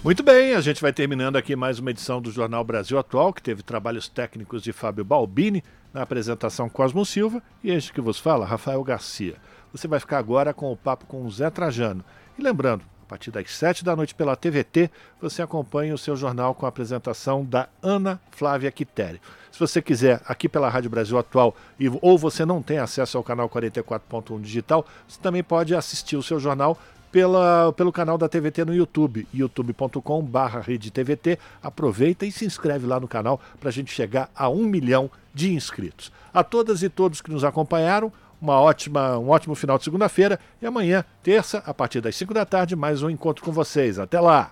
Muito 0.05 0.21
bem, 0.25 0.53
a 0.57 0.61
gente 0.61 0.83
vai 0.83 0.93
terminando 0.93 1.37
aqui 1.37 1.55
mais 1.55 1.79
uma 1.79 1.93
edição 1.93 2.21
do 2.21 2.33
Jornal 2.33 2.65
Brasil 2.65 2.99
Atual, 2.99 3.33
que 3.33 3.41
teve 3.41 3.63
trabalhos 3.63 4.09
técnicos 4.09 4.61
de 4.61 4.73
Fábio 4.73 5.05
Balbini, 5.05 5.63
na 5.95 6.03
apresentação 6.03 6.69
Cosmo 6.69 7.07
Silva, 7.07 7.41
e 7.63 7.71
este 7.71 7.93
que 7.93 8.01
vos 8.01 8.19
fala, 8.19 8.45
Rafael 8.45 8.83
Garcia. 8.83 9.37
Você 9.71 9.87
vai 9.87 10.01
ficar 10.01 10.19
agora 10.19 10.53
com 10.53 10.73
o 10.73 10.77
papo 10.77 11.07
com 11.07 11.25
o 11.25 11.31
Zé 11.31 11.49
Trajano. 11.51 12.05
E 12.37 12.43
lembrando, 12.43 12.83
a 13.05 13.07
partir 13.07 13.31
das 13.31 13.49
7 13.53 13.85
da 13.85 13.95
noite 13.95 14.13
pela 14.13 14.35
TVT, 14.35 14.91
você 15.21 15.41
acompanha 15.41 15.95
o 15.95 15.99
seu 15.99 16.17
jornal 16.17 16.53
com 16.53 16.67
a 16.67 16.69
apresentação 16.69 17.45
da 17.45 17.69
Ana 17.81 18.21
Flávia 18.33 18.73
Quitério. 18.73 19.21
Se 19.53 19.61
você 19.61 19.81
quiser, 19.81 20.21
aqui 20.27 20.49
pela 20.49 20.69
Rádio 20.69 20.91
Brasil 20.91 21.17
Atual, 21.17 21.55
ou 22.01 22.19
você 22.19 22.45
não 22.45 22.61
tem 22.61 22.79
acesso 22.79 23.17
ao 23.17 23.23
canal 23.23 23.49
44.1 23.49 24.41
digital, 24.41 24.85
você 25.07 25.21
também 25.21 25.45
pode 25.45 25.77
assistir 25.77 26.17
o 26.17 26.23
seu 26.25 26.41
jornal 26.41 26.77
pela, 27.13 27.73
pelo 27.75 27.93
canal 27.93 28.17
da 28.17 28.29
TVT 28.29 28.65
no 28.65 28.75
YouTube, 28.75 29.29
youtube.com.br. 29.33 31.39
Aproveita 31.63 32.25
e 32.25 32.33
se 32.33 32.47
inscreve 32.47 32.87
lá 32.87 32.99
no 32.99 33.07
canal 33.07 33.39
para 33.61 33.69
a 33.69 33.73
gente 33.73 33.93
chegar 33.93 34.31
a 34.35 34.49
um 34.49 34.65
milhão 34.65 35.11
de 35.33 35.53
inscritos. 35.53 36.11
A 36.33 36.43
todas 36.43 36.83
e 36.83 36.89
todos 36.89 37.21
que 37.21 37.31
nos 37.31 37.45
acompanharam, 37.45 38.11
uma 38.41 38.61
ótima, 38.61 39.19
um 39.19 39.29
ótimo 39.29 39.55
final 39.55 39.79
de 39.79 39.85
segunda-feira 39.85 40.41
e 40.61 40.67
amanhã, 40.67 41.05
terça, 41.23 41.63
a 41.65 41.73
partir 41.73 42.01
das 42.01 42.17
5 42.17 42.35
da 42.35 42.47
tarde, 42.47 42.75
mais 42.75 43.03
um 43.03 43.11
encontro 43.11 43.45
com 43.45 43.53
vocês. 43.53 43.99
Até 43.99 44.19
lá! 44.19 44.51